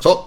Så. 0.00 0.18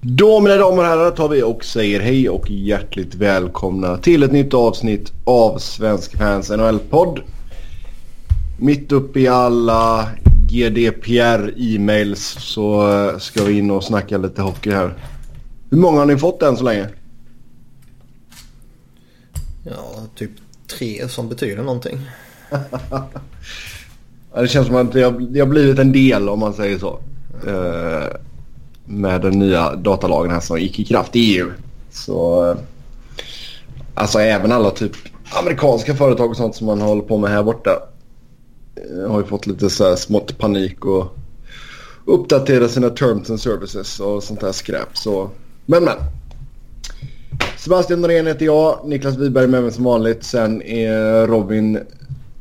Då 0.00 0.40
mina 0.40 0.56
damer 0.56 0.82
och 0.82 0.88
herrar 0.88 1.10
tar 1.10 1.28
vi 1.28 1.42
och 1.42 1.64
säger 1.64 2.00
hej 2.00 2.28
och 2.28 2.50
hjärtligt 2.50 3.14
välkomna 3.14 3.96
till 3.96 4.22
ett 4.22 4.32
nytt 4.32 4.54
avsnitt 4.54 5.12
av 5.24 5.58
Svensk 5.58 6.16
Fans 6.16 6.50
NHL-podd. 6.50 7.20
Mitt 8.58 8.92
uppe 8.92 9.20
i 9.20 9.28
alla 9.28 10.08
GDPR-e-mails 10.50 12.36
så 12.40 12.92
eh, 12.92 13.18
ska 13.18 13.44
vi 13.44 13.58
in 13.58 13.70
och 13.70 13.84
snacka 13.84 14.18
lite 14.18 14.42
hockey 14.42 14.70
här. 14.70 14.94
Hur 15.70 15.78
många 15.78 15.98
har 15.98 16.06
ni 16.06 16.16
fått 16.16 16.42
än 16.42 16.56
så 16.56 16.64
länge? 16.64 16.88
Ja, 19.62 20.06
typ 20.14 20.30
tre 20.78 21.08
som 21.08 21.28
betyder 21.28 21.62
någonting. 21.62 22.00
Det 24.34 24.48
känns 24.48 24.66
som 24.66 24.76
att 24.76 24.92
det 24.92 25.02
har 25.02 25.46
blivit 25.46 25.78
en 25.78 25.92
del 25.92 26.28
om 26.28 26.38
man 26.38 26.54
säger 26.54 26.78
så. 26.78 27.00
Eh, 27.46 28.08
med 28.86 29.20
den 29.20 29.38
nya 29.38 29.76
datalagen 29.76 30.30
här 30.30 30.40
som 30.40 30.60
gick 30.60 30.78
i 30.78 30.84
kraft 30.84 31.16
i 31.16 31.36
EU. 31.36 31.50
Så 31.90 32.50
eh, 32.50 32.56
alltså 33.94 34.18
även 34.18 34.52
alla 34.52 34.70
typ 34.70 34.92
amerikanska 35.40 35.94
företag 35.94 36.30
och 36.30 36.36
sånt 36.36 36.56
som 36.56 36.66
man 36.66 36.80
håller 36.80 37.02
på 37.02 37.18
med 37.18 37.30
här 37.30 37.42
borta 37.42 37.70
eh, 38.76 39.10
har 39.10 39.20
ju 39.20 39.26
fått 39.26 39.46
lite 39.46 39.70
så 39.70 39.88
här 39.88 39.96
smått 39.96 40.38
panik 40.38 40.84
och 40.84 41.16
uppdatera 42.04 42.68
sina 42.68 42.90
terms 42.90 43.30
and 43.30 43.40
services 43.40 44.00
och 44.00 44.22
sånt 44.22 44.40
där 44.40 44.52
skräp. 44.52 44.88
Så, 44.96 45.30
men 45.66 45.84
men. 45.84 45.96
Sebastian 47.58 48.00
Norén 48.00 48.26
heter 48.26 48.46
jag. 48.46 48.80
Niklas 48.84 49.16
Wiberg 49.16 49.46
med 49.46 49.62
mig 49.62 49.72
som 49.72 49.84
vanligt. 49.84 50.24
Sen 50.24 50.62
är 50.62 51.26
Robin 51.26 51.78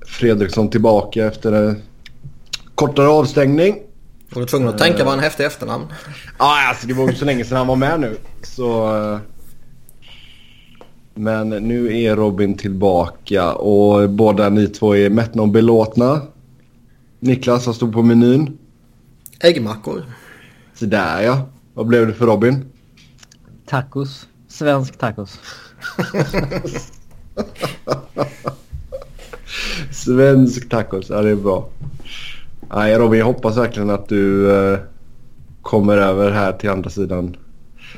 Fredriksson 0.05 0.69
tillbaka 0.69 1.25
efter 1.25 1.52
en 1.52 1.81
kortare 2.75 3.07
avstängning. 3.07 3.75
Var 4.33 4.41
du 4.41 4.45
tvungen 4.45 4.67
att 4.69 4.77
tänka 4.77 5.03
vad 5.03 5.13
en 5.13 5.19
häftig 5.19 5.43
efternamn? 5.45 5.85
Ja, 6.39 6.67
alltså 6.69 6.87
det 6.87 6.93
var 6.93 7.09
ju 7.09 7.15
så 7.15 7.25
länge 7.25 7.45
sedan 7.45 7.57
han 7.57 7.67
var 7.67 7.75
med 7.75 7.99
nu. 7.99 8.17
Så... 8.43 9.19
Men 11.16 11.49
nu 11.49 12.02
är 12.02 12.16
Robin 12.16 12.58
tillbaka 12.58 13.53
och 13.53 14.09
båda 14.09 14.49
ni 14.49 14.67
två 14.67 14.95
är 14.95 15.09
mättna 15.09 15.41
och 15.41 15.49
belåtna. 15.49 16.21
Niklas, 17.19 17.66
vad 17.66 17.75
stod 17.75 17.93
på 17.93 18.02
menyn? 18.02 18.58
Äggmackor. 19.39 20.03
Så 20.73 20.86
där 20.86 21.21
ja. 21.21 21.47
Vad 21.73 21.88
blev 21.88 22.08
det 22.08 22.13
för 22.13 22.25
Robin? 22.25 22.65
Tacos. 23.65 24.27
Svensk 24.47 24.97
tacos. 24.97 25.39
Svensk 29.91 30.69
tacos, 30.69 31.09
ja 31.09 31.21
det 31.21 31.30
är 31.30 31.36
bra. 31.36 31.69
Nej 32.75 32.97
Robin, 32.97 33.19
jag 33.19 33.25
hoppas 33.25 33.57
verkligen 33.57 33.89
att 33.89 34.09
du 34.09 34.52
eh, 34.52 34.79
kommer 35.61 35.97
över 35.97 36.31
här 36.31 36.52
till 36.52 36.69
andra 36.69 36.89
sidan. 36.89 37.38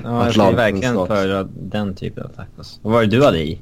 Ja, 0.04 0.24
jag 0.24 0.34
skulle 0.34 0.56
verkligen 0.56 1.08
föredra 1.08 1.48
den 1.60 1.96
typen 1.96 2.24
av 2.24 2.28
tacos. 2.28 2.80
Vad 2.82 2.94
var 2.94 3.02
det 3.02 3.08
du 3.08 3.24
hade 3.24 3.40
i? 3.40 3.62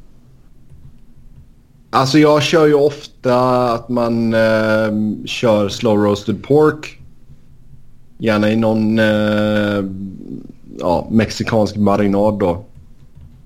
Alltså 1.90 2.20
jag 2.20 2.44
kör 2.44 2.68
ju 2.68 2.74
ofta 2.74 3.64
att 3.74 3.90
man 3.90 4.34
eh, 4.34 4.92
kör 5.26 5.70
slow 5.70 5.98
roasted 5.98 6.44
pork. 6.44 7.00
Gärna 8.18 8.52
i 8.52 8.56
någon 8.56 9.00
eh, 9.00 9.84
ja, 10.80 11.08
mexikansk 11.12 11.76
marinad 11.76 12.40
då. 12.40 12.66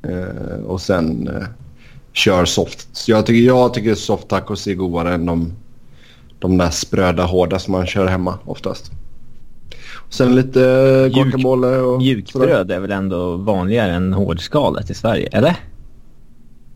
Eh, 0.01 0.63
och 0.65 0.81
sen 0.81 1.27
eh, 1.27 1.47
kör 2.13 2.45
soft. 2.45 2.87
Så 2.91 3.11
jag 3.11 3.25
tycker, 3.25 3.47
jag 3.47 3.73
tycker 3.73 3.95
soft 3.95 4.27
tacos 4.27 4.67
är 4.67 4.73
godare 4.73 5.13
än 5.13 5.25
de, 5.25 5.53
de 6.39 6.57
där 6.57 6.69
spröda 6.69 7.23
hårda 7.23 7.59
som 7.59 7.71
man 7.71 7.85
kör 7.87 8.07
hemma 8.07 8.39
oftast. 8.45 8.91
Och 9.95 10.13
sen 10.13 10.35
lite 10.35 10.59
Mjuk- 10.59 11.13
guacamole 11.13 11.77
och. 11.77 11.97
Mjukbröd 11.97 12.71
är 12.71 12.79
väl 12.79 12.91
ändå 12.91 13.35
vanligare 13.37 13.91
än 13.93 14.13
hårdskalet 14.13 14.89
i 14.89 14.93
Sverige, 14.93 15.29
eller? 15.31 15.55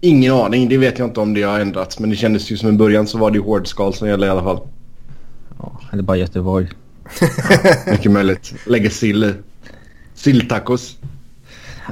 Ingen 0.01 0.33
aning, 0.33 0.69
det 0.69 0.77
vet 0.77 0.99
jag 0.99 1.07
inte 1.07 1.19
om 1.19 1.33
det 1.33 1.41
har 1.43 1.59
ändrats. 1.59 1.99
Men 1.99 2.09
det 2.09 2.15
kändes 2.15 2.51
ju 2.51 2.57
som 2.57 2.69
i 2.69 2.71
början 2.71 3.07
så 3.07 3.17
var 3.17 3.31
det 3.31 3.39
hårdskal 3.39 3.93
som 3.93 4.07
gällde 4.07 4.27
i 4.27 4.29
alla 4.29 4.43
fall. 4.43 4.59
Ja, 5.59 5.81
eller 5.93 6.03
bara 6.03 6.17
Göteborg. 6.17 6.67
Mycket 7.91 8.11
möjligt. 8.11 8.53
Lägger 8.67 8.89
sill 8.89 9.23
i. 9.23 9.33
Silltacos. 10.13 10.97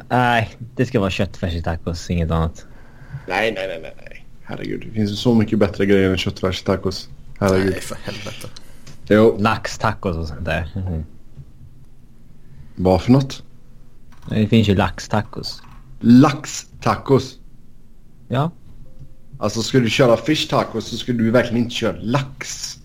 Nej, 0.10 0.50
det 0.76 0.86
ska 0.86 1.00
vara 1.00 1.10
köttfärs 1.10 1.54
i 1.54 1.64
tacos, 1.64 2.10
inget 2.10 2.32
annat. 2.32 2.66
Nej, 3.28 3.52
nej, 3.56 3.68
nej, 3.82 3.94
nej. 4.10 4.26
Herregud, 4.44 4.84
det 4.88 4.92
finns 4.92 5.12
ju 5.12 5.16
så 5.16 5.36
mycket 5.36 5.60
bättre 5.60 5.86
grejer 5.86 6.10
än 6.12 6.18
köttfärstacos. 6.18 7.10
Herregud. 7.40 7.72
Nej, 7.72 7.82
för 7.82 7.98
helvete. 8.04 8.48
Jo, 9.08 9.38
Laxtacos 9.40 10.18
och 10.18 10.28
sånt 10.28 10.46
där. 10.46 10.72
Mhm. 10.76 11.06
vad 12.76 13.02
för 13.02 13.12
något? 13.12 13.44
Det 14.30 14.48
finns 14.48 14.68
ju 14.68 14.76
laxtacos. 14.76 15.62
Laxtacos. 16.00 17.38
Ja. 18.28 18.52
Alltså 19.40 19.62
ska 19.62 19.80
du 19.80 19.90
köra 19.90 20.18
fish 20.18 20.50
tacos 20.50 20.86
så 20.86 20.98
skulle 20.98 21.24
du 21.24 21.32
verkligen 21.32 21.58
inte 21.58 21.76
köra 21.76 21.98
lax. 22.02 22.76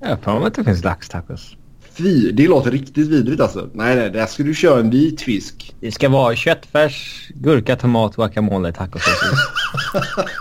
Jag 0.00 0.08
har 0.08 0.16
för 0.16 0.38
mig 0.38 0.46
att 0.46 0.54
det 0.54 0.64
finns 0.64 0.84
laxtacos. 0.84 1.56
Fy, 1.92 2.32
det 2.32 2.48
låter 2.48 2.70
riktigt 2.70 3.08
vidrigt 3.08 3.40
alltså. 3.40 3.68
Nej, 3.72 3.96
nej, 3.96 4.10
där 4.10 4.26
ska 4.26 4.42
du 4.42 4.54
köra 4.54 4.80
en 4.80 4.90
vit 4.90 5.20
fisk. 5.20 5.74
Det 5.80 5.92
ska 5.92 6.08
vara 6.08 6.36
köttfärs, 6.36 7.28
gurka, 7.34 7.76
tomat, 7.76 8.16
guacamole, 8.16 8.72
tacosås. 8.72 9.22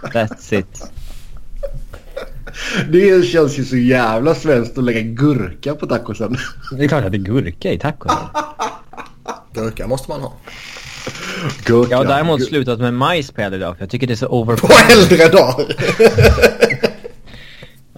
That's 0.14 0.54
it. 0.60 0.92
Det 2.92 3.26
känns 3.26 3.60
ju 3.60 3.66
så 3.66 3.78
jävla 3.78 4.36
svenskt 4.36 4.78
att 4.78 4.84
lägga 4.84 5.02
gurka 5.02 5.76
på 5.76 5.86
tacosen. 5.88 6.38
Det 6.78 6.84
är 6.84 6.88
klart 6.88 7.06
att 7.06 7.12
det 7.12 7.18
är 7.18 7.20
gurka 7.20 7.72
i 7.72 7.80
tacosen. 7.80 8.18
Gurka 9.54 9.88
måste 9.88 10.12
man 10.12 10.22
ha. 10.22 10.34
Gurka. 11.66 11.92
Jag 11.92 11.98
har 11.98 12.06
däremot 12.06 12.40
Gur- 12.40 12.46
slutat 12.46 12.80
med 12.80 12.94
majs 12.94 13.32
på 13.32 13.42
äldre 13.42 13.60
dag 13.60 13.76
för 13.78 13.84
jag 13.84 13.90
tycker 13.90 14.08
det 14.08 14.14
är 14.14 14.16
så 14.16 14.28
På 14.28 14.40
overpowering. 14.42 15.02
äldre 15.02 15.28
dagar. 15.28 15.66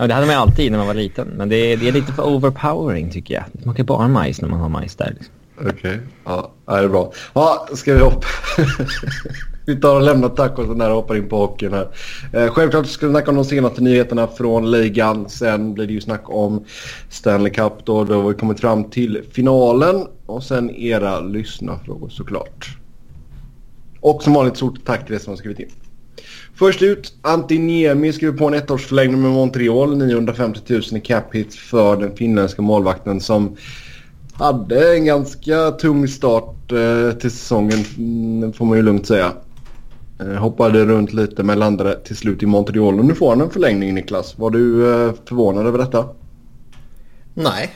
Ja, 0.02 0.08
det 0.08 0.14
hade 0.14 0.26
man 0.28 0.36
ju 0.36 0.42
alltid 0.42 0.72
när 0.72 0.78
man 0.78 0.88
var 0.88 0.94
liten. 0.94 1.28
Men 1.28 1.50
det 1.50 1.56
är, 1.56 1.78
det 1.78 1.88
är 1.88 1.92
lite 1.92 2.14
för 2.14 2.28
overpowering 2.28 3.12
tycker 3.12 3.34
jag. 3.34 3.44
Det 3.54 3.62
smakar 3.64 3.84
bara 3.84 4.08
majs 4.08 4.42
när 4.42 4.50
man 4.50 4.60
har 4.60 4.70
majs 4.70 4.96
där. 4.96 5.16
Liksom. 5.20 5.34
Okej, 5.70 6.00
ja, 6.26 6.52
ja, 6.66 6.76
det 6.78 6.84
är 6.84 6.88
bra. 6.88 7.14
Ja, 7.34 7.68
ska 7.76 7.94
vi 7.94 8.00
hoppa? 8.00 8.28
Vi 9.70 9.76
tar 9.76 9.96
och 9.96 10.02
lämnar 10.02 10.30
tacosen 10.30 10.78
där 10.78 10.90
och 10.90 10.96
hoppar 10.96 11.16
in 11.16 11.30
på 11.30 11.38
hockeyn 11.38 11.74
här. 11.74 11.88
Eh, 12.34 12.48
självklart 12.48 12.88
ska 12.88 13.08
vi 13.08 13.14
snacka 13.14 13.32
om 13.32 13.36
de 13.36 13.46
senaste 13.46 13.82
nyheterna 13.82 14.28
från 14.28 14.72
ligan. 14.72 15.30
Sen 15.30 15.74
blir 15.74 15.88
det 15.88 15.94
ju 15.94 16.02
snack 16.02 16.24
om 16.26 16.66
Stanley 17.10 17.54
Cup 17.54 17.74
då. 17.84 18.04
Då 18.04 18.22
har 18.22 18.30
vi 18.30 18.36
kommit 18.36 18.60
fram 18.60 18.84
till 18.84 19.24
finalen. 19.32 20.08
Och 20.26 20.44
sen 20.44 20.70
era 20.70 21.20
lyssnarfrågor 21.20 22.10
såklart. 22.10 22.78
Och 24.02 24.24
som 24.24 24.34
vanligt 24.34 24.58
stort 24.58 24.86
tack 24.86 25.06
till 25.06 25.16
er 25.16 25.20
som 25.20 25.32
har 25.32 25.38
skrivit 25.38 25.60
in. 25.60 25.72
Först 26.56 26.82
ut, 26.82 27.14
Antti 27.22 27.60
Niemi 27.60 28.14
skriver 28.14 28.38
på 28.38 28.48
en 28.48 28.54
ettårsförlängning 28.54 29.22
med 29.22 29.32
Montreal. 29.32 29.98
950 29.98 30.62
000 30.68 30.82
i 30.92 31.00
cap 31.00 31.36
hit 31.36 31.56
för 31.56 31.98
den 31.98 32.16
finländska 32.16 32.62
målvakten 32.62 33.22
som 33.22 33.58
hade 34.34 34.96
en 34.96 35.06
ganska 35.06 35.72
tung 35.72 36.08
start 36.08 36.72
eh, 36.72 37.18
till 37.18 37.32
säsongen 37.32 37.80
mm, 37.98 38.54
får 38.54 38.66
man 38.66 38.78
ju 38.78 38.84
lugnt 38.84 39.08
säga. 39.08 39.32
Eh, 40.20 40.28
hoppade 40.28 40.86
runt 40.86 41.14
lite 41.14 41.44
men 41.44 41.60
landade 41.60 42.00
till 42.00 42.16
slut 42.16 42.44
i 42.44 42.46
Montreal 42.46 43.00
och 43.00 43.06
nu 43.06 43.16
får 43.16 43.30
han 43.30 43.42
en 43.42 43.50
förlängning 43.50 43.94
Niklas. 43.94 44.38
Var 44.38 44.50
du 44.50 44.94
eh, 44.94 45.14
förvånad 45.26 45.68
över 45.68 45.78
detta? 45.78 46.10
Nej. 47.34 47.74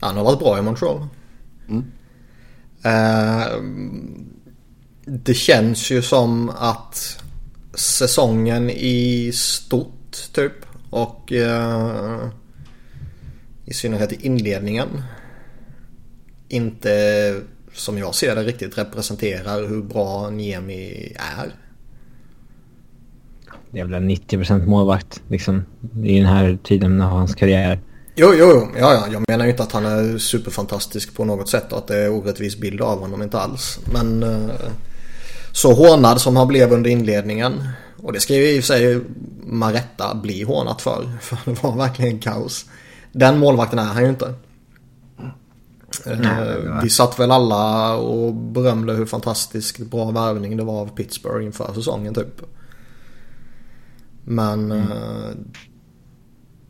Han 0.00 0.16
har 0.16 0.24
varit 0.24 0.38
bra 0.38 0.58
i 0.58 0.62
Montreal. 0.62 1.06
Mm. 1.68 1.84
Eh, 2.82 3.46
det 5.04 5.34
känns 5.34 5.90
ju 5.90 6.02
som 6.02 6.50
att 6.50 7.22
säsongen 7.74 8.70
i 8.70 9.30
stort 9.34 10.32
typ 10.32 10.52
och 10.90 11.32
eh, 11.32 12.28
i 13.64 13.74
synnerhet 13.74 14.12
i 14.12 14.26
inledningen 14.26 15.02
inte 16.48 17.40
som 17.78 17.98
jag 17.98 18.14
ser 18.14 18.34
det 18.34 18.42
riktigt 18.42 18.78
representerar 18.78 19.68
hur 19.68 19.82
bra 19.82 20.30
Niemi 20.30 21.12
är. 21.38 21.52
Det 23.70 23.80
är 23.80 23.84
väl 23.84 23.94
en 23.94 24.10
90% 24.10 24.66
målvakt 24.66 25.22
liksom. 25.28 25.64
I 26.04 26.16
den 26.18 26.26
här 26.26 26.58
tiden 26.64 27.00
av 27.02 27.10
hans 27.10 27.34
karriär. 27.34 27.80
Jo, 28.14 28.34
jo, 28.34 28.46
jo. 28.54 28.68
Ja, 28.78 28.94
ja. 28.94 29.12
Jag 29.12 29.24
menar 29.28 29.44
ju 29.44 29.50
inte 29.50 29.62
att 29.62 29.72
han 29.72 29.86
är 29.86 30.18
superfantastisk 30.18 31.14
på 31.14 31.24
något 31.24 31.48
sätt 31.48 31.72
och 31.72 31.78
att 31.78 31.86
det 31.86 31.96
är 31.96 32.10
orättvis 32.10 32.56
bild 32.56 32.80
av 32.80 33.00
honom, 33.00 33.22
inte 33.22 33.40
alls. 33.40 33.78
Men 33.92 34.22
eh, 34.22 34.54
så 35.52 35.72
hånad 35.72 36.20
som 36.20 36.36
han 36.36 36.48
blev 36.48 36.72
under 36.72 36.90
inledningen. 36.90 37.68
Och 37.96 38.12
det 38.12 38.20
ska 38.20 38.34
ju 38.34 38.50
i 38.50 38.60
och 38.60 38.64
för 38.64 38.66
sig 38.66 39.00
Maretta 39.46 40.14
bli 40.14 40.42
hånat 40.42 40.82
för. 40.82 41.10
För 41.20 41.38
det 41.44 41.62
var 41.62 41.76
verkligen 41.76 42.18
kaos. 42.18 42.66
Den 43.12 43.38
målvakten 43.38 43.78
är 43.78 43.84
han 43.84 44.02
ju 44.02 44.08
inte. 44.08 44.34
Eh, 46.06 46.18
Nej. 46.18 46.56
Vi 46.82 46.90
satt 46.90 47.18
väl 47.18 47.30
alla 47.30 47.96
och 47.96 48.34
berömde 48.34 48.92
hur 48.92 49.06
fantastiskt 49.06 49.78
bra 49.78 50.10
värvning 50.10 50.56
det 50.56 50.64
var 50.64 50.80
av 50.80 50.86
Pittsburgh 50.86 51.46
inför 51.46 51.74
säsongen 51.74 52.14
typ. 52.14 52.42
Men 54.24 54.72
eh, 54.72 55.30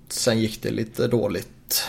sen 0.09 0.39
gick 0.39 0.63
det 0.63 0.71
lite 0.71 1.07
dåligt. 1.07 1.85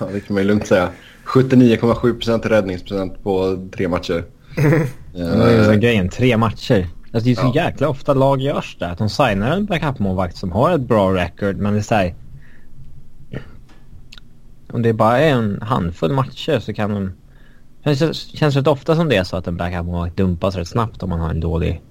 Ja, 0.00 0.06
det 0.12 0.20
kan 0.20 0.34
man 0.34 0.42
ju 0.42 0.48
lugnt 0.48 0.66
säga. 0.66 0.90
79,7% 1.26 2.48
räddningsprocent 2.48 3.22
på 3.22 3.66
tre 3.76 3.88
matcher. 3.88 4.24
Det 5.12 5.22
är 5.22 5.58
ju 5.58 5.64
så 5.74 5.80
grejen, 5.80 6.08
tre 6.08 6.36
matcher. 6.36 6.88
Alltså 7.12 7.24
det 7.24 7.30
är 7.30 7.34
så 7.34 7.52
ja. 7.54 7.64
jäkla 7.64 7.88
ofta 7.88 8.14
lag 8.14 8.40
görs 8.40 8.76
det. 8.78 8.86
Att 8.86 8.98
de 8.98 9.08
signar 9.08 9.50
en 9.50 9.66
backup-målvakt 9.66 10.36
som 10.36 10.52
har 10.52 10.74
ett 10.74 10.80
bra 10.80 11.14
record 11.14 11.56
men 11.56 11.72
det 11.72 11.78
är 11.78 11.82
såhär... 11.82 12.14
Om 14.72 14.82
det 14.82 14.92
bara 14.92 15.18
är 15.18 15.30
en 15.30 15.62
handfull 15.62 16.12
matcher 16.12 16.58
så 16.58 16.74
kan 16.74 16.90
de... 16.90 17.12
Det 17.82 17.96
känns, 17.96 18.18
känns 18.18 18.56
rätt 18.56 18.66
ofta 18.66 18.96
som 18.96 19.08
det 19.08 19.16
är 19.16 19.24
så 19.24 19.36
att 19.36 19.46
en 19.46 19.56
backup-målvakt 19.56 20.16
dumpas 20.16 20.56
rätt 20.56 20.68
snabbt 20.68 21.02
om 21.02 21.10
man 21.10 21.20
har 21.20 21.30
en 21.30 21.40
dålig, 21.40 21.82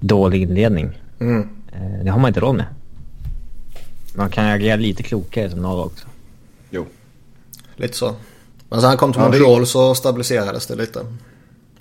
dålig 0.00 0.42
inledning. 0.42 0.90
Mm. 1.20 1.48
Det 2.04 2.10
har 2.10 2.18
man 2.18 2.28
inte 2.28 2.40
råd 2.40 2.56
med. 2.56 2.66
Man 4.14 4.30
kan 4.30 4.44
agera 4.44 4.76
lite 4.76 5.02
klokare 5.02 5.50
som 5.50 5.62
lag 5.62 5.86
också. 5.86 6.06
Jo. 6.70 6.86
Lite 7.76 7.96
så. 7.96 8.14
Men 8.68 8.80
sen 8.80 8.88
han 8.88 8.98
kom 8.98 9.12
till 9.12 9.20
ja, 9.20 9.28
Montreal 9.28 9.60
det... 9.60 9.66
så 9.66 9.94
stabiliserades 9.94 10.66
det 10.66 10.74
lite. 10.74 11.06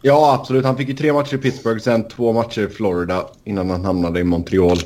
Ja, 0.02 0.34
absolut. 0.40 0.66
Han 0.66 0.78
fick 0.78 0.88
ju 0.88 0.96
tre 0.96 1.14
matcher 1.14 1.36
i 1.36 1.38
Pittsburgh, 1.38 1.82
sen 1.82 2.08
två 2.08 2.34
matcher 2.34 2.62
i 2.62 2.68
Florida 2.68 3.28
innan 3.44 3.70
han 3.70 3.86
hamnade 3.86 4.20
i 4.20 4.24
Montreal. 4.24 4.78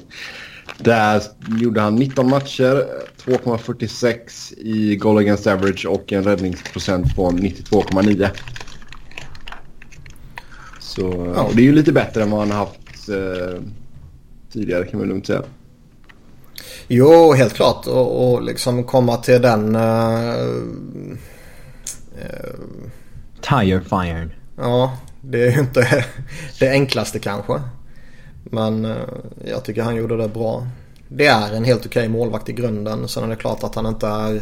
Där 0.78 1.24
gjorde 1.60 1.82
han 1.82 1.96
19 1.96 2.30
matcher, 2.30 2.86
2,46 3.26 4.54
i 4.58 4.96
goal 4.96 5.18
against 5.18 5.48
average 5.48 5.86
och 5.86 6.14
en 6.14 6.24
räddningsprocent 6.24 7.16
på 7.16 7.32
92,9. 7.32 8.30
Så 10.80 11.34
ja. 11.36 11.50
det 11.54 11.62
är 11.62 11.66
ju 11.66 11.74
lite 11.74 11.92
bättre 11.92 12.24
än 12.24 12.32
vad 12.32 12.40
han 12.40 12.52
har 12.52 12.58
haft 12.58 13.10
eh, 13.10 13.62
tidigare 14.52 14.86
kan 14.86 15.00
man 15.00 15.10
lugnt 15.10 15.28
säga. 15.28 15.44
Jo, 16.88 17.34
helt 17.34 17.54
klart. 17.54 17.88
Och, 17.88 18.34
och 18.34 18.42
liksom 18.42 18.84
komma 18.84 19.18
till 19.18 19.42
den... 19.42 19.76
Uh, 19.76 21.12
uh, 22.18 22.58
Tire 23.42 23.82
fire. 23.82 24.30
Ja, 24.58 24.98
det 25.22 25.46
är 25.48 25.52
ju 25.52 25.60
inte 25.60 26.06
det 26.60 26.70
enklaste 26.70 27.20
kanske. 27.20 27.62
Men 28.52 28.86
uh, 28.86 28.98
jag 29.46 29.64
tycker 29.64 29.82
han 29.82 29.96
gjorde 29.96 30.18
det 30.18 30.28
bra. 30.28 30.68
Det 31.08 31.26
är 31.26 31.54
en 31.54 31.64
helt 31.64 31.86
okej 31.86 32.10
målvakt 32.10 32.50
i 32.50 32.54
grunden. 32.54 33.08
Sen 33.08 33.24
är 33.24 33.28
det 33.28 33.36
klart 33.36 33.64
att 33.64 33.76
han 33.76 33.86
inte 33.86 34.08
är... 34.08 34.42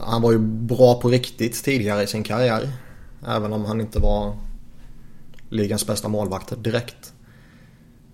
han 0.00 0.22
var 0.22 0.32
ju 0.32 0.38
bra 0.38 1.00
på 1.00 1.08
riktigt 1.08 1.64
tidigare 1.64 2.02
i 2.02 2.06
sin 2.06 2.22
karriär. 2.22 2.72
Även 3.26 3.52
om 3.52 3.64
han 3.64 3.80
inte 3.80 3.98
var 3.98 4.36
ligans 5.48 5.86
bästa 5.86 6.08
målvakt 6.08 6.62
direkt. 6.64 7.12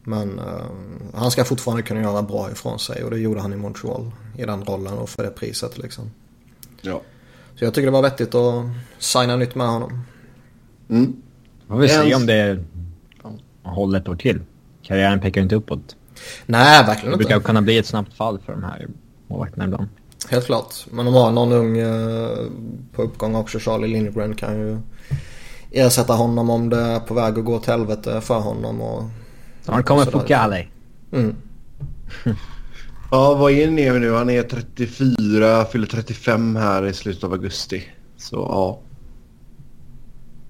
Men 0.02 0.38
uh, 0.38 0.62
han 1.14 1.30
ska 1.30 1.44
fortfarande 1.44 1.82
kunna 1.82 2.00
göra 2.00 2.22
bra 2.22 2.50
ifrån 2.52 2.78
sig 2.78 3.04
och 3.04 3.10
det 3.10 3.18
gjorde 3.18 3.40
han 3.40 3.52
i 3.52 3.56
Montreal 3.56 4.10
i 4.36 4.44
den 4.44 4.64
rollen 4.64 4.98
och 4.98 5.08
för 5.08 5.22
det 5.22 5.30
priset 5.30 5.78
liksom. 5.78 6.10
Ja. 6.80 7.00
Så 7.54 7.64
jag 7.64 7.74
tycker 7.74 7.86
det 7.86 7.92
var 7.92 8.02
vettigt 8.02 8.34
att 8.34 8.64
signa 8.98 9.36
nytt 9.36 9.54
med 9.54 9.68
honom. 9.68 10.04
Mm. 10.88 11.22
Man 11.66 11.78
vill 11.78 11.90
se 11.90 12.14
om 12.14 12.26
det 12.26 12.64
håller 13.68 13.98
ett 13.98 14.08
år 14.08 14.16
till. 14.16 14.40
Karriären 14.82 15.20
pekar 15.20 15.40
inte 15.40 15.54
uppåt. 15.54 15.96
Nej, 16.46 16.86
verkligen 16.86 17.12
inte. 17.12 17.24
Det 17.24 17.28
brukar 17.28 17.40
kunna 17.40 17.62
bli 17.62 17.78
ett 17.78 17.86
snabbt 17.86 18.14
fall 18.14 18.38
för 18.38 18.52
de 18.52 18.64
här 18.64 18.86
målvakterna 19.26 19.64
ibland. 19.64 19.88
Helt 20.30 20.46
klart. 20.46 20.74
Men 20.90 21.04
de 21.04 21.14
har 21.14 21.30
någon 21.30 21.52
ung 21.52 21.80
uh, 21.80 22.50
på 22.92 23.02
uppgång 23.02 23.34
också. 23.34 23.58
Charlie 23.58 23.86
Lindgren 23.86 24.34
kan 24.34 24.60
ju 24.60 24.78
ersätta 25.70 26.12
honom 26.12 26.50
om 26.50 26.68
det 26.68 26.80
är 26.80 27.00
på 27.00 27.14
väg 27.14 27.38
att 27.38 27.44
gå 27.44 27.58
till 27.58 27.70
helvete 27.70 28.20
för 28.20 28.38
honom. 28.38 28.80
Och 28.80 29.04
Snart 29.62 29.86
kommer 29.86 30.04
Fukale. 30.04 30.66
Mm. 31.12 31.36
ja, 33.10 33.34
vad 33.34 33.52
är 33.52 33.70
Neve 33.70 33.98
nu? 33.98 34.12
Han 34.12 34.30
är 34.30 34.42
34, 34.42 35.64
fyller 35.64 35.86
35 35.86 36.56
här 36.56 36.86
i 36.86 36.92
slutet 36.92 37.24
av 37.24 37.32
augusti. 37.32 37.84
Så 38.16 38.36
ja. 38.36 38.80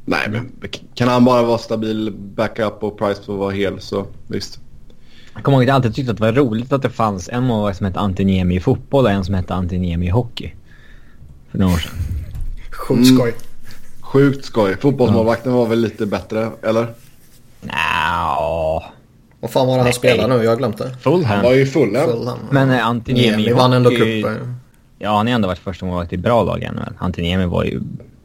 Nej, 0.08 0.28
men 0.30 0.50
kan 0.94 1.08
han 1.08 1.24
bara 1.24 1.42
vara 1.42 1.58
stabil 1.58 2.12
backup 2.12 2.82
och 2.82 2.98
Price 2.98 3.22
får 3.22 3.36
vara 3.36 3.50
hel 3.50 3.80
så 3.80 4.06
visst. 4.26 4.60
Jag 5.34 5.42
kommer 5.44 5.58
ihåg 5.58 5.62
att 5.62 5.68
jag 5.68 5.74
alltid 5.74 5.94
tyckte 5.94 6.10
att 6.10 6.16
det 6.16 6.22
var 6.22 6.32
roligt 6.32 6.72
att 6.72 6.82
det 6.82 6.90
fanns 6.90 7.28
en 7.28 7.44
målvakt 7.44 7.78
som 7.78 7.86
hette 7.86 8.00
Antiniemi 8.00 8.56
i 8.56 8.60
fotboll 8.60 9.04
och 9.04 9.10
en 9.10 9.24
som 9.24 9.34
hette 9.34 9.54
Antiniemi 9.54 10.06
i 10.06 10.10
hockey. 10.10 10.52
För 11.50 11.58
några 11.58 11.74
år 11.74 11.78
sedan. 11.78 11.92
Sjukt 12.70 13.06
skoj. 13.06 13.28
Mm. 13.28 13.40
Sjukt 14.00 14.44
skoj. 14.44 14.76
Fotbollsmålvakten 14.80 15.52
var 15.52 15.66
väl 15.66 15.80
lite 15.80 16.06
bättre, 16.06 16.50
eller? 16.62 16.86
Nja. 17.60 18.82
Vad 19.40 19.50
fan 19.50 19.66
var 19.66 19.76
det 19.76 19.82
han 19.82 19.92
spelade 19.92 20.36
nu? 20.36 20.44
Jag 20.44 20.50
har 20.50 20.56
glömt 20.56 20.78
det. 20.78 20.96
Fulham. 21.00 21.24
Han 21.24 21.42
var 21.42 21.52
ju 21.52 21.66
Fulham. 21.66 22.10
Fulham. 22.10 22.38
Men 22.50 22.70
eh, 22.70 22.86
Antiniemi 22.86 23.52
vann 23.52 23.72
ändå 23.72 23.90
cupen. 23.90 24.54
Ja, 24.98 25.16
han 25.16 25.26
har 25.26 25.34
ändå 25.34 25.48
varit 25.48 25.58
första 25.58 25.86
målvakt 25.86 26.12
i 26.12 26.16
bra 26.16 26.42
lag 26.42 26.62
ännu. 26.62 26.80
Antiniemi 26.98 27.46
var 27.46 27.64
ju 27.64 27.80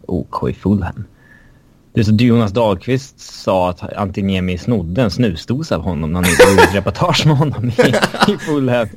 OK 0.05 0.49
i 0.49 0.53
Fulham. 0.53 1.03
Det 1.93 1.99
är 1.99 2.03
så 2.03 2.11
Jonas 2.11 2.51
Dahlqvist 2.51 3.19
sa 3.19 3.69
att 3.69 3.93
Antiniemi 3.93 4.57
snodde 4.57 5.01
en 5.01 5.11
snusdosa 5.11 5.75
av 5.75 5.81
honom 5.81 6.11
när 6.13 6.21
han 6.23 6.31
gjorde 6.31 6.63
ett 6.63 6.75
reportage 6.75 7.25
med 7.25 7.37
honom 7.37 7.69
i, 7.69 7.93
i 8.31 8.37
Fulham. 8.37 8.87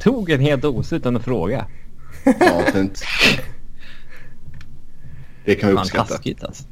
Tog 0.00 0.30
en 0.30 0.40
helt 0.40 0.64
os 0.64 0.92
utan 0.92 1.16
att 1.16 1.24
fråga. 1.24 1.66
Ja, 2.24 2.62
fint. 2.72 3.02
Det 5.44 5.54
kan 5.54 5.68
vi 5.68 5.74
uppskatta. 5.76 6.04
Fan, 6.04 6.16
taskigt 6.16 6.44
alltså. 6.44 6.64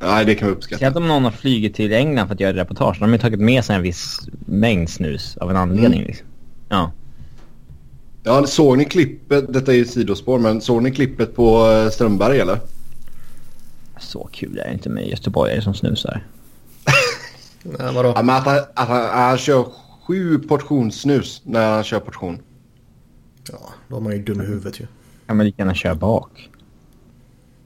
Nej, 0.00 0.24
det 0.24 0.34
kan 0.34 0.48
vi 0.48 0.54
uppskatta. 0.54 0.76
Speciellt 0.76 0.96
om 0.96 1.08
någon 1.08 1.24
har 1.24 1.30
flugit 1.30 1.74
till 1.74 1.92
England 1.92 2.26
för 2.26 2.34
att 2.34 2.40
göra 2.40 2.56
reportage. 2.56 2.96
De 2.98 3.04
har 3.04 3.12
ju 3.12 3.18
tagit 3.18 3.40
med 3.40 3.64
sig 3.64 3.76
en 3.76 3.82
viss 3.82 4.20
mängd 4.46 4.90
snus 4.90 5.36
av 5.36 5.50
en 5.50 5.56
anledning. 5.56 6.00
Mm. 6.00 6.06
Liksom. 6.06 6.26
Ja. 6.68 6.92
Ja, 8.22 8.46
såg 8.46 8.78
ni 8.78 8.84
klippet? 8.84 9.52
Detta 9.52 9.72
är 9.72 9.76
ju 9.76 9.84
sidospår, 9.84 10.38
men 10.38 10.60
såg 10.60 10.82
ni 10.82 10.90
klippet 10.90 11.36
på 11.36 11.70
eh, 11.70 11.90
Strömberg 11.90 12.40
eller? 12.40 12.58
Så 14.02 14.28
kul 14.32 14.58
är 14.58 14.64
det 14.64 14.72
inte 14.72 14.88
med 14.88 15.08
göteborgare 15.08 15.62
som 15.62 15.74
snusar. 15.74 16.26
Nej, 17.62 17.94
vadå? 17.94 18.12
Ja, 18.16 18.22
men 18.22 18.36
att 18.36 18.46
han, 18.46 18.56
att 18.74 18.88
han, 18.88 19.02
han 19.02 19.38
kör 19.38 19.66
sju 20.06 20.38
portionssnus 20.38 21.42
när 21.44 21.74
han 21.74 21.84
kör 21.84 22.00
portion. 22.00 22.38
Ja, 23.50 23.58
då 23.88 23.96
är 23.96 24.00
man 24.00 24.12
ju 24.12 24.22
dum 24.22 24.40
i 24.40 24.44
huvudet 24.44 24.80
ju. 24.80 24.86
Ja, 25.26 25.34
men 25.34 25.46
lika 25.46 25.62
gärna 25.62 25.74
köra 25.74 25.94
bak. 25.94 26.50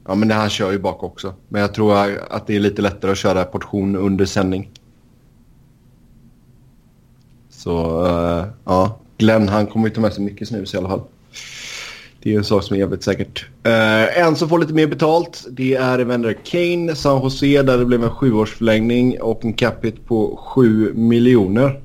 Ja, 0.05 0.15
men 0.15 0.31
han 0.31 0.49
kör 0.49 0.71
ju 0.71 0.79
bak 0.79 1.03
också. 1.03 1.33
Men 1.47 1.61
jag 1.61 1.73
tror 1.73 2.17
att 2.29 2.47
det 2.47 2.55
är 2.55 2.59
lite 2.59 2.81
lättare 2.81 3.11
att 3.11 3.17
köra 3.17 3.43
portion 3.43 3.95
under 3.95 4.25
sändning. 4.25 4.71
Så 7.49 8.05
uh, 8.05 8.45
ja, 8.65 8.99
Glenn 9.17 9.49
han 9.49 9.67
kommer 9.67 9.87
ju 9.87 9.93
ta 9.93 10.01
med 10.01 10.13
sig 10.13 10.23
mycket 10.23 10.47
snus 10.47 10.73
i 10.73 10.77
alla 10.77 10.89
fall. 10.89 11.01
Det 12.27 12.33
är 12.33 12.37
en 12.37 12.43
sak 12.43 12.63
som 12.63 12.75
är 12.75 12.79
jävligt 12.79 13.03
säkert. 13.03 13.45
Uh, 13.67 14.19
en 14.19 14.35
som 14.35 14.49
får 14.49 14.59
lite 14.59 14.73
mer 14.73 14.87
betalt 14.87 15.45
det 15.49 15.75
är 15.75 15.99
Evander 15.99 16.37
Kane, 16.43 16.95
San 16.95 17.23
Jose 17.23 17.61
där 17.61 17.77
det 17.77 17.85
blev 17.85 18.03
en 18.03 18.09
sjuårsförlängning 18.09 19.21
och 19.21 19.45
en 19.45 19.53
capita 19.53 19.97
på 20.07 20.39
7 20.55 20.93
miljoner. 20.93 21.81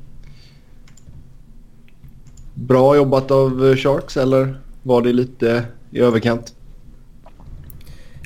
Bra 2.54 2.96
jobbat 2.96 3.30
av 3.30 3.76
Sharks 3.76 4.16
eller 4.16 4.60
var 4.82 5.02
det 5.02 5.12
lite 5.12 5.64
i 5.90 6.00
överkant? 6.00 6.54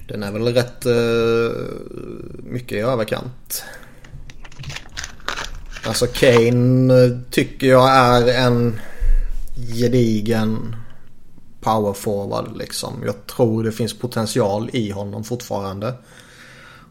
Den 0.08 0.22
är 0.22 0.32
väl 0.32 0.54
rätt 0.54 0.86
uh, 0.86 1.50
mycket 2.44 2.72
i 2.72 2.80
överkant. 2.80 3.64
Alltså 5.86 6.06
Kane 6.06 7.04
eh, 7.04 7.18
tycker 7.30 7.66
jag 7.66 7.96
är 7.96 8.46
en 8.46 8.80
gedigen 9.74 10.76
power 11.66 11.92
forward 11.92 12.56
liksom. 12.56 13.02
Jag 13.06 13.26
tror 13.26 13.64
det 13.64 13.72
finns 13.72 13.98
potential 13.98 14.70
i 14.72 14.90
honom 14.90 15.24
fortfarande. 15.24 15.94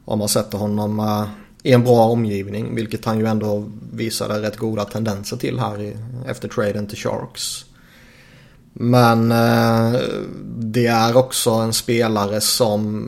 Om 0.05 0.20
man 0.20 0.29
sätter 0.29 0.58
honom 0.58 1.00
uh, 1.00 1.27
i 1.65 1.72
en 1.72 1.84
bra 1.84 2.05
omgivning. 2.05 2.75
Vilket 2.75 3.05
han 3.05 3.20
ju 3.20 3.25
ändå 3.25 3.70
visade 3.94 4.41
rätt 4.41 4.58
goda 4.58 4.86
tendenser 4.86 5.38
till 5.38 5.60
här 5.60 5.82
i, 5.82 5.98
efter 6.27 6.48
traden 6.48 6.88
till 6.88 6.98
Sharks. 6.98 7.65
Men 8.74 9.32
eh, 9.32 10.00
det 10.58 10.88
är 10.88 11.17
också 11.17 11.50
en 11.50 11.74
spelare 11.74 12.41
som 12.41 13.08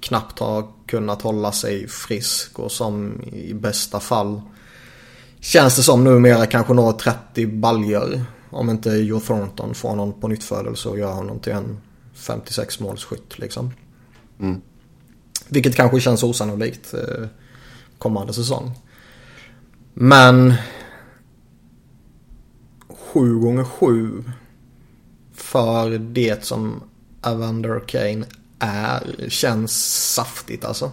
knappt 0.00 0.38
har 0.38 0.66
kunnat 0.86 1.22
hålla 1.22 1.52
sig 1.52 1.88
frisk 1.88 2.58
och 2.58 2.72
som 2.72 3.22
i 3.32 3.54
bästa 3.54 4.00
fall 4.00 4.40
känns 5.40 5.76
det 5.76 5.82
som 5.82 6.04
numera 6.04 6.46
kanske 6.46 6.74
når 6.74 6.92
30 6.92 7.46
baljor. 7.46 8.20
Om 8.54 8.70
inte 8.70 8.90
Joe 8.90 9.20
Thornton 9.20 9.74
får 9.74 9.96
någon 9.96 10.20
på 10.20 10.28
nytt 10.28 10.44
födelse 10.44 10.88
och 10.88 10.98
gör 10.98 11.12
honom 11.12 11.38
till 11.38 11.52
en 11.52 11.80
56 12.14 12.80
målsskytt 12.80 13.38
liksom. 13.38 13.70
Mm. 14.40 14.60
Vilket 15.48 15.76
kanske 15.76 16.00
känns 16.00 16.22
osannolikt 16.22 16.94
eh, 16.94 17.26
kommande 17.98 18.32
säsong. 18.32 18.70
Men 19.94 20.54
7 22.88 23.38
gånger 23.38 23.64
7 23.64 24.24
för 25.34 25.98
det 25.98 26.44
som 26.44 26.82
Evander 27.22 27.80
Kane 27.88 28.26
är 28.58 29.28
känns 29.28 29.72
saftigt 30.14 30.64
alltså. 30.64 30.92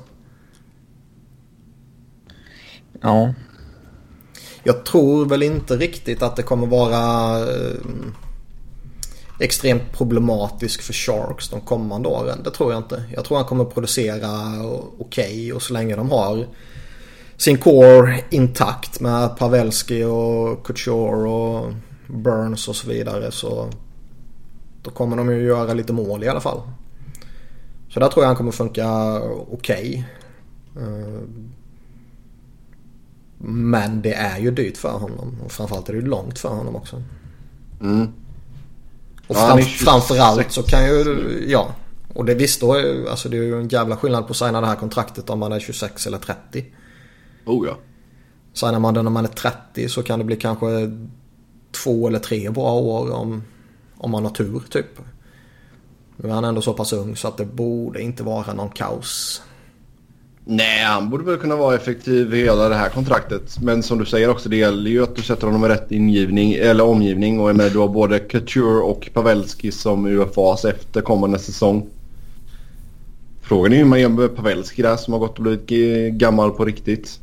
Ja. 3.01 3.33
Jag 4.63 4.85
tror 4.85 5.25
väl 5.25 5.43
inte 5.43 5.75
riktigt 5.75 6.21
att 6.21 6.35
det 6.35 6.43
kommer 6.43 6.67
vara... 6.67 7.39
Eh, 7.39 7.75
extremt 9.41 9.97
problematisk 9.97 10.81
för 10.81 10.93
Sharks 10.93 11.49
de 11.49 11.61
kommande 11.61 12.09
åren. 12.09 12.43
Det 12.43 12.51
tror 12.51 12.71
jag 12.71 12.79
inte. 12.79 13.03
Jag 13.15 13.25
tror 13.25 13.37
han 13.37 13.45
kommer 13.45 13.65
producera 13.65 14.29
okej 14.99 15.25
okay, 15.25 15.51
och 15.51 15.61
så 15.61 15.73
länge 15.73 15.95
de 15.95 16.11
har 16.11 16.47
sin 17.37 17.57
core 17.57 18.19
intakt 18.29 18.99
med 18.99 19.37
Pavelski 19.37 20.03
och 20.03 20.65
Couture 20.65 21.29
och 21.29 21.73
Burns 22.07 22.67
och 22.67 22.75
så 22.75 22.89
vidare 22.89 23.31
så 23.31 23.69
då 24.83 24.91
kommer 24.91 25.17
de 25.17 25.31
ju 25.31 25.43
göra 25.43 25.73
lite 25.73 25.93
mål 25.93 26.23
i 26.23 26.27
alla 26.27 26.41
fall. 26.41 26.61
Så 27.89 27.99
där 27.99 28.07
tror 28.07 28.23
jag 28.23 28.27
han 28.27 28.35
kommer 28.35 28.51
funka 28.51 29.21
okej. 29.51 30.07
Okay. 30.73 30.83
Men 33.43 34.01
det 34.01 34.13
är 34.13 34.39
ju 34.39 34.51
dyrt 34.51 34.77
för 34.77 34.91
honom 34.91 35.37
och 35.45 35.51
framförallt 35.51 35.89
är 35.89 35.93
det 35.93 35.99
ju 35.99 36.05
långt 36.05 36.39
för 36.39 36.49
honom 36.49 36.75
också. 36.75 37.03
Mm. 37.81 38.07
Och 39.27 39.35
fram, 39.35 39.59
ja, 39.59 39.65
framförallt 39.65 40.51
så 40.51 40.63
kan 40.63 40.85
ju, 40.85 41.45
ja. 41.47 41.75
Och 42.13 42.25
det 42.25 42.33
visst 42.33 42.61
då, 42.61 42.73
alltså 43.09 43.29
det 43.29 43.37
är 43.37 43.41
ju 43.41 43.59
en 43.59 43.67
jävla 43.67 43.97
skillnad 43.97 44.27
på 44.27 44.31
att 44.31 44.37
signa 44.37 44.61
det 44.61 44.67
här 44.67 44.75
kontraktet 44.75 45.29
om 45.29 45.39
man 45.39 45.51
är 45.51 45.59
26 45.59 46.07
eller 46.07 46.17
30. 46.17 46.65
Oh 47.45 47.67
ja. 47.67 47.77
Signar 48.53 48.79
man 48.79 48.93
det 48.93 49.01
när 49.01 49.11
man 49.11 49.25
är 49.25 49.29
30 49.29 49.89
så 49.89 50.03
kan 50.03 50.19
det 50.19 50.25
bli 50.25 50.35
kanske 50.35 50.67
två 51.83 52.07
eller 52.07 52.19
tre 52.19 52.49
bra 52.49 52.73
år 52.73 53.11
om, 53.11 53.43
om 53.97 54.11
man 54.11 54.23
har 54.23 54.31
tur 54.31 54.61
typ. 54.69 54.99
Nu 56.17 56.29
är 56.29 56.33
han 56.33 56.43
ändå 56.43 56.61
så 56.61 56.73
pass 56.73 56.93
ung 56.93 57.15
så 57.15 57.27
att 57.27 57.37
det 57.37 57.45
borde 57.45 58.01
inte 58.01 58.23
vara 58.23 58.53
någon 58.53 58.69
kaos. 58.69 59.41
Nej, 60.45 60.83
han 60.83 61.09
borde 61.09 61.23
väl 61.23 61.37
kunna 61.37 61.55
vara 61.55 61.75
effektiv 61.75 62.33
i 62.33 62.43
hela 62.43 62.69
det 62.69 62.75
här 62.75 62.89
kontraktet. 62.89 63.59
Men 63.61 63.83
som 63.83 63.97
du 63.97 64.05
säger 64.05 64.29
också, 64.29 64.49
det 64.49 64.57
gäller 64.57 64.91
ju 64.91 65.03
att 65.03 65.15
du 65.15 65.21
sätter 65.21 65.47
honom 65.47 65.65
i 65.65 65.67
rätt 65.67 65.91
ingivning, 65.91 66.53
eller 66.53 66.83
omgivning. 66.83 67.39
Och 67.39 67.55
med, 67.55 67.71
du 67.71 67.79
har 67.79 67.87
både 67.87 68.19
Couture 68.19 68.81
och 68.81 69.09
Pavelski 69.13 69.71
som 69.71 70.05
UFAs 70.05 70.65
efter 70.65 71.01
kommande 71.01 71.39
säsong. 71.39 71.89
Frågan 73.41 73.73
är 73.73 73.77
hur 73.77 73.85
man 73.85 74.01
gör 74.01 74.09
med 74.09 74.35
Pavelski 74.35 74.81
där 74.81 74.97
som 74.97 75.13
har 75.13 75.19
gått 75.19 75.37
och 75.37 75.43
blivit 75.43 76.13
gammal 76.13 76.51
på 76.51 76.65
riktigt. 76.65 77.19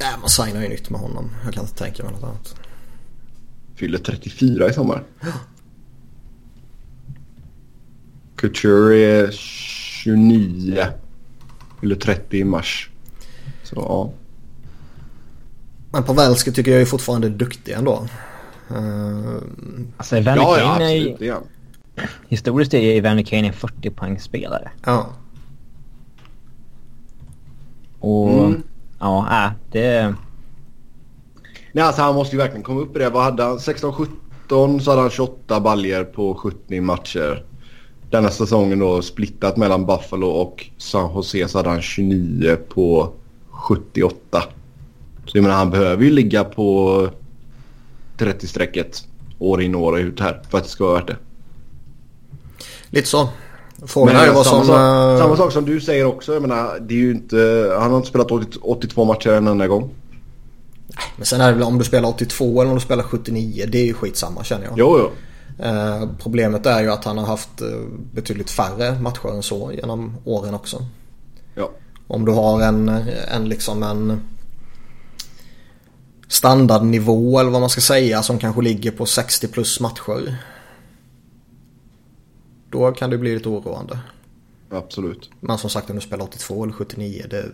Nej, 0.00 0.10
man 0.20 0.28
signar 0.28 0.62
ju 0.62 0.68
nytt 0.68 0.90
med 0.90 1.00
honom. 1.00 1.30
Jag 1.44 1.54
kan 1.54 1.64
inte 1.64 1.76
tänka 1.76 2.02
mig 2.02 2.12
något 2.12 2.24
annat. 2.24 2.54
Fyller 3.74 3.98
34 3.98 4.68
i 4.68 4.72
sommar. 4.72 5.02
Couture 8.36 8.98
är 8.98 9.30
29. 9.30 10.86
Eller 11.82 11.96
30 11.96 12.38
i 12.38 12.44
mars. 12.44 12.90
Så 13.62 13.76
ja. 13.76 14.12
Men 15.92 16.02
Pavelski 16.02 16.52
tycker 16.52 16.72
jag 16.72 16.80
är 16.80 16.86
fortfarande 16.86 17.28
duktig 17.28 17.72
ändå. 17.72 18.06
Uh... 18.70 19.36
Alltså 19.96 20.16
Evander 20.16 20.42
ja, 20.42 20.58
ja, 20.58 20.72
absolut, 20.72 21.20
är... 21.20 21.26
Ja. 21.26 21.42
Historiskt 22.28 22.74
är 22.74 22.98
Evander 22.98 23.22
Kane 23.22 23.46
en 23.46 23.52
40 23.52 23.90
poängspelare. 23.90 24.70
Ja. 24.84 25.06
Och 28.00 28.44
mm. 28.44 28.62
ja, 28.98 29.44
äh, 29.46 29.52
det... 29.72 30.14
Nej 31.72 31.84
alltså 31.84 32.02
han 32.02 32.14
måste 32.14 32.36
ju 32.36 32.42
verkligen 32.42 32.62
komma 32.62 32.80
upp 32.80 32.96
i 32.96 32.98
det. 32.98 33.10
Vad 33.10 33.24
hade 33.24 33.42
han? 33.42 33.58
16-17 33.58 34.78
så 34.78 34.90
hade 34.90 35.02
han 35.02 35.10
28 35.10 35.60
baljer 35.60 36.04
på 36.04 36.34
70 36.34 36.80
matcher 36.80 37.44
denna 38.12 38.30
säsongen 38.30 38.78
då 38.78 39.02
splittat 39.02 39.56
mellan 39.56 39.86
Buffalo 39.86 40.26
och 40.26 40.66
San 40.78 41.14
Jose 41.14 41.48
så 41.48 41.58
hade 41.58 41.68
han 41.68 41.82
29 41.82 42.56
på 42.68 43.12
78. 43.50 44.42
Så 45.26 45.36
jag 45.36 45.42
menar 45.42 45.56
han 45.56 45.70
behöver 45.70 46.04
ju 46.04 46.10
ligga 46.10 46.44
på 46.44 47.08
30-strecket 48.18 49.04
år 49.38 49.62
in 49.62 49.74
och 49.74 49.82
år 49.82 49.98
ut 49.98 50.20
här 50.20 50.42
för 50.50 50.58
att 50.58 50.64
det 50.64 50.70
ska 50.70 50.84
vara 50.84 50.94
värt 50.94 51.06
det. 51.06 51.16
Lite 52.90 53.08
så. 53.08 53.28
Frågan 53.86 54.16
är 54.16 54.32
vad 54.32 54.46
som... 54.46 54.66
Sak, 54.66 54.76
uh... 54.76 55.18
Samma 55.18 55.36
sak 55.36 55.52
som 55.52 55.64
du 55.64 55.80
säger 55.80 56.04
också. 56.04 56.32
Jag 56.32 56.42
menar, 56.42 56.78
det 56.80 56.94
är 56.94 56.98
ju 56.98 57.10
inte, 57.10 57.72
han 57.78 57.90
har 57.90 57.96
inte 57.96 58.08
spelat 58.08 58.30
82 58.62 59.04
matcher 59.04 59.30
en 59.30 59.46
enda 59.46 59.66
gång. 59.66 59.90
Men 61.16 61.26
sen 61.26 61.40
är 61.40 61.46
det 61.46 61.58
väl 61.58 61.62
om 61.62 61.78
du 61.78 61.84
spelar 61.84 62.08
82 62.08 62.60
eller 62.60 62.70
om 62.70 62.76
du 62.76 62.84
spelar 62.84 63.04
79. 63.04 63.66
Det 63.68 63.78
är 63.78 63.84
ju 63.84 63.94
skitsamma 63.94 64.44
känner 64.44 64.64
jag. 64.64 64.74
Jo, 64.76 64.98
jo. 64.98 65.10
Eh, 65.58 66.08
problemet 66.18 66.66
är 66.66 66.80
ju 66.80 66.90
att 66.90 67.04
han 67.04 67.18
har 67.18 67.26
haft 67.26 67.60
eh, 67.60 67.80
betydligt 68.12 68.50
färre 68.50 69.00
matcher 69.00 69.28
än 69.28 69.42
så 69.42 69.72
genom 69.72 70.16
åren 70.24 70.54
också. 70.54 70.86
Ja. 71.54 71.70
Om 72.06 72.24
du 72.24 72.32
har 72.32 72.62
en, 72.62 72.88
en 73.28 73.48
liksom 73.48 73.82
en 73.82 74.20
standardnivå 76.28 77.38
eller 77.38 77.50
vad 77.50 77.60
man 77.60 77.70
ska 77.70 77.80
säga 77.80 78.22
som 78.22 78.38
kanske 78.38 78.62
ligger 78.62 78.90
på 78.90 79.06
60 79.06 79.48
plus 79.48 79.80
matcher. 79.80 80.36
Då 82.70 82.92
kan 82.92 83.10
det 83.10 83.18
bli 83.18 83.34
lite 83.34 83.48
oroande. 83.48 83.98
Absolut. 84.70 85.30
Men 85.40 85.58
som 85.58 85.70
sagt 85.70 85.90
om 85.90 85.96
du 85.96 86.02
spelar 86.02 86.24
82 86.24 86.64
eller 86.64 86.72
79 86.72 87.26
det, 87.30 87.50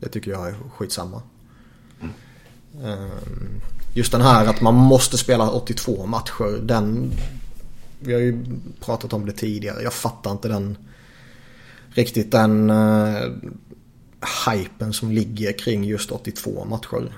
det 0.00 0.08
tycker 0.08 0.30
jag 0.30 0.48
är 0.48 0.54
skitsamma. 0.76 1.22
Mm. 2.00 2.12
Um, 3.00 3.60
just 3.94 4.12
den 4.12 4.20
här 4.20 4.46
att 4.46 4.60
man 4.60 4.74
måste 4.74 5.18
spela 5.18 5.50
82 5.50 6.06
matcher. 6.06 6.60
Den, 6.62 7.12
vi 8.00 8.12
har 8.12 8.20
ju 8.20 8.44
pratat 8.80 9.12
om 9.12 9.26
det 9.26 9.32
tidigare. 9.32 9.82
Jag 9.82 9.92
fattar 9.92 10.30
inte 10.30 10.48
den 10.48 10.78
riktigt 11.90 12.32
den 12.32 12.70
uh, 12.70 13.32
hypen 14.50 14.92
som 14.92 15.12
ligger 15.12 15.52
kring 15.58 15.84
just 15.84 16.10
82 16.10 16.64
matcher. 16.64 17.12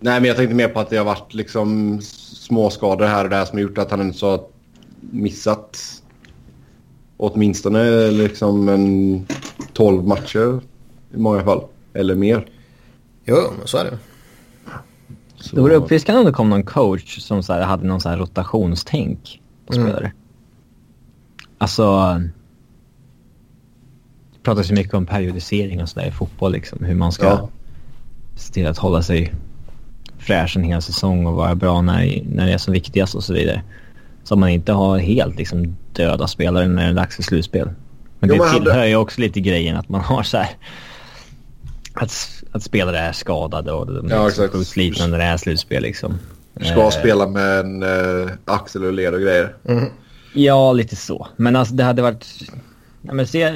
Nej 0.00 0.20
men 0.20 0.24
jag 0.24 0.36
tänkte 0.36 0.54
mer 0.54 0.68
på 0.68 0.80
att 0.80 0.90
det 0.90 0.96
har 0.96 1.04
varit 1.04 1.34
liksom 1.34 2.00
småskador 2.02 3.06
här 3.06 3.24
och 3.24 3.30
där 3.30 3.44
som 3.44 3.58
har 3.58 3.62
gjort 3.62 3.78
att 3.78 3.90
han 3.90 4.00
inte 4.00 4.26
har 4.26 4.44
missat 5.00 6.02
åtminstone 7.16 8.10
liksom 8.10 8.68
en 8.68 9.26
12 9.72 10.06
matcher 10.06 10.60
i 11.14 11.18
många 11.18 11.44
fall. 11.44 11.64
Eller 11.92 12.14
mer. 12.14 12.46
Jo, 13.24 13.36
så 13.64 13.78
är 13.78 13.84
det. 13.84 13.98
Så... 15.46 15.56
Det 15.56 15.62
vore 15.62 15.74
uppfriskande 15.74 16.18
om 16.18 16.26
det 16.26 16.32
kom 16.32 16.50
någon 16.50 16.62
coach 16.62 17.18
som 17.18 17.42
så 17.42 17.52
här, 17.52 17.62
hade 17.62 17.86
någon 17.86 18.00
så 18.00 18.08
här 18.08 18.16
rotationstänk 18.16 19.40
på 19.66 19.74
mm. 19.74 19.86
spelare. 19.86 20.12
Alltså... 21.58 22.14
Det 24.32 24.42
pratas 24.42 24.70
ju 24.70 24.74
mycket 24.74 24.94
om 24.94 25.06
periodisering 25.06 25.82
och 25.82 25.88
sådär 25.88 26.06
i 26.06 26.10
fotboll 26.10 26.52
liksom. 26.52 26.84
Hur 26.84 26.94
man 26.94 27.12
ska 27.12 27.26
ja. 27.26 27.48
se 28.36 28.52
till 28.52 28.66
att 28.66 28.78
hålla 28.78 29.02
sig 29.02 29.34
fräsch 30.18 30.56
en 30.56 30.64
hel 30.64 30.82
säsong 30.82 31.26
och 31.26 31.34
vara 31.34 31.54
bra 31.54 31.80
när, 31.80 32.22
när 32.24 32.46
det 32.46 32.52
är 32.52 32.58
som 32.58 32.72
viktigast 32.72 33.14
och 33.14 33.24
så 33.24 33.32
vidare. 33.32 33.62
Så 34.24 34.36
man 34.36 34.48
inte 34.48 34.72
har 34.72 34.98
helt 34.98 35.38
liksom 35.38 35.76
döda 35.92 36.26
spelare 36.26 36.68
när 36.68 36.84
det 36.84 36.88
är 36.88 36.94
dags 36.94 37.16
för 37.16 37.22
slutspel. 37.22 37.70
Men 38.18 38.30
jo, 38.30 38.44
det 38.44 38.50
tillhör 38.50 38.72
hade... 38.72 38.88
ju 38.88 38.96
också 38.96 39.20
lite 39.20 39.40
grejen 39.40 39.76
att 39.76 39.88
man 39.88 40.00
har 40.00 40.22
så 40.22 40.36
här 40.36 40.48
att, 41.96 42.42
att 42.52 42.62
spelare 42.62 42.98
är 42.98 43.12
skadade 43.12 43.72
och 43.72 43.86
de 43.86 44.08
ja, 44.08 44.30
är 44.30 44.60
utslitna 44.60 45.06
när 45.06 45.18
det 45.18 45.24
är 45.24 45.36
slutspel 45.36 45.82
liksom. 45.82 46.18
Ska 46.60 46.80
eh, 46.80 46.90
spela 46.90 47.26
med 47.26 47.60
en 47.60 47.82
eh, 47.82 48.30
axel 48.44 48.84
och 48.84 48.92
led 48.92 49.14
och 49.14 49.20
grejer. 49.20 49.54
Mm. 49.68 49.84
Ja, 50.32 50.72
lite 50.72 50.96
så. 50.96 51.28
Men 51.36 51.56
alltså 51.56 51.74
det 51.74 51.84
hade 51.84 52.02
varit... 52.02 52.26
Ja, 53.02 53.12
men 53.12 53.26
se, 53.26 53.52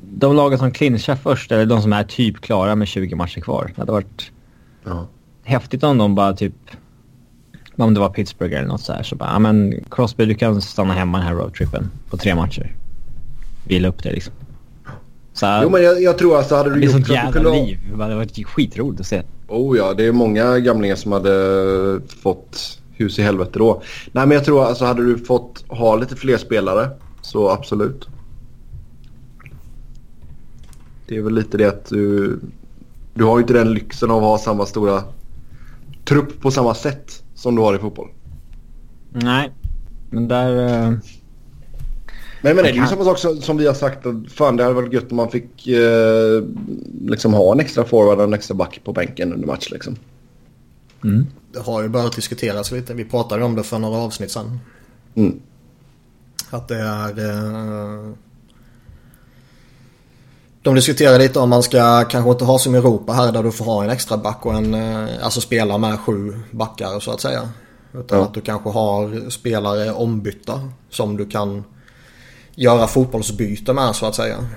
de 0.00 0.36
lagen 0.36 0.58
som 0.58 0.72
clinchar 0.72 1.16
först, 1.16 1.52
eller 1.52 1.66
de 1.66 1.82
som 1.82 1.92
är 1.92 2.04
typ 2.04 2.40
klara 2.40 2.74
med 2.74 2.88
20 2.88 3.14
matcher 3.14 3.40
kvar. 3.40 3.72
Det 3.74 3.82
hade 3.82 3.92
varit 3.92 4.30
ja. 4.84 5.08
häftigt 5.42 5.82
om 5.82 5.98
de 5.98 6.14
bara 6.14 6.32
typ... 6.32 6.54
Om 7.76 7.94
det 7.94 8.00
var 8.00 8.10
Pittsburgh 8.10 8.56
eller 8.56 8.68
något 8.68 8.80
så 8.80 8.92
här. 8.92 9.02
Så 9.02 9.16
bara, 9.16 9.32
ja 9.32 9.38
men 9.38 9.84
Crosby 9.90 10.24
du 10.24 10.34
kan 10.34 10.62
stanna 10.62 10.94
hemma 10.94 11.18
den 11.18 11.26
här 11.26 11.34
roadtrippen 11.34 11.90
på 12.10 12.16
tre 12.16 12.34
matcher. 12.34 12.76
Vila 13.64 13.88
upp 13.88 14.02
det 14.02 14.12
liksom. 14.12 14.34
Så, 15.36 15.60
jo 15.62 15.70
men 15.70 15.82
jag, 15.82 16.02
jag 16.02 16.18
tror 16.18 16.36
alltså 16.38 16.54
hade 16.54 16.74
du 16.74 16.74
gjort... 16.74 16.82
Det 16.82 16.86
är 16.86 16.92
sånt 16.92 17.08
jävla 17.08 17.32
kunde... 17.32 17.50
liv. 17.50 17.78
Det 17.96 18.02
hade 18.02 18.14
varit 18.14 18.46
skitroligt 18.46 19.00
att 19.00 19.06
se. 19.06 19.22
Oh 19.48 19.76
ja, 19.76 19.94
det 19.94 20.06
är 20.06 20.12
många 20.12 20.58
gamlingar 20.58 20.96
som 20.96 21.12
hade 21.12 22.00
fått 22.22 22.80
hus 22.92 23.18
i 23.18 23.22
helvete 23.22 23.58
då. 23.58 23.82
Nej 24.12 24.26
men 24.26 24.34
jag 24.34 24.44
tror 24.44 24.64
alltså 24.64 24.84
hade 24.84 25.04
du 25.04 25.18
fått 25.18 25.64
ha 25.68 25.96
lite 25.96 26.16
fler 26.16 26.36
spelare 26.36 26.88
så 27.22 27.50
absolut. 27.50 28.08
Det 31.08 31.16
är 31.16 31.22
väl 31.22 31.34
lite 31.34 31.58
det 31.58 31.64
att 31.64 31.88
du... 31.88 32.38
Du 33.14 33.24
har 33.24 33.36
ju 33.36 33.42
inte 33.42 33.52
den 33.52 33.74
lyxen 33.74 34.10
av 34.10 34.16
att 34.16 34.22
ha 34.22 34.38
samma 34.38 34.66
stora 34.66 35.02
trupp 36.04 36.40
på 36.40 36.50
samma 36.50 36.74
sätt 36.74 37.22
som 37.34 37.54
du 37.54 37.62
har 37.62 37.74
i 37.74 37.78
fotboll. 37.78 38.08
Nej, 39.12 39.52
men 40.10 40.28
där... 40.28 40.84
Uh... 40.88 40.98
Men, 42.46 42.56
men 42.56 42.64
det 42.64 42.70
är 42.70 42.74
ju 42.74 42.86
samma 42.86 43.04
sak 43.04 43.18
som, 43.18 43.42
som 43.42 43.56
vi 43.56 43.66
har 43.66 43.74
sagt. 43.74 44.06
Att 44.06 44.32
fan, 44.32 44.56
det 44.56 44.62
hade 44.62 44.74
varit 44.74 44.92
gött 44.92 45.10
om 45.10 45.16
man 45.16 45.30
fick 45.30 45.66
eh, 45.68 46.42
liksom 47.00 47.34
ha 47.34 47.52
en 47.52 47.60
extra 47.60 47.84
forward 47.84 48.18
och 48.18 48.24
en 48.24 48.34
extra 48.34 48.54
back 48.54 48.80
på 48.84 48.92
bänken 48.92 49.32
under 49.32 49.46
match. 49.46 49.68
Liksom. 49.70 49.96
Mm. 51.04 51.26
Det 51.52 51.58
har 51.58 51.82
ju 51.82 51.88
börjat 51.88 52.16
diskuteras 52.16 52.72
lite. 52.72 52.94
Vi 52.94 53.04
pratade 53.04 53.44
om 53.44 53.54
det 53.54 53.62
för 53.62 53.78
några 53.78 53.98
avsnitt 53.98 54.30
sedan. 54.30 54.60
Mm. 55.14 55.40
Att 56.50 56.68
det 56.68 56.80
är... 56.80 57.08
Eh, 57.28 58.12
de 60.62 60.74
diskuterar 60.74 61.18
lite 61.18 61.38
om 61.38 61.50
man 61.50 61.62
ska 61.62 62.04
kanske 62.04 62.30
inte 62.30 62.44
ha 62.44 62.58
som 62.58 62.74
i 62.74 62.78
Europa 62.78 63.12
här 63.12 63.32
där 63.32 63.42
du 63.42 63.52
får 63.52 63.64
ha 63.64 63.84
en 63.84 63.90
extra 63.90 64.16
back 64.16 64.46
och 64.46 64.54
en... 64.54 64.74
Eh, 64.74 65.08
alltså 65.22 65.40
spela 65.40 65.78
med 65.78 66.00
sju 66.00 66.40
backar 66.50 67.00
så 67.00 67.10
att 67.10 67.20
säga. 67.20 67.48
Utan 67.94 68.18
Ja. 68.18 68.24
att 68.24 68.34
du 68.34 68.40
kanske 68.40 68.70
har 68.70 69.30
spelare 69.30 69.92
ombytta 69.92 70.60
som 70.90 71.16
du 71.16 71.26
kan 71.26 71.64
göra 72.56 72.86
fotbollsbyte 72.86 73.72
med 73.72 73.96
så 73.96 74.06
att 74.06 74.14
säga. 74.14 74.48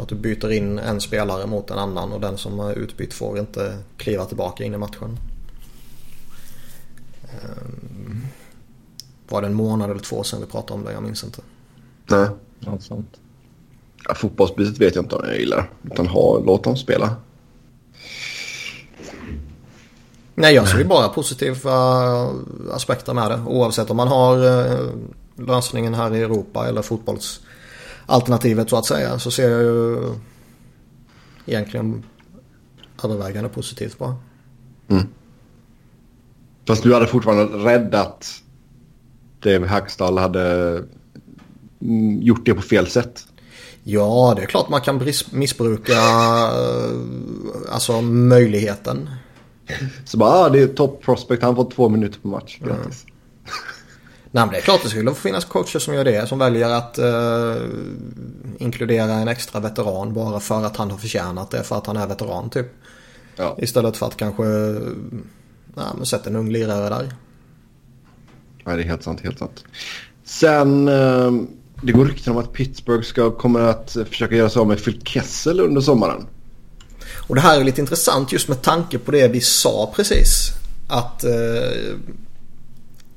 Att 0.00 0.08
du 0.08 0.14
byter 0.14 0.52
in 0.52 0.78
en 0.78 1.00
spelare 1.00 1.46
mot 1.46 1.70
en 1.70 1.78
annan 1.78 2.12
och 2.12 2.20
den 2.20 2.38
som 2.38 2.60
är 2.60 2.72
utbytt 2.72 3.14
får 3.14 3.38
inte 3.38 3.78
kliva 3.96 4.24
tillbaka 4.24 4.64
in 4.64 4.74
i 4.74 4.78
matchen. 4.78 5.18
Ehm, 7.24 8.26
Var 9.28 9.40
det 9.40 9.46
en 9.46 9.54
månad 9.54 9.90
eller 9.90 10.00
två 10.00 10.22
sedan 10.24 10.40
vi 10.40 10.46
pratade 10.46 10.72
om 10.74 10.84
det? 10.84 10.92
Jag 10.92 11.02
minns 11.02 11.24
inte. 11.24 11.40
Nej. 12.06 12.28
Något 12.60 12.82
sånt. 12.82 13.16
Ja, 14.08 14.14
fotbollsbytet 14.14 14.78
vet 14.80 14.94
jag 14.94 15.04
inte 15.04 15.14
om 15.16 15.22
jag 15.28 15.38
gillar. 15.38 15.70
Utan 15.82 16.06
ha, 16.06 16.38
låt 16.38 16.64
dem 16.64 16.76
spela. 16.76 17.16
Nej, 20.34 20.54
jag 20.54 20.68
ser 20.68 20.78
ju 20.78 20.84
bara 20.84 21.08
positiva 21.08 21.70
aspekter 22.72 23.14
med 23.14 23.30
det. 23.30 23.42
Oavsett 23.46 23.90
om 23.90 23.96
man 23.96 24.08
har 24.08 24.44
eh, 24.46 24.88
lösningen 25.38 25.94
här 25.94 26.14
i 26.14 26.22
Europa 26.22 26.68
eller 26.68 26.82
fotbollsalternativet 26.82 28.70
så 28.70 28.76
att 28.76 28.86
säga. 28.86 29.18
Så 29.18 29.30
ser 29.30 29.50
jag 29.50 29.62
ju 29.62 29.98
egentligen 31.46 32.02
övervägande 33.04 33.48
positivt 33.48 33.98
på. 33.98 34.14
Fast 36.66 36.82
du 36.82 36.94
hade 36.94 37.06
fortfarande 37.06 37.44
räddat 37.44 38.42
Dave 39.40 39.66
Hackstall 39.66 40.18
hade 40.18 40.74
mm, 41.82 42.22
gjort 42.22 42.46
det 42.46 42.54
på 42.54 42.62
fel 42.62 42.86
sätt. 42.86 43.26
Ja, 43.82 44.32
det 44.36 44.42
är 44.42 44.46
klart 44.46 44.68
man 44.68 44.80
kan 44.80 45.02
missbruka 45.30 45.92
eh, 45.92 47.72
alltså 47.72 48.00
möjligheten. 48.00 49.10
Så 50.04 50.16
bara, 50.18 50.30
ah, 50.30 50.48
det 50.48 50.60
är 50.60 50.66
top 50.66 51.02
prospect, 51.02 51.42
han 51.42 51.56
får 51.56 51.70
två 51.70 51.88
minuter 51.88 52.20
på 52.20 52.28
match. 52.28 52.58
Grattis. 52.60 53.06
Nej, 54.30 54.44
men 54.44 54.52
det 54.52 54.58
är 54.58 54.62
klart 54.62 54.82
det 54.82 54.88
skulle 54.88 55.14
finnas 55.14 55.44
coacher 55.44 55.78
som 55.78 55.94
gör 55.94 56.04
det. 56.04 56.28
Som 56.28 56.38
väljer 56.38 56.68
att 56.68 56.98
eh, 56.98 57.56
inkludera 58.58 59.12
en 59.12 59.28
extra 59.28 59.60
veteran 59.60 60.14
bara 60.14 60.40
för 60.40 60.64
att 60.64 60.76
han 60.76 60.90
har 60.90 60.98
förtjänat 60.98 61.50
det. 61.50 61.62
För 61.62 61.78
att 61.78 61.86
han 61.86 61.96
är 61.96 62.06
veteran 62.06 62.50
typ. 62.50 62.66
Ja. 63.36 63.56
Istället 63.58 63.96
för 63.96 64.06
att 64.06 64.16
kanske 64.16 64.42
nej, 65.74 65.86
men 65.96 66.06
sätta 66.06 66.30
en 66.30 66.36
ung 66.36 66.52
lirare 66.52 66.88
där. 66.88 67.12
Nej, 68.64 68.76
det 68.76 68.82
är 68.82 68.86
helt 68.86 69.02
sant, 69.02 69.20
helt 69.20 69.38
sant. 69.38 69.64
Sen, 70.24 70.88
eh, 70.88 71.32
det 71.82 71.92
går 71.92 72.04
rykten 72.04 72.32
om 72.32 72.38
att 72.38 72.52
Pittsburgh 72.52 73.02
ska, 73.02 73.30
kommer 73.30 73.60
att 73.60 73.96
försöka 74.08 74.34
göra 74.34 74.50
sig 74.50 74.60
av 74.60 74.68
med 74.68 74.84
Phil 74.84 75.00
Kessel 75.04 75.60
under 75.60 75.80
sommaren. 75.80 76.26
Och 77.28 77.34
det 77.34 77.40
här 77.40 77.60
är 77.60 77.64
lite 77.64 77.80
intressant 77.80 78.32
just 78.32 78.48
med 78.48 78.62
tanke 78.62 78.98
på 78.98 79.10
det 79.10 79.28
vi 79.28 79.40
sa 79.40 79.92
precis. 79.96 80.50
Att 80.88 81.24
eh, 81.24 81.30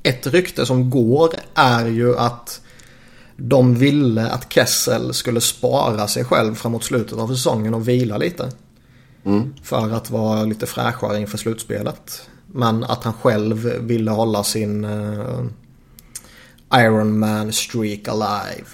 ett 0.02 0.26
rykte 0.26 0.66
som 0.66 0.90
går 0.90 1.34
är 1.54 1.86
ju 1.86 2.18
att 2.18 2.60
de 3.36 3.74
ville 3.74 4.30
att 4.30 4.52
Kessel 4.52 5.14
skulle 5.14 5.40
spara 5.40 6.08
sig 6.08 6.24
själv 6.24 6.54
framåt 6.54 6.84
slutet 6.84 7.18
av 7.18 7.28
säsongen 7.28 7.74
och 7.74 7.88
vila 7.88 8.18
lite. 8.18 8.50
Mm. 9.24 9.54
För 9.62 9.90
att 9.90 10.10
vara 10.10 10.44
lite 10.44 10.66
fräschare 10.66 11.20
inför 11.20 11.38
slutspelet. 11.38 12.28
Men 12.46 12.84
att 12.84 13.04
han 13.04 13.12
själv 13.12 13.56
ville 13.80 14.10
hålla 14.10 14.44
sin 14.44 14.84
eh, 14.84 15.44
Iron 16.74 17.18
Man 17.18 17.52
streak 17.52 18.08
alive. 18.08 18.66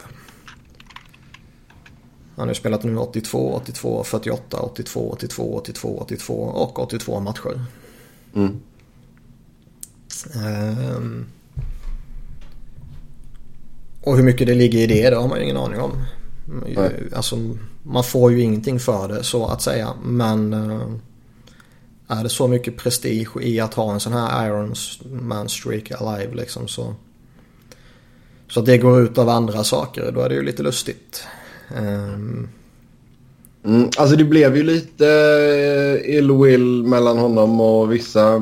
Han 2.37 2.49
har 2.49 2.49
ju 2.49 2.55
spelat 2.55 2.85
nu 2.85 2.97
82, 2.97 3.53
82, 3.55 4.05
48, 4.05 4.61
82, 4.61 5.11
82, 5.11 5.57
82, 5.57 5.99
82 5.99 6.35
och 6.35 6.79
82 6.79 7.21
matcher. 7.21 7.65
Mm. 8.35 8.61
Ehm. 10.27 11.27
Och 14.03 14.17
hur 14.17 14.25
mycket 14.25 14.47
det 14.47 14.55
ligger 14.55 14.79
i 14.79 14.87
det, 14.87 15.11
det 15.11 15.17
har 15.17 15.29
man 15.29 15.39
ju 15.39 15.45
ingen 15.45 15.57
aning 15.57 15.81
om. 15.81 15.93
Nej. 16.67 16.91
Alltså, 17.15 17.37
man 17.83 18.05
får 18.05 18.33
ju 18.33 18.41
ingenting 18.41 18.81
för 18.81 19.09
det 19.09 19.25
så 19.25 19.47
att 19.47 19.63
säga. 19.63 19.95
Men 20.03 20.53
eh, 20.53 20.89
är 22.09 22.23
det 22.23 22.29
så 22.29 22.49
mycket 22.49 22.77
prestige 22.77 23.43
i 23.43 23.61
att 23.61 23.75
ha 23.75 23.93
en 23.93 24.01
sån 24.01 24.13
här 24.13 24.47
Iron 24.47 24.75
Man 25.05 25.49
streak 25.49 25.91
alive 25.91 26.35
liksom 26.35 26.69
så. 26.69 26.95
Så 28.49 28.61
att 28.61 28.67
det 28.67 28.79
går 28.79 29.01
ut 29.01 29.19
av 29.19 29.29
andra 29.29 29.65
saker, 29.65 30.13
då 30.13 30.21
är 30.21 30.29
det 30.29 30.35
ju 30.35 30.43
lite 30.43 30.63
lustigt. 30.63 31.25
Ehm, 31.77 32.49
Mm, 33.65 33.91
alltså 33.97 34.17
det 34.17 34.25
blev 34.25 34.57
ju 34.57 34.63
lite 34.63 35.07
eh, 35.07 36.17
ill-will 36.17 36.87
mellan 36.87 37.19
honom 37.19 37.61
och 37.61 37.93
vissa 37.93 38.39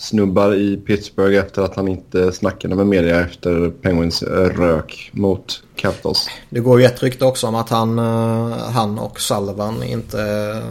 mediasnubbar 0.00 0.54
i 0.54 0.76
Pittsburgh 0.76 1.38
efter 1.38 1.62
att 1.62 1.76
han 1.76 1.88
inte 1.88 2.32
snackade 2.32 2.74
med 2.74 2.86
media 2.86 3.20
efter 3.20 3.70
Penguins 3.70 4.22
eh, 4.22 4.48
rök 4.48 5.10
mot 5.12 5.62
Capitals. 5.76 6.28
Det 6.50 6.60
går 6.60 6.80
ju 6.80 6.86
ett 6.86 7.02
rykte 7.02 7.24
också 7.24 7.46
om 7.46 7.54
att 7.54 7.68
han, 7.68 7.98
eh, 7.98 8.58
han 8.58 8.98
och 8.98 9.20
Sullivan 9.20 9.82
inte 9.82 10.62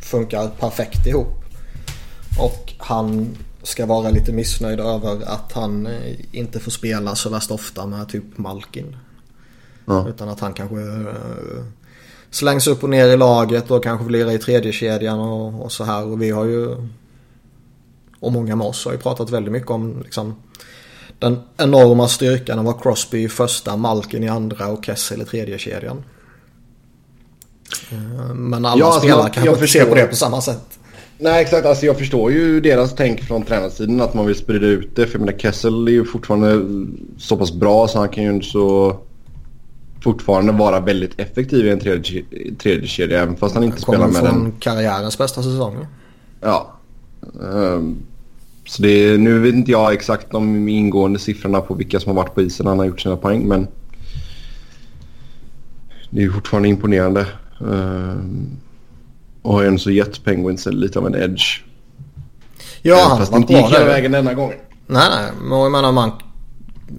funkar 0.00 0.48
perfekt 0.48 1.06
ihop. 1.06 1.44
Och 2.38 2.72
han 2.78 3.36
ska 3.62 3.86
vara 3.86 4.10
lite 4.10 4.32
missnöjd 4.32 4.80
över 4.80 5.22
att 5.26 5.52
han 5.52 5.86
eh, 5.86 5.92
inte 6.32 6.60
får 6.60 6.70
spela 6.70 7.14
så 7.14 7.30
värst 7.30 7.50
ofta 7.50 7.86
med 7.86 8.08
typ 8.08 8.38
Malkin. 8.38 8.96
Ja. 9.84 10.08
Utan 10.08 10.28
att 10.28 10.40
han 10.40 10.52
kanske 10.52 10.76
slängs 12.30 12.66
upp 12.66 12.82
och 12.82 12.90
ner 12.90 13.08
i 13.08 13.16
laget 13.16 13.70
och 13.70 13.84
kanske 13.84 14.06
blir 14.06 14.30
i 14.30 14.38
tredje 14.38 14.72
kedjan 14.72 15.18
och, 15.18 15.64
och 15.64 15.72
så 15.72 15.84
här. 15.84 16.04
Och 16.04 16.22
vi 16.22 16.30
har 16.30 16.44
ju 16.44 16.76
och 18.22 18.32
många 18.32 18.56
med 18.56 18.66
oss 18.66 18.84
har 18.84 18.92
ju 18.92 18.98
pratat 18.98 19.30
väldigt 19.30 19.52
mycket 19.52 19.70
om 19.70 20.00
liksom, 20.04 20.34
den 21.18 21.38
enorma 21.56 22.08
styrkan 22.08 22.58
av 22.58 22.64
vara 22.64 22.78
Crosby 22.78 23.22
i 23.24 23.28
första, 23.28 23.76
Malkin 23.76 24.22
i 24.24 24.28
andra 24.28 24.66
och 24.68 24.84
Kessel 24.84 25.22
i 25.22 25.24
tredje 25.24 25.58
kedjan. 25.58 26.04
Eh, 27.92 28.34
Men 28.34 28.64
alla 28.64 28.78
Ja, 28.80 28.86
alltså, 28.86 29.00
spelare 29.00 29.22
jag- 29.22 29.32
kanske 29.34 29.50
inte 29.52 29.66
ser 29.66 29.84
på 29.84 29.94
det 29.94 30.06
på 30.06 30.16
samma 30.16 30.40
sätt. 30.40 30.78
Nej 31.18 31.42
exakt, 31.42 31.66
alltså 31.66 31.86
jag 31.86 31.98
förstår 31.98 32.32
ju 32.32 32.60
deras 32.60 32.94
tänk 32.94 33.20
från 33.20 33.42
tränarsidan 33.42 34.00
att 34.00 34.14
man 34.14 34.26
vill 34.26 34.36
sprida 34.36 34.66
ut 34.66 34.96
det. 34.96 35.06
För 35.06 35.18
jag 35.18 35.26
menar 35.26 35.38
Kessel 35.38 35.88
är 35.88 35.92
ju 35.92 36.04
fortfarande 36.04 36.60
så 37.18 37.36
pass 37.36 37.52
bra 37.52 37.88
så 37.88 37.98
han 37.98 38.08
kan 38.08 38.24
ju 38.24 38.42
så 38.42 38.96
fortfarande 40.04 40.52
vara 40.52 40.80
väldigt 40.80 41.20
effektiv 41.20 41.66
i 41.66 41.70
en 41.70 41.80
tredje, 41.80 42.22
tredje 42.58 42.86
kedja 42.88 43.22
även 43.22 43.36
fast 43.36 43.54
han 43.54 43.64
inte 43.64 43.80
spelar 43.80 43.98
Kommer 43.98 44.12
med 44.12 44.30
från 44.30 44.42
den. 44.42 44.52
karriärens 44.60 45.18
bästa 45.18 45.42
säsong. 45.42 45.86
Ja. 46.40 46.72
Ehm, 47.42 47.96
så 48.72 48.82
det 48.82 49.18
nu 49.18 49.38
vet 49.38 49.54
inte 49.54 49.70
jag 49.70 49.92
exakt 49.92 50.30
de 50.30 50.68
ingående 50.68 51.18
siffrorna 51.18 51.60
på 51.60 51.74
vilka 51.74 52.00
som 52.00 52.16
har 52.16 52.22
varit 52.22 52.34
på 52.34 52.42
isen 52.42 52.64
när 52.64 52.70
han 52.70 52.78
har 52.78 52.86
gjort 52.86 53.00
sina 53.00 53.16
poäng 53.16 53.48
men 53.48 53.68
det 56.10 56.22
är 56.22 56.30
fortfarande 56.30 56.68
imponerande. 56.68 57.26
Ehm, 57.60 58.56
och 59.42 59.52
har 59.52 59.62
ju 59.62 59.68
ändå 59.68 59.78
så 59.78 59.90
gett 59.90 60.24
Penguins 60.24 60.66
lite 60.66 60.98
av 60.98 61.06
en 61.06 61.14
edge. 61.14 61.62
Ja, 62.82 63.06
han 63.08 63.18
fast 63.18 63.32
det 63.32 63.38
inte 63.38 63.52
gick 63.52 63.66
hela 63.66 63.84
vägen 63.84 64.12
denna 64.12 64.34
gången. 64.34 64.58
Nej, 64.86 65.08
nej. 65.10 65.30
Men 65.42 65.58
jag 65.58 65.72
menar 65.72 65.92
man... 65.92 66.12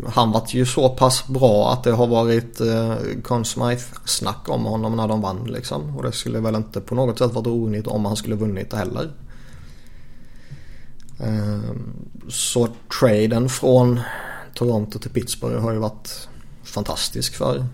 Han 0.08 0.32
var 0.32 0.44
ju 0.48 0.66
så 0.66 0.90
pass 0.90 1.28
bra 1.28 1.72
att 1.72 1.84
det 1.84 1.92
har 1.92 2.08
varit 2.08 2.62
eh, 2.62 2.96
Conn 3.24 3.46
Smythe-snack 3.46 4.50
om 4.50 4.66
honom 4.66 4.96
när 4.96 5.08
de 5.08 5.22
vann 5.22 5.44
liksom. 5.46 5.98
Och 5.98 6.04
det 6.04 6.12
skulle 6.12 6.40
väl 6.40 6.56
inte 6.56 6.82
på 6.82 6.96
något 6.96 7.18
sätt 7.18 7.34
varit 7.34 7.48
oroligt 7.48 7.88
om 7.88 8.06
han 8.06 8.16
skulle 8.16 8.36
vunnit 8.36 8.74
heller. 8.74 9.10
Eh, 11.24 11.76
så 12.28 12.68
traden 13.00 13.50
från 13.50 14.00
Toronto 14.54 15.00
till 15.00 15.12
Pittsburgh 15.12 15.62
har 15.62 15.72
ju 15.72 15.80
varit 15.80 16.28
fantastisk 16.64 17.36
för, 17.36 17.66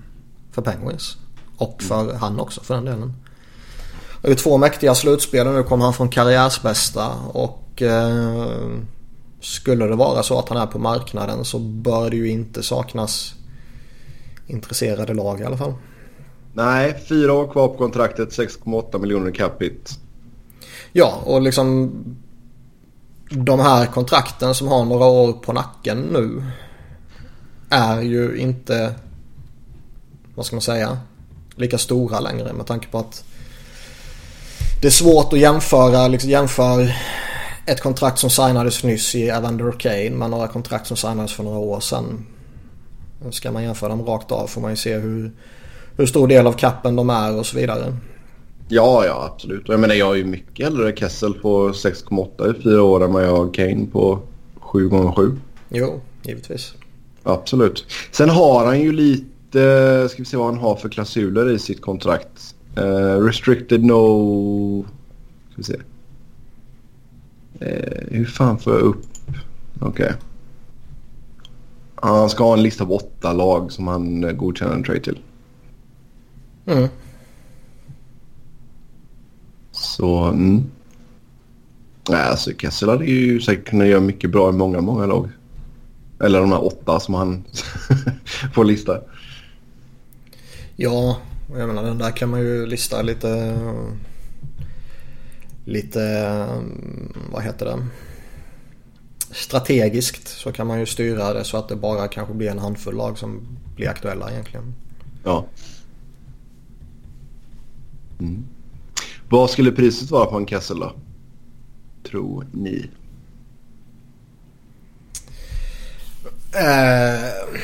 för 0.51 0.61
Penguins. 0.61 1.17
Och 1.57 1.83
för 1.83 2.13
han 2.13 2.39
också 2.39 2.61
för 2.61 2.75
den 2.75 2.85
delen. 2.85 3.13
Det 4.21 4.31
är 4.31 4.35
två 4.35 4.57
mäktiga 4.57 4.95
slutspel 4.95 5.47
och 5.47 5.53
nu 5.53 5.63
kommer 5.63 5.85
han 5.85 5.93
från 5.93 6.09
karriärsbästa 6.09 7.09
och 7.33 7.81
eh, 7.81 8.47
skulle 9.41 9.85
det 9.85 9.95
vara 9.95 10.23
så 10.23 10.39
att 10.39 10.49
han 10.49 10.57
är 10.57 10.65
på 10.65 10.79
marknaden 10.79 11.45
så 11.45 11.59
bör 11.59 12.09
det 12.09 12.15
ju 12.15 12.29
inte 12.29 12.63
saknas 12.63 13.33
intresserade 14.47 15.13
lag 15.13 15.41
i 15.41 15.43
alla 15.43 15.57
fall. 15.57 15.73
Nej, 16.53 17.05
fyra 17.09 17.33
år 17.33 17.47
kvar 17.47 17.67
på 17.67 17.77
kontraktet, 17.77 18.29
6,8 18.29 18.99
miljoner 18.99 19.31
capita. 19.31 19.91
Ja, 20.91 21.21
och 21.25 21.41
liksom 21.41 21.91
de 23.29 23.59
här 23.59 23.85
kontrakten 23.85 24.55
som 24.55 24.67
har 24.67 24.85
några 24.85 25.05
år 25.05 25.33
på 25.33 25.53
nacken 25.53 25.97
nu 26.01 26.43
är 27.69 28.01
ju 28.01 28.37
inte, 28.37 28.95
vad 30.35 30.45
ska 30.45 30.55
man 30.55 30.61
säga, 30.61 30.97
lika 31.55 31.77
stora 31.77 32.19
längre 32.19 32.53
med 32.53 32.65
tanke 32.65 32.87
på 32.87 32.97
att 32.97 33.23
det 34.81 34.87
är 34.87 34.91
svårt 34.91 35.33
att 35.33 35.39
jämföra, 35.39 36.07
liksom 36.07 36.29
jämför 36.29 36.95
ett 37.65 37.81
kontrakt 37.81 38.19
som 38.19 38.29
signades 38.29 38.83
nyss 38.83 39.15
i 39.15 39.29
Evander 39.29 39.71
Kane 39.71 40.09
med 40.09 40.29
några 40.29 40.47
kontrakt 40.47 40.87
som 40.87 40.97
signades 40.97 41.33
för 41.33 41.43
några 41.43 41.59
år 41.59 41.79
sedan. 41.79 42.25
Ska 43.31 43.51
man 43.51 43.63
jämföra 43.63 43.89
dem 43.89 44.05
rakt 44.05 44.31
av 44.31 44.47
får 44.47 44.61
man 44.61 44.71
ju 44.71 44.77
se 44.77 44.97
hur, 44.97 45.31
hur 45.97 46.05
stor 46.05 46.27
del 46.27 46.47
av 46.47 46.53
kappen 46.53 46.95
de 46.95 47.09
är 47.09 47.35
och 47.35 47.45
så 47.45 47.57
vidare. 47.57 47.97
Ja, 48.71 49.05
ja 49.05 49.31
absolut. 49.33 49.63
Jag 49.67 49.79
menar 49.79 49.95
jag 49.95 50.05
har 50.05 50.15
ju 50.15 50.25
mycket 50.25 50.65
hellre 50.65 50.95
Kessel 50.95 51.33
på 51.33 51.69
6,8 51.69 52.57
i 52.59 52.61
fyra 52.63 52.83
år 52.83 53.03
än 53.03 53.13
vad 53.13 53.23
jag 53.23 53.37
har 53.37 53.53
Kane 53.53 53.85
på 53.91 54.19
7 54.59 54.89
gånger 54.89 55.11
7 55.11 55.37
Jo, 55.69 56.01
givetvis. 56.23 56.73
Absolut. 57.23 57.85
Sen 58.11 58.29
har 58.29 58.65
han 58.65 58.81
ju 58.81 58.91
lite, 58.91 60.07
ska 60.09 60.21
vi 60.21 60.25
se 60.25 60.37
vad 60.37 60.45
han 60.45 60.57
har 60.57 60.75
för 60.75 60.89
klausuler 60.89 61.49
i 61.49 61.59
sitt 61.59 61.81
kontrakt. 61.81 62.55
Uh, 62.77 63.25
restricted 63.25 63.83
no... 63.83 64.85
Ska 65.51 65.55
vi 65.55 65.63
se. 65.63 65.75
Uh, 67.61 68.17
hur 68.17 68.25
fan 68.25 68.59
får 68.59 68.73
jag 68.73 68.81
upp? 68.81 69.05
Okej. 69.79 70.05
Okay. 70.05 70.11
Han 71.95 72.29
ska 72.29 72.43
ha 72.43 72.53
en 72.53 72.63
lista 72.63 72.85
på 72.85 72.95
åtta 72.95 73.33
lag 73.33 73.71
som 73.71 73.87
han 73.87 74.37
godkänner 74.37 74.73
en 74.73 74.83
trade 74.83 74.99
till. 74.99 75.19
Mm. 76.65 76.87
Så, 79.99 80.23
mm. 80.23 80.63
Nej, 82.09 82.21
alltså 82.21 82.51
Kessel 82.51 82.89
hade 82.89 83.05
ju 83.05 83.41
säkert 83.41 83.69
kunnat 83.69 83.87
göra 83.87 83.99
mycket 83.99 84.31
bra 84.31 84.49
i 84.49 84.51
många, 84.51 84.81
många 84.81 85.05
lag. 85.05 85.29
Eller 86.23 86.39
de 86.39 86.51
här 86.51 86.65
åtta 86.65 86.99
som 86.99 87.13
han 87.13 87.43
får 88.53 88.65
lista. 88.65 89.01
Ja, 90.75 91.17
jag 91.57 91.67
menar 91.67 91.83
den 91.83 91.97
där 91.97 92.11
kan 92.11 92.29
man 92.29 92.39
ju 92.39 92.65
lista 92.65 93.01
lite... 93.01 93.57
Lite... 95.65 96.45
Vad 97.31 97.43
heter 97.43 97.65
det? 97.65 97.85
Strategiskt 99.31 100.27
så 100.27 100.51
kan 100.51 100.67
man 100.67 100.79
ju 100.79 100.85
styra 100.85 101.33
det 101.33 101.43
så 101.43 101.57
att 101.57 101.69
det 101.69 101.75
bara 101.75 102.07
kanske 102.07 102.33
blir 102.33 102.49
en 102.49 102.59
handfull 102.59 102.95
lag 102.95 103.17
som 103.17 103.41
blir 103.75 103.89
aktuella 103.89 104.31
egentligen. 104.31 104.73
Ja. 105.23 105.45
Mm. 108.19 108.45
Vad 109.29 109.49
skulle 109.49 109.71
priset 109.71 110.11
vara 110.11 110.25
på 110.25 110.37
en 110.37 110.47
Kessel 110.47 110.79
då? 110.79 110.93
Tror 112.03 112.47
ni? 112.53 112.89
Uh, 116.55 117.59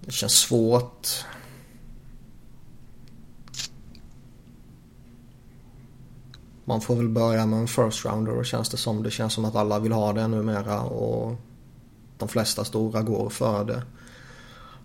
det 0.00 0.12
känns 0.12 0.32
svårt. 0.32 1.08
Man 6.64 6.80
får 6.80 6.96
väl 6.96 7.08
börja 7.08 7.46
med 7.46 7.58
en 7.58 7.68
first 7.68 8.04
rounder 8.04 8.44
känns 8.44 8.68
det 8.68 8.76
som. 8.76 9.02
Det 9.02 9.10
känns 9.10 9.32
som 9.32 9.44
att 9.44 9.56
alla 9.56 9.78
vill 9.78 9.92
ha 9.92 10.12
det 10.12 10.28
numera 10.28 10.80
och 10.80 11.36
de 12.18 12.28
flesta 12.28 12.64
stora 12.64 13.02
går 13.02 13.30
för 13.30 13.64
det. 13.64 13.82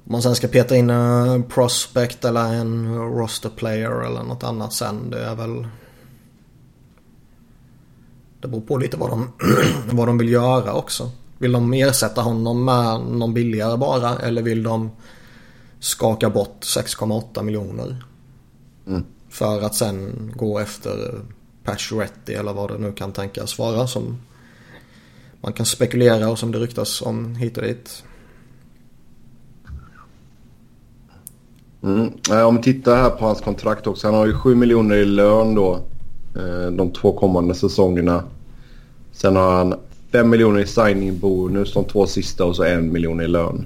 Om 0.06 0.12
man 0.12 0.22
sen 0.22 0.36
ska 0.36 0.48
peta 0.48 0.76
in 0.76 0.90
en 0.90 1.44
prospect 1.44 2.26
eller 2.26 2.54
en 2.54 2.96
roster 2.96 3.50
player 3.50 4.06
eller 4.06 4.24
något 4.24 4.44
annat 4.44 4.74
sen. 4.74 5.10
Det 5.10 5.26
är 5.26 5.36
väl... 5.36 5.68
Det 8.42 8.48
beror 8.48 8.62
på 8.62 8.78
lite 8.78 8.98
vad 8.98 9.10
de, 9.10 9.32
vad 9.92 10.08
de 10.08 10.18
vill 10.18 10.30
göra 10.30 10.74
också. 10.74 11.12
Vill 11.38 11.52
de 11.52 11.74
ersätta 11.74 12.22
honom 12.22 12.66
med 12.66 13.02
någon 13.02 13.34
billigare 13.34 13.78
bara 13.78 14.20
eller 14.20 14.42
vill 14.42 14.64
de 14.64 14.92
skaka 15.80 16.30
bort 16.30 16.62
6,8 16.62 17.44
miljoner? 17.44 18.04
Mm. 18.88 19.04
För 19.30 19.62
att 19.62 19.76
sen 19.76 20.32
gå 20.36 20.60
efter 20.60 21.22
Pacioretty 21.64 22.34
eller 22.34 22.54
vad 22.54 22.72
det 22.72 22.78
nu 22.78 22.92
kan 22.92 23.12
tänkas 23.12 23.58
vara 23.58 23.88
som 23.88 24.18
man 25.42 25.54
kan 25.54 25.66
spekulera 25.66 26.30
och 26.30 26.40
som 26.40 26.52
det 26.52 26.60
ryktas 26.60 27.02
om 27.02 27.36
hit 27.36 27.58
och 27.58 27.64
dit. 27.64 28.04
Mm. 31.84 32.12
Om 32.46 32.56
vi 32.56 32.64
tittar 32.64 32.96
här 32.96 33.10
på 33.10 33.26
hans 33.26 33.42
kontrakt 33.42 33.88
också. 33.88 34.08
Han 34.08 34.16
har 34.16 34.26
ju 34.26 34.34
7 34.34 34.56
miljoner 34.56 34.96
i 34.96 35.06
lön 35.06 35.56
då. 35.56 35.80
Eh, 36.36 36.72
de 36.72 36.92
två 36.92 37.12
kommande 37.12 37.56
säsongerna. 37.56 38.24
Sen 39.12 39.36
har 39.36 39.56
han 39.56 39.76
5 40.12 40.30
miljoner 40.30 40.60
i 40.60 40.68
signing 40.68 41.20
bonus 41.20 41.74
de 41.74 41.86
två 41.86 42.08
sista 42.08 42.46
och 42.46 42.56
så 42.56 42.64
en 42.64 42.94
miljon 42.94 43.22
i 43.22 43.28
lön. 43.28 43.66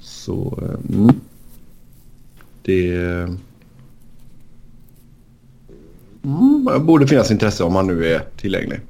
Så... 0.00 0.58
Eh, 0.62 0.96
mm. 0.96 1.20
Det... 2.62 2.94
Mm, 6.24 6.86
borde 6.86 7.06
finnas 7.06 7.30
intresse 7.30 7.64
om 7.64 7.74
han 7.74 7.86
nu 7.86 8.06
är 8.06 8.22
tillgänglig. 8.36 8.80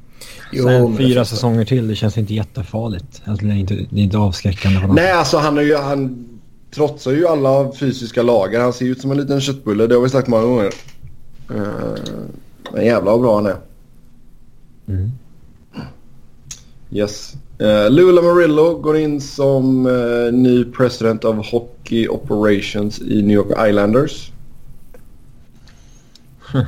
Jo, 0.53 0.64
Sen, 0.64 0.97
fyra 0.97 1.25
säsonger 1.25 1.64
till, 1.64 1.88
det 1.88 1.95
känns 1.95 2.19
inte 2.19 2.35
jättefarligt. 2.35 3.23
Alltså, 3.25 3.47
det, 3.47 3.53
är 3.53 3.57
inte, 3.57 3.75
det 3.75 4.01
är 4.01 4.05
inte 4.05 4.19
avskräckande. 4.19 4.87
Nej, 4.87 5.12
alltså 5.12 5.38
han, 5.38 5.59
är 5.59 5.62
ju, 5.62 5.77
han 5.77 6.34
trotsar 6.75 7.13
ju 7.13 7.27
alla 7.27 7.73
fysiska 7.73 8.23
lagar. 8.23 8.61
Han 8.61 8.73
ser 8.73 8.87
ut 8.87 9.01
som 9.01 9.11
en 9.11 9.17
liten 9.17 9.41
köttbulle. 9.41 9.87
Det 9.87 9.95
har 9.95 10.03
vi 10.03 10.09
sagt 10.09 10.29
många 10.29 10.45
gånger. 10.45 10.75
Men 12.73 12.85
jävlar 12.85 13.13
vad 13.13 13.21
bra 13.21 13.35
han 13.35 13.47
är. 13.47 13.57
Mm. 14.89 15.11
Yes. 16.91 17.35
Uh, 17.63 17.91
Lula 17.91 18.23
Murillo 18.23 18.79
går 18.79 18.97
in 18.97 19.21
som 19.21 19.87
uh, 19.87 20.33
ny 20.33 20.65
president 20.65 21.25
of 21.25 21.47
Hockey 21.51 22.09
Operations 22.09 23.01
i 23.01 23.23
New 23.23 23.35
York 23.35 23.69
Islanders. 23.69 24.33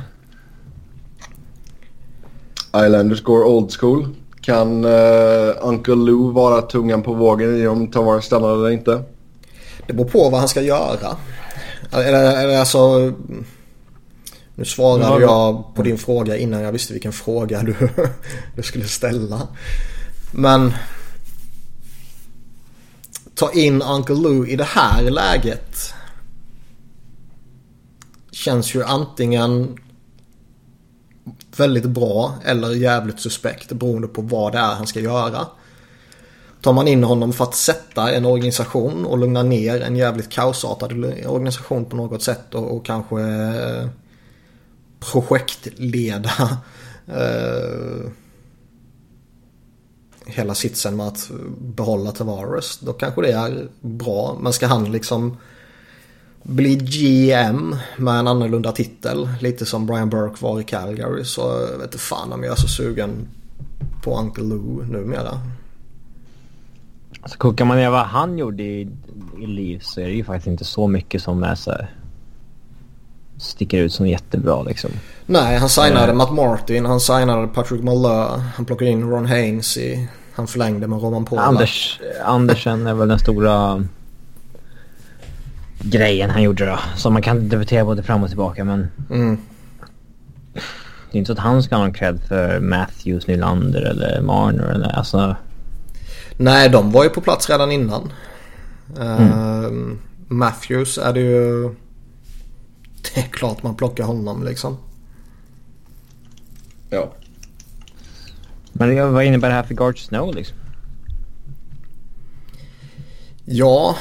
Islanders 2.85 3.21
går 3.21 3.43
old 3.43 3.71
school. 3.71 4.07
Kan 4.41 4.85
uh, 4.85 5.55
Uncle 5.61 5.95
Lou 5.95 6.31
vara 6.31 6.61
tungan 6.61 7.03
på 7.03 7.13
vågen 7.13 7.55
i 7.55 7.67
om 7.67 7.87
Tavares 7.87 8.25
stannar 8.25 8.53
eller 8.53 8.69
inte? 8.69 9.03
Det 9.87 9.93
beror 9.93 10.07
på 10.07 10.29
vad 10.29 10.39
han 10.39 10.49
ska 10.49 10.61
göra. 10.61 11.17
Eller, 11.91 12.43
eller 12.43 12.57
alltså... 12.57 13.13
Nu 14.55 14.65
svarade 14.65 15.21
jag 15.21 15.75
på 15.75 15.83
din 15.83 15.97
fråga 15.97 16.37
innan 16.37 16.61
jag 16.61 16.71
visste 16.71 16.93
vilken 16.93 17.13
fråga 17.13 17.63
du, 17.63 17.75
du 18.55 18.63
skulle 18.63 18.85
ställa. 18.85 19.47
Men... 20.31 20.73
Ta 23.35 23.51
in 23.51 23.81
Uncle 23.81 24.15
Lou 24.15 24.47
i 24.47 24.55
det 24.55 24.63
här 24.63 25.01
läget. 25.11 25.93
Känns 28.31 28.75
ju 28.75 28.83
antingen 28.83 29.77
väldigt 31.57 31.85
bra 31.85 32.35
eller 32.45 32.71
jävligt 32.71 33.19
suspekt 33.19 33.71
beroende 33.71 34.07
på 34.07 34.21
vad 34.21 34.51
det 34.51 34.57
är 34.57 34.75
han 34.75 34.87
ska 34.87 34.99
göra. 34.99 35.47
Tar 36.61 36.73
man 36.73 36.87
in 36.87 37.03
honom 37.03 37.33
för 37.33 37.43
att 37.43 37.55
sätta 37.55 38.11
en 38.11 38.25
organisation 38.25 39.05
och 39.05 39.17
lugna 39.17 39.43
ner 39.43 39.81
en 39.81 39.95
jävligt 39.95 40.29
kaosartad 40.29 41.05
organisation 41.25 41.85
på 41.85 41.95
något 41.95 42.23
sätt 42.23 42.55
och, 42.55 42.75
och 42.75 42.85
kanske 42.85 43.21
eh, 43.21 43.87
projektleda 44.99 46.57
eh, 47.07 48.11
hela 50.25 50.55
sitsen 50.55 50.95
med 50.95 51.07
att 51.07 51.31
behålla 51.59 52.11
Tavares. 52.11 52.79
Då 52.79 52.93
kanske 52.93 53.21
det 53.21 53.31
är 53.31 53.67
bra. 53.81 54.37
Men 54.41 54.53
ska 54.53 54.67
han 54.67 54.91
liksom 54.91 55.37
bli 56.43 56.75
GM 56.75 57.75
med 57.97 58.19
en 58.19 58.27
annorlunda 58.27 58.71
titel. 58.71 59.29
Lite 59.41 59.65
som 59.65 59.85
Brian 59.85 60.09
Burke 60.09 60.43
var 60.43 60.59
i 60.59 60.63
Calgary. 60.63 61.23
Så 61.23 61.59
vet 61.59 61.83
inte 61.83 61.97
fan 61.97 62.33
om 62.33 62.43
jag 62.43 62.51
är 62.51 62.55
så 62.55 62.67
sugen 62.67 63.27
på 64.03 64.19
Uncle 64.19 64.43
Lou 64.43 64.85
numera. 64.85 65.39
Alltså 67.27 67.39
kokar 67.39 67.65
man 67.65 67.77
ner 67.77 67.89
vad 67.89 68.05
han 68.05 68.37
gjorde 68.37 68.63
i, 68.63 68.87
i 69.39 69.45
liv 69.45 69.79
så 69.83 70.01
är 70.01 70.05
det 70.05 70.11
ju 70.11 70.23
faktiskt 70.23 70.47
inte 70.47 70.65
så 70.65 70.87
mycket 70.87 71.21
som 71.21 71.43
är 71.43 71.55
så 71.55 71.71
här, 71.71 71.89
sticker 73.37 73.77
ut 73.77 73.93
som 73.93 74.07
jättebra 74.07 74.63
liksom. 74.63 74.91
Nej, 75.25 75.57
han 75.57 75.69
signade 75.69 76.11
uh, 76.11 76.17
Matt 76.17 76.33
Martin, 76.33 76.85
han 76.85 76.99
signade 76.99 77.47
Patrick 77.47 77.83
Malö, 77.83 78.37
han 78.55 78.65
plockade 78.65 78.91
in 78.91 79.09
Ron 79.09 79.25
Haynes 79.25 79.77
i, 79.77 80.09
han 80.35 80.47
förlängde 80.47 80.87
med 80.87 81.01
Roman 81.01 81.25
Polak. 81.25 81.47
Anders, 81.47 81.99
Andersen 82.25 82.87
är 82.87 82.93
väl 82.93 83.07
den 83.07 83.19
stora 83.19 83.85
grejen 85.79 86.29
han 86.29 86.43
gjorde 86.43 86.65
då. 86.65 86.79
Som 86.95 87.13
man 87.13 87.21
kan 87.21 87.49
debattera 87.49 87.85
både 87.85 88.03
fram 88.03 88.23
och 88.23 88.29
tillbaka 88.29 88.63
men... 88.63 88.87
Mm. 89.09 89.37
Det 91.11 91.17
är 91.17 91.19
inte 91.19 91.27
så 91.27 91.33
att 91.33 91.39
han 91.39 91.63
ska 91.63 91.75
ha 91.75 91.83
någon 91.83 91.93
cred 91.93 92.19
för 92.27 92.59
Matthews, 92.59 93.27
Nylander 93.27 93.81
eller 93.81 94.21
Marner 94.21 94.63
eller 94.63 94.97
alltså... 94.97 95.35
Nej, 96.37 96.69
de 96.69 96.91
var 96.91 97.03
ju 97.03 97.09
på 97.09 97.21
plats 97.21 97.49
redan 97.49 97.71
innan. 97.71 98.13
Mm. 98.97 99.31
Uh, 99.31 99.97
Matthews 100.27 100.97
är 100.97 101.13
det 101.13 101.19
ju... 101.19 101.63
Det 103.13 103.19
är 103.19 103.27
klart 103.27 103.63
man 103.63 103.75
plockar 103.75 104.03
honom 104.03 104.43
liksom. 104.43 104.77
Ja. 106.89 107.13
Men 108.73 109.13
vad 109.13 109.23
innebär 109.23 109.49
det 109.49 109.55
här 109.55 109.63
för 109.63 109.73
Guard 109.73 109.99
Snow 109.99 110.35
liksom? 110.35 110.57
Ja, 113.45 113.95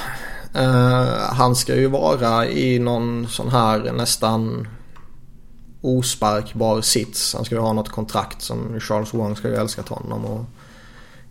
uh, 0.57 0.63
han 1.33 1.57
ska 1.57 1.77
ju 1.77 1.87
vara 1.87 2.49
i 2.49 2.79
någon 2.79 3.27
sån 3.29 3.49
här 3.49 3.93
nästan 3.93 4.69
osparkbar 5.81 6.81
sits. 6.81 7.35
Han 7.35 7.45
ska 7.45 7.55
ju 7.55 7.61
ha 7.61 7.73
något 7.73 7.89
kontrakt 7.89 8.43
som 8.43 8.81
Charles 8.81 9.15
Wong 9.15 9.37
ska 9.37 9.49
ju 9.49 9.55
älskat 9.55 9.89
honom 9.89 10.25
och 10.25 10.45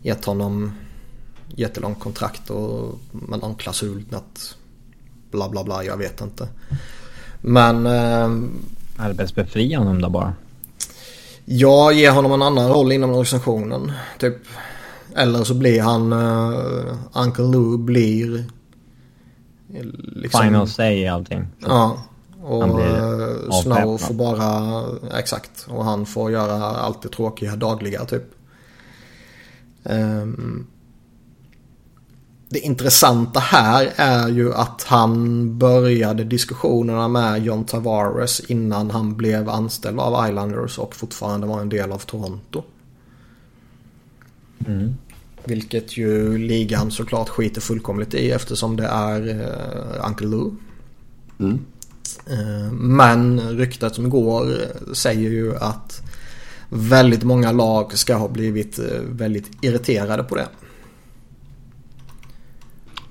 gett 0.01 0.25
honom 0.25 0.71
jättelångt 1.47 1.99
kontrakt 1.99 2.49
och 2.49 2.99
med 3.11 3.39
någon 3.39 3.55
klausul 3.55 4.05
att 4.11 4.55
bla 5.31 5.49
bla 5.49 5.63
bla, 5.63 5.83
jag 5.83 5.97
vet 5.97 6.21
inte. 6.21 6.47
Men... 7.41 7.85
Eh, 7.85 8.29
Arbetsbefria 8.97 9.79
honom 9.79 10.01
då 10.01 10.09
bara. 10.09 10.33
Jag 11.45 11.93
ger 11.93 12.11
honom 12.11 12.31
en 12.31 12.41
annan 12.41 12.69
roll 12.69 12.91
inom 12.91 13.09
organisationen. 13.09 13.91
Typ. 14.19 14.37
Eller 15.15 15.43
så 15.43 15.53
blir 15.53 15.81
han... 15.81 16.13
Uh, 16.13 16.95
Uncle 17.13 17.45
Lou 17.45 17.77
blir... 17.77 18.45
Liksom, 20.15 20.41
Final 20.41 20.67
say 20.67 20.93
i 20.93 21.07
allting. 21.07 21.47
Ja. 21.59 22.03
Och 22.43 22.79
uh, 22.79 23.51
Snow 23.51 23.97
får 23.97 24.13
bara... 24.13 24.83
Exakt. 25.19 25.67
Och 25.69 25.85
han 25.85 26.05
får 26.05 26.31
göra 26.31 26.63
allt 26.63 27.01
det 27.01 27.09
tråkiga 27.09 27.55
dagliga 27.55 28.05
typ. 28.05 28.23
Um, 29.83 30.67
det 32.55 32.59
intressanta 32.59 33.39
här 33.39 33.93
är 33.95 34.27
ju 34.27 34.53
att 34.53 34.83
han 34.83 35.57
började 35.57 36.23
diskussionerna 36.23 37.07
med 37.07 37.45
John 37.45 37.65
Tavares 37.65 38.39
innan 38.39 38.91
han 38.91 39.15
blev 39.15 39.49
anställd 39.49 39.99
av 39.99 40.27
Islanders 40.29 40.77
och 40.77 40.95
fortfarande 40.95 41.47
var 41.47 41.61
en 41.61 41.69
del 41.69 41.91
av 41.91 41.97
Toronto. 41.97 42.63
Mm. 44.67 44.95
Vilket 45.43 45.97
ju 45.97 46.37
ligan 46.37 46.91
såklart 46.91 47.29
skiter 47.29 47.61
fullkomligt 47.61 48.13
i 48.13 48.31
eftersom 48.31 48.75
det 48.75 48.87
är 48.87 49.29
uh, 49.29 50.07
Uncle 50.07 50.27
Lou. 50.27 50.51
Mm. 51.39 51.59
Uh, 52.31 52.71
men 52.71 53.39
ryktet 53.39 53.95
som 53.95 54.09
går 54.09 54.57
säger 54.93 55.29
ju 55.29 55.55
att 55.57 56.01
väldigt 56.69 57.23
många 57.23 57.51
lag 57.51 57.97
ska 57.97 58.15
ha 58.15 58.27
blivit 58.27 58.79
uh, 58.79 58.85
väldigt 59.01 59.51
irriterade 59.61 60.23
på 60.23 60.35
det. 60.35 60.47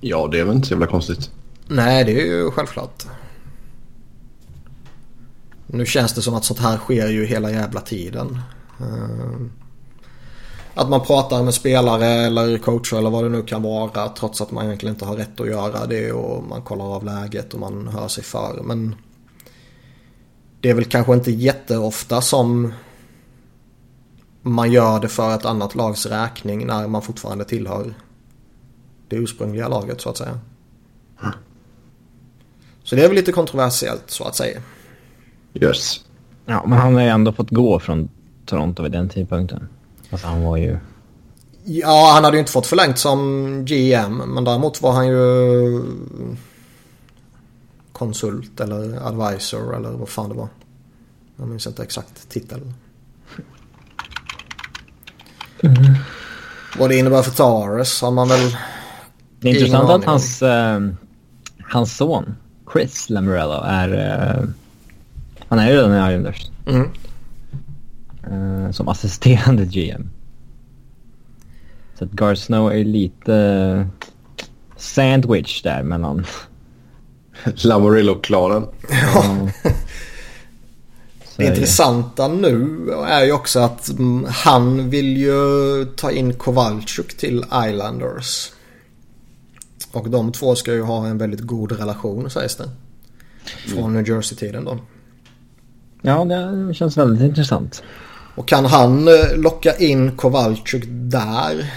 Ja, 0.06 0.28
det 0.32 0.40
är 0.40 0.44
väl 0.44 0.54
inte 0.54 0.68
så 0.68 0.74
jävla 0.74 0.86
konstigt. 0.86 1.30
Nej, 1.66 2.04
det 2.04 2.12
är 2.12 2.26
ju 2.26 2.50
självklart. 2.50 3.04
Nu 5.66 5.86
känns 5.86 6.14
det 6.14 6.22
som 6.22 6.34
att 6.34 6.44
sånt 6.44 6.60
här 6.60 6.76
sker 6.76 7.08
ju 7.08 7.24
hela 7.24 7.50
jävla 7.50 7.80
tiden. 7.80 8.38
Eh, 8.80 9.46
att 10.74 10.88
man 10.88 11.00
pratar 11.00 11.42
med 11.42 11.54
spelare 11.54 12.06
eller 12.06 12.58
coacher 12.58 12.96
eller 12.96 13.10
vad 13.10 13.24
det 13.24 13.28
nu 13.28 13.42
kan 13.42 13.62
vara 13.62 14.08
trots 14.08 14.40
att 14.40 14.50
man 14.50 14.64
egentligen 14.64 14.94
inte 14.94 15.04
har 15.04 15.16
rätt 15.16 15.40
att 15.40 15.46
göra 15.46 15.86
det 15.86 16.12
och 16.12 16.44
man 16.44 16.62
kollar 16.62 16.94
av 16.96 17.04
läget 17.04 17.54
och 17.54 17.60
man 17.60 17.88
hör 17.88 18.08
sig 18.08 18.24
för. 18.24 18.62
Men 18.62 18.94
det 20.60 20.70
är 20.70 20.74
väl 20.74 20.84
kanske 20.84 21.12
inte 21.12 21.30
jätteofta 21.30 22.20
som 22.20 22.72
man 24.42 24.72
gör 24.72 25.00
det 25.00 25.08
för 25.08 25.34
ett 25.34 25.44
annat 25.44 25.74
lags 25.74 26.06
räkning 26.06 26.66
när 26.66 26.88
man 26.88 27.02
fortfarande 27.02 27.44
tillhör 27.44 27.94
det 29.14 29.22
ursprungliga 29.22 29.68
laget 29.68 30.00
så 30.00 30.10
att 30.10 30.16
säga. 30.16 30.38
Mm. 31.22 31.34
Så 32.82 32.96
det 32.96 33.04
är 33.04 33.08
väl 33.08 33.16
lite 33.16 33.32
kontroversiellt 33.32 34.04
så 34.06 34.24
att 34.24 34.36
säga. 34.36 34.60
Yes. 35.54 36.04
Ja, 36.46 36.64
men 36.66 36.78
han 36.78 36.94
har 36.94 37.02
ju 37.02 37.08
ändå 37.08 37.32
fått 37.32 37.50
gå 37.50 37.80
från 37.80 38.08
Toronto 38.46 38.82
vid 38.82 38.92
den 38.92 39.08
tidpunkten. 39.08 39.68
Alltså 40.10 40.26
han 40.26 40.42
var 40.42 40.56
ju... 40.56 40.78
Ja, 41.64 42.10
han 42.14 42.24
hade 42.24 42.36
ju 42.36 42.40
inte 42.40 42.52
fått 42.52 42.66
förlängt 42.66 42.98
som 42.98 43.64
GM. 43.64 44.16
Men 44.16 44.44
däremot 44.44 44.82
var 44.82 44.92
han 44.92 45.08
ju 45.08 45.82
konsult 47.92 48.60
eller 48.60 49.06
advisor 49.06 49.76
eller 49.76 49.90
vad 49.90 50.08
fan 50.08 50.28
det 50.28 50.34
var. 50.34 50.48
Jag 51.36 51.48
minns 51.48 51.66
inte 51.66 51.82
exakt 51.82 52.28
titel. 52.28 52.60
Mm. 55.62 55.94
Vad 56.78 56.90
det 56.90 56.96
innebär 56.96 57.22
för 57.22 57.30
Tares 57.30 58.02
har 58.02 58.10
man 58.10 58.28
väl 58.28 58.56
det 59.44 59.50
är 59.50 59.54
intressant 59.54 59.90
att 59.90 60.04
hans, 60.04 60.42
uh, 60.42 60.88
hans 61.70 61.96
son, 61.96 62.34
Chris 62.72 63.10
Lamorello, 63.10 63.62
är... 63.64 63.88
Uh, 63.88 64.48
han 65.48 65.58
är 65.58 65.70
ju 65.70 65.76
redan 65.76 65.92
i 65.92 66.14
Islanders. 66.14 66.50
Mm. 66.66 66.90
Uh, 68.32 68.70
som 68.70 68.88
assisterande 68.88 69.64
GM. 69.64 70.10
Så 71.98 72.04
att 72.04 72.10
Gar 72.10 72.34
Snow 72.34 72.72
är 72.72 72.84
lite 72.84 73.88
sandwich 74.76 75.62
där 75.62 75.82
mellan... 75.82 76.26
Lamorillo-klanen. 77.44 78.66
Ja. 78.90 79.48
Det 81.36 81.46
intressanta 81.46 82.28
nu 82.28 82.78
är 83.08 83.24
ju 83.24 83.32
också 83.32 83.60
att 83.60 83.88
mm, 83.88 84.26
han 84.30 84.90
vill 84.90 85.16
ju 85.16 85.84
ta 85.96 86.10
in 86.10 86.34
Kowalczyk 86.34 87.16
till 87.16 87.44
Islanders. 87.68 88.53
Och 89.96 90.10
de 90.10 90.32
två 90.32 90.54
ska 90.54 90.72
ju 90.72 90.82
ha 90.82 91.06
en 91.06 91.18
väldigt 91.18 91.40
god 91.40 91.72
relation 91.72 92.30
sägs 92.30 92.56
det. 92.56 92.68
Från. 93.68 93.92
New 93.92 94.08
Jersey-tiden 94.08 94.64
då. 94.64 94.78
Ja, 96.02 96.24
det 96.24 96.74
känns 96.74 96.96
väldigt 96.96 97.22
intressant. 97.22 97.82
Och 98.36 98.48
kan 98.48 98.64
han 98.64 99.08
eh, 99.08 99.36
locka 99.36 99.76
in 99.76 100.16
Kowalczyk 100.16 100.84
där 100.88 101.72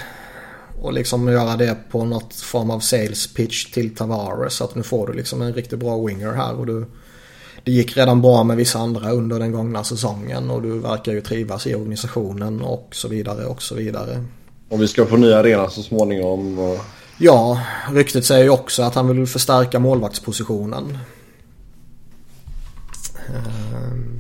och 0.81 0.93
liksom 0.93 1.27
göra 1.27 1.55
det 1.55 1.77
på 1.89 2.05
något 2.05 2.35
form 2.35 2.69
av 2.69 2.79
sales 2.79 3.33
pitch 3.33 3.71
till 3.71 3.95
Tavares. 3.95 4.61
Att 4.61 4.75
nu 4.75 4.83
får 4.83 5.07
du 5.07 5.13
liksom 5.13 5.41
en 5.41 5.53
riktigt 5.53 5.79
bra 5.79 6.05
winger 6.05 6.33
här 6.33 6.59
och 6.59 6.65
du 6.65 6.85
det 7.63 7.71
gick 7.71 7.97
redan 7.97 8.21
bra 8.21 8.43
med 8.43 8.57
vissa 8.57 8.79
andra 8.79 9.11
under 9.11 9.39
den 9.39 9.51
gångna 9.51 9.83
säsongen 9.83 10.49
och 10.49 10.61
du 10.61 10.79
verkar 10.79 11.11
ju 11.11 11.21
trivas 11.21 11.67
i 11.67 11.75
organisationen 11.75 12.61
och 12.61 12.89
så 12.91 13.07
vidare 13.07 13.45
och 13.45 13.61
så 13.61 13.75
vidare. 13.75 14.23
Och 14.69 14.81
vi 14.81 14.87
ska 14.87 15.05
få 15.05 15.17
ny 15.17 15.33
arena 15.33 15.69
så 15.69 15.83
småningom. 15.83 16.59
Och... 16.59 16.77
Ja, 17.17 17.61
ryktet 17.91 18.25
säger 18.25 18.43
ju 18.43 18.49
också 18.49 18.83
att 18.83 18.95
han 18.95 19.07
vill 19.07 19.27
förstärka 19.27 19.79
målvaktspositionen. 19.79 20.97
Ehm, 23.27 24.19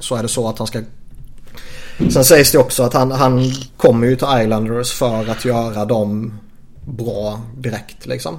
så 0.00 0.16
är 0.16 0.22
det 0.22 0.28
så 0.28 0.48
att 0.48 0.58
han 0.58 0.66
ska... 0.66 0.82
Sen 2.10 2.24
sägs 2.24 2.52
det 2.52 2.58
också 2.58 2.82
att 2.82 2.94
han, 2.94 3.10
han 3.10 3.52
kommer 3.76 4.06
ju 4.06 4.16
till 4.16 4.26
Islanders 4.42 4.92
för 4.92 5.30
att 5.30 5.44
göra 5.44 5.84
dem 5.84 6.38
bra 6.86 7.40
direkt 7.56 8.06
liksom. 8.06 8.38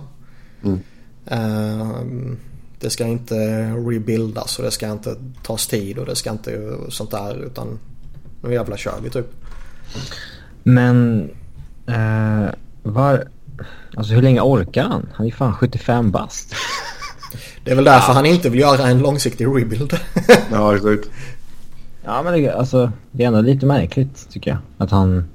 Mm. 0.63 0.79
Ehm, 1.25 2.38
det 2.79 2.89
ska 2.89 3.05
inte 3.05 3.36
rebuildas 3.71 4.60
och 4.60 4.65
det 4.65 4.71
ska 4.71 4.91
inte 4.91 5.15
tas 5.43 5.67
tid 5.67 5.97
och 5.97 6.05
det 6.05 6.15
ska 6.15 6.31
inte 6.31 6.77
sånt 6.89 7.12
där 7.12 7.45
utan 7.45 7.79
nu 8.41 8.53
jävla 8.53 8.77
kör 8.77 8.99
vi 9.03 9.10
typ. 9.10 9.27
Men 10.63 11.29
eh, 11.88 12.53
var, 12.83 13.27
Alltså 13.95 14.13
hur 14.13 14.21
länge 14.21 14.41
orkar 14.41 14.83
han? 14.83 15.09
Han 15.13 15.27
är 15.27 15.31
fan 15.31 15.53
75 15.53 16.11
bast. 16.11 16.55
Det 17.63 17.71
är 17.71 17.75
väl 17.75 17.85
därför 17.85 18.09
ja. 18.11 18.13
han 18.13 18.25
inte 18.25 18.49
vill 18.49 18.59
göra 18.59 18.87
en 18.87 18.99
långsiktig 18.99 19.45
rebuild. 19.45 19.93
ja, 20.51 20.75
exakt. 20.75 21.09
Ja, 22.03 22.21
men 22.23 22.33
det, 22.33 22.49
alltså, 22.49 22.91
det 23.11 23.23
är 23.23 23.27
ändå 23.27 23.41
lite 23.41 23.65
märkligt 23.65 24.29
tycker 24.29 24.51
jag. 24.51 24.59
Att 24.77 24.91
han... 24.91 25.27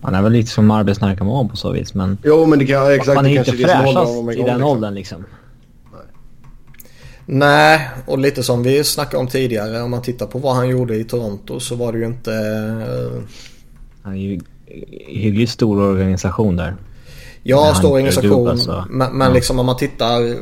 Han 0.00 0.14
är 0.14 0.22
väl 0.22 0.32
lite 0.32 0.50
som 0.50 0.70
arbetsnarkoman 0.70 1.48
på 1.48 1.56
så 1.56 1.72
vis, 1.72 1.94
men... 1.94 2.18
Jo, 2.24 2.46
men 2.46 2.58
det 2.58 2.66
kan 2.66 2.94
exakt. 2.94 3.16
Han 3.16 3.26
är 3.26 3.38
inte 3.38 3.52
fräschast 3.52 3.58
i 3.58 4.42
den 4.42 4.46
liksom. 4.46 4.62
åldern 4.62 4.94
liksom. 4.94 5.24
Nej. 5.92 6.00
Nej, 7.26 7.90
och 8.06 8.18
lite 8.18 8.42
som 8.42 8.62
vi 8.62 8.84
snackade 8.84 9.20
om 9.20 9.28
tidigare. 9.28 9.82
Om 9.82 9.90
man 9.90 10.02
tittar 10.02 10.26
på 10.26 10.38
vad 10.38 10.56
han 10.56 10.68
gjorde 10.68 10.96
i 10.96 11.04
Toronto 11.04 11.60
så 11.60 11.74
var 11.74 11.92
det 11.92 11.98
ju 11.98 12.06
inte... 12.06 12.30
Uh... 12.30 13.22
Han 14.02 14.12
är 14.12 14.20
ju 14.20 14.40
hyggligt 15.06 15.52
stor 15.52 15.80
organisation 15.82 16.56
där. 16.56 16.74
Ja, 17.50 17.74
stor 17.74 17.92
organisation. 17.92 18.48
Alltså. 18.48 18.84
Men, 18.90 19.18
men 19.18 19.32
liksom 19.32 19.58
om 19.58 19.66
man 19.66 19.76
tittar 19.76 20.38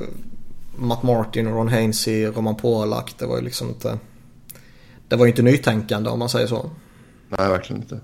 Matt 0.77 1.03
Martin, 1.03 1.49
Ron 1.49 1.69
Hainsey, 1.69 2.27
Roman 2.27 2.57
Polak. 2.57 3.15
Det 3.19 3.27
var 3.27 3.37
ju 3.37 3.43
liksom 3.43 3.69
inte... 3.69 3.99
Det 5.09 5.17
var 5.17 5.27
ju 5.27 5.31
inte 5.31 5.43
nytänkande 5.43 6.11
om 6.11 6.19
man 6.19 6.29
säger 6.29 6.47
så. 6.47 6.71
Nej, 7.29 7.49
verkligen 7.49 7.83
inte. 7.83 8.01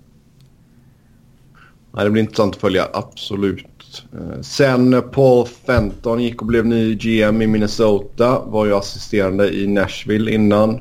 Nej, 1.92 2.04
det 2.04 2.10
blir 2.10 2.22
intressant 2.22 2.54
att 2.54 2.60
följa, 2.60 2.88
absolut. 2.92 4.04
Eh, 4.12 4.40
sen 4.40 5.02
Paul 5.12 5.46
Fenton 5.46 6.22
gick 6.22 6.40
och 6.40 6.46
blev 6.46 6.66
ny 6.66 6.94
GM 6.94 7.42
i 7.42 7.46
Minnesota. 7.46 8.42
Var 8.46 8.66
ju 8.66 8.74
assisterande 8.74 9.54
i 9.54 9.66
Nashville 9.66 10.30
innan. 10.30 10.74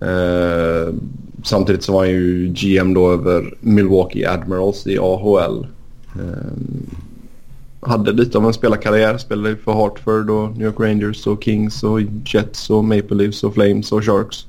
Eh, 0.00 0.94
samtidigt 1.44 1.82
så 1.82 1.92
var 1.92 2.00
han 2.00 2.10
ju 2.10 2.48
GM 2.48 2.94
då 2.94 3.12
över 3.12 3.54
Milwaukee 3.60 4.26
Admirals 4.26 4.86
i 4.86 4.98
AHL. 4.98 5.66
Um, 6.18 6.90
hade 7.80 8.12
lite 8.12 8.38
av 8.38 8.44
en 8.46 8.52
spelarkarriär. 8.52 9.18
Spelade 9.18 9.56
för 9.56 9.72
Hartford 9.72 10.30
och 10.30 10.56
New 10.56 10.66
York 10.66 10.80
Rangers 10.80 11.26
och 11.26 11.44
Kings 11.44 11.82
och 11.82 12.00
Jets 12.26 12.70
och 12.70 12.84
Maple 12.84 13.16
Leafs 13.16 13.44
och 13.44 13.54
Flames 13.54 13.92
och 13.92 14.04
Sharks. 14.04 14.46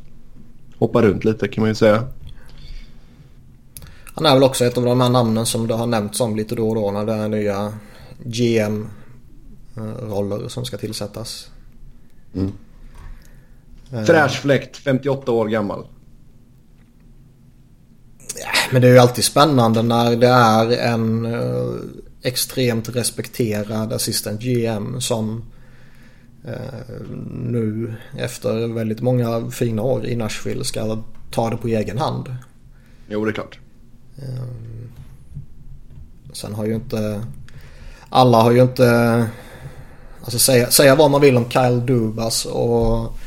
Hoppar 0.77 1.01
runt 1.01 1.25
lite 1.25 1.47
kan 1.47 1.61
man 1.61 1.69
ju 1.69 1.75
säga. 1.75 2.07
Han 4.05 4.25
är 4.25 4.33
väl 4.33 4.43
också 4.43 4.65
ett 4.65 4.77
av 4.77 4.85
de 4.85 5.01
här 5.01 5.09
namnen 5.09 5.45
som 5.45 5.67
det 5.67 5.73
har 5.73 5.87
nämnts 5.87 6.21
om 6.21 6.35
lite 6.35 6.55
då 6.55 6.69
och 6.69 6.75
då 6.75 6.91
när 6.91 7.05
det 7.05 7.13
är 7.13 7.29
nya 7.29 7.73
GM-roller 8.23 8.87
som 10.47 10.65
ska 10.65 10.77
tillsättas. 10.77 11.49
Mm. 12.35 12.51
Uh, 13.93 14.03
Fräsch 14.03 14.41
fläkt, 14.41 14.77
58 14.77 15.31
år 15.31 15.47
gammal. 15.47 15.85
Men 18.71 18.81
det 18.81 18.87
är 18.87 18.91
ju 18.91 18.97
alltid 18.97 19.23
spännande 19.23 19.81
när 19.81 20.15
det 20.15 20.27
är 20.27 20.71
en 20.71 21.25
uh, 21.25 21.75
extremt 22.23 22.89
respekterad 22.89 23.93
assistant 23.93 24.41
GM 24.41 25.01
som 25.01 25.43
eh, 26.45 27.05
nu 27.31 27.93
efter 28.17 28.67
väldigt 28.67 29.01
många 29.01 29.51
fina 29.51 29.81
år 29.81 30.05
i 30.05 30.15
Nashville 30.15 30.63
ska 30.63 31.03
ta 31.31 31.49
det 31.49 31.57
på 31.57 31.67
egen 31.67 31.97
hand. 31.97 32.35
Jo, 33.07 33.25
det 33.25 33.31
är 33.31 33.33
klart. 33.33 33.59
Eh, 34.17 34.43
sen 36.33 36.53
har 36.53 36.65
ju 36.65 36.75
inte... 36.75 37.23
Alla 38.09 38.41
har 38.41 38.51
ju 38.51 38.61
inte... 38.61 39.27
Alltså 40.21 40.39
säga, 40.39 40.71
säga 40.71 40.95
vad 40.95 41.11
man 41.11 41.21
vill 41.21 41.37
om 41.37 41.49
Kyle 41.49 41.85
Dubas 41.85 42.45
och 42.45 43.17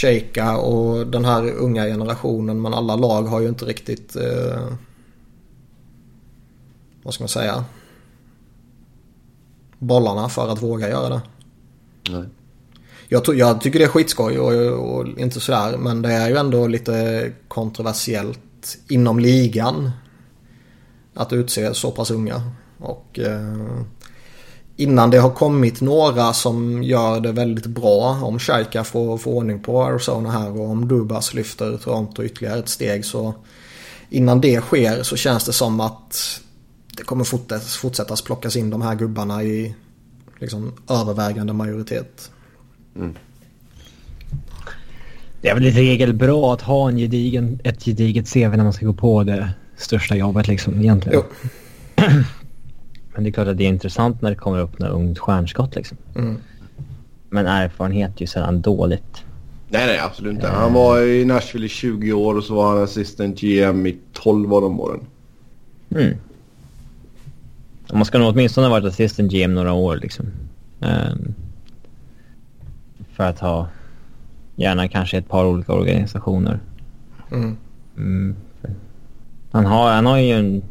Chaka 0.00 0.56
och 0.56 1.06
den 1.06 1.24
här 1.24 1.52
unga 1.52 1.84
generationen 1.84 2.62
men 2.62 2.74
alla 2.74 2.96
lag 2.96 3.22
har 3.22 3.40
ju 3.40 3.48
inte 3.48 3.64
riktigt... 3.64 4.16
Eh, 4.16 4.66
vad 7.02 7.14
ska 7.14 7.22
man 7.22 7.28
säga? 7.28 7.64
Bollarna 9.78 10.28
för 10.28 10.48
att 10.48 10.62
våga 10.62 10.88
göra 10.88 11.08
det. 11.08 11.20
Nej. 12.10 12.24
Jag, 13.08 13.22
jag 13.34 13.60
tycker 13.60 13.78
det 13.78 13.84
är 13.84 13.88
skitskoj 13.88 14.38
och, 14.38 14.52
och 14.90 15.18
inte 15.18 15.40
sådär 15.40 15.76
men 15.76 16.02
det 16.02 16.12
är 16.12 16.28
ju 16.28 16.36
ändå 16.36 16.66
lite 16.66 17.32
kontroversiellt 17.48 18.78
inom 18.88 19.18
ligan. 19.18 19.90
Att 21.14 21.32
utse 21.32 21.74
så 21.74 21.90
pass 21.90 22.10
unga. 22.10 22.42
Och 22.78 23.18
eh, 23.18 23.82
innan 24.80 25.10
det 25.10 25.18
har 25.18 25.30
kommit 25.30 25.80
några 25.80 26.32
som 26.32 26.82
gör 26.82 27.20
det 27.20 27.32
väldigt 27.32 27.66
bra. 27.66 28.20
Om 28.22 28.38
Shaika 28.38 28.84
får, 28.84 29.18
får 29.18 29.30
ordning 29.30 29.60
på 29.60 29.84
Arizona 29.84 30.30
här 30.30 30.60
och 30.60 30.70
om 30.70 30.88
Dubas 30.88 31.34
lyfter 31.34 31.76
Toronto 31.76 32.24
ytterligare 32.24 32.58
ett 32.58 32.68
steg 32.68 33.04
så 33.04 33.34
innan 34.10 34.40
det 34.40 34.60
sker 34.60 35.02
så 35.02 35.16
känns 35.16 35.44
det 35.44 35.52
som 35.52 35.80
att 35.80 36.40
det 36.96 37.02
kommer 37.02 37.24
fortsättas 37.78 38.22
plockas 38.22 38.56
in 38.56 38.70
de 38.70 38.82
här 38.82 38.94
gubbarna 38.94 39.42
i 39.42 39.74
liksom 40.38 40.72
övervägande 40.88 41.52
majoritet. 41.52 42.30
Mm. 42.96 43.14
Det 45.40 45.48
är 45.48 45.54
väl 45.54 45.66
i 45.66 45.70
regel 45.70 46.12
bra 46.12 46.54
att 46.54 46.62
ha 46.62 46.88
en 46.88 46.96
gedigen, 46.96 47.60
ett 47.64 47.84
gediget 47.84 48.32
CV 48.32 48.56
när 48.56 48.64
man 48.64 48.72
ska 48.72 48.86
gå 48.86 48.92
på 48.92 49.24
det 49.24 49.50
största 49.76 50.16
jobbet 50.16 50.48
liksom 50.48 50.80
egentligen. 50.80 51.22
Jo. 51.96 52.04
Men 53.14 53.24
det 53.24 53.30
är 53.30 53.32
klart 53.32 53.48
att 53.48 53.58
det 53.58 53.64
är 53.64 53.68
intressant 53.68 54.22
när 54.22 54.30
det 54.30 54.36
kommer 54.36 54.58
upp 54.58 54.78
några 54.78 54.92
ungt 54.92 55.18
stjärnskott 55.18 55.74
liksom. 55.74 55.96
Mm. 56.14 56.36
Men 57.28 57.46
erfarenhet 57.46 58.16
är 58.16 58.20
ju 58.20 58.26
sällan 58.26 58.60
dåligt. 58.60 59.24
Nej, 59.68 59.86
nej, 59.86 59.98
absolut 59.98 60.34
inte. 60.34 60.48
Han 60.48 60.72
var 60.72 61.00
i 61.00 61.24
Nashville 61.24 61.66
i 61.66 61.68
20 61.68 62.12
år 62.12 62.34
och 62.34 62.44
så 62.44 62.54
var 62.54 62.74
han 62.74 62.82
assistent 62.82 63.40
GM 63.40 63.86
i 63.86 63.98
12 64.12 64.54
av 64.54 64.62
de 64.62 64.80
åren. 64.80 65.00
Mm. 65.90 66.16
Man 67.92 68.04
ska 68.04 68.18
nog 68.18 68.28
åtminstone 68.28 68.66
ha 68.66 68.70
varit 68.70 68.84
assistent 68.84 69.32
GM 69.32 69.54
några 69.54 69.72
år 69.72 69.96
liksom. 69.96 70.26
Um, 70.80 71.34
för 73.12 73.24
att 73.24 73.38
ha 73.38 73.68
gärna 74.56 74.88
kanske 74.88 75.18
ett 75.18 75.28
par 75.28 75.44
olika 75.44 75.72
organisationer. 75.72 76.60
Mm. 77.32 77.56
Mm. 77.96 78.36
Han, 79.52 79.66
har, 79.66 79.92
han 79.92 80.06
har 80.06 80.18
ju 80.18 80.32
en, 80.32 80.62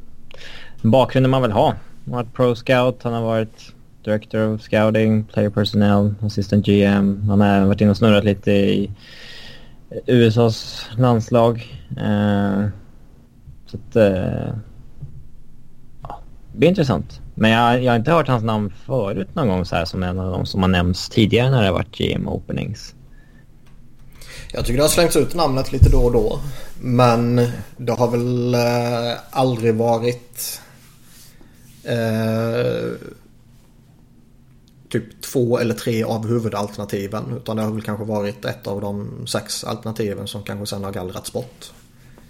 en 0.82 0.91
bakgrund 0.91 1.30
man 1.30 1.41
vill 1.41 1.52
ha. 1.52 1.73
Han 2.10 2.17
har 2.17 2.24
varit 2.24 2.34
pro 2.34 2.56
scout, 2.56 3.04
han 3.04 3.13
har 3.13 3.22
varit 3.22 3.74
director 4.04 4.54
of 4.54 4.62
scouting, 4.62 5.24
player 5.24 5.50
personnel, 5.50 6.15
assistant 6.22 6.65
GM. 6.65 7.30
Han 7.30 7.41
har 7.41 7.48
även 7.48 7.67
varit 7.67 7.82
inne 7.82 7.91
och 7.91 7.98
snurrat 7.98 8.24
lite 8.24 8.52
i 8.52 8.91
USAs 10.06 10.86
landslag. 10.98 11.80
Uh, 11.91 12.67
så 13.65 13.78
att... 13.78 13.95
Uh, 13.95 14.54
ja, 16.02 16.22
det 16.52 16.58
blir 16.58 16.69
intressant. 16.69 17.22
Men 17.36 17.52
jag, 17.52 17.84
jag 17.84 17.91
har 17.91 17.98
inte 17.98 18.12
hört 18.12 18.28
hans 18.28 18.43
namn 18.43 18.74
förut 18.86 19.36
någon 19.36 19.48
gång 19.48 19.65
så 19.65 19.76
här 19.76 19.86
som 19.86 20.04
en 20.04 20.19
av 20.19 20.32
de 20.32 20.45
som 20.45 20.62
har 20.62 20.69
nämnts 20.69 21.10
tidigare 21.10 21.50
när 21.50 21.62
det 21.62 21.67
har 21.67 21.74
varit 21.74 21.98
GM 21.98 22.28
openings. 22.28 22.95
Jag 24.54 24.65
tycker 24.65 24.78
det 24.78 24.84
har 24.84 24.89
slängts 24.89 25.15
ut 25.15 25.36
namnet 25.36 25.72
lite 25.72 25.89
då 25.89 26.00
och 26.00 26.12
då. 26.12 26.39
Men 26.82 27.48
det 27.78 27.91
har 27.91 28.12
väl 28.12 28.54
eh, 28.54 29.19
aldrig 29.32 29.76
varit 29.76 30.62
eh, 31.84 32.92
typ 34.89 35.22
två 35.22 35.60
eller 35.60 35.76
tre 35.76 36.04
av 36.04 36.28
huvudalternativen. 36.28 37.24
Utan 37.38 37.58
det 37.58 37.63
har 37.63 37.72
väl 37.72 37.82
kanske 37.82 38.06
varit 38.06 38.46
ett 38.46 38.68
av 38.68 38.82
de 38.82 39.28
sex 39.28 39.63
alternativen 39.63 40.28
som 40.28 40.44
kanske 40.44 40.65
sen 40.65 40.84
har 40.84 40.92
gallrats 40.92 41.34
bort. 41.34 41.72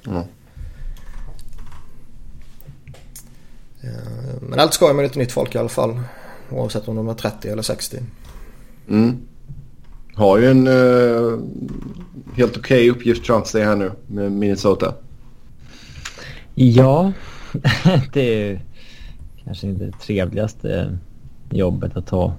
Mm. 0.07 0.23
Eh, 3.81 4.41
men 4.41 4.59
allt 4.59 4.73
skoj 4.73 4.93
med 4.93 5.03
lite 5.03 5.19
nytt 5.19 5.31
folk 5.31 5.55
i 5.55 5.57
alla 5.57 5.69
fall. 5.69 5.99
Oavsett 6.49 6.87
om 6.87 6.95
de 6.95 7.07
är 7.07 7.13
30 7.13 7.49
eller 7.49 7.61
60. 7.61 7.97
Mm. 8.89 9.17
Har 10.13 10.37
ju 10.37 10.51
en 10.51 10.67
uh, 10.67 11.39
helt 12.35 12.57
okej 12.57 12.61
okay 12.61 12.89
uppgift 12.89 13.25
framför 13.25 13.49
sig 13.49 13.63
här 13.63 13.75
nu 13.75 13.91
med 14.07 14.31
Minnesota. 14.31 14.93
Ja, 16.55 17.11
det 18.13 18.49
är 18.49 18.61
kanske 19.49 19.67
inte 19.67 19.85
det 19.85 19.99
trevligaste 19.99 20.97
jobbet 21.49 21.97
att 21.97 22.07
ta. 22.07 22.33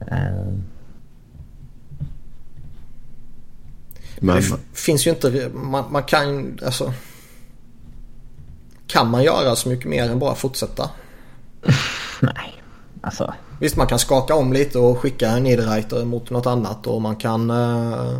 Uh. 0.00 0.58
Men 4.20 4.36
det 4.36 4.42
finns 4.72 5.06
ju 5.06 5.10
inte, 5.10 5.50
man, 5.54 5.92
man 5.92 6.02
kan 6.02 6.58
alltså 6.64 6.92
kan 8.86 9.10
man 9.10 9.22
göra 9.22 9.56
så 9.56 9.68
mycket 9.68 9.86
mer 9.86 10.10
än 10.10 10.18
bara 10.18 10.34
fortsätta? 10.34 10.90
Nej, 12.20 12.62
alltså. 13.00 13.34
Visst 13.58 13.76
man 13.76 13.86
kan 13.86 13.98
skaka 13.98 14.34
om 14.34 14.52
lite 14.52 14.78
och 14.78 14.98
skicka 14.98 15.28
en 15.28 15.42
Niederreiter 15.42 16.04
mot 16.04 16.30
något 16.30 16.46
annat 16.46 16.86
och 16.86 17.02
man 17.02 17.16
kan 17.16 17.50
uh, 17.50 18.18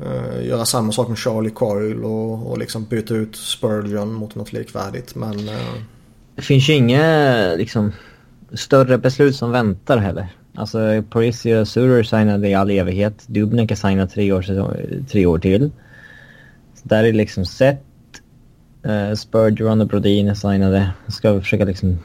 uh, 0.00 0.46
göra 0.46 0.64
samma 0.64 0.92
sak 0.92 1.08
med 1.08 1.18
Charlie 1.18 1.50
Coyle 1.50 2.04
och, 2.04 2.50
och 2.50 2.58
liksom 2.58 2.84
byta 2.84 3.14
ut 3.14 3.36
Spurgeon 3.36 4.12
mot 4.12 4.34
något 4.34 4.52
likvärdigt 4.52 5.14
men... 5.14 5.48
Uh... 5.48 5.82
Det 6.40 6.46
finns 6.46 6.68
ju 6.68 6.72
inga 6.72 7.54
liksom 7.56 7.92
större 8.52 8.98
beslut 8.98 9.36
som 9.36 9.50
väntar 9.50 9.98
heller. 9.98 10.26
Alltså 10.54 11.02
Parisi 11.10 11.54
och 11.54 11.68
Surer 11.68 12.02
signade 12.02 12.48
i 12.48 12.54
all 12.54 12.70
evighet. 12.70 13.24
Dubnik 13.26 13.70
har 13.70 13.76
signat 13.76 14.10
tre 14.10 14.32
år, 14.32 14.46
tre 15.10 15.26
år 15.26 15.38
till. 15.38 15.70
Så 16.74 16.88
där 16.88 17.04
är 17.04 17.12
liksom 17.12 17.46
sett 17.46 17.84
Uh, 18.86 18.92
eh, 18.92 19.14
Spurgeon 19.14 19.80
och 19.80 19.86
Brodin 19.86 20.28
är 20.28 20.34
signade. 20.34 20.90
Ska 21.08 21.32
vi 21.32 21.40
försöka 21.40 21.64
liksom 21.64 21.98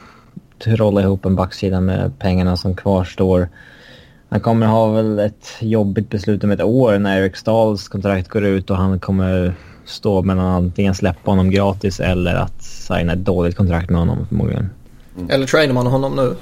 trolla 0.63 1.01
ihop 1.01 1.25
en 1.25 1.35
backsida 1.35 1.81
med 1.81 2.19
pengarna 2.19 2.57
som 2.57 2.75
kvarstår. 2.75 3.49
Han 4.29 4.39
kommer 4.39 4.67
ha 4.67 4.91
väl 4.91 5.19
ett 5.19 5.47
jobbigt 5.59 6.09
beslut 6.09 6.43
om 6.43 6.51
ett 6.51 6.61
år 6.61 6.99
när 6.99 7.21
Eric 7.21 7.35
Stahls 7.35 7.87
kontrakt 7.87 8.27
går 8.27 8.45
ut 8.45 8.69
och 8.69 8.77
han 8.77 8.99
kommer 8.99 9.55
stå 9.85 10.21
mellan 10.21 10.45
antingen 10.45 10.95
släppa 10.95 11.31
honom 11.31 11.51
gratis 11.51 11.99
eller 11.99 12.35
att 12.35 12.63
signa 12.63 13.13
ett 13.13 13.25
dåligt 13.25 13.55
kontrakt 13.55 13.89
med 13.89 13.99
honom 13.99 14.25
förmodligen. 14.27 14.69
Mm. 15.17 15.29
Eller 15.29 15.47
tradar 15.47 15.73
man 15.73 15.87
honom 15.87 16.15
nu? 16.15 16.35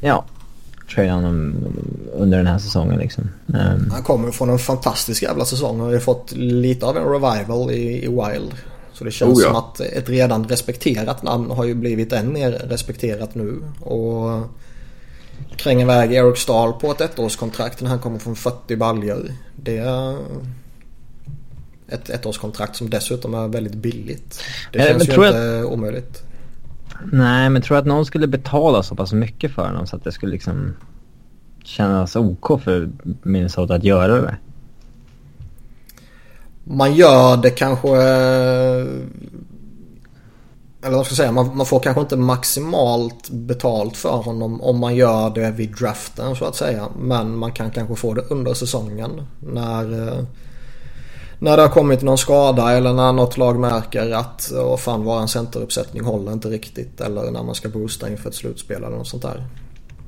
Ja, 0.00 0.24
trada 0.94 1.12
honom 1.12 1.54
under 2.12 2.38
den 2.38 2.46
här 2.46 2.58
säsongen 2.58 2.98
liksom. 2.98 3.30
Um, 3.46 3.90
han 3.92 4.02
kommer 4.02 4.30
från 4.30 4.50
en 4.50 4.58
fantastisk 4.58 5.22
jävla 5.22 5.44
säsong 5.44 5.80
och 5.80 5.86
har 5.86 5.92
ju 5.92 6.00
fått 6.00 6.32
lite 6.32 6.86
av 6.86 6.96
en 6.96 7.04
revival 7.04 7.70
i, 7.70 8.04
i 8.04 8.08
Wild. 8.08 8.54
Så 8.92 9.04
det 9.04 9.10
känns 9.10 9.38
oh 9.38 9.42
ja. 9.42 9.48
som 9.48 9.56
att 9.56 9.80
ett 9.80 10.08
redan 10.08 10.48
respekterat 10.48 11.22
namn 11.22 11.50
har 11.50 11.64
ju 11.64 11.74
blivit 11.74 12.12
än 12.12 12.32
mer 12.32 12.50
respekterat 12.50 13.34
nu. 13.34 13.62
Och 13.80 14.40
kränga 15.56 15.82
iväg 15.82 16.12
Eric 16.12 16.38
Stahl 16.38 16.72
på 16.72 16.90
ett 16.90 17.00
ettårskontrakt 17.00 17.80
när 17.80 17.90
han 17.90 17.98
kommer 17.98 18.18
från 18.18 18.36
40 18.36 18.76
baljor. 18.76 19.32
Det 19.56 19.78
är 19.78 20.16
ett 21.90 22.10
ettårskontrakt 22.10 22.76
som 22.76 22.90
dessutom 22.90 23.34
är 23.34 23.48
väldigt 23.48 23.74
billigt. 23.74 24.42
Det 24.72 24.78
känns 24.78 25.08
men 25.08 25.20
ju 25.20 25.26
inte 25.26 25.58
att... 25.58 25.64
omöjligt. 25.64 26.22
Nej, 27.12 27.50
men 27.50 27.62
tror 27.62 27.78
att 27.78 27.86
någon 27.86 28.06
skulle 28.06 28.26
betala 28.26 28.82
så 28.82 28.94
pass 28.94 29.12
mycket 29.12 29.54
för 29.54 29.66
honom 29.66 29.86
så 29.86 29.96
att 29.96 30.04
det 30.04 30.12
skulle 30.12 30.32
liksom 30.32 30.76
kännas 31.64 32.16
OK 32.16 32.62
för 32.62 32.90
Minnesota 33.22 33.74
att 33.74 33.84
göra 33.84 34.20
det? 34.20 34.36
man 36.70 36.94
gör 36.94 37.36
det 37.36 37.50
kanske... 37.50 37.96
Eller 40.82 40.96
vad 40.96 41.06
ska 41.06 41.12
jag 41.12 41.16
säga, 41.16 41.32
man, 41.32 41.56
man, 41.56 41.66
får 41.66 41.80
kanske 41.80 42.00
inte 42.00 42.16
maximalt 42.16 43.30
betalt 43.30 43.96
för 43.96 44.16
honom 44.16 44.60
om 44.60 44.78
man 44.78 44.94
gör 44.94 45.30
det 45.30 45.50
vid 45.50 45.76
draften 45.76 46.36
så 46.36 46.44
att 46.44 46.56
säga. 46.56 46.88
Men 46.98 47.36
man 47.36 47.52
kan 47.52 47.70
kanske 47.70 47.94
få 47.96 48.14
det 48.14 48.22
under 48.30 48.54
säsongen. 48.54 49.10
När, 49.40 50.26
när 51.42 51.56
det 51.56 51.62
har 51.62 51.68
kommit 51.68 52.02
någon 52.02 52.18
skada 52.18 52.72
eller 52.72 52.92
när 52.92 53.12
något 53.12 53.36
lag 53.36 53.58
märker 53.58 54.10
att 54.10 54.52
åh 54.54 54.76
fan 54.76 55.04
våran 55.04 55.28
centeruppsättning 55.28 56.04
håller 56.04 56.32
inte 56.32 56.48
riktigt. 56.48 57.00
Eller 57.00 57.30
när 57.30 57.42
man 57.42 57.54
ska 57.54 57.68
boosta 57.68 58.10
inför 58.10 58.28
ett 58.28 58.34
slutspel 58.34 58.84
eller 58.84 58.96
något 58.96 59.08
sånt 59.08 59.22
där. 59.22 59.46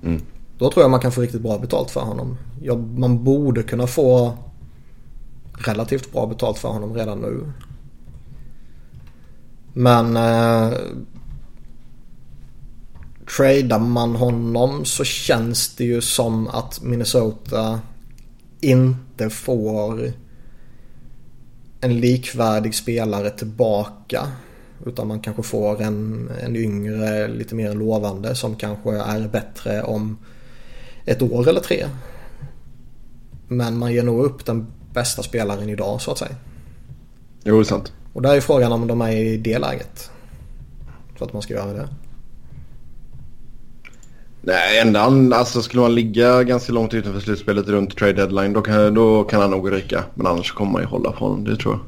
Mm. 0.03 0.22
Då 0.59 0.70
tror 0.70 0.85
jag 0.85 0.91
man 0.91 1.01
kan 1.01 1.12
få 1.12 1.20
riktigt 1.20 1.41
bra 1.41 1.59
betalt 1.59 1.91
för 1.91 2.01
honom. 2.01 2.39
Ja, 2.62 2.76
man 2.76 3.24
borde 3.24 3.62
kunna 3.62 3.87
få 3.87 4.39
relativt 5.53 6.12
bra 6.12 6.26
betalt 6.26 6.59
för 6.59 6.68
honom 6.68 6.95
redan 6.95 7.18
nu. 7.18 7.53
Men 9.72 10.16
eh, 10.16 10.78
tradar 13.37 13.78
man 13.78 14.16
honom 14.16 14.85
så 14.85 15.05
känns 15.05 15.76
det 15.76 15.85
ju 15.85 16.01
som 16.01 16.49
att 16.49 16.83
Minnesota 16.83 17.80
inte 18.61 19.30
får 19.30 20.12
en 21.83 22.01
likvärdig 22.01 22.74
spelare 22.74 23.30
tillbaka. 23.30 24.28
Utan 24.87 25.09
man 25.09 25.20
kanske 25.20 25.43
får 25.43 25.83
en, 25.83 26.30
en 26.43 26.57
yngre, 26.57 27.28
lite 27.28 27.55
mer 27.55 27.74
lovande 27.74 28.35
som 28.35 28.57
kanske 28.57 28.91
är 28.91 29.28
bättre 29.28 29.83
om 29.83 30.18
ett 31.05 31.22
år 31.22 31.49
eller 31.49 31.61
tre. 31.61 31.87
Men 33.49 33.78
man 33.78 33.93
ger 33.93 34.03
nog 34.03 34.24
upp 34.24 34.47
den 34.47 34.66
bästa 34.93 35.22
spelaren 35.22 35.68
idag 35.68 36.01
så 36.01 36.11
att 36.11 36.18
säga. 36.18 36.37
Jo, 37.45 37.57
det 37.57 37.62
är 37.62 37.64
sant. 37.64 37.93
Och 38.12 38.22
där 38.22 38.37
är 38.37 38.41
frågan 38.41 38.72
om 38.72 38.87
de 38.87 39.01
är 39.01 39.12
i 39.12 39.37
det 39.37 39.59
läget. 39.59 40.11
Så 41.18 41.24
att 41.24 41.33
man 41.33 41.43
ska 41.43 41.55
göra 41.55 41.72
det. 41.72 41.89
Nej, 44.45 44.78
ända 44.78 45.01
alltså 45.36 45.62
skulle 45.62 45.82
man 45.82 45.95
ligga 45.95 46.43
ganska 46.43 46.72
långt 46.72 46.95
utanför 46.95 47.20
slutspelet 47.20 47.68
runt 47.68 47.97
trade 47.97 48.12
deadline 48.12 48.53
då 48.53 48.62
kan, 48.62 48.95
då 48.95 49.24
kan 49.24 49.40
han 49.40 49.51
nog 49.51 49.72
ryka. 49.72 50.05
Men 50.14 50.26
annars 50.26 50.53
kommer 50.53 50.72
man 50.72 50.82
ju 50.82 50.88
hålla 50.88 51.12
på 51.12 51.24
honom, 51.24 51.45
det 51.45 51.57
tror 51.57 51.74
jag. 51.74 51.80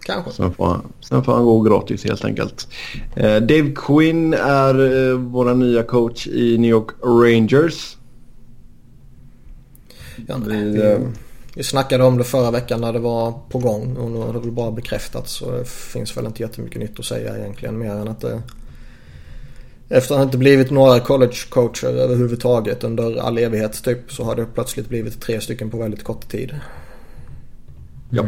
Kanske. 0.00 0.32
Sen 0.32 0.54
får 0.54 0.66
han, 0.66 0.92
sen 1.00 1.24
får 1.24 1.34
han 1.34 1.44
gå 1.44 1.60
gratis 1.60 2.04
helt 2.04 2.24
enkelt. 2.24 2.68
Eh, 3.16 3.36
Dave 3.36 3.72
Quinn 3.74 4.34
är 4.34 5.08
eh, 5.10 5.18
vår 5.18 5.54
nya 5.54 5.82
coach 5.82 6.26
i 6.26 6.58
New 6.58 6.70
York 6.70 6.88
Rangers. 7.02 7.96
Ja, 10.28 10.36
vi, 10.46 10.80
eh, 10.80 10.98
vi 11.54 11.62
snackade 11.62 12.04
om 12.04 12.18
det 12.18 12.24
förra 12.24 12.50
veckan 12.50 12.80
när 12.80 12.92
det 12.92 12.98
var 12.98 13.32
på 13.48 13.58
gång 13.58 13.96
och 13.96 14.10
nu 14.10 14.18
har 14.18 14.32
det 14.32 14.38
väl 14.38 14.50
bara 14.50 14.70
bekräftats 14.70 15.32
så 15.32 15.50
det 15.50 15.68
finns 15.68 16.16
väl 16.16 16.26
inte 16.26 16.42
jättemycket 16.42 16.80
nytt 16.80 16.98
att 16.98 17.04
säga 17.04 17.38
egentligen 17.38 17.78
mer 17.78 17.90
än 17.90 18.08
att 18.08 18.20
det 18.20 18.42
efter 19.90 20.14
att 20.14 20.20
det 20.20 20.24
inte 20.24 20.38
blivit 20.38 20.70
några 20.70 20.98
college-coacher 20.98 21.86
överhuvudtaget 21.88 22.84
under 22.84 23.20
all 23.20 23.38
evighet 23.38 23.84
typ 23.84 24.12
så 24.12 24.24
har 24.24 24.36
det 24.36 24.46
plötsligt 24.54 24.88
blivit 24.88 25.20
tre 25.20 25.40
stycken 25.40 25.70
på 25.70 25.76
väldigt 25.78 26.04
kort 26.04 26.28
tid. 26.28 26.54
Ja. 28.10 28.22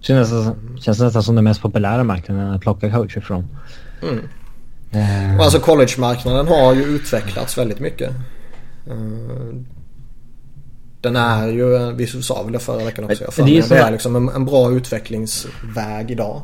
Känns 0.00 0.32
nästan, 0.32 0.78
känns 0.80 1.00
nästan 1.00 1.22
som 1.22 1.34
den 1.34 1.44
mest 1.44 1.62
populära 1.62 2.04
marknaden 2.04 2.50
att 2.50 2.60
plocka 2.60 2.90
coacher 2.90 3.20
från. 3.20 3.46
Mm. 4.02 5.38
Och 5.38 5.44
alltså 5.44 5.60
college-marknaden 5.60 6.46
har 6.48 6.74
ju 6.74 6.82
utvecklats 6.82 7.58
väldigt 7.58 7.80
mycket. 7.80 8.10
Eh, 8.86 8.96
Den 11.00 11.16
är 11.16 11.48
ju, 11.48 11.92
vi 11.92 12.06
sa 12.06 12.42
väl 12.42 12.52
det 12.52 12.58
förra 12.58 12.84
veckan 12.84 13.04
också, 13.04 13.24
jag 13.24 13.46
Det 13.46 13.52
är 13.52 13.54
ju 13.54 13.60
det 13.60 13.66
så- 13.66 13.74
är 13.74 13.90
liksom 13.90 14.16
en, 14.16 14.28
en 14.28 14.44
bra 14.44 14.70
utvecklingsväg 14.72 16.10
idag. 16.10 16.42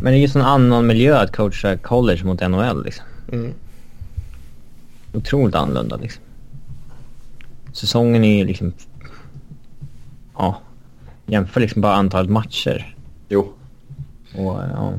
Men 0.00 0.12
det 0.12 0.18
är 0.18 0.20
ju 0.20 0.28
sån 0.28 0.42
annan 0.42 0.86
miljö 0.86 1.18
att 1.18 1.36
coacha 1.36 1.76
college 1.76 2.24
mot 2.24 2.40
NHL 2.40 2.84
liksom. 2.84 3.04
Mm. 3.32 3.54
Otroligt 5.12 5.54
annorlunda 5.54 5.96
liksom. 5.96 6.22
Säsongen 7.72 8.24
är 8.24 8.38
ju 8.38 8.44
liksom... 8.44 8.72
Ja. 10.38 10.60
Jämför 11.26 11.60
liksom 11.60 11.82
bara 11.82 11.94
antalet 11.94 12.30
matcher. 12.30 12.96
Jo, 13.28 13.52
Och 14.34 14.60
ja. 14.74 14.90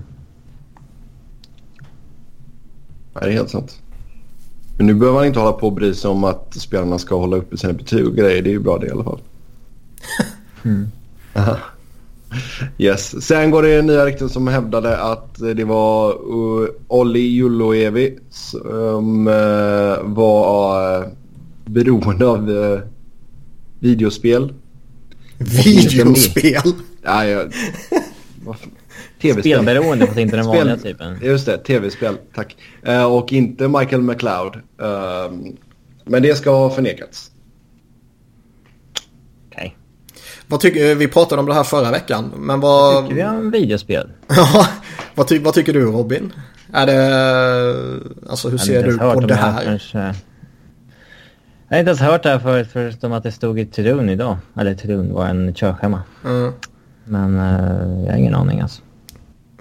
Nej, 3.13 3.23
det 3.23 3.29
är 3.29 3.31
helt 3.31 3.49
sant. 3.49 3.81
Men 4.77 4.85
nu 4.87 4.93
behöver 4.93 5.19
man 5.19 5.27
inte 5.27 5.39
hålla 5.39 5.53
på 5.53 5.67
och 5.67 5.73
bry 5.73 5.93
sig 5.93 6.09
om 6.09 6.23
att 6.23 6.53
spelarna 6.53 6.99
ska 6.99 7.15
hålla 7.19 7.37
uppe 7.37 7.57
sina 7.57 7.73
betyg 7.73 8.07
och 8.07 8.15
grejer. 8.15 8.41
Det 8.41 8.49
är 8.49 8.51
ju 8.51 8.59
bra 8.59 8.77
det 8.77 8.87
i 8.87 8.91
alla 8.91 9.03
fall. 9.03 9.19
Aha. 11.35 11.57
Yes. 12.78 13.26
Sen 13.26 13.51
går 13.51 13.63
det 13.63 13.82
nya 13.82 14.05
rykten 14.05 14.30
som 14.30 14.47
hävdade 14.47 14.97
att 14.97 15.36
det 15.36 15.63
var 15.63 16.09
uh, 16.09 16.67
Olli 16.88 17.19
Juloevi 17.19 18.17
som 18.30 19.28
uh, 19.28 19.97
var 20.03 20.97
uh, 21.01 21.07
beroende 21.65 22.28
av 22.28 22.49
uh, 22.49 22.80
videospel. 23.80 24.53
Videospel. 25.38 26.73
Ja, 27.03 27.26
jag? 27.26 27.53
TV-spel. 29.21 29.43
Spelberoende 29.43 30.07
fast 30.07 30.19
inte 30.19 30.36
den 30.36 30.45
Spel- 30.45 30.57
vanliga 30.57 30.78
typen. 30.78 31.17
Just 31.21 31.45
det, 31.45 31.57
tv-spel. 31.57 32.17
Tack. 32.36 32.57
Och 33.09 33.34
inte 33.34 33.67
Michael 33.67 34.01
McLeod. 34.01 34.57
Men 36.05 36.23
det 36.23 36.36
ska 36.36 36.51
ha 36.51 36.69
förnekats. 36.69 37.32
Okej. 39.51 39.76
Vad 40.47 40.59
tycker, 40.59 40.95
vi 40.95 41.07
pratade 41.07 41.39
om 41.39 41.45
det 41.45 41.53
här 41.53 41.63
förra 41.63 41.91
veckan. 41.91 42.31
Men 42.37 42.59
vad, 42.59 43.03
Tycker 43.03 43.15
vi 43.15 43.23
om 43.23 43.51
videospel? 43.51 44.09
Ja, 44.27 44.67
vad, 45.15 45.27
ty, 45.27 45.39
vad 45.39 45.53
tycker 45.53 45.73
du 45.73 45.85
Robin? 45.85 46.33
Är 46.73 46.85
det, 46.85 48.29
alltså 48.29 48.49
hur 48.49 48.57
ser 48.57 48.83
du 48.83 48.97
på 48.97 49.19
det 49.19 49.35
här? 49.35 49.63
Kanske. 49.63 49.97
Jag 51.67 51.75
har 51.75 51.79
inte 51.79 51.89
ens 51.89 52.01
hört 52.01 52.23
det 52.23 52.29
här 52.29 52.39
förut 52.39 52.67
förutom 52.73 53.13
att 53.13 53.23
det 53.23 53.31
stod 53.31 53.59
i 53.59 53.65
Tudun 53.65 54.09
idag. 54.09 54.37
Eller 54.59 54.75
Tudun 54.75 55.13
var 55.13 55.25
en 55.25 55.53
körschema. 55.53 56.03
Mm. 56.25 56.53
Men 57.03 57.39
eh, 57.39 58.05
jag 58.05 58.11
har 58.11 58.17
ingen 58.17 58.35
aning 58.35 58.61
alltså. 58.61 58.81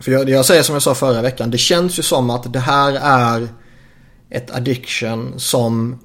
För 0.00 0.12
jag, 0.12 0.28
jag 0.28 0.44
säger 0.44 0.62
som 0.62 0.72
jag 0.72 0.82
sa 0.82 0.94
förra 0.94 1.22
veckan. 1.22 1.50
Det 1.50 1.58
känns 1.58 1.98
ju 1.98 2.02
som 2.02 2.30
att 2.30 2.52
det 2.52 2.58
här 2.58 2.98
är 3.02 3.48
ett 4.30 4.56
addiction 4.56 5.34
som 5.36 5.98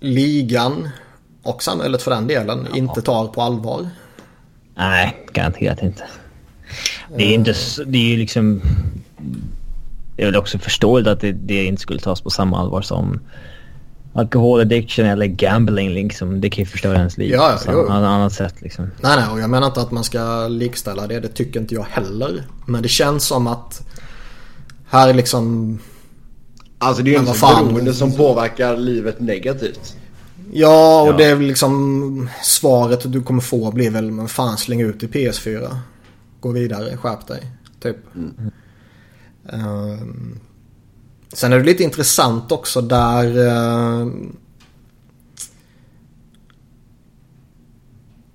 ligan 0.00 0.88
och 1.42 1.62
samhället 1.62 2.02
för 2.02 2.10
den 2.10 2.26
delen 2.26 2.66
inte 2.74 3.02
tar 3.02 3.26
på 3.26 3.42
allvar. 3.42 3.88
Nej, 4.74 5.26
garanterat 5.32 5.82
inte. 5.82 6.04
Det 7.16 7.24
är 7.24 7.34
inte 7.34 7.54
det 7.86 7.98
är 7.98 8.10
ju 8.10 8.16
liksom... 8.16 8.60
Det 10.16 10.22
är 10.22 10.26
väl 10.26 10.36
också 10.36 10.58
förståeligt 10.58 11.08
att 11.08 11.20
det, 11.20 11.32
det 11.32 11.64
inte 11.64 11.82
skulle 11.82 12.00
tas 12.00 12.20
på 12.20 12.30
samma 12.30 12.60
allvar 12.60 12.82
som 12.82 13.20
alkohol 14.12 14.60
addiction 14.60 15.06
eller 15.06 15.26
gambling 15.26 15.90
liksom. 15.90 16.40
Det 16.40 16.50
kan 16.50 16.64
ju 16.64 16.70
förstöra 16.70 16.96
ens 16.96 17.18
liv 17.18 17.30
Ja, 17.30 17.58
ja, 17.66 17.72
på 17.72 17.78
jo. 17.78 17.84
ett 17.84 17.90
annat 17.90 18.32
sätt 18.32 18.54
liksom. 18.60 18.90
Nej, 19.00 19.16
nej, 19.16 19.28
och 19.32 19.40
jag 19.40 19.50
menar 19.50 19.66
inte 19.66 19.80
att 19.80 19.90
man 19.90 20.04
ska 20.04 20.48
likställa 20.48 21.06
det. 21.06 21.20
Det 21.20 21.28
tycker 21.28 21.60
inte 21.60 21.74
jag 21.74 21.86
heller. 21.90 22.42
Men 22.66 22.82
det 22.82 22.88
känns 22.88 23.26
som 23.26 23.46
att 23.46 23.82
här 24.88 25.08
är 25.08 25.14
liksom... 25.14 25.78
Alltså 26.78 27.02
det 27.02 27.10
är 27.10 27.12
ju 27.12 27.18
inte 27.18 27.40
beroende 27.40 27.94
som 27.94 28.12
påverkar 28.12 28.76
livet 28.76 29.20
negativt. 29.20 29.96
Ja, 30.52 31.02
och 31.02 31.08
Ja. 31.08 31.12
det 31.16 31.24
är 31.24 31.34
väl 31.34 31.46
liksom 31.46 32.28
svaret 32.42 33.12
du 33.12 33.22
kommer 33.22 33.40
få 33.40 33.72
blir 33.72 33.90
väl 33.90 34.10
men 34.10 34.28
fan 34.28 34.56
släng 34.58 34.80
ut 34.80 35.02
i 35.02 35.06
PS4. 35.06 35.76
Gå 36.40 36.50
vidare, 36.52 36.96
skärp 36.96 37.26
dig. 37.26 37.52
Typ. 37.82 37.96
Ehm, 39.52 40.40
sen 41.32 41.52
är 41.52 41.58
det 41.58 41.64
lite 41.64 41.82
intressant 41.82 42.52
också 42.52 42.80
där... 42.80 43.48
ehm, 43.48 44.36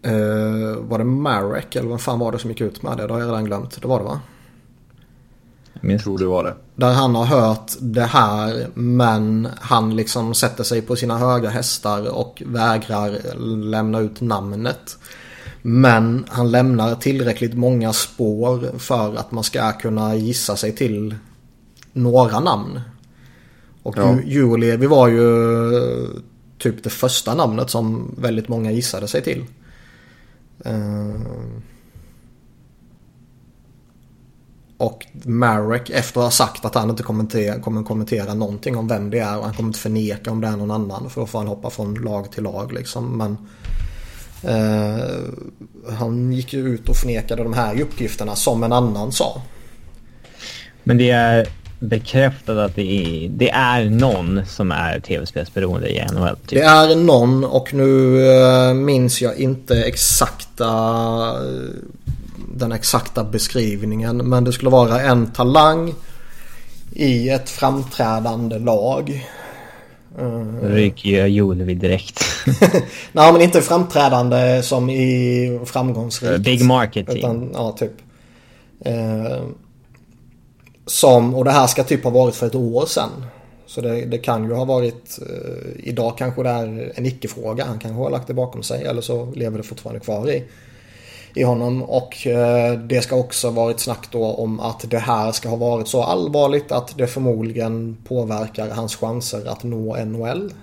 eh, 0.01 0.76
var 0.80 0.97
det 0.97 1.03
Marek 1.03 1.76
eller 1.76 1.89
vad 1.89 2.01
fan 2.01 2.20
var 2.20 2.32
det 2.32 2.39
som 2.39 2.49
gick 2.49 2.61
ut 2.61 2.82
med 2.82 2.97
det? 2.97 3.07
Det 3.07 3.13
har 3.13 3.20
jag 3.20 3.28
redan 3.30 3.45
glömt. 3.45 3.82
Det 3.82 3.88
var 3.88 3.99
det 3.99 4.05
va? 4.05 4.22
Jag 5.82 6.02
tror 6.02 6.18
det 6.18 6.26
var 6.26 6.44
det. 6.44 6.56
Där 6.76 6.94
han 6.94 7.16
har 7.16 7.26
hört 7.26 7.72
det 7.80 8.06
här 8.06 8.68
men 8.74 9.48
han 9.60 9.96
liksom 9.96 10.34
sätter 10.34 10.64
sig 10.64 10.82
på 10.82 10.96
sina 10.96 11.18
höga 11.18 11.50
hästar 11.50 12.10
och 12.16 12.44
vägrar 12.46 13.36
lämna 13.64 14.00
ut 14.00 14.22
namnet. 14.22 14.98
Men 15.62 16.26
han 16.30 16.52
lämnar 16.52 16.96
tillräckligt 16.96 17.54
många 17.54 17.94
spår 17.94 18.80
för 18.80 19.16
att 19.16 19.32
man 19.32 19.44
ska 19.44 19.72
kunna 19.72 20.16
gissa 20.16 20.56
sig 20.56 20.76
till 20.76 21.16
några 21.94 22.40
namn. 22.40 22.80
Och 23.84 23.98
Ja. 23.98 24.02
ja. 24.02 24.22
Julevi 24.26 24.88
var 24.88 25.08
ju 25.08 25.32
typ 26.58 26.84
det 26.84 26.90
första 26.90 27.36
namnet 27.36 27.70
som 27.70 28.16
väldigt 28.18 28.48
många 28.48 28.72
gissade 28.72 29.08
sig 29.08 29.22
till. 29.22 29.46
Eh, 30.66 31.22
Och 34.78 35.06
Marek 35.24 35.90
efter 35.90 36.20
att 36.20 36.26
ha 36.26 36.32
sagt 36.32 36.66
att 36.66 36.76
han 36.76 36.90
inte 36.90 37.04
kommentera, 37.04 37.60
kommer 37.60 37.84
kommentera 37.84 38.34
någonting 38.34 38.78
om 38.78 38.88
vem 38.88 39.10
det 39.10 39.20
är 39.20 39.38
och 39.38 39.46
han 39.46 39.54
kommer 39.54 39.70
inte 39.70 39.80
förneka 39.80 40.32
om 40.32 40.42
det 40.42 40.48
är 40.48 40.56
någon 40.56 40.72
annan 40.72 41.10
för 41.10 41.22
då 41.22 41.28
får 41.28 41.40
han 41.40 41.48
hoppa 41.48 41.70
från 41.70 41.94
lag 41.94 42.32
till 42.32 42.44
lag 42.44 42.74
liksom. 42.74 43.18
Men 43.18 43.38
eh, 44.54 45.96
han 45.98 46.34
gick 46.34 46.54
ju 46.54 46.68
ut 46.68 46.90
och 46.90 46.96
förnekade 46.96 47.44
de 47.44 47.54
här 47.54 47.82
uppgifterna 47.82 48.36
som 48.36 48.64
en 48.64 48.74
annan 48.74 49.12
sa. 49.12 49.42
Men 50.84 50.98
det 50.98 51.10
är 51.10 51.48
bekräftat 51.80 52.58
att 52.58 52.76
det 52.76 52.82
är, 52.82 53.30
det 53.30 53.50
är 53.50 53.90
någon 53.90 54.46
som 54.46 54.72
är 54.72 55.00
tv-spelsberoende 55.00 55.90
i 55.90 56.06
NHL. 56.06 56.36
Typ. 56.36 56.60
Det 56.60 56.66
är 56.66 56.96
någon 56.96 57.44
och 57.44 57.74
nu 57.74 58.22
eh, 58.28 58.74
minns 58.74 59.22
jag 59.22 59.38
inte 59.38 59.84
exakta 59.84 60.68
den 62.56 62.72
exakta 62.72 63.24
beskrivningen 63.24 64.18
men 64.18 64.43
det 64.43 64.53
skulle 64.53 64.72
vara 64.72 65.01
en 65.01 65.32
talang 65.32 65.93
i 66.91 67.30
ett 67.30 67.49
framträdande 67.49 68.60
lag. 68.60 69.26
Då 70.62 70.68
ryker 70.68 71.10
ju 71.10 71.28
Julevi 71.28 71.74
direkt. 71.74 72.24
Nej 73.12 73.34
men 73.34 73.41
inte 73.41 73.62
framträdande 73.62 74.62
som 74.64 74.89
i 74.89 75.60
framgångsrikt. 75.66 76.43
Big 76.43 76.66
market 76.66 77.06
team. 77.08 77.18
Utan 77.18 77.51
ja 77.53 77.72
typ. 77.72 77.91
Eh, 78.80 79.43
Som, 80.86 81.36
och 81.36 81.45
det 81.45 81.51
här 81.51 81.68
ska 81.68 81.84
typ 81.84 82.03
ha 82.03 82.12
varit 82.12 82.36
för 82.36 82.47
ett 82.47 82.56
år 82.56 82.86
sedan. 82.86 83.10
Så 83.68 83.82
det, 83.82 84.06
det 84.06 84.18
kan 84.18 84.43
ju 84.43 84.53
ha 84.53 84.66
varit, 84.66 85.20
eh, 85.22 85.88
idag 85.89 86.18
kanske 86.18 86.43
det 86.43 86.49
är 86.49 86.91
en 86.95 87.06
icke-fråga. 87.06 87.66
Han 87.66 87.80
kanske 87.80 87.97
har 87.97 88.10
lagt 88.10 88.28
det 88.28 88.34
bakom 88.34 88.64
sig 88.64 88.84
eller 88.86 89.01
så 89.01 89.32
lever 89.36 89.58
det 89.58 89.64
fortfarande 89.64 89.99
kvar 89.99 90.30
i, 90.30 90.43
i 91.36 91.44
honom. 91.44 91.84
Och 91.84 92.28
eh, 92.28 92.80
det 92.80 93.02
ska 93.02 93.16
också 93.16 93.50
varit 93.50 93.80
snack 93.80 94.08
då 94.12 94.26
om 94.26 94.60
att 94.60 94.90
det 94.90 95.00
här 95.00 95.32
ska 95.32 95.50
ha 95.50 95.56
varit 95.56 95.88
så 95.88 96.04
allvarligt 96.04 96.72
att 96.72 96.98
det 96.98 97.08
förmodligen 97.08 97.98
påverkar 98.08 98.70
hans 98.70 98.96
chanser 98.96 99.46
att 99.46 99.64
nå 99.64 100.06
NHL. 100.06 100.54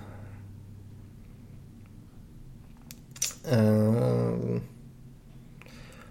Eh, 3.51 4.59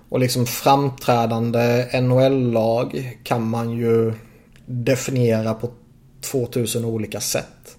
och 0.08 0.20
liksom 0.20 0.46
framträdande 0.46 1.88
NHL-lag 2.00 3.18
kan 3.24 3.48
man 3.48 3.70
ju 3.70 4.12
definiera 4.66 5.54
på 5.54 5.70
2000 6.20 6.84
olika 6.84 7.20
sätt. 7.20 7.76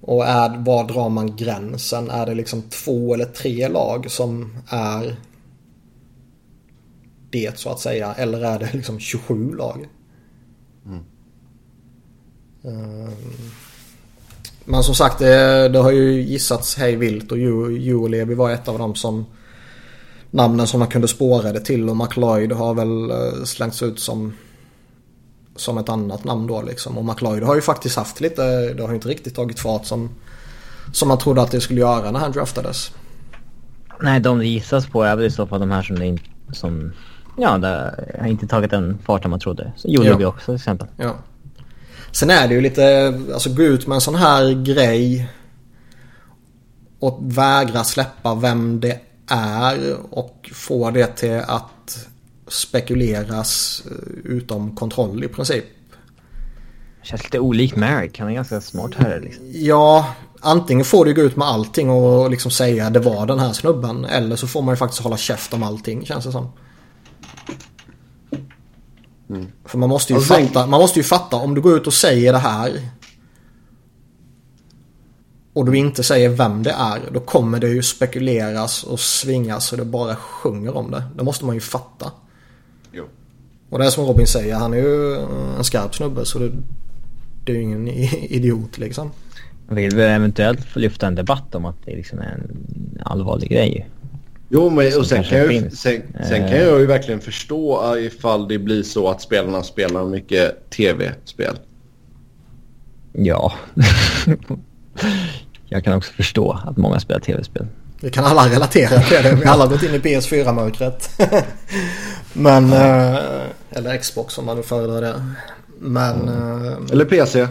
Och 0.00 0.26
är, 0.26 0.64
var 0.64 0.84
drar 0.84 1.08
man 1.08 1.36
gränsen? 1.36 2.10
Är 2.10 2.26
det 2.26 2.34
liksom 2.34 2.62
två 2.62 3.14
eller 3.14 3.24
tre 3.24 3.68
lag 3.68 4.10
som 4.10 4.58
är 4.68 5.16
det 7.30 7.58
så 7.58 7.70
att 7.70 7.80
säga? 7.80 8.14
Eller 8.14 8.40
är 8.40 8.58
det 8.58 8.72
liksom 8.72 8.98
27 8.98 9.54
lag? 9.54 9.88
Mm. 10.86 11.04
Men 14.64 14.82
som 14.82 14.94
sagt 14.94 15.18
det, 15.18 15.68
det, 15.68 15.78
har 15.78 15.90
ju 15.90 16.22
gissats 16.22 16.76
hej 16.76 16.96
vilt 16.96 17.32
och 17.32 17.38
Julevi 17.38 18.34
var 18.34 18.50
ett 18.50 18.68
av 18.68 18.78
dem 18.78 18.94
som 18.94 19.26
namnen 20.30 20.66
som 20.66 20.80
man 20.80 20.88
kunde 20.88 21.08
spåra 21.08 21.52
det 21.52 21.60
till 21.60 21.88
och 21.88 21.96
McLeod 21.96 22.52
har 22.52 22.74
väl 22.74 23.10
eh, 23.10 23.44
slängts 23.44 23.82
ut 23.82 24.00
som 24.00 24.32
som 25.56 25.78
ett 25.78 25.88
annat 25.88 26.24
namn 26.24 26.46
då 26.46 26.62
liksom. 26.62 26.98
Och 26.98 27.04
McLeod 27.04 27.42
har 27.42 27.54
ju 27.54 27.60
faktiskt 27.60 27.96
haft 27.96 28.20
lite, 28.20 28.72
det 28.74 28.82
har 28.82 28.88
ju 28.88 28.94
inte 28.94 29.08
riktigt 29.08 29.34
tagit 29.34 29.60
fart 29.60 29.86
som, 29.86 30.10
som 30.92 31.08
man 31.08 31.18
trodde 31.18 31.42
att 31.42 31.50
det 31.50 31.60
skulle 31.60 31.80
göra 31.80 32.10
när 32.10 32.20
han 32.20 32.32
draftades. 32.32 32.92
Nej, 34.00 34.20
de 34.20 34.38
det 34.38 34.46
gissas 34.46 34.86
på 34.86 35.02
är 35.02 35.16
väl 35.16 35.26
i 35.26 35.30
så 35.30 35.46
fall 35.46 35.60
de 35.60 35.70
här 35.70 35.82
som, 35.82 35.96
det 35.96 36.18
som 36.52 36.92
ja, 37.40 37.58
det 37.58 37.94
har 38.20 38.26
inte 38.26 38.46
tagit 38.46 38.70
den 38.70 38.98
farten 39.04 39.30
man 39.30 39.40
trodde. 39.40 39.72
Så 39.76 39.88
gjorde 39.88 40.08
ja. 40.08 40.16
vi 40.16 40.24
också 40.24 40.44
till 40.44 40.54
exempel. 40.54 40.88
Ja. 40.96 41.14
Sen 42.12 42.30
är 42.30 42.48
det 42.48 42.54
ju 42.54 42.60
lite, 42.60 43.14
alltså 43.32 43.54
gå 43.54 43.62
ut 43.62 43.86
med 43.86 43.94
en 43.94 44.00
sån 44.00 44.14
här 44.14 44.64
grej 44.64 45.30
och 46.98 47.18
vägra 47.22 47.84
släppa 47.84 48.34
vem 48.34 48.80
det 48.80 49.00
är 49.26 49.96
och 50.10 50.50
få 50.54 50.90
det 50.90 51.06
till 51.06 51.40
att 51.46 52.06
spekuleras 52.48 53.82
eh, 53.86 54.30
utom 54.30 54.76
kontroll 54.76 55.24
i 55.24 55.28
princip. 55.28 55.64
Känns 57.02 57.24
lite 57.24 57.38
olikt 57.38 57.76
Merrick. 57.76 58.18
Han 58.18 58.28
är 58.28 58.34
ganska 58.34 58.60
smart 58.60 58.90
här. 58.96 59.20
Liksom. 59.20 59.44
Ja, 59.52 60.14
antingen 60.40 60.84
får 60.84 61.04
du 61.04 61.14
gå 61.14 61.22
ut 61.22 61.36
med 61.36 61.48
allting 61.48 61.90
och 61.90 62.30
liksom 62.30 62.50
säga 62.50 62.90
det 62.90 63.00
var 63.00 63.26
den 63.26 63.38
här 63.38 63.52
snubben. 63.52 64.04
Eller 64.04 64.36
så 64.36 64.46
får 64.46 64.62
man 64.62 64.72
ju 64.72 64.76
faktiskt 64.76 65.02
hålla 65.02 65.16
käft 65.16 65.54
om 65.54 65.62
allting 65.62 66.06
känns 66.06 66.24
det 66.24 66.32
som. 66.32 66.52
Mm. 69.30 69.46
För 69.64 69.78
man 69.78 69.88
måste, 69.88 70.12
ju 70.12 70.16
alltså, 70.16 70.34
fatta, 70.34 70.66
man 70.66 70.80
måste 70.80 70.98
ju 70.98 71.04
fatta 71.04 71.36
om 71.36 71.54
du 71.54 71.60
går 71.60 71.76
ut 71.76 71.86
och 71.86 71.94
säger 71.94 72.32
det 72.32 72.38
här. 72.38 72.80
Och 75.52 75.66
du 75.66 75.76
inte 75.76 76.02
säger 76.02 76.28
vem 76.28 76.62
det 76.62 76.70
är. 76.70 77.00
Då 77.12 77.20
kommer 77.20 77.60
det 77.60 77.68
ju 77.68 77.82
spekuleras 77.82 78.84
och 78.84 79.00
svingas 79.00 79.66
så 79.66 79.76
det 79.76 79.84
bara 79.84 80.16
sjunger 80.16 80.76
om 80.76 80.90
det. 80.90 81.02
Det 81.16 81.24
måste 81.24 81.44
man 81.44 81.54
ju 81.54 81.60
fatta. 81.60 82.12
Och 83.70 83.78
det 83.78 83.86
är 83.86 83.90
som 83.90 84.04
Robin 84.04 84.26
säger, 84.26 84.54
han 84.54 84.72
är 84.72 84.76
ju 84.76 85.16
en 85.58 85.64
skarp 85.64 85.94
snubbe 85.94 86.24
så 86.24 86.38
det, 86.38 86.52
det 87.44 87.52
är 87.52 87.56
ju 87.56 87.62
ingen 87.62 87.88
idiot 87.88 88.78
liksom. 88.78 89.10
Vill 89.68 89.96
vi 89.96 90.02
eventuellt 90.02 90.76
lyfta 90.76 91.06
en 91.06 91.14
debatt 91.14 91.54
om 91.54 91.64
att 91.64 91.76
det 91.84 91.96
liksom 91.96 92.18
är 92.18 92.32
en 92.32 93.00
allvarlig 93.04 93.50
grej? 93.50 93.88
Jo, 94.52 94.70
men 94.70 94.98
och 94.98 95.06
sen, 95.06 95.24
kan 95.24 95.38
jag, 95.38 95.72
sen, 95.72 96.02
sen 96.28 96.48
kan 96.48 96.58
jag 96.58 96.80
ju 96.80 96.86
verkligen 96.86 97.20
förstå 97.20 97.96
ifall 97.98 98.48
det 98.48 98.58
blir 98.58 98.82
så 98.82 99.08
att 99.08 99.22
spelarna 99.22 99.62
spelar 99.62 100.04
mycket 100.04 100.70
tv-spel. 100.70 101.58
Ja. 103.12 103.52
jag 105.68 105.84
kan 105.84 105.96
också 105.96 106.12
förstå 106.12 106.60
att 106.66 106.76
många 106.76 107.00
spelar 107.00 107.20
tv-spel. 107.20 107.66
Vi 108.00 108.10
kan 108.10 108.24
alla 108.24 108.48
relatera 108.48 109.00
till 109.00 109.22
det. 109.22 109.34
Vi 109.34 109.44
har 109.44 109.52
alla 109.52 109.66
gått 109.66 109.82
in 109.82 109.94
i 109.94 109.98
PS4-mörkret. 109.98 111.20
Men... 112.32 112.72
Eh, 112.72 113.18
eller 113.70 113.96
Xbox 113.96 114.38
om 114.38 114.46
man 114.46 114.56
nu 114.56 114.62
föredrar 114.62 115.00
det. 115.00 115.24
Men... 115.80 116.28
Mm. 116.28 116.86
Eller 116.92 117.04
PC. 117.04 117.48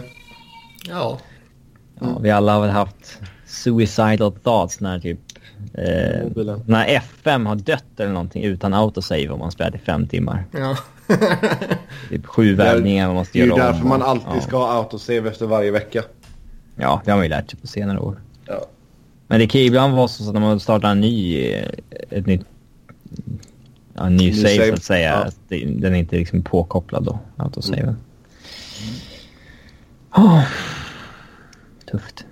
Ja. 0.88 1.18
ja. 2.00 2.18
Vi 2.22 2.30
alla 2.30 2.52
har 2.52 2.60
väl 2.60 2.70
haft 2.70 3.18
suicidal 3.46 4.32
thoughts 4.32 4.80
när 4.80 4.98
typ... 4.98 5.20
Eh, 5.74 6.56
när 6.66 6.86
FM 6.86 7.46
har 7.46 7.56
dött 7.56 8.00
eller 8.00 8.12
någonting 8.12 8.44
utan 8.44 8.74
autosave 8.74 9.28
om 9.28 9.38
man 9.38 9.50
spelat 9.50 9.74
i 9.74 9.78
fem 9.78 10.06
timmar. 10.06 10.44
Ja. 10.52 10.76
typ 12.08 12.26
sju 12.26 12.54
värvningar 12.54 13.06
man 13.06 13.16
måste 13.16 13.38
göra 13.38 13.52
om. 13.52 13.58
Det 13.58 13.64
är 13.64 13.66
ju 13.66 13.72
därför 13.72 13.88
man 13.88 14.02
alltid 14.02 14.36
ja. 14.36 14.40
ska 14.40 14.56
ha 14.56 14.72
autosave 14.72 15.28
efter 15.28 15.46
varje 15.46 15.70
vecka. 15.70 16.02
Ja, 16.76 17.02
det 17.04 17.10
har 17.10 17.18
man 17.18 17.24
ju 17.24 17.30
lärt 17.30 17.50
sig 17.50 17.60
på 17.60 17.66
senare 17.66 17.98
år. 17.98 18.20
Ja. 18.46 18.66
Men 19.26 19.40
det 19.40 19.46
kan 19.46 19.60
ju 19.60 19.66
ibland 19.66 19.94
vara 19.94 20.08
så 20.08 20.28
att 20.28 20.34
när 20.34 20.40
man 20.40 20.60
startar 20.60 20.90
en 20.90 21.00
ny, 21.00 21.44
eh, 21.44 21.68
ett 22.10 22.26
nytt, 22.26 22.46
ja, 23.94 24.06
en 24.06 24.16
ny, 24.16 24.30
ny 24.30 24.34
save, 24.34 24.68
så 24.68 24.74
att 24.74 24.82
säga, 24.82 25.32
ja. 25.48 25.56
den 25.66 25.94
är 25.94 25.98
inte 25.98 26.16
liksom 26.16 26.42
påkopplad 26.42 27.04
då, 27.04 27.18
autosaven. 27.36 27.82
Mm. 27.84 27.96
Oh. 30.28 30.42
Tufft. 31.90 32.24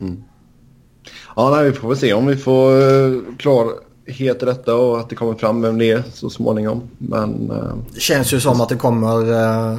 Mm. 0.00 0.24
Ja, 1.38 1.50
nej, 1.50 1.64
vi 1.64 1.72
får 1.72 1.88
väl 1.88 1.96
se 1.96 2.12
om 2.12 2.26
vi 2.26 2.36
får 2.36 2.70
uh, 2.72 3.22
klarhet 3.38 4.42
i 4.42 4.46
detta 4.46 4.74
och 4.74 5.00
att 5.00 5.08
det 5.08 5.16
kommer 5.16 5.34
fram 5.34 5.62
vem 5.62 5.78
det 5.78 5.90
är 5.90 6.02
så 6.12 6.30
småningom. 6.30 6.82
Men... 6.98 7.50
Uh, 7.50 7.74
det 7.94 8.00
känns 8.00 8.32
ju 8.32 8.40
som 8.40 8.60
att 8.60 8.68
det 8.68 8.76
kommer... 8.76 9.18
Uh, 9.18 9.78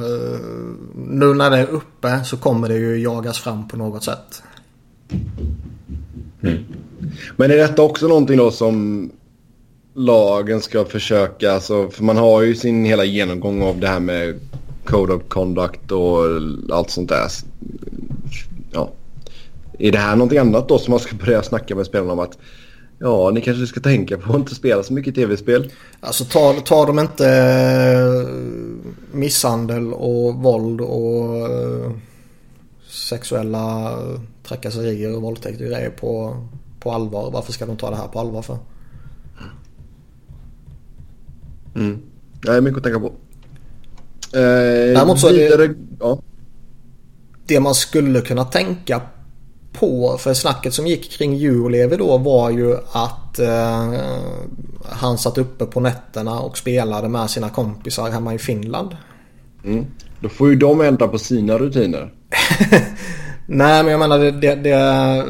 nu 0.94 1.34
när 1.34 1.50
det 1.50 1.58
är 1.58 1.66
uppe 1.66 2.24
så 2.24 2.36
kommer 2.36 2.68
det 2.68 2.74
ju 2.74 2.98
jagas 2.98 3.38
fram 3.38 3.68
på 3.68 3.76
något 3.76 4.04
sätt. 4.04 4.42
Mm. 6.42 6.64
Men 7.36 7.50
är 7.50 7.56
detta 7.56 7.82
också 7.82 8.08
någonting 8.08 8.36
då 8.36 8.50
som 8.50 9.10
lagen 9.94 10.60
ska 10.60 10.84
försöka, 10.84 11.52
alltså, 11.52 11.90
för 11.90 12.04
man 12.04 12.16
har 12.16 12.42
ju 12.42 12.54
sin 12.54 12.84
hela 12.84 13.04
genomgång 13.04 13.62
av 13.62 13.80
det 13.80 13.88
här 13.88 14.00
med 14.00 14.40
Code 14.84 15.14
of 15.14 15.22
Conduct 15.28 15.92
och 15.92 16.18
allt 16.72 16.90
sånt 16.90 17.08
där. 17.08 17.26
Ja. 18.72 18.90
Är 19.78 19.92
det 19.92 19.98
här 19.98 20.16
någonting 20.16 20.38
annat 20.38 20.68
då 20.68 20.78
som 20.78 20.90
man 20.90 21.00
ska 21.00 21.16
börja 21.16 21.42
snacka 21.42 21.74
med 21.74 21.86
spelarna 21.86 22.12
om 22.12 22.18
att 22.18 22.38
Ja, 23.00 23.30
ni 23.34 23.40
kanske 23.40 23.66
ska 23.66 23.80
tänka 23.80 24.18
på 24.18 24.32
att 24.32 24.38
inte 24.38 24.54
spela 24.54 24.82
så 24.82 24.92
mycket 24.92 25.14
tv-spel. 25.14 25.72
Alltså 26.00 26.24
tar, 26.24 26.54
tar 26.60 26.86
de 26.86 26.98
inte 26.98 27.28
eh, 27.28 28.28
misshandel 29.12 29.92
och 29.92 30.34
våld 30.34 30.80
och 30.80 31.50
uh, 31.50 31.90
sexuella 32.88 33.94
trakasserier 34.44 35.16
och 35.16 35.22
våldtäkter 35.22 35.64
och 35.64 35.70
grejer 35.70 35.90
på, 35.90 36.36
på 36.80 36.92
allvar. 36.92 37.30
Varför 37.30 37.52
ska 37.52 37.66
de 37.66 37.76
ta 37.76 37.90
det 37.90 37.96
här 37.96 38.08
på 38.08 38.20
allvar 38.20 38.42
för? 38.42 38.58
Mm. 41.74 42.02
Det 42.42 42.50
är 42.50 42.60
mycket 42.60 42.76
att 42.76 42.84
tänka 42.84 43.00
på. 43.00 43.06
Eh, 44.36 44.42
Däremot 44.94 45.20
så 45.20 45.28
det, 45.28 45.74
ja. 46.00 46.22
det 47.46 47.60
man 47.60 47.74
skulle 47.74 48.20
kunna 48.20 48.44
tänka 48.44 49.02
på 49.80 50.18
för 50.18 50.34
snacket 50.34 50.74
som 50.74 50.86
gick 50.86 51.10
kring 51.10 51.34
Julevi 51.34 51.96
då 51.96 52.18
var 52.18 52.50
ju 52.50 52.76
att 52.92 53.38
eh, 53.38 53.92
han 54.84 55.18
satt 55.18 55.38
uppe 55.38 55.66
på 55.66 55.80
nätterna 55.80 56.40
och 56.40 56.58
spelade 56.58 57.08
med 57.08 57.30
sina 57.30 57.50
kompisar 57.50 58.10
hemma 58.10 58.34
i 58.34 58.38
Finland. 58.38 58.96
Mm. 59.64 59.86
Då 60.20 60.28
får 60.28 60.48
ju 60.48 60.56
de 60.56 60.80
ändra 60.80 61.08
på 61.08 61.18
sina 61.18 61.58
rutiner. 61.58 62.12
Nej 63.46 63.82
men 63.82 63.92
jag 63.92 63.98
menar 63.98 64.18
det, 64.18 64.30
det, 64.30 64.54
det, 64.54 65.24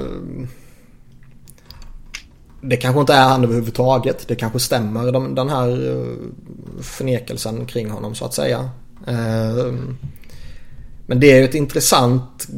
det 2.60 2.76
kanske 2.76 3.00
inte 3.00 3.14
är 3.14 3.28
han 3.28 3.44
överhuvudtaget. 3.44 4.28
Det 4.28 4.34
kanske 4.34 4.58
stämmer 4.58 5.12
de, 5.12 5.34
den 5.34 5.48
här 5.48 5.90
eh, 5.90 6.06
förnekelsen 6.82 7.66
kring 7.66 7.90
honom 7.90 8.14
så 8.14 8.24
att 8.24 8.34
säga. 8.34 8.70
Eh, 9.06 9.72
men 11.06 11.20
det 11.20 11.32
är 11.32 11.38
ju 11.38 11.44
ett 11.44 11.54
intressant 11.54 12.48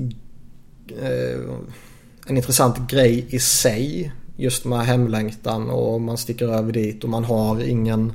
en 2.26 2.36
intressant 2.36 2.90
grej 2.90 3.26
i 3.28 3.38
sig. 3.38 4.12
Just 4.36 4.64
med 4.64 4.86
hemlängtan 4.86 5.70
och 5.70 6.00
man 6.00 6.18
sticker 6.18 6.48
över 6.48 6.72
dit 6.72 7.04
och 7.04 7.10
man 7.10 7.24
har 7.24 7.60
ingen 7.60 8.12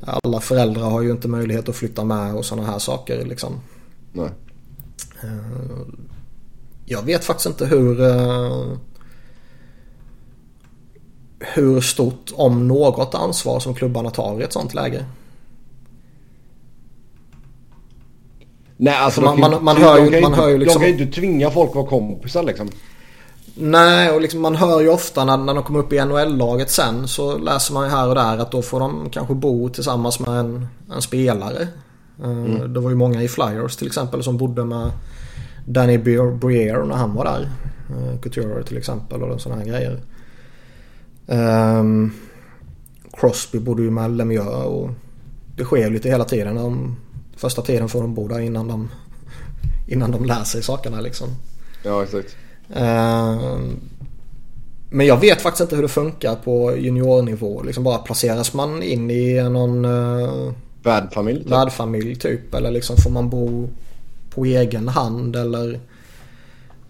alla 0.00 0.40
föräldrar 0.40 0.90
har 0.90 1.02
ju 1.02 1.10
inte 1.10 1.28
möjlighet 1.28 1.68
att 1.68 1.76
flytta 1.76 2.04
med 2.04 2.34
och 2.34 2.44
sådana 2.44 2.70
här 2.70 2.78
saker 2.78 3.24
liksom. 3.24 3.60
Nej. 4.12 4.30
Jag 6.86 7.02
vet 7.02 7.24
faktiskt 7.24 7.46
inte 7.46 7.66
hur 7.66 8.00
eh, 8.00 8.72
hur 11.40 11.80
stort, 11.80 12.32
om 12.34 12.68
något, 12.68 13.14
ansvar 13.14 13.60
som 13.60 13.74
klubbarna 13.74 14.10
tar 14.10 14.40
i 14.40 14.44
ett 14.44 14.52
sånt 14.52 14.74
läge. 14.74 15.04
Nej, 18.80 18.94
alltså 18.94 19.20
man, 19.20 19.40
man, 19.40 19.64
man, 19.64 19.76
hör 19.76 19.98
ju, 19.98 20.20
man 20.20 20.34
hör 20.34 20.48
ju 20.48 20.58
liksom... 20.58 20.82
De 20.82 20.86
kan 20.86 20.96
ju 20.98 21.04
inte 21.04 21.20
tvinga 21.20 21.50
folk 21.50 21.70
att 21.70 21.76
vara 21.76 21.86
kompisar 21.86 22.42
liksom. 22.42 22.68
Nej, 23.54 24.10
och 24.10 24.20
liksom 24.20 24.40
man 24.40 24.56
hör 24.56 24.80
ju 24.80 24.88
ofta 24.88 25.24
när, 25.24 25.36
när 25.36 25.54
de 25.54 25.62
kommer 25.62 25.78
upp 25.78 25.92
i 25.92 26.04
NHL-laget 26.04 26.70
sen 26.70 27.08
så 27.08 27.38
läser 27.38 27.74
man 27.74 27.84
ju 27.84 27.90
här 27.90 28.08
och 28.08 28.14
där 28.14 28.38
att 28.38 28.52
då 28.52 28.62
får 28.62 28.80
de 28.80 29.10
kanske 29.10 29.34
bo 29.34 29.68
tillsammans 29.68 30.20
med 30.20 30.30
en, 30.30 30.66
en 30.94 31.02
spelare. 31.02 31.68
Eh, 32.22 32.30
mm. 32.30 32.72
Det 32.72 32.80
var 32.80 32.90
ju 32.90 32.96
många 32.96 33.22
i 33.22 33.28
Flyers 33.28 33.76
till 33.76 33.86
exempel 33.86 34.22
som 34.22 34.36
bodde 34.36 34.64
med 34.64 34.90
Danny 35.66 35.98
Briere 35.98 36.86
när 36.86 36.96
han 36.96 37.14
var 37.14 37.24
där. 37.24 37.48
Uh, 37.90 38.20
Couture 38.20 38.62
till 38.62 38.76
exempel 38.76 39.22
och 39.22 39.40
sådana 39.40 39.62
här 39.62 39.68
grejer. 39.68 40.00
Um, 41.26 42.12
Crosby 43.12 43.58
bodde 43.58 43.82
ju 43.82 43.90
med 43.90 44.10
Lemieux 44.10 44.66
och 44.66 44.90
det 45.56 45.64
sker 45.64 45.90
lite 45.90 46.08
hela 46.08 46.24
tiden. 46.24 46.54
De, 46.54 46.96
första 47.38 47.62
tiden 47.62 47.88
får 47.88 48.02
de 48.02 48.14
bo 48.14 48.28
där 48.28 48.40
innan 48.40 48.68
de, 48.68 48.90
innan 49.86 50.10
de 50.10 50.24
lär 50.24 50.44
sig 50.44 50.62
sakerna 50.62 51.00
liksom. 51.00 51.28
Ja, 51.82 52.02
exakt. 52.02 52.36
Uh, 52.70 53.58
men 54.90 55.06
jag 55.06 55.20
vet 55.20 55.40
faktiskt 55.40 55.60
inte 55.60 55.76
hur 55.76 55.82
det 55.82 55.88
funkar 55.88 56.34
på 56.34 56.76
juniornivå. 56.76 57.62
Liksom 57.62 57.84
bara 57.84 57.98
placeras 57.98 58.54
man 58.54 58.82
in 58.82 59.10
i 59.10 59.42
någon 59.42 59.84
uh, 59.84 60.52
värdfamilj? 60.82 61.42
Typ. 61.42 61.52
Värdfamilj 61.52 62.16
typ. 62.16 62.54
Eller 62.54 62.70
liksom 62.70 62.96
får 62.96 63.10
man 63.10 63.30
bo 63.30 63.68
på 64.30 64.44
egen 64.44 64.88
hand 64.88 65.36
eller... 65.36 65.80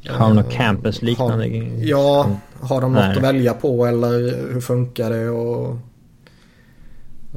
Har 0.08 0.28
de 0.28 0.36
något 0.36 0.52
campus-liknande? 0.52 1.46
Ja, 1.78 2.30
har 2.60 2.80
de 2.80 2.92
något 2.92 3.02
Nej. 3.02 3.16
att 3.16 3.22
välja 3.22 3.54
på 3.54 3.86
eller 3.86 4.18
hur 4.52 4.60
funkar 4.60 5.10
det? 5.10 5.28
Och 5.28 5.76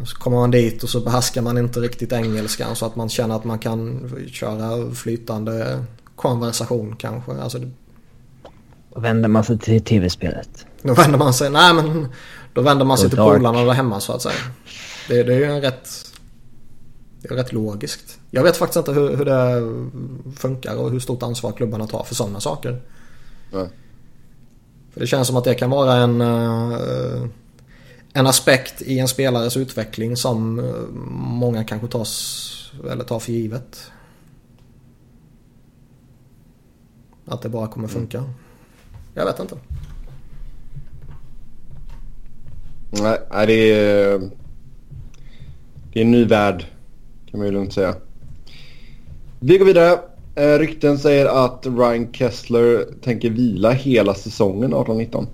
så 0.05 0.17
kommer 0.17 0.37
man 0.37 0.51
dit 0.51 0.83
och 0.83 0.89
så 0.89 0.99
behärskar 0.99 1.41
man 1.41 1.57
inte 1.57 1.79
riktigt 1.79 2.11
engelskan 2.11 2.75
så 2.75 2.85
att 2.85 2.95
man 2.95 3.09
känner 3.09 3.35
att 3.35 3.43
man 3.43 3.59
kan 3.59 4.11
köra 4.31 4.91
flytande 4.91 5.83
konversation 6.15 6.95
kanske. 6.99 7.31
Alltså, 7.31 7.59
då 8.93 8.99
vänder 8.99 9.29
man 9.29 9.43
sig 9.43 9.59
till 9.59 9.83
tv-spelet. 9.83 10.65
Då 10.81 10.93
vänder 10.93 11.17
man 11.17 11.33
sig, 11.33 11.49
nej 11.49 11.73
men 11.73 12.07
då 12.53 12.61
vänder 12.61 12.85
man 12.85 12.97
sig 12.97 13.09
till 13.09 13.17
polarna 13.17 13.63
där 13.63 13.71
hemma 13.71 13.99
så 13.99 14.13
att 14.13 14.21
säga. 14.21 14.35
Det, 15.07 15.23
det 15.23 15.33
är 15.33 15.37
ju 15.37 15.45
en 15.45 15.61
rätt, 15.61 15.89
det 17.21 17.31
är 17.31 17.35
rätt 17.35 17.53
logiskt. 17.53 18.19
Jag 18.29 18.43
vet 18.43 18.57
faktiskt 18.57 18.77
inte 18.77 18.91
hur, 18.91 19.15
hur 19.17 19.25
det 19.25 19.61
funkar 20.35 20.75
och 20.75 20.91
hur 20.91 20.99
stort 20.99 21.23
ansvar 21.23 21.51
klubbarna 21.51 21.87
tar 21.87 22.03
för 22.03 22.15
sådana 22.15 22.39
saker. 22.39 22.81
Nej. 23.51 23.69
För 24.93 24.99
det 24.99 25.07
känns 25.07 25.27
som 25.27 25.37
att 25.37 25.43
det 25.43 25.55
kan 25.55 25.69
vara 25.69 25.93
en, 25.93 26.21
eh, 26.21 27.27
en 28.13 28.27
aspekt 28.27 28.81
i 28.81 28.99
en 28.99 29.07
spelares 29.07 29.57
utveckling 29.57 30.15
som 30.15 30.59
eh, 30.59 30.87
många 31.15 31.63
kanske 31.63 31.87
tas, 31.87 32.71
eller 32.91 33.03
tar 33.03 33.19
för 33.19 33.31
givet. 33.31 33.91
Att 37.25 37.41
det 37.41 37.49
bara 37.49 37.67
kommer 37.67 37.87
funka. 37.87 38.17
Mm. 38.17 38.29
Jag 39.13 39.25
vet 39.25 39.39
inte. 39.39 39.55
Nej, 42.91 43.19
det 43.47 43.53
är, 43.53 44.19
det 45.93 45.99
är 45.99 46.05
en 46.05 46.11
ny 46.11 46.25
värld 46.25 46.65
kan 47.25 47.39
man 47.39 47.47
ju 47.47 47.53
lugnt 47.53 47.73
säga. 47.73 47.95
Vi 49.39 49.57
går 49.57 49.65
vidare. 49.65 49.99
Eh, 50.35 50.59
rykten 50.59 50.99
säger 50.99 51.45
att 51.45 51.65
Ryan 51.65 52.13
Kessler 52.13 52.87
tänker 53.01 53.29
vila 53.29 53.71
hela 53.71 54.13
säsongen 54.13 54.73
18-19. 54.73 55.27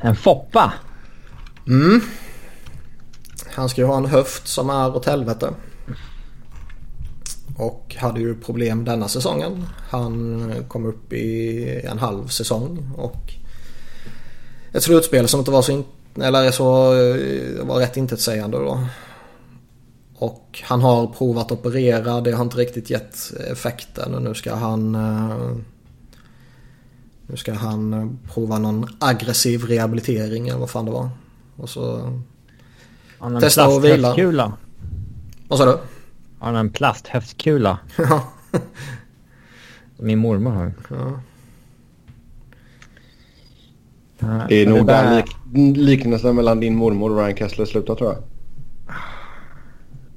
En 0.00 0.16
Foppa. 0.16 0.72
Mm. 1.66 2.00
Han 3.54 3.68
ska 3.68 3.80
ju 3.80 3.86
ha 3.86 3.96
en 3.96 4.06
höft 4.06 4.48
som 4.48 4.70
är 4.70 4.96
åt 4.96 5.06
helvete. 5.06 5.50
Och 7.56 7.96
hade 7.98 8.20
ju 8.20 8.34
problem 8.34 8.84
denna 8.84 9.08
säsongen. 9.08 9.66
Han 9.90 10.52
kom 10.68 10.86
upp 10.86 11.12
i 11.12 11.80
en 11.84 11.98
halv 11.98 12.26
säsong 12.26 12.90
och 12.96 13.32
ett 14.72 14.82
slutspel 14.82 15.28
som 15.28 15.40
inte 15.40 15.50
var 15.50 15.62
så, 15.62 15.72
in, 15.72 15.84
eller 16.20 16.50
så 16.50 16.94
eh, 16.94 17.66
var 17.66 17.78
rätt 17.78 17.96
intetsägande 17.96 18.58
då. 18.58 18.86
Och 20.14 20.62
han 20.64 20.80
har 20.80 21.06
provat 21.06 21.52
operera, 21.52 22.20
det 22.20 22.32
har 22.32 22.44
inte 22.44 22.56
riktigt 22.56 22.90
gett 22.90 23.32
effekten 23.50 24.14
och 24.14 24.22
nu 24.22 24.34
ska 24.34 24.54
han 24.54 24.94
eh, 24.94 25.56
nu 27.30 27.36
ska 27.36 27.54
han 27.54 27.92
eh, 27.92 28.32
prova 28.34 28.58
någon 28.58 28.86
aggressiv 28.98 29.64
rehabilitering 29.64 30.48
eller 30.48 30.58
vad 30.58 30.70
fan 30.70 30.84
det 30.84 30.90
var. 30.90 31.08
Och 31.56 31.68
så 31.68 32.00
Han 33.18 33.32
har 33.32 33.34
en 33.34 33.40
testa 33.40 33.66
att 33.66 33.84
vila. 33.84 34.52
Vad 35.48 35.58
sa 35.58 35.64
du? 35.64 35.78
Han 36.38 36.54
har 36.54 36.60
en 36.60 36.70
plasthöftkula. 36.70 37.78
Ja. 37.98 38.24
Min 39.96 40.18
mormor 40.18 40.50
har. 40.50 40.72
Ja. 40.88 41.20
Det 44.48 44.54
är 44.54 44.66
nog 44.66 44.86
där 44.86 45.16
lik 45.16 45.76
liknelsen 45.76 46.36
mellan 46.36 46.60
din 46.60 46.76
mormor 46.76 47.10
och 47.10 47.18
Ryan 47.18 47.36
Kessler 47.36 47.64
slutar 47.64 47.94
tror 47.94 48.12
jag. 48.12 48.22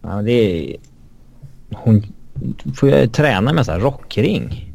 Ja, 0.01 0.21
det 0.21 0.31
är... 0.31 0.77
Hon 1.71 2.03
får 2.75 2.89
ju 2.89 3.07
träna 3.07 3.53
med 3.53 3.65
så 3.65 3.71
här 3.71 3.79
rockring. 3.79 4.70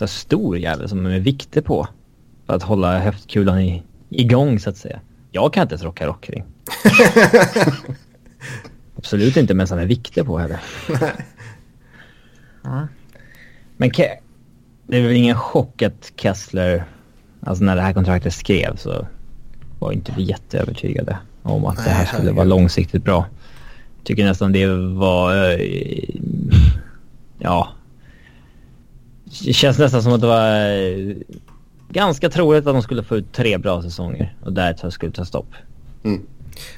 Så 0.00 0.06
stor 0.06 0.58
jävel 0.58 0.88
som 0.88 1.06
är 1.06 1.10
med 1.10 1.22
vikter 1.22 1.60
på. 1.60 1.88
För 2.46 2.54
att 2.54 2.62
hålla 2.62 2.98
höftkulan 2.98 3.60
i, 3.60 3.82
igång 4.08 4.58
så 4.58 4.70
att 4.70 4.76
säga. 4.76 5.00
Jag 5.30 5.52
kan 5.52 5.62
inte 5.62 5.72
ens 5.72 5.82
rocka 5.82 6.06
rockring. 6.06 6.44
Absolut 8.96 9.36
inte 9.36 9.54
med 9.54 9.68
sådana 9.68 9.86
vikter 9.86 10.24
på 10.24 10.38
heller. 10.38 10.60
Men 13.76 13.90
Ke 13.90 14.18
det 14.86 14.96
är 14.96 15.02
väl 15.02 15.12
ingen 15.12 15.36
chock 15.36 15.82
att 15.82 16.12
Kessler, 16.16 16.84
alltså 17.40 17.64
när 17.64 17.76
det 17.76 17.82
här 17.82 17.92
kontraktet 17.92 18.34
skrevs 18.34 18.82
så 18.82 19.06
var 19.78 19.92
inte 19.92 20.14
vi 20.16 20.22
jätteövertygade 20.22 21.18
om 21.42 21.64
att 21.64 21.76
Nej, 21.76 21.84
det 21.84 21.90
här 21.90 22.06
skulle 22.06 22.32
vara 22.32 22.44
långsiktigt 22.44 23.04
bra 23.04 23.26
tycker 24.04 24.24
nästan 24.24 24.52
det 24.52 24.66
var... 24.76 25.52
Eh, 25.52 25.60
ja. 27.38 27.68
Det 29.44 29.52
känns 29.52 29.78
nästan 29.78 30.02
som 30.02 30.12
att 30.12 30.20
det 30.20 30.26
var 30.26 30.76
eh, 30.76 31.16
ganska 31.88 32.30
troligt 32.30 32.66
att 32.66 32.74
de 32.74 32.82
skulle 32.82 33.02
få 33.02 33.16
ut 33.16 33.32
tre 33.32 33.58
bra 33.58 33.82
säsonger 33.82 34.36
och 34.44 34.52
där 34.52 34.90
skulle 34.90 35.12
ta 35.12 35.24
stopp. 35.24 35.54
Mm. 36.04 36.22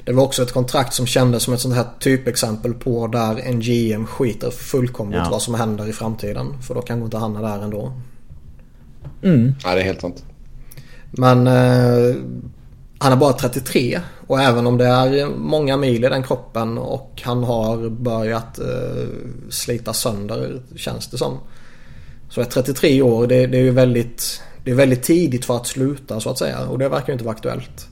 Det 0.04 0.12
var 0.12 0.24
också 0.24 0.42
ett 0.42 0.52
kontrakt 0.52 0.94
som 0.94 1.06
kändes 1.06 1.42
som 1.42 1.54
ett 1.54 1.60
sånt 1.60 1.74
här 1.74 1.86
typexempel 2.00 2.74
på 2.74 3.06
där 3.06 3.38
en 3.38 3.60
GM 3.60 4.06
skiter 4.06 4.50
fullkomligt 4.50 5.20
ja. 5.24 5.28
vad 5.30 5.42
som 5.42 5.54
händer 5.54 5.88
i 5.88 5.92
framtiden. 5.92 6.62
För 6.62 6.74
då 6.74 6.82
kan 6.82 7.02
inte 7.02 7.18
hamna 7.18 7.42
där 7.42 7.64
ändå. 7.64 7.92
Mm. 9.22 9.54
Ja, 9.64 9.74
det 9.74 9.80
är 9.80 9.84
helt 9.84 10.00
sant. 10.00 10.24
Men 11.10 11.46
eh, 11.46 12.16
han 12.98 13.12
är 13.12 13.16
bara 13.16 13.32
33 13.32 14.00
och 14.26 14.40
även 14.40 14.66
om 14.66 14.78
det 14.78 14.86
är 14.86 15.26
många 15.26 15.76
mil 15.76 16.04
i 16.04 16.08
den 16.08 16.22
kroppen 16.22 16.78
och 16.78 17.22
han 17.24 17.44
har 17.44 17.88
börjat 17.88 18.58
eh, 18.58 19.08
slita 19.50 19.92
sönder 19.92 20.62
känns 20.76 21.06
det 21.06 21.18
som. 21.18 21.38
Så 22.32 22.40
är 22.40 22.44
33 22.44 23.02
år 23.02 23.26
det, 23.26 23.46
det 23.46 23.58
är 23.58 23.62
ju 23.62 23.70
väldigt, 23.70 24.42
det 24.64 24.70
är 24.70 24.74
väldigt 24.74 25.02
tidigt 25.02 25.44
för 25.44 25.56
att 25.56 25.66
sluta 25.66 26.20
så 26.20 26.30
att 26.30 26.38
säga 26.38 26.68
och 26.68 26.78
det 26.78 26.88
verkar 26.88 27.06
ju 27.06 27.12
inte 27.12 27.24
vara 27.24 27.34
aktuellt. 27.34 27.88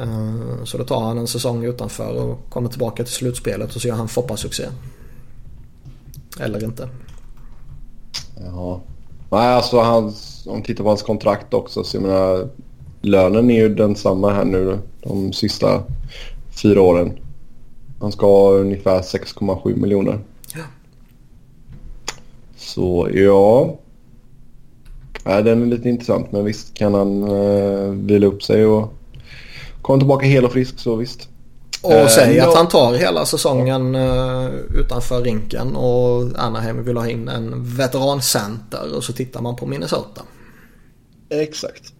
Eh, 0.00 0.64
så 0.64 0.78
då 0.78 0.84
tar 0.84 1.00
han 1.00 1.18
en 1.18 1.26
säsong 1.26 1.64
utanför 1.64 2.14
och 2.14 2.50
kommer 2.50 2.68
tillbaka 2.68 3.04
till 3.04 3.12
slutspelet 3.12 3.76
och 3.76 3.82
så 3.82 3.88
gör 3.88 3.94
han 3.94 4.08
Foppa-succé. 4.08 4.64
Eller 6.40 6.64
inte. 6.64 6.88
Ja. 8.36 8.80
Nej 9.30 9.48
alltså 9.48 9.80
han, 9.80 10.04
om 10.04 10.52
man 10.52 10.62
tittar 10.62 10.84
på 10.84 10.90
hans 10.90 11.02
kontrakt 11.02 11.54
också 11.54 11.84
så 11.84 11.96
jag 11.96 12.02
menar 12.02 12.48
lönen 13.00 13.50
är 13.50 13.54
ju 13.54 13.74
densamma 13.74 14.32
här 14.32 14.44
nu 14.44 14.78
de 15.02 15.32
sista 15.32 15.82
fyra 16.62 16.80
åren. 16.80 17.18
Han 18.00 18.12
ska 18.12 18.26
ha 18.26 18.50
ungefär 18.52 19.02
6,7 19.02 19.76
miljoner. 19.76 20.20
Så 22.76 23.08
ja. 23.12 23.76
ja. 25.24 25.42
Den 25.42 25.62
är 25.62 25.66
lite 25.66 25.88
intressant 25.88 26.32
men 26.32 26.44
visst 26.44 26.74
kan 26.74 26.94
han 26.94 27.22
uh, 27.22 27.90
vila 27.90 28.26
upp 28.26 28.42
sig 28.42 28.66
och 28.66 28.94
komma 29.82 29.98
tillbaka 29.98 30.26
hel 30.26 30.44
och 30.44 30.52
frisk 30.52 30.78
så 30.78 30.96
visst. 30.96 31.28
Och 31.82 31.92
uh, 31.92 32.06
säg 32.06 32.40
att 32.40 32.54
han 32.54 32.68
tar 32.68 32.94
hela 32.94 33.26
säsongen 33.26 33.94
uh, 33.94 34.50
utanför 34.74 35.22
rinken 35.22 35.76
och 35.76 36.22
Anaheim 36.36 36.84
vill 36.84 36.96
ha 36.96 37.08
in 37.08 37.28
en 37.28 37.76
veterancenter 37.76 38.96
och 38.96 39.04
så 39.04 39.12
tittar 39.12 39.42
man 39.42 39.56
på 39.56 39.66
Minnesota. 39.66 40.22
Exakt. 41.30 41.92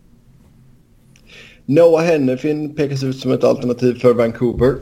Noah 1.64 2.04
Hennefin 2.04 2.74
pekas 2.74 3.02
ut 3.02 3.18
som 3.18 3.32
ett 3.32 3.44
alternativ 3.44 4.00
för 4.00 4.14
Vancouver. 4.14 4.74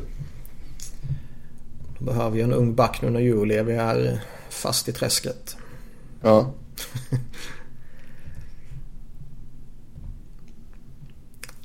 Då 1.98 2.04
behöver 2.04 2.30
vi 2.30 2.42
en 2.42 2.52
ung 2.52 2.74
back 2.74 3.02
nu 3.02 3.10
när 3.10 3.20
Julevi 3.20 3.72
är 3.72 4.20
fast 4.50 4.88
i 4.88 4.92
träsket. 4.92 5.56
Ja. 6.24 6.50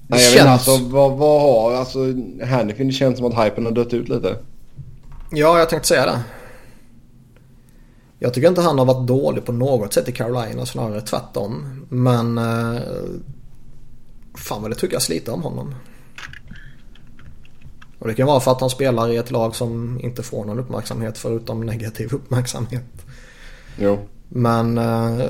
Nej, 0.07 0.22
jag 0.22 0.22
känns... 0.22 0.36
vet 0.36 0.39
inte, 0.39 0.51
alltså, 0.51 0.78
vad, 0.78 1.18
vad 1.18 1.41
har... 1.41 1.74
Alltså, 1.74 1.99
Hannifin 2.45 2.91
känns 2.91 3.18
som 3.18 3.28
att 3.28 3.45
hypen 3.45 3.66
har 3.66 3.72
dött 3.72 3.93
ut 3.93 4.10
lite. 4.10 4.38
Ja, 5.32 5.60
jag 5.60 5.70
tänkte 5.70 5.88
säga 5.88 6.05
det. 6.05 6.24
Jag 8.20 8.34
tycker 8.34 8.47
inte 8.47 8.62
han 8.62 8.80
har 8.80 8.86
varit 8.86 9.07
dålig 9.07 9.45
på 9.45 9.51
något 9.51 9.93
sätt 9.93 10.10
i 10.10 10.12
Carolina, 10.12 10.66
snarare 10.66 11.01
tvärtom. 11.01 11.86
Men... 11.89 12.38
Eh, 12.38 12.82
fan 14.36 14.62
vad 14.62 14.72
det 14.72 14.76
tyckas 14.76 15.10
lite 15.10 15.32
om 15.32 15.41
honom. 15.41 15.76
Och 17.99 18.07
det 18.07 18.14
kan 18.14 18.28
vara 18.28 18.39
för 18.39 18.51
att 18.51 18.62
han 18.62 18.70
spelar 18.70 19.12
i 19.12 19.18
ett 19.18 19.32
lag 19.32 19.55
som 19.55 19.99
inte 20.01 20.24
får 20.24 20.45
någon 20.45 20.60
uppmärksamhet 20.60 21.18
förutom 21.18 21.66
negativ 21.66 22.14
uppmärksamhet. 22.14 23.05
Jo. 23.78 23.99
Men... 24.30 24.77
Eh, 24.77 25.25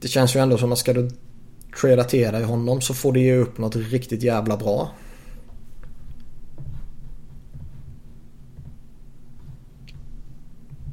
det 0.00 0.08
känns 0.08 0.36
ju 0.36 0.40
ändå 0.40 0.58
som 0.58 0.72
att 0.72 0.78
ska 0.78 0.92
du 0.92 1.10
trada 1.80 2.04
till 2.04 2.32
dig 2.32 2.44
honom 2.44 2.80
så 2.80 2.94
får 2.94 3.12
du 3.12 3.20
ge 3.20 3.36
upp 3.36 3.58
något 3.58 3.76
riktigt 3.76 4.22
jävla 4.22 4.56
bra. 4.56 4.90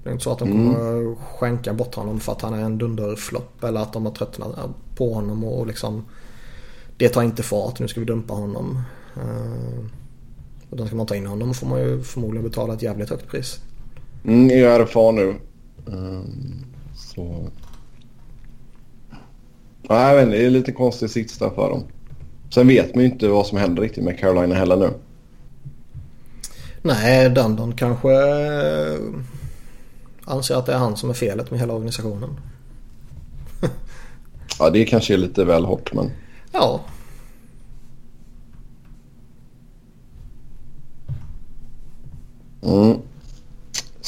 Det 0.04 0.10
är 0.10 0.12
inte 0.12 0.24
så 0.24 0.32
att 0.32 0.40
de 0.40 0.48
kommer 0.48 1.16
skänka 1.16 1.74
bort 1.74 1.96
honom 1.96 2.20
för 2.20 2.32
att 2.32 2.42
han 2.42 2.54
är 2.54 2.64
en 2.64 2.78
dunderflopp 2.78 3.64
eller 3.64 3.82
att 3.82 3.94
de 3.94 4.06
har 4.06 4.14
tröttnat 4.14 4.56
på 4.96 5.14
honom 5.14 5.44
och 5.44 5.68
liksom 5.68 6.06
det 6.98 7.10
tar 7.10 7.24
inte 7.24 7.44
fart, 7.44 7.80
nu 7.80 7.88
ska 7.88 8.00
vi 8.00 8.06
dumpa 8.06 8.34
honom. 8.34 8.82
Och 10.70 10.78
då 10.78 10.88
ska 10.88 10.96
man 10.96 11.06
ta 11.06 11.16
in 11.16 11.26
honom 11.26 11.54
får 11.54 11.68
man 11.68 11.80
ju 11.80 12.04
förmodligen 12.04 12.48
betala 12.50 12.74
ett 12.74 12.82
jävligt 12.82 13.10
högt 13.10 13.28
pris. 13.28 13.60
Mm, 14.26 14.52
i 14.52 14.64
RFA 14.64 15.12
nu. 15.12 15.36
Um, 15.86 16.66
så... 16.96 17.50
Nej, 19.90 20.16
jag 20.16 20.24
inte, 20.24 20.38
det 20.38 20.46
är 20.46 20.50
lite 20.50 20.72
konstig 20.72 21.10
sits 21.10 21.38
där 21.38 21.50
för 21.50 21.70
dem. 21.70 21.84
Sen 22.50 22.68
vet 22.68 22.96
man 22.96 23.04
ju 23.04 23.10
inte 23.10 23.28
vad 23.28 23.46
som 23.46 23.58
händer 23.58 23.82
riktigt 23.82 24.04
med 24.04 24.20
Carolina 24.20 24.56
heller 24.56 24.78
nu. 24.78 24.90
Nej, 26.82 27.30
Dundon 27.30 27.76
kanske 27.76 28.12
eh, 28.12 29.00
anser 30.26 30.56
att 30.56 30.66
det 30.66 30.74
är 30.74 30.78
han 30.78 30.98
som 30.98 31.10
är 31.10 31.14
felet 31.14 31.52
med 31.52 31.60
hela 31.60 31.74
organisationen. 31.74 32.30
ja, 34.60 34.70
det 34.70 34.86
kanske 34.86 35.14
är 35.14 35.18
lite 35.18 35.46
väl 35.46 35.66
hårt 35.66 35.94
men... 35.94 36.12
Ja. 36.52 36.82
Mm. 42.62 42.98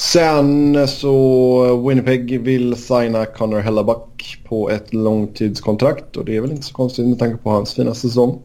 Sen 0.01 0.87
så 0.87 1.87
Winnipeg 1.87 2.41
vill 2.41 2.75
signa 2.75 3.25
Connor 3.25 3.59
Hellebuck 3.59 4.41
på 4.45 4.69
ett 4.69 4.93
långtidskontrakt 4.93 6.17
och 6.17 6.25
det 6.25 6.35
är 6.35 6.41
väl 6.41 6.51
inte 6.51 6.63
så 6.63 6.73
konstigt 6.73 7.07
med 7.07 7.19
tanke 7.19 7.37
på 7.37 7.49
hans 7.49 7.73
fina 7.73 7.93
säsong. 7.93 8.41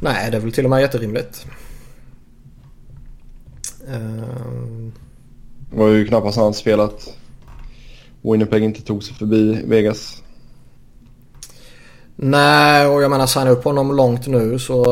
Nej, 0.00 0.30
det 0.30 0.36
är 0.36 0.40
väl 0.40 0.52
till 0.52 0.64
och 0.64 0.70
med 0.70 0.80
jätterimligt. 0.80 1.46
Uh... 3.88 4.88
Det 5.70 5.76
var 5.76 5.88
ju 5.88 6.06
knappast 6.06 6.36
hans 6.36 6.62
fel 6.62 6.80
att 6.80 7.16
Winnipeg 8.22 8.62
inte 8.62 8.82
tog 8.82 9.02
sig 9.02 9.14
förbi 9.14 9.62
Vegas. 9.64 10.22
Nej, 12.16 12.86
och 12.86 13.02
jag 13.02 13.10
menar 13.10 13.26
signa 13.26 13.50
upp 13.50 13.64
honom 13.64 13.96
långt 13.96 14.26
nu 14.26 14.58
så 14.58 14.84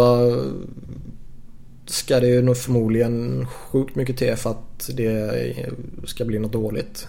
ska 1.86 2.20
det 2.20 2.28
ju 2.28 2.42
nog 2.42 2.56
förmodligen 2.56 3.46
sjukt 3.46 3.96
mycket 3.96 4.16
till 4.16 4.36
för 4.36 4.50
att 4.50 4.69
det 4.86 5.56
ska 6.04 6.24
bli 6.24 6.38
något 6.38 6.52
dåligt. 6.52 7.08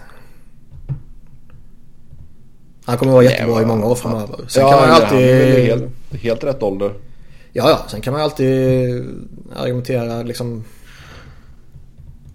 Han 2.86 2.97
kommer 2.97 3.11
vara 3.11 3.24
jättebra 3.24 3.61
i 3.61 3.65
många 3.65 3.86
år 3.86 3.95
framöver. 3.95 4.39
Sen 4.47 4.63
ja, 4.63 4.72
kan 4.72 4.80
man 4.80 4.88
ju 4.88 5.03
alltid... 5.03 5.65
helt, 5.65 5.91
helt 6.22 6.43
rätt 6.43 6.63
ålder. 6.63 6.93
Ja, 7.53 7.69
ja. 7.69 7.86
Sen 7.89 8.01
kan 8.01 8.13
man 8.13 8.22
ju 8.22 8.24
alltid 8.24 8.49
argumentera 9.55 10.24
liksom 10.24 10.63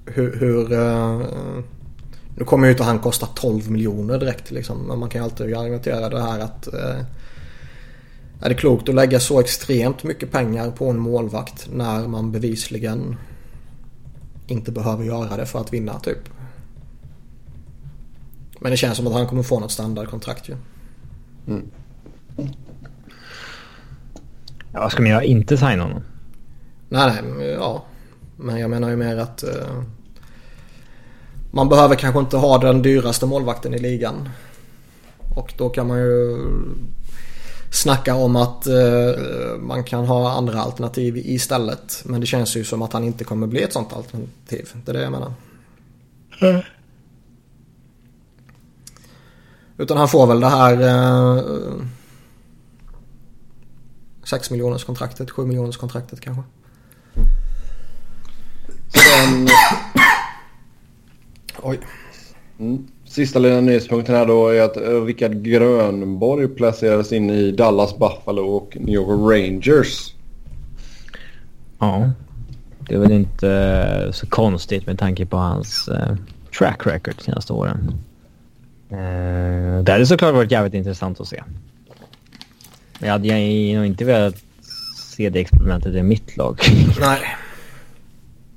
hur... 0.07 0.37
hur 0.37 0.73
uh, 0.73 1.23
nu 2.39 2.45
kommer 2.45 2.67
ju 2.67 2.73
inte 2.73 2.85
han 2.85 2.99
kosta 2.99 3.27
12 3.27 3.71
miljoner 3.71 4.19
direkt 4.19 4.51
liksom. 4.51 4.79
Men 4.79 4.99
man 4.99 5.09
kan 5.09 5.21
ju 5.21 5.25
alltid 5.25 5.57
argumentera 5.57 6.09
det 6.09 6.23
här 6.23 6.41
att 6.41 6.69
uh, 6.75 7.01
är 8.41 8.49
det 8.49 8.55
klokt 8.55 8.89
att 8.89 8.95
lägga 8.95 9.21
så 9.21 9.41
extremt 9.41 10.03
mycket 10.03 10.33
pengar 10.33 10.71
på 10.71 10.91
en 10.91 10.99
målvakt 10.99 11.69
när 11.73 12.09
man 12.09 12.33
bevisligen 12.33 13.17
inte 14.47 14.73
behöver 14.73 15.05
göra 15.05 15.37
det 15.37 15.47
för 15.47 15.61
att 15.61 15.73
vinna 15.73 16.01
typ? 16.01 16.19
Men 18.61 18.71
det 18.71 18.77
känns 18.77 18.97
som 18.97 19.07
att 19.07 19.13
han 19.13 19.27
kommer 19.27 19.43
få 19.43 19.61
något 19.61 19.73
standardkontrakt 19.73 20.49
ju. 20.49 20.57
Mm. 21.47 21.71
Ja, 24.73 24.81
vad 24.81 24.93
ska 24.93 25.03
man 25.03 25.11
göra? 25.11 25.25
Inte 25.25 25.57
signa 25.57 25.83
honom? 25.83 26.03
Nej, 26.89 27.23
nej, 27.23 27.47
ja. 27.47 27.85
Men 28.37 28.61
jag 28.61 28.71
menar 28.71 28.91
ju 28.91 28.97
mer 28.97 29.17
att 29.17 29.45
uh, 29.45 29.83
man 31.51 31.69
behöver 31.69 31.95
kanske 31.95 32.21
inte 32.21 32.37
ha 32.37 32.59
den 32.59 32.83
dyraste 32.83 33.27
målvakten 33.27 33.75
i 33.75 33.79
ligan. 33.79 34.29
Och 35.37 35.55
då 35.59 35.69
kan 35.69 35.87
man 35.87 35.99
ju 35.99 36.39
snacka 37.71 38.15
om 38.15 38.37
att 38.37 38.67
uh, 38.67 39.59
man 39.59 39.85
kan 39.85 40.07
ha 40.07 40.33
andra 40.33 40.61
alternativ 40.61 41.17
istället. 41.17 42.03
Men 42.05 42.21
det 42.21 42.27
känns 42.27 42.57
ju 42.57 42.65
som 42.65 42.83
att 42.83 42.93
han 42.93 43.05
inte 43.05 43.25
kommer 43.25 43.47
bli 43.47 43.63
ett 43.63 43.73
sånt 43.73 43.93
alternativ. 43.93 44.69
Det 44.85 44.91
är 44.91 44.93
det 44.93 45.03
jag 45.03 45.13
menar. 45.13 45.33
Mm. 46.41 46.63
Utan 49.79 49.97
han 49.97 50.09
får 50.09 50.27
väl 50.27 50.41
det 50.41 50.49
här 50.49 50.83
uh, 50.83 51.83
6 54.25 54.51
miljoners 54.51 54.85
kontraktet, 54.85 55.31
7 55.31 55.47
miljoners 55.47 55.77
kontraktet 55.77 56.21
kanske. 56.21 56.43
Sen... 58.89 59.49
Oj. 61.63 61.81
Mm. 62.59 62.89
Sista 63.17 63.39
lilla 63.39 63.61
nyhetspunkten 63.61 64.15
här 64.15 64.27
då 64.27 64.49
är 64.49 64.63
att 64.63 64.77
eh, 64.77 65.05
Rickard 65.05 65.43
Grönborg 65.43 66.49
placerades 66.49 67.13
in 67.13 67.31
i 67.31 67.51
Dallas 67.51 67.99
Buffalo 67.99 68.43
och 68.43 68.77
New 68.81 68.95
York 68.95 69.33
Rangers. 69.33 70.15
Ja, 71.79 72.11
det 72.79 72.95
är 72.95 72.99
väl 72.99 73.13
inte 73.13 73.51
eh, 73.51 74.13
så 74.13 74.27
konstigt 74.27 74.87
med 74.87 74.99
tanke 74.99 75.27
på 75.27 75.37
hans 75.37 75.89
uh, 75.89 76.17
track 76.59 76.87
record 76.87 77.15
de 77.17 77.23
senaste 77.23 77.53
åren. 77.53 77.95
Det 79.85 79.93
hade 79.93 80.07
såklart 80.07 80.35
varit 80.35 80.51
jävligt 80.51 80.75
intressant 80.75 81.21
att 81.21 81.29
se. 81.29 81.43
Men 82.99 83.07
jag 83.07 83.13
hade 83.13 83.29
nog 83.75 83.87
inte 83.87 84.05
velat 84.05 84.35
se 84.97 85.31
det 85.31 85.41
experimentet 85.41 85.95
i 85.95 86.03
mitt 86.03 86.37
lag. 86.37 86.61
Nej. 87.01 87.21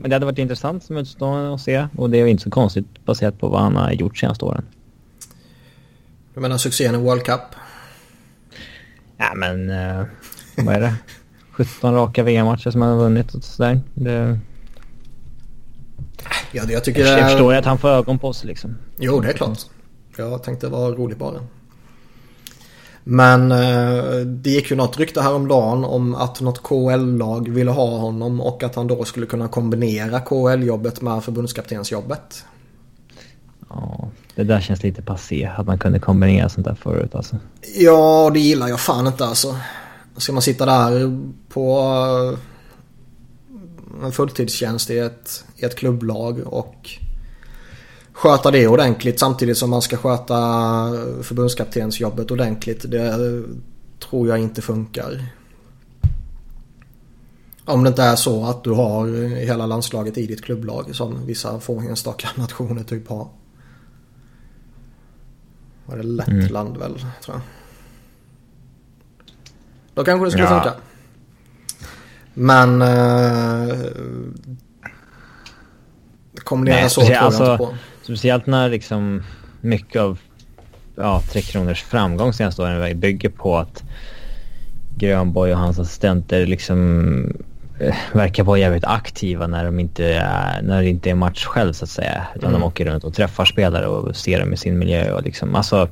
Men 0.02 0.10
det 0.10 0.16
hade 0.16 0.26
varit 0.26 0.38
intressant 0.38 0.84
som 0.84 0.98
utstående 0.98 1.54
att 1.54 1.62
se 1.62 1.88
och 1.98 2.10
det 2.10 2.18
är 2.18 2.26
inte 2.26 2.44
så 2.44 2.50
konstigt 2.50 3.06
baserat 3.06 3.40
på 3.40 3.48
vad 3.50 3.62
han 3.62 3.76
har 3.76 3.92
gjort 3.92 4.18
senaste 4.18 4.46
åren. 4.46 4.66
Du 6.34 6.40
menar 6.40 6.58
succén 6.58 6.96
i 6.96 6.98
World 6.98 7.24
Cup? 7.24 7.42
Ja 9.18 9.34
men, 9.36 9.70
uh, 9.70 10.06
vad 10.58 10.76
är 10.76 10.80
det? 10.80 10.94
17 11.52 11.94
raka 11.94 12.24
VM-matcher 12.24 12.72
som 12.72 12.82
han 12.82 12.92
har 12.92 12.98
vunnit 12.98 13.34
och 13.34 13.44
sådär. 13.44 13.82
Det... 13.94 14.40
Ja, 16.52 16.66
det 16.66 16.74
jag 16.74 16.84
tycker 16.84 17.02
jag, 17.06 17.20
jag 17.20 17.30
förstår 17.30 17.54
ju 17.54 17.60
att 17.60 17.66
han 17.66 17.78
får 17.78 17.90
ögon 17.90 18.20
på 18.20 18.34
sig 18.34 18.48
liksom. 18.48 18.78
Jo, 18.98 19.20
det 19.20 19.30
är 19.30 19.34
klart. 19.34 19.60
Jag 20.18 20.44
tänkte 20.44 20.68
vara 20.68 20.92
rolig 20.92 21.18
bara. 21.18 21.40
Men 23.12 23.52
eh, 23.52 24.20
det 24.26 24.50
gick 24.50 24.72
ju 24.72 24.76
något 24.76 24.98
rykte 24.98 25.22
häromdagen 25.22 25.84
om 25.84 26.16
att 26.16 26.42
något 26.42 26.64
KL-lag 26.64 27.50
ville 27.50 27.72
ha 27.72 27.98
honom 27.98 28.42
och 28.42 28.64
att 28.64 28.76
han 28.76 28.88
då 28.88 29.06
skulle 29.06 29.26
kunna 29.26 29.48
kombinera 29.48 30.20
KL-jobbet 30.20 31.02
med 31.02 31.24
förbundskaptensjobbet. 31.24 32.46
Ja, 33.70 34.10
det 34.36 34.44
där 34.44 34.62
känns 34.62 34.84
lite 34.84 35.02
passé 35.02 35.52
att 35.58 35.68
man 35.68 35.80
kunde 35.80 36.00
kombinera 36.00 36.50
sånt 36.50 36.68
där 36.68 36.76
förut 36.76 37.16
alltså. 37.16 37.36
Ja, 37.76 38.30
det 38.34 38.40
gillar 38.40 38.68
jag 38.68 38.80
fan 38.80 39.08
inte 39.08 39.26
alltså. 39.26 39.56
Ska 40.18 40.34
man 40.34 40.42
sitta 40.42 40.66
där 40.66 41.20
på 41.50 41.80
eh, 44.02 44.06
en 44.06 44.12
fulltidstjänst 44.12 44.90
i 44.90 44.98
ett, 44.98 45.44
i 45.56 45.66
ett 45.66 45.76
klubblag 45.76 46.40
och 46.46 46.90
sköta 48.20 48.52
det 48.52 48.68
ordentligt 48.68 49.20
samtidigt 49.20 49.58
som 49.58 49.70
man 49.70 49.82
ska 49.82 49.98
sköta 49.98 50.36
förbundskaptensjobbet 51.22 52.32
ordentligt. 52.32 52.92
Det 52.92 53.44
tror 54.00 54.28
jag 54.28 54.40
inte 54.40 54.62
funkar. 54.62 55.26
Om 57.66 57.84
det 57.84 57.88
inte 57.88 58.04
är 58.04 58.16
så 58.16 58.46
att 58.46 58.64
du 58.64 58.72
har 58.72 59.08
hela 59.36 59.66
landslaget 59.66 60.18
i 60.18 60.26
ditt 60.26 60.44
klubblag 60.44 60.96
som 60.96 61.26
vissa 61.26 61.60
få 61.60 61.80
enstaka 61.80 62.28
nationer 62.36 62.84
typ 62.84 63.10
har. 63.10 63.28
Var 65.86 65.98
det 65.98 66.04
Lettland 66.04 66.70
mm. 66.76 66.80
väl 66.80 67.00
tror 67.24 67.36
jag. 67.36 67.42
Då 69.94 70.04
kanske 70.04 70.26
det 70.26 70.32
skulle 70.32 70.46
ja. 70.46 70.62
funka. 70.62 70.76
Men... 72.34 72.82
Eh, 72.82 73.80
kombinera 76.44 76.90
så 76.90 77.02
tror 77.02 77.14
jag 77.14 77.24
alltså, 77.24 77.52
inte 77.52 77.58
på. 77.58 77.74
Speciellt 78.10 78.46
när 78.46 78.70
liksom 78.70 79.24
mycket 79.62 80.02
av 80.02 80.20
ja, 80.96 81.22
Tre 81.32 81.42
Kronors 81.42 81.84
framgång 81.84 82.34
senaste 82.34 82.62
åren 82.62 83.00
bygger 83.00 83.30
på 83.30 83.58
att 83.58 83.84
Grönborg 84.98 85.52
och 85.54 85.60
hans 85.60 85.80
assistenter 85.80 86.46
liksom 86.46 87.34
eh, 87.80 87.96
verkar 88.14 88.44
vara 88.44 88.58
jävligt 88.60 88.84
aktiva 88.86 89.48
när, 89.48 89.66
de 89.66 89.80
inte 89.80 90.06
är, 90.14 90.62
när 90.62 90.82
det 90.82 90.90
inte 90.90 91.10
är 91.10 91.16
match 91.16 91.46
själv 91.46 91.74
så 91.74 91.84
att 91.84 91.90
säga. 91.90 92.28
Utan 92.36 92.50
Mm. 92.50 92.62
de 92.62 92.68
åker 92.68 92.86
runt 92.86 93.04
och 93.04 93.14
träffar 93.14 93.46
spelare 93.46 93.88
och 93.88 94.16
ser 94.16 94.40
dem 94.40 94.54
i 94.54 94.58
sin 94.58 94.80
miljö 94.80 95.12
och 95.14 95.24
liksom, 95.24 95.56
alltså 95.56 95.88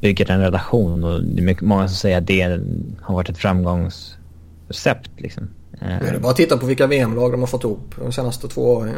bygger 0.00 0.30
en 0.30 0.40
relation. 0.40 1.04
Och 1.04 1.22
det 1.24 1.40
är 1.40 1.44
mycket, 1.44 1.62
många 1.62 1.88
som 1.88 1.96
säger 1.96 2.18
att 2.18 2.26
det 2.26 2.60
har 3.00 3.14
varit 3.14 3.28
ett 3.28 3.38
framgångsrecept 3.38 5.10
liksom. 5.16 5.48
Eh, 5.80 5.88
Det 6.00 6.08
är 6.08 6.18
bara 6.18 6.30
att 6.30 6.36
titta 6.36 6.56
på 6.56 6.66
vilka 6.66 6.86
VM-lag 6.86 7.32
de 7.32 7.40
har 7.40 7.46
fått 7.46 7.64
ihop 7.64 7.94
de 7.98 8.12
senaste 8.12 8.48
två 8.48 8.72
åren. 8.74 8.94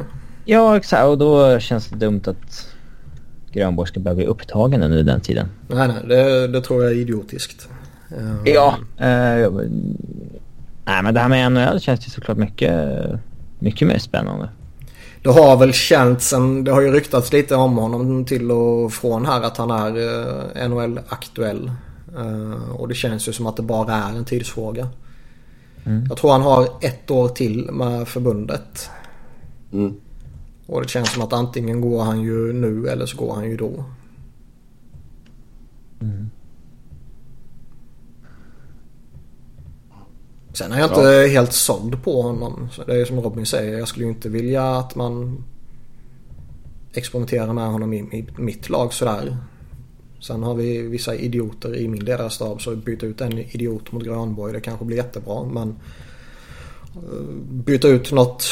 Ja, 0.51 0.77
exakt. 0.77 1.05
Och 1.05 1.19
då 1.19 1.59
känns 1.59 1.87
det 1.87 1.97
dumt 1.97 2.23
att 2.25 2.69
Grönborg 3.53 3.89
ska 3.89 4.01
börja 4.01 4.15
bli 4.15 4.27
upptagen 4.27 4.83
under 4.83 5.03
den 5.03 5.21
tiden. 5.21 5.49
Nej, 5.69 5.89
nej, 5.89 5.97
det, 6.09 6.49
det 6.49 6.61
tror 6.61 6.85
jag 6.85 6.93
är 6.93 6.97
idiotiskt. 6.97 7.69
Eh, 8.17 8.53
Ja. 8.53 8.75
Eh, 8.97 9.51
nej, 10.85 11.03
men 11.03 11.15
det 11.15 11.21
här 11.21 11.29
med 11.29 11.53
NHL 11.53 11.81
känns 11.81 12.07
ju 12.07 12.11
såklart 12.11 12.37
mycket, 12.37 12.99
mycket 13.59 13.89
mer 13.89 13.99
spännande. 13.99 14.49
Det 15.23 15.31
har 15.31 15.57
väl 15.57 15.73
känts 15.73 16.33
en, 16.33 16.65
det 16.65 16.73
har 16.73 16.81
ju 16.81 16.93
ryktats 16.93 17.33
lite 17.33 17.55
om 17.55 17.77
honom 17.77 18.25
till 18.25 18.51
och 18.51 18.93
från 18.93 19.27
här 19.27 19.43
att 19.43 19.57
han 19.57 19.71
är 19.71 19.97
eh, 19.97 20.69
NHL-aktuell. 20.69 21.71
Eh, 22.19 22.71
och 22.71 22.89
det 22.89 22.95
känns 22.95 23.29
ju 23.29 23.33
som 23.33 23.47
att 23.47 23.57
det 23.57 23.63
bara 23.63 23.95
är 23.95 24.17
en 24.17 24.25
tidsfråga. 24.25 24.89
Mm. 25.85 26.07
Jag 26.09 26.19
tror 26.19 26.33
han 26.33 26.43
har 26.43 26.69
ett 26.81 27.11
år 27.11 27.29
till 27.29 27.71
med 27.73 28.09
förbundet. 28.09 28.91
Mm. 29.73 29.95
Och 30.69 30.83
det 30.83 30.89
känns 30.89 31.13
som 31.13 31.23
att 31.23 31.33
antingen 31.33 31.81
går 31.81 32.03
han 32.03 32.21
ju 32.21 32.53
nu 32.53 32.89
eller 32.89 33.07
så 33.07 33.17
går 33.17 33.35
han 33.35 33.51
ju 33.51 33.57
då. 33.57 33.85
Sen 40.59 40.73
är 40.73 40.79
jag 40.79 40.91
inte 40.91 41.33
helt 41.33 41.53
såld 41.53 42.03
på 42.05 42.23
honom. 42.23 42.69
Så 42.73 42.85
det 42.85 43.01
är 43.01 43.05
som 43.05 43.21
Robin 43.21 43.47
säger. 43.47 43.79
Jag 43.79 43.89
skulle 43.89 44.05
ju 44.05 44.13
inte 44.13 44.29
vilja 44.29 44.71
att 44.71 44.95
man 44.95 45.45
experimenterar 46.93 47.53
med 47.53 47.67
honom 47.67 47.93
i, 47.93 48.27
mitt 48.37 48.69
lag 48.69 48.93
sådär. 48.93 49.37
Sen 50.21 50.43
har 50.43 50.55
vi 50.55 50.83
vissa 50.83 51.15
idioter 51.15 51.77
i 51.77 51.89
min 51.89 52.05
ledarstab 52.05 52.63
så 52.63 52.77
byta 52.77 53.07
ut 53.07 53.21
en 53.21 53.39
idiot 53.39 53.93
mot 53.93 54.05
Granborg 54.05 54.53
det 54.53 54.61
kanske 54.61 54.85
blir 54.85 54.97
jättebra. 54.97 55.45
Men 55.45 55.69
eh, 56.95 57.25
byta 57.51 57.89
ut 57.89 58.13
något, 58.13 58.45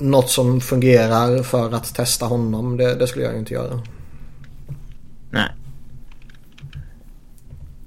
något 0.00 0.30
som 0.30 0.60
fungerar 0.60 1.42
för 1.42 1.74
att 1.74 1.94
testa 1.94 2.26
honom 2.26 2.76
det, 2.76 2.94
det 2.94 3.06
skulle 3.06 3.24
jag 3.24 3.32
ju 3.34 3.38
inte 3.38 3.54
göra. 3.54 3.80
Nej. 5.30 5.48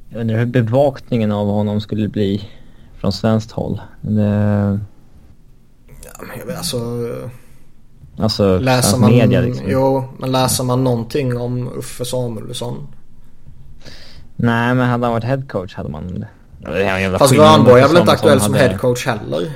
Jag 0.09 0.21
undrar 0.21 0.37
hur 0.37 0.45
bevakningen 0.45 1.31
av 1.31 1.47
honom 1.47 1.81
skulle 1.81 2.07
bli 2.07 2.49
från 2.97 3.11
svenskt 3.13 3.51
håll. 3.51 3.81
Det, 4.01 4.79
Ja, 6.05 6.23
men 6.27 6.39
jag 6.39 6.45
vet, 6.45 6.57
alltså, 6.57 6.79
alltså 8.17 8.59
läser 8.59 8.97
man, 8.97 9.11
media 9.11 9.41
liksom. 9.41 9.65
jo, 9.69 10.03
men 10.19 10.31
läser 10.31 10.63
man 10.63 10.83
någonting 10.83 11.37
om 11.37 11.67
Uffe 11.77 12.05
Samuelsson? 12.05 12.87
Nej, 14.35 14.75
men 14.75 14.89
hade 14.89 15.05
han 15.05 15.13
varit 15.13 15.23
headcoach 15.23 15.75
hade 15.75 15.89
man 15.89 16.19
det. 16.19 16.27
Fast 17.19 17.35
Granborg 17.35 17.81
är 17.81 17.87
väl 17.87 17.97
inte 17.97 18.11
aktuell 18.11 18.39
som 18.41 18.53
hade- 18.53 18.65
headcoach 18.67 19.05
heller? 19.07 19.51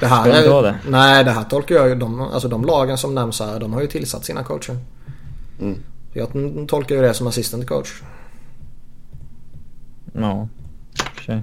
Det 0.00 0.06
här 0.06 0.42
Ska 0.42 0.58
är, 0.58 0.62
det? 0.62 0.76
Nej, 0.88 1.24
det 1.24 1.30
här 1.30 1.44
tolkar 1.44 1.74
jag 1.74 1.88
ju. 1.88 1.94
De, 1.94 2.20
alltså 2.20 2.48
de 2.48 2.64
lagen 2.64 2.98
som 2.98 3.14
nämns 3.14 3.40
här, 3.40 3.60
de 3.60 3.72
har 3.72 3.80
ju 3.80 3.86
tillsatt 3.86 4.24
sina 4.24 4.44
coacher. 4.44 4.76
Mm. 5.60 5.78
Jag 6.12 6.28
tolkar 6.68 6.94
ju 6.94 7.02
det 7.02 7.14
som 7.14 7.26
assistant 7.26 7.66
coach. 7.66 8.02
Ja, 10.12 10.48
sig. 11.26 11.42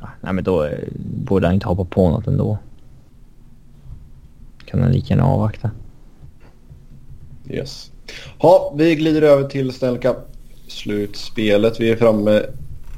Ja, 0.00 0.08
nej 0.20 0.32
men 0.32 0.44
då 0.44 0.64
eh, 0.64 0.78
borde 0.98 1.46
han 1.46 1.54
inte 1.54 1.68
hoppa 1.68 1.84
på 1.84 2.10
något 2.10 2.26
ändå. 2.26 2.58
Kan 4.64 4.82
han 4.82 4.92
lika 4.92 5.14
gärna 5.14 5.26
avvakta. 5.26 5.70
Yes. 7.50 7.90
Ha, 8.38 8.74
vi 8.76 8.94
glider 8.94 9.22
över 9.22 9.48
till 9.48 9.72
Stanley 9.72 10.00
Cup-slutspelet. 10.00 11.80
Vi 11.80 11.90
är 11.90 11.96
framme 11.96 12.42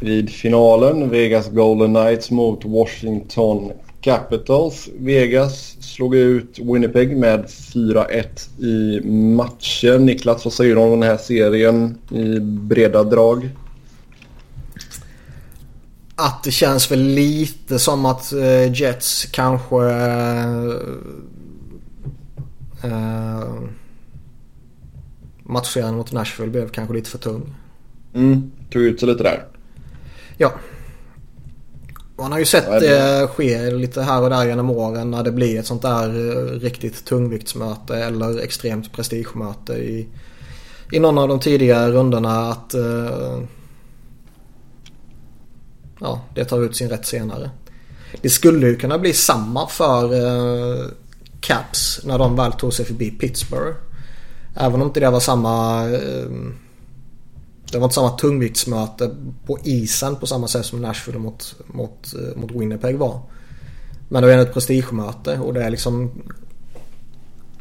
vid 0.00 0.30
finalen. 0.30 1.10
Vegas 1.10 1.50
Golden 1.50 1.94
Knights 1.94 2.30
mot 2.30 2.64
Washington 2.64 3.72
Capitals. 4.06 4.88
Vegas 4.98 5.76
slog 5.80 6.14
ut 6.14 6.58
Winnipeg 6.58 7.16
med 7.16 7.44
4-1 7.46 8.62
i 8.64 9.00
matchen. 9.10 10.06
Niklas, 10.06 10.44
vad 10.44 10.52
säger 10.54 10.74
du 10.74 10.80
om 10.80 10.90
den 10.90 11.02
här 11.02 11.16
serien 11.16 11.98
i 12.10 12.40
breda 12.40 13.04
drag? 13.04 13.50
Att 16.14 16.44
det 16.44 16.50
känns 16.50 16.90
väl 16.90 17.02
lite 17.02 17.78
som 17.78 18.06
att 18.06 18.32
eh, 18.32 18.72
Jets 18.72 19.24
kanske... 19.24 19.76
Uh, 22.84 23.68
matchserien 25.42 25.94
mot 25.94 26.12
Nashville 26.12 26.50
blev 26.50 26.68
kanske 26.68 26.94
lite 26.94 27.10
för 27.10 27.18
tung. 27.18 27.54
Mm, 28.14 28.52
tog 28.70 28.82
ut 28.82 29.00
sig 29.00 29.08
lite 29.08 29.22
där. 29.22 29.44
Ja. 30.36 30.52
Man 32.18 32.32
har 32.32 32.38
ju 32.38 32.44
sett 32.44 32.64
Ja, 32.68 32.80
det- 32.80 33.20
det 33.20 33.26
ske 33.28 33.70
lite 33.70 34.02
här 34.02 34.22
och 34.22 34.30
där 34.30 34.44
genom 34.46 34.70
åren 34.70 35.10
när 35.10 35.22
det 35.22 35.32
blir 35.32 35.58
ett 35.60 35.66
sånt 35.66 35.82
där 35.82 36.08
eh, 36.08 36.60
riktigt 36.60 37.04
tungviktsmöte 37.04 37.96
eller 37.96 38.38
extremt 38.38 38.92
prestigemöte 38.92 39.72
i, 39.72 40.08
i 40.92 40.98
någon 41.00 41.18
av 41.18 41.28
de 41.28 41.40
tidigare 41.40 41.90
rundorna 41.92 42.48
att 42.50 42.74
eh, 42.74 43.40
ja, 46.00 46.20
det 46.34 46.44
tar 46.44 46.62
ut 46.64 46.76
sin 46.76 46.88
rätt 46.88 47.06
senare. 47.06 47.50
Det 48.22 48.28
skulle 48.30 48.66
ju 48.66 48.76
kunna 48.76 48.98
bli 48.98 49.12
samma 49.12 49.66
för 49.68 50.04
eh, 50.14 50.84
Caps 51.40 52.00
när 52.04 52.18
de 52.18 52.36
väl 52.36 52.52
tog 52.52 52.72
sig 52.72 52.84
förbi 52.84 53.10
Pittsburgh. 53.10 53.76
Även 54.56 54.80
om 54.80 54.86
inte 54.86 55.00
det 55.00 55.10
var 55.10 55.20
samma 55.20 55.84
eh, 55.90 56.26
det 57.72 57.78
var 57.78 57.84
inte 57.84 57.94
samma 57.94 58.10
tungviktsmöte 58.10 59.16
på 59.46 59.58
isen 59.64 60.16
på 60.16 60.26
samma 60.26 60.48
sätt 60.48 60.66
som 60.66 60.82
Nashville 60.82 61.18
mot, 61.18 61.54
mot, 61.66 62.14
eh, 62.14 62.40
mot 62.40 62.50
Winnipeg 62.50 62.98
var. 62.98 63.20
Men 64.08 64.22
det 64.22 64.34
är 64.34 64.38
ett 64.38 64.52
prestigemöte 64.52 65.38
och 65.38 65.54
det 65.54 65.64
är 65.64 65.70
liksom 65.70 66.22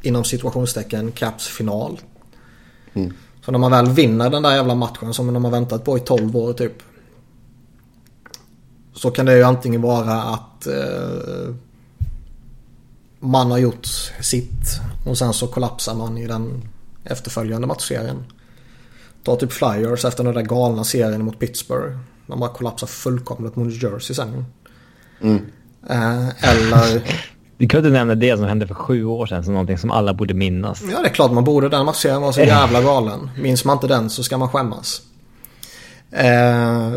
inom 0.02 0.24
situationstecken 0.24 1.12
Caps 1.12 1.48
final. 1.48 2.00
Mm. 2.94 3.14
Så 3.46 3.52
när 3.52 3.60
man 3.60 3.72
väl 3.72 3.90
vinner 3.90 4.30
den 4.30 4.44
där 4.44 4.56
jävla 4.56 4.76
matchen 4.76 5.14
som 5.14 5.34
de 5.34 5.44
har 5.44 5.52
väntat 5.52 5.84
på 5.84 5.98
i 5.98 6.00
12 6.00 6.38
år 6.38 6.54
typ. 6.54 6.74
Så 8.94 9.12
kan 9.12 9.26
det 9.26 9.38
ju 9.38 9.44
antingen 9.44 9.82
vara 9.82 10.24
att 10.24 10.68
eh, 10.68 11.56
man 13.20 13.52
har 13.52 13.58
gjort 13.58 13.86
sitt 14.22 14.80
och 15.06 15.18
sen 15.18 15.34
så 15.34 15.48
kollapsar 15.48 15.96
man 15.96 16.18
i 16.18 16.28
den 16.28 16.62
efterföljande 17.04 17.68
matchserien. 17.68 18.24
Ta 19.26 19.36
typ 19.36 19.52
Flyers 19.52 20.06
efter 20.06 20.24
den 20.24 20.34
där 20.34 20.42
galna 20.42 20.84
serien 20.84 21.26
mot 21.26 21.40
Pittsburgh. 21.40 21.98
De 22.28 22.40
bara 22.40 22.50
kollapsar 22.50 22.88
fullkomligt 22.88 23.56
mot 23.56 23.68
New 23.68 23.84
Jersey 23.84 24.16
sen. 24.16 24.46
Mm. 25.22 25.46
Eh, 25.90 26.50
eller... 26.50 27.02
Vi 27.58 27.68
kunde 27.68 27.90
nämna 27.90 28.16
det 28.16 28.38
som 28.38 28.46
hände 28.46 28.68
för 28.68 28.74
sju 28.74 29.06
år 29.06 29.26
sedan 29.26 29.44
som 29.44 29.54
någonting 29.54 29.78
som 29.78 29.92
alla 29.92 30.14
borde 30.14 30.34
minnas. 30.34 30.84
Ja 30.92 31.02
det 31.02 31.08
är 31.08 31.14
klart 31.14 31.32
man 31.32 31.44
borde. 31.44 31.70
Den 31.70 31.86
matchserien 31.86 32.22
var 32.22 32.32
så 32.32 32.42
jävla 32.42 32.82
galen. 32.82 33.30
Minns 33.38 33.66
man 33.66 33.78
inte 33.78 33.88
den 33.88 34.10
så 34.10 34.24
ska 34.24 34.38
man 34.38 34.50
skämmas. 34.50 35.02
Eh, 36.12 36.94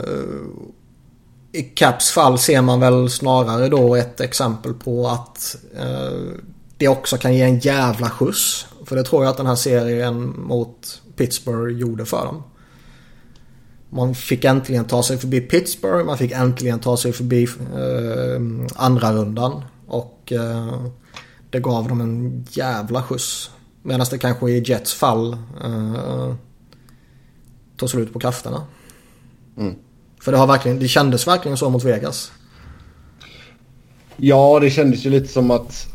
I 1.53 1.63
Caps 1.75 2.11
fall 2.11 2.39
ser 2.39 2.63
man 2.63 2.81
väl 2.81 3.11
snarare 3.11 3.69
då 3.69 3.97
ett 3.97 4.21
exempel 4.21 4.75
på 4.75 5.09
att 5.09 5.57
eh, 5.77 6.39
det 6.77 6.89
också 6.89 7.17
kan 7.17 7.35
ge 7.35 7.43
en 7.43 7.59
jävla 7.59 8.11
skjuts. 8.11 8.67
För 8.87 8.97
det 8.97 9.05
tror 9.05 9.25
jag 9.25 9.31
att 9.31 9.37
den 9.37 9.47
här 9.47 9.55
serien 9.55 10.35
mot 10.39 11.03
Pittsburgh 11.19 11.79
gjorde 11.79 12.05
för 12.05 12.25
dem. 12.25 12.43
Man 13.91 14.15
fick 14.15 14.45
äntligen 14.45 14.85
ta 14.85 15.03
sig 15.03 15.19
förbi 15.19 15.41
Pittsburgh. 15.41 16.05
Man 16.05 16.19
fick 16.19 16.33
äntligen 16.33 16.79
ta 16.79 16.97
sig 16.97 17.13
förbi 17.13 17.45
eh, 17.75 18.41
andra 18.77 19.13
rundan. 19.13 19.65
Och 19.87 20.33
eh, 20.33 20.87
det 21.51 21.61
gav 21.61 21.89
dem 21.89 22.01
en 22.01 22.47
jävla 22.51 23.03
skjuts. 23.03 23.51
Medan 23.83 24.07
det 24.11 24.19
kanske 24.19 24.51
i 24.51 24.63
Jets 24.67 24.95
fall 24.95 25.33
eh, 25.65 26.35
tog 27.77 27.91
slut 27.91 28.13
på 28.13 28.19
krafterna. 28.19 28.67
Mm. 29.57 29.75
För 30.21 30.33
det, 30.33 30.39
har 30.39 30.47
verkligen, 30.47 30.79
det 30.79 30.89
kändes 30.89 31.27
verkligen 31.27 31.57
så 31.57 31.71
mot 31.71 31.85
Vegas. 31.85 32.33
Ja, 34.17 34.59
det 34.61 34.71
kändes 34.71 35.07
ju 35.07 35.11
lite 35.11 35.29
som 35.29 35.51
att 35.51 35.87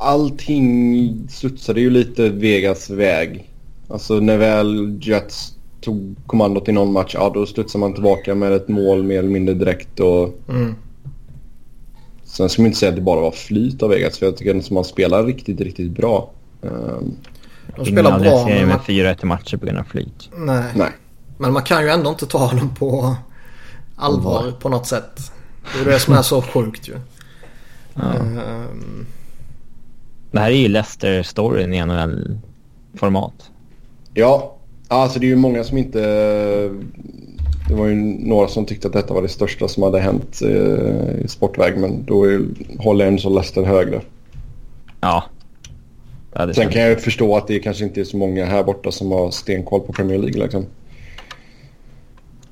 allting 0.00 1.26
studsade 1.28 1.80
ju 1.80 1.90
lite 1.90 2.28
Vegas 2.28 2.90
väg. 2.90 3.50
Alltså 3.88 4.20
när 4.20 4.36
väl 4.36 4.98
Jets 5.02 5.54
tog 5.80 6.14
kommandot 6.26 6.68
i 6.68 6.72
någon 6.72 6.92
match, 6.92 7.14
ja 7.14 7.30
då 7.34 7.46
studsade 7.46 7.80
man 7.80 7.92
tillbaka 7.94 8.34
med 8.34 8.52
ett 8.52 8.68
mål 8.68 9.02
mer 9.02 9.18
eller 9.18 9.28
mindre 9.28 9.54
direkt. 9.54 10.00
Och 10.00 10.34
Mm. 10.48 10.74
sen 12.24 12.48
ska 12.48 12.62
man 12.62 12.66
inte 12.66 12.78
säga 12.78 12.88
att 12.90 12.96
det 12.96 13.02
bara 13.02 13.20
var 13.20 13.30
flyt 13.30 13.82
av 13.82 13.90
Vegas, 13.90 14.18
för 14.18 14.26
jag 14.26 14.36
tycker 14.36 14.58
att 14.58 14.70
man 14.70 14.84
spelar 14.84 15.24
riktigt, 15.24 15.60
riktigt 15.60 15.90
bra. 15.90 16.30
Ehm, 16.62 17.14
De 17.76 17.84
spelar 17.86 18.10
aldrig 18.12 18.32
bra 18.32 18.40
en 18.40 18.46
serie 18.46 18.58
men 18.58 18.68
med 18.68 18.76
man, 18.76 18.84
4-1 18.86 19.22
i 19.22 19.26
matcher 19.26 19.56
på 19.56 19.66
grund 19.66 19.78
av 19.78 19.84
flyt. 19.84 20.28
nej. 20.36 20.64
nej. 20.76 20.90
men 21.38 21.52
man 21.52 21.62
kan 21.62 21.82
ju 21.82 21.88
ändå 21.88 22.10
inte 22.10 22.26
ta 22.26 22.50
dem 22.52 22.74
på 22.78 23.16
allvar 23.96 24.52
på 24.60 24.68
något 24.68 24.86
sätt. 24.86 25.32
Det 25.74 25.80
är 25.90 25.92
det 25.92 26.00
som 26.00 26.14
är 26.14 26.22
så 26.22 26.42
sjukt 26.42 26.88
ju. 26.88 26.94
Ja. 27.94 28.02
Ehm, 28.14 29.06
Det 30.30 30.40
här 30.40 30.50
är 30.50 30.56
ju 30.56 30.68
Leicester-storyn 30.68 31.74
i 31.74 31.86
NHL-format. 31.86 33.50
Ja, 34.14 34.56
alltså 34.88 35.18
det 35.20 35.26
är 35.26 35.28
ju 35.28 35.36
många 35.36 35.64
som 35.64 35.78
inte... 35.78 36.00
Det 37.68 37.74
var 37.76 37.86
ju 37.86 37.94
några 37.94 38.48
som 38.48 38.64
tyckte 38.64 38.86
att 38.86 38.92
detta 38.92 39.14
var 39.14 39.22
det 39.22 39.28
största 39.28 39.68
som 39.68 39.82
hade 39.82 40.00
hänt 40.00 40.42
eh, 40.42 41.24
i 41.24 41.28
sportväg. 41.28 41.78
Men 41.78 42.04
då 42.04 42.24
är, 42.24 42.40
håller 42.78 43.06
ändå 43.06 43.18
så 43.18 43.30
Leicester 43.30 43.62
högre. 43.62 44.00
Ja. 45.00 45.24
Sen 46.32 46.54
stämmer. 46.54 46.72
kan 46.72 46.82
jag 46.82 46.90
ju 46.90 46.96
förstå 46.96 47.36
att 47.36 47.46
det 47.46 47.58
kanske 47.58 47.84
inte 47.84 48.00
är 48.00 48.04
så 48.04 48.16
många 48.16 48.44
här 48.44 48.62
borta 48.62 48.92
som 48.92 49.12
har 49.12 49.30
stenkoll 49.30 49.80
på 49.80 49.92
Premier 49.92 50.18
League. 50.18 50.42
Liksom. 50.42 50.66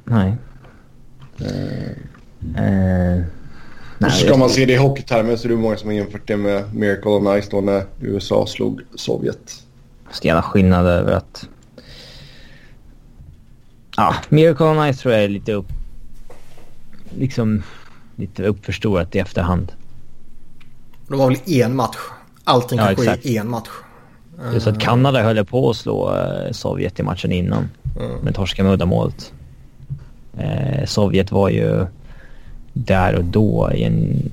Nej. 0.05 0.33
Eh, 2.57 3.22
nej, 3.99 4.11
Ska 4.11 4.37
man 4.37 4.51
se 4.51 4.65
det 4.67 4.73
i 4.73 4.77
hockeytermer 4.77 5.37
så 5.37 5.49
är 5.49 5.53
det 5.53 5.57
många 5.57 5.77
som 5.77 5.89
har 5.89 5.95
jämfört 5.95 6.27
det 6.29 6.37
med 6.37 6.75
Miracle 6.75 7.11
on 7.11 7.43
Ice 7.43 7.49
då 7.49 7.61
när 7.61 7.85
USA 8.01 8.47
slog 8.47 8.81
Sovjet. 8.95 9.63
Stela 10.11 10.43
skillnad 10.43 10.87
över 10.87 11.13
att... 11.13 11.49
Ja, 13.97 14.15
Miracle 14.29 14.67
on 14.67 14.93
Ice 14.95 14.99
tror 15.01 15.15
jag 15.15 15.25
är 15.25 15.29
lite 15.29 15.53
upp... 15.53 15.67
Liksom 17.19 17.63
lite 18.17 18.43
uppförstorat 18.45 19.15
i 19.15 19.19
efterhand. 19.19 19.73
det 21.09 21.17
var 21.17 21.29
väl 21.29 21.63
en 21.63 21.77
match. 21.77 21.97
Allting 22.45 22.79
Ja, 22.79 22.87
kan 22.87 22.97
ske 22.97 23.03
exakt. 23.03 23.27
i 23.27 23.37
en 23.37 23.51
match. 23.51 23.69
Det 24.51 24.57
är 24.57 24.61
så 24.61 24.71
att 24.71 24.81
Kanada 24.81 25.23
höll 25.23 25.45
på 25.45 25.71
att 25.71 25.77
slå 25.77 26.17
eh, 26.17 26.53
Sovjet 26.53 27.01
i 27.01 27.03
matchen 27.03 27.33
innan. 27.33 27.69
Men 28.23 28.33
torskade 28.33 28.67
med 28.69 28.75
uddamålet. 28.75 29.33
Eh, 30.39 30.85
Sovjet 30.87 31.33
var 31.33 31.49
ju 31.49 31.87
där 32.85 33.14
och 33.14 33.24
då 33.24 33.70
i 33.74 33.85
en 33.85 34.31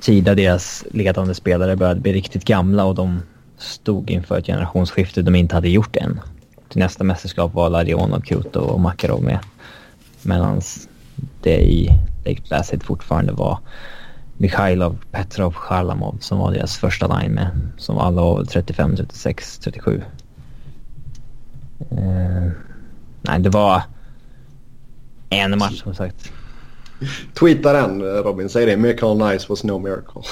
tid 0.00 0.24
där 0.24 0.34
deras 0.34 0.84
ledande 0.90 1.34
spelare 1.34 1.76
började 1.76 2.00
bli 2.00 2.12
riktigt 2.12 2.44
gamla 2.44 2.84
och 2.84 2.94
de 2.94 3.22
stod 3.58 4.10
inför 4.10 4.38
ett 4.38 4.46
generationsskifte 4.46 5.22
de 5.22 5.34
inte 5.34 5.54
hade 5.54 5.68
gjort 5.68 5.96
än. 5.96 6.20
Till 6.68 6.78
nästa 6.78 7.04
mästerskap 7.04 7.54
var 7.54 7.70
Larionov, 7.70 8.20
Kuto 8.20 8.60
och 8.60 8.80
Makarov 8.80 9.22
med. 9.22 9.38
Medan 10.22 10.60
det 11.42 11.56
i 11.56 11.90
Lake 12.24 12.42
Placid 12.42 12.82
fortfarande 12.82 13.32
var 13.32 13.58
Mikhailov, 14.36 14.98
Petrov, 15.10 15.54
Charlamov 15.54 16.18
som 16.20 16.38
var 16.38 16.52
deras 16.52 16.76
första 16.76 17.18
line 17.18 17.32
med. 17.32 17.50
Som 17.76 17.98
alla 17.98 18.22
var 18.22 18.36
väl 18.36 18.46
35, 18.46 18.96
36, 18.96 19.58
37. 19.58 20.02
Eh, 21.90 21.96
nej, 23.22 23.40
det 23.40 23.48
var 23.48 23.82
en 25.30 25.58
match 25.58 25.82
som 25.82 25.94
sagt. 25.94 26.32
Tweeta 27.34 27.72
den 27.72 28.00
eh, 28.00 28.06
Robin, 28.22 28.48
säg 28.48 28.66
det. 28.66 28.76
Miracle 28.76 29.06
on 29.08 29.38
Ice 29.38 29.48
was 29.48 29.64
no 29.64 29.78
miracle. 29.78 30.22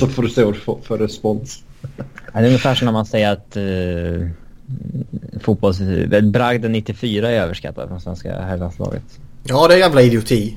Så 0.00 0.06
får 0.06 0.22
du 0.22 0.28
se 0.28 0.44
vad 0.44 0.54
du 0.54 0.58
får 0.60 0.78
för 0.82 0.98
respons. 0.98 1.62
Ja, 1.96 2.04
Det 2.32 2.38
är 2.38 2.46
ungefär 2.46 2.74
som 2.74 2.84
när 2.84 2.92
man 2.92 3.06
säger 3.06 3.32
att 3.32 3.56
uh, 3.56 4.28
fotbolls... 5.40 5.78
Bragden 6.22 6.72
94 6.72 7.30
är 7.30 7.40
överskattad 7.40 7.88
från 7.88 8.00
svenska 8.00 8.40
herrlandslaget. 8.40 9.02
Ja, 9.42 9.68
det 9.68 9.74
är 9.74 9.78
jävla 9.78 10.02
idioti. 10.02 10.56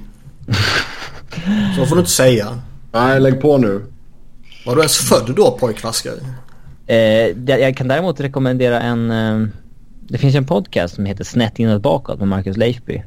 Så 1.78 1.86
får 1.86 1.96
du 1.96 2.00
inte 2.00 2.12
säga. 2.12 2.60
Nej, 2.92 3.20
lägg 3.20 3.42
på 3.42 3.58
nu. 3.58 3.82
Var 4.66 4.76
du 4.76 4.82
ens 4.82 4.98
född 4.98 5.36
då 5.36 5.58
pojkvaskare? 5.60 6.16
Eh, 6.88 6.98
jag 7.60 7.78
kan 7.78 7.88
däremot 7.88 8.20
rekommendera 8.20 8.82
en... 8.82 9.12
eh, 9.12 9.48
det 10.08 10.18
finns 10.18 10.36
en 10.36 10.46
podcast 10.46 10.96
som 10.96 11.06
heter 11.06 11.24
Snett 11.24 11.60
inåt 11.60 11.82
bakåt 11.82 12.20
med 12.20 12.28
Marcus 12.28 12.58
Leifby. 12.58 13.04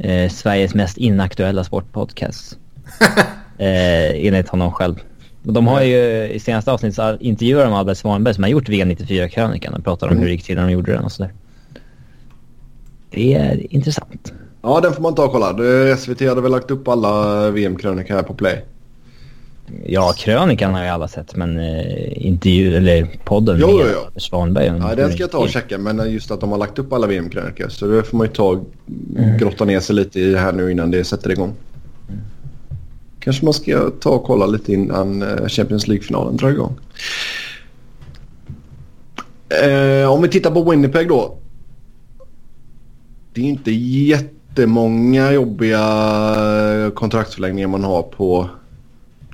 Eh, 0.00 0.30
Sveriges 0.30 0.74
mest 0.74 0.98
inaktuella 0.98 1.64
sportpodcast. 1.64 2.58
eh, 3.58 4.26
enligt 4.26 4.48
honom 4.48 4.72
själv. 4.72 4.94
De 5.42 5.66
har 5.66 5.82
ju 5.82 6.28
i 6.28 6.40
senaste 6.40 6.72
avsnittet 6.72 6.96
så 6.96 7.16
intervjuar 7.20 7.64
de 7.64 7.74
Albert 7.74 7.98
Svanberg 7.98 8.34
som 8.34 8.44
har 8.44 8.50
gjort 8.50 8.68
V94-krönikan 8.68 9.74
och 9.74 9.84
pratar 9.84 10.08
om 10.08 10.18
hur 10.18 10.24
det 10.24 10.32
gick 10.32 10.44
till 10.44 10.56
när 10.56 10.62
de 10.62 10.72
gjorde 10.72 10.92
den 10.92 11.04
och 11.04 11.12
sådär. 11.12 11.32
Det 13.10 13.34
är 13.34 13.74
intressant. 13.74 14.32
Ja, 14.62 14.80
den 14.80 14.92
får 14.92 15.02
man 15.02 15.14
ta 15.14 15.24
och 15.24 15.32
kolla. 15.32 15.56
SVT 15.96 16.20
hade 16.20 16.40
väl 16.40 16.50
lagt 16.50 16.70
upp 16.70 16.88
alla 16.88 17.50
VM-krönikor 17.50 18.14
här 18.14 18.22
på 18.22 18.34
Play. 18.34 18.64
Ja, 19.86 20.14
krönikan 20.18 20.74
har 20.74 20.82
ju 20.82 20.88
alla 20.88 21.08
sett 21.08 21.36
men 21.36 21.58
eh, 21.58 22.26
intervju, 22.26 22.76
eller 22.76 23.08
podden 23.24 23.58
Jo, 23.60 23.66
med 23.66 23.76
jo, 23.76 24.00
jo. 24.14 24.20
Svanberg. 24.20 24.66
Ja, 24.66 24.94
den 24.94 25.12
ska 25.12 25.22
jag 25.22 25.30
ta 25.30 25.38
och 25.38 25.48
checka. 25.48 25.78
Men 25.78 26.12
just 26.12 26.30
att 26.30 26.40
de 26.40 26.50
har 26.50 26.58
lagt 26.58 26.78
upp 26.78 26.92
alla 26.92 27.06
VM-krönikor. 27.06 27.68
Så 27.68 27.86
det 27.86 28.02
får 28.02 28.16
man 28.16 28.26
ju 28.26 28.32
ta 28.32 28.44
och 28.44 28.64
grotta 29.38 29.64
ner 29.64 29.80
sig 29.80 29.96
lite 29.96 30.20
i 30.20 30.36
här 30.36 30.52
nu 30.52 30.70
innan 30.70 30.90
det 30.90 31.04
sätter 31.04 31.30
igång. 31.30 31.54
Kanske 33.20 33.44
man 33.44 33.54
ska 33.54 33.90
ta 34.00 34.10
och 34.10 34.24
kolla 34.24 34.46
lite 34.46 34.72
innan 34.72 35.22
eh, 35.22 35.48
Champions 35.48 35.88
League-finalen 35.88 36.36
drar 36.36 36.50
igång. 36.50 36.78
Eh, 39.62 40.12
om 40.12 40.22
vi 40.22 40.28
tittar 40.28 40.50
på 40.50 40.70
Winnipeg 40.70 41.08
då. 41.08 41.36
Det 43.32 43.40
är 43.40 43.44
inte 43.44 43.70
jättemånga 43.72 45.32
jobbiga 45.32 46.90
kontraktsförlängningar 46.94 47.68
man 47.68 47.84
har 47.84 48.02
på, 48.02 48.48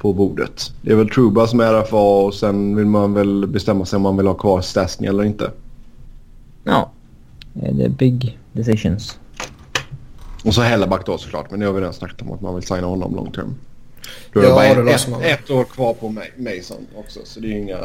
på 0.07 0.12
bordet. 0.12 0.72
Det 0.82 0.92
är 0.92 0.96
väl 0.96 1.09
Truba 1.11 1.46
som 1.46 1.61
är 1.61 1.74
RFA 1.82 1.96
och 1.96 2.34
sen 2.34 2.76
vill 2.76 2.86
man 2.86 3.14
väl 3.14 3.46
bestämma 3.46 3.84
sig 3.86 3.96
om 3.96 4.02
man 4.02 4.16
vill 4.16 4.26
ha 4.26 4.34
kvar 4.34 4.61
Stasny 4.61 5.07
eller 5.09 5.24
inte. 5.24 5.50
Ja, 6.64 6.90
Eh, 7.62 7.74
det 7.74 7.84
är 7.84 7.88
big 7.88 8.38
decisions. 8.52 9.18
Och 10.44 10.54
så 10.54 10.61
Helleback 10.61 11.07
då 11.07 11.18
såklart. 11.18 11.50
Men 11.50 11.61
det 11.61 11.66
har 11.66 11.72
vi 11.72 11.80
redan 11.80 11.92
snackat 11.92 12.22
om 12.22 12.32
att 12.32 12.40
man 12.40 12.54
vill 12.54 12.64
signa 12.66 12.86
honom 12.86 13.14
long 13.16 13.32
term. 13.32 13.54
Då 14.32 14.40
är 14.40 14.44
Ja, 14.44 14.48
det 14.48 14.54
bara 14.74 14.84
det 14.84 14.92
ett, 14.92 15.09
ett, 15.09 15.40
ett 15.40 15.50
år 15.50 15.64
kvar 15.64 15.94
på 15.94 16.09
Ma- 16.09 16.57
Mason 16.57 16.86
också. 16.96 17.20
Så 17.24 17.40
det 17.40 17.46
är 17.46 17.50
ju 17.50 17.59
inga, 17.59 17.78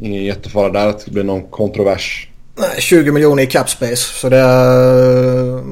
ingen 0.00 0.24
jättefara 0.24 0.68
där 0.72 0.86
att 0.86 1.04
det 1.04 1.10
blir 1.10 1.24
någon 1.24 1.42
kontrovers. 1.42 2.28
Nej, 2.56 2.68
20 2.80 3.12
miljoner 3.12 3.42
i 3.42 3.46
cap 3.46 3.68
space. 3.70 3.96
Så 3.96 4.28
det 4.28 4.38
är, 4.38 5.62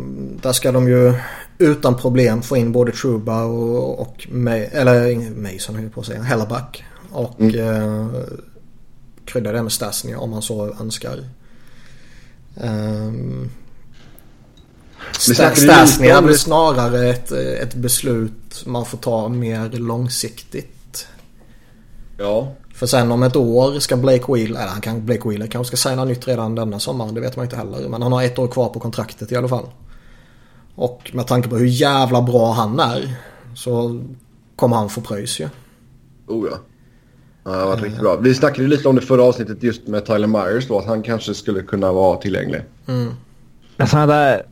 där 0.42 0.52
ska 0.52 0.72
de 0.72 0.88
ju 0.88 1.14
utan 1.58 1.96
problem 1.96 2.42
få 2.42 2.56
in 2.56 2.72
både 2.72 2.92
Truba 2.92 3.44
och, 3.44 4.00
och 4.00 4.26
May, 4.30 4.60
eller 4.60 5.30
Mason 5.30 5.76
höll 5.76 5.90
på 5.90 6.00
att 6.00 6.06
säga, 6.06 6.22
Hellerback. 6.22 6.84
Och 7.10 7.40
eh, 7.42 8.06
krydda 9.24 9.52
det 9.52 9.62
med 9.62 9.72
Stasny 9.72 10.14
om 10.14 10.30
man 10.30 10.42
så 10.42 10.74
önskar. 10.80 11.24
Um, 12.54 13.50
Stasny 15.18 16.08
är 16.08 16.22
väl 16.22 16.38
snarare 16.38 17.10
ett, 17.10 17.32
ett 17.32 17.74
beslut 17.74 18.66
man 18.66 18.86
får 18.86 18.98
ta 18.98 19.28
mer 19.28 19.70
långsiktigt. 19.70 21.06
Ja. 22.18 22.52
För 22.74 22.86
sen 22.86 23.12
om 23.12 23.22
ett 23.22 23.36
år 23.36 23.78
ska 23.78 23.96
Blake 23.96 24.32
Wheeler, 24.32 24.60
eller 24.60 24.70
han 24.70 24.80
kan, 24.80 25.06
Blake 25.06 25.28
Wheeler 25.28 25.46
kanske 25.46 25.76
ska 25.76 25.88
signa 25.88 26.04
nytt 26.04 26.28
redan 26.28 26.54
denna 26.54 26.78
sommaren, 26.78 27.14
det 27.14 27.20
vet 27.20 27.36
man 27.36 27.44
inte 27.44 27.56
heller. 27.56 27.88
Men 27.88 28.02
han 28.02 28.12
har 28.12 28.22
ett 28.22 28.38
år 28.38 28.48
kvar 28.48 28.68
på 28.68 28.80
kontraktet 28.80 29.32
i 29.32 29.36
alla 29.36 29.48
fall. 29.48 29.66
Och 30.76 31.10
med 31.14 31.26
tanke 31.26 31.48
på 31.48 31.56
hur 31.56 31.66
jävla 31.66 32.22
bra 32.22 32.52
han 32.52 32.80
är 32.80 33.16
så 33.54 34.02
kommer 34.56 34.76
han 34.76 34.88
få 34.88 35.00
pröjs 35.00 35.40
ju. 35.40 35.48
Oh 36.26 36.48
ja. 36.50 36.58
ja 37.44 37.50
det 37.50 37.58
har 37.58 37.66
varit 37.66 37.82
riktigt 37.82 38.00
bra. 38.00 38.16
Vi 38.16 38.34
snackade 38.34 38.62
ju 38.62 38.68
lite 38.68 38.88
om 38.88 38.96
det 38.96 39.02
förra 39.02 39.22
avsnittet 39.22 39.62
just 39.62 39.86
med 39.86 40.06
Tyler 40.06 40.26
Myers 40.26 40.68
då. 40.68 40.78
Att 40.78 40.86
han 40.86 41.02
kanske 41.02 41.34
skulle 41.34 41.62
kunna 41.62 41.92
vara 41.92 42.16
tillgänglig. 42.16 42.62
Men 43.76 43.88
sådana 43.88 44.06
där... 44.06 44.46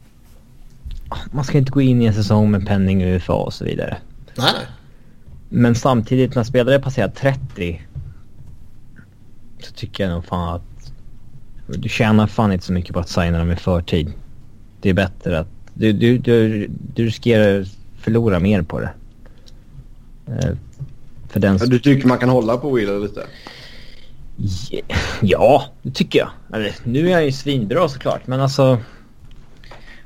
Man 1.32 1.44
ska 1.44 1.58
inte 1.58 1.70
gå 1.70 1.80
in 1.80 2.02
i 2.02 2.04
en 2.04 2.14
säsong 2.14 2.50
med 2.50 2.66
penning 2.66 3.04
och 3.04 3.16
UFA 3.16 3.32
och 3.32 3.52
så 3.52 3.64
vidare. 3.64 3.96
Nej, 4.34 4.50
nej. 4.58 4.66
Men 5.48 5.74
samtidigt 5.74 6.34
när 6.34 6.44
spelare 6.44 6.78
passerar 6.78 7.08
30 7.08 7.82
så 9.58 9.72
tycker 9.72 10.04
jag 10.04 10.12
nog 10.12 10.24
fan 10.24 10.54
att 10.54 10.92
du 11.66 11.88
tjänar 11.88 12.26
fan 12.26 12.52
inte 12.52 12.64
så 12.64 12.72
mycket 12.72 12.92
på 12.94 13.00
att 13.00 13.08
signa 13.08 13.38
dem 13.38 13.50
i 13.50 13.56
förtid. 13.56 14.12
Det 14.80 14.90
är 14.90 14.94
bättre 14.94 15.38
att 15.38 15.48
du, 15.74 15.92
du, 15.92 16.18
du, 16.18 16.66
du 16.94 17.04
riskerar 17.06 17.60
att 17.60 17.68
förlora 17.98 18.40
mer 18.40 18.62
på 18.62 18.80
det. 18.80 18.90
Eh, 20.26 20.56
För 21.28 21.40
den 21.40 21.56
Ja, 21.60 21.66
Du 21.66 21.78
tycker 21.78 22.08
man 22.08 22.18
kan 22.18 22.28
hålla 22.28 22.56
på 22.56 22.70
Wheeler 22.70 22.98
lite? 23.00 23.26
Ja, 25.22 25.64
det 25.82 25.90
tycker 25.90 26.18
jag. 26.18 26.30
Eller, 26.52 26.74
nu 26.84 27.08
är 27.10 27.14
han 27.14 27.24
ju 27.24 27.32
svinbra 27.32 27.88
såklart, 27.88 28.26
men 28.26 28.40
alltså... 28.40 28.78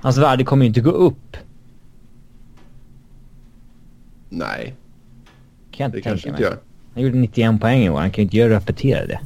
Hans 0.00 0.16
värde 0.18 0.44
kommer 0.44 0.64
ju 0.64 0.68
inte 0.68 0.80
gå 0.80 0.90
upp. 0.90 1.36
Nej, 4.28 4.74
Kan 5.70 5.84
jag 5.84 5.92
det 5.92 5.96
inte 5.98 6.08
kanske 6.08 6.28
tänka 6.28 6.36
inte 6.38 6.50
mig. 6.50 6.50
gör. 6.50 6.58
Han 6.94 7.02
gjorde 7.02 7.16
91 7.18 7.60
poäng 7.60 7.82
i 7.84 7.90
år. 7.90 8.00
Han 8.00 8.10
kan 8.10 8.22
ju 8.22 8.24
inte 8.24 8.36
göra 8.36 8.56
repetera 8.56 9.06
det. 9.06 9.20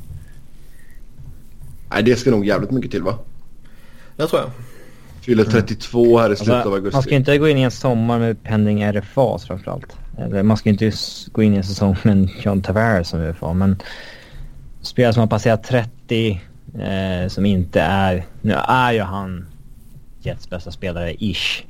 Nej, 1.90 2.03
det 2.03 2.16
ska 2.16 2.30
nog 2.30 2.47
jävligt 2.47 2.70
mycket 2.70 2.90
till 2.90 3.03
va? 3.03 3.18
Det 4.16 4.26
tror 4.26 4.40
jag. 4.43 4.51
Fyller 5.23 5.45
32 5.45 6.18
här 6.18 6.33
i 6.33 6.37
slutet 6.37 6.53
av 6.53 6.57
Alltså, 6.57 6.75
augusti. 6.75 6.97
man 6.97 7.03
ska 7.03 7.14
inte 7.14 7.39
gå 7.39 7.49
in 7.49 7.59
i 7.59 7.62
en 7.62 7.70
sommar 7.70 8.18
med 8.18 8.43
pending 8.43 8.85
RFA 8.85 9.39
framförallt. 9.39 9.97
Eller 10.18 10.43
man 10.43 10.57
ska 10.57 10.68
inte 10.68 10.93
gå 11.33 11.43
in 11.43 11.55
i 11.55 11.57
en 11.57 11.64
säsong 11.64 11.97
med 12.03 12.12
en 12.12 12.29
John 12.43 12.62
Tavares 12.62 13.09
som 13.09 13.20
UFA. 13.20 13.53
Men 13.53 13.77
spelare 14.81 15.12
som 15.12 15.20
har 15.20 15.27
passerat 15.27 15.64
30 15.64 16.41
eh, 16.79 17.29
som 17.29 17.47
inte 17.47 17.81
är... 17.81 18.27
Nu 18.41 18.53
är 18.53 18.93
ju 18.93 19.01
han 19.01 19.47
Jets 20.23 20.51
bästa 20.51 20.70
spelare, 20.70 21.14
ish. 21.18 21.64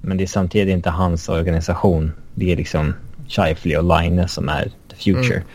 Men 0.00 0.16
det 0.16 0.24
är 0.24 0.26
samtidigt 0.26 0.72
inte 0.72 0.90
hans 0.90 1.28
organisation. 1.28 2.12
Det 2.34 2.52
är 2.52 2.56
liksom 2.56 2.94
Scheifele 3.28 3.78
och 3.78 4.00
Line 4.00 4.28
som 4.28 4.48
är 4.48 4.72
the 4.90 4.96
future. 4.96 5.36
Mm. 5.36 5.48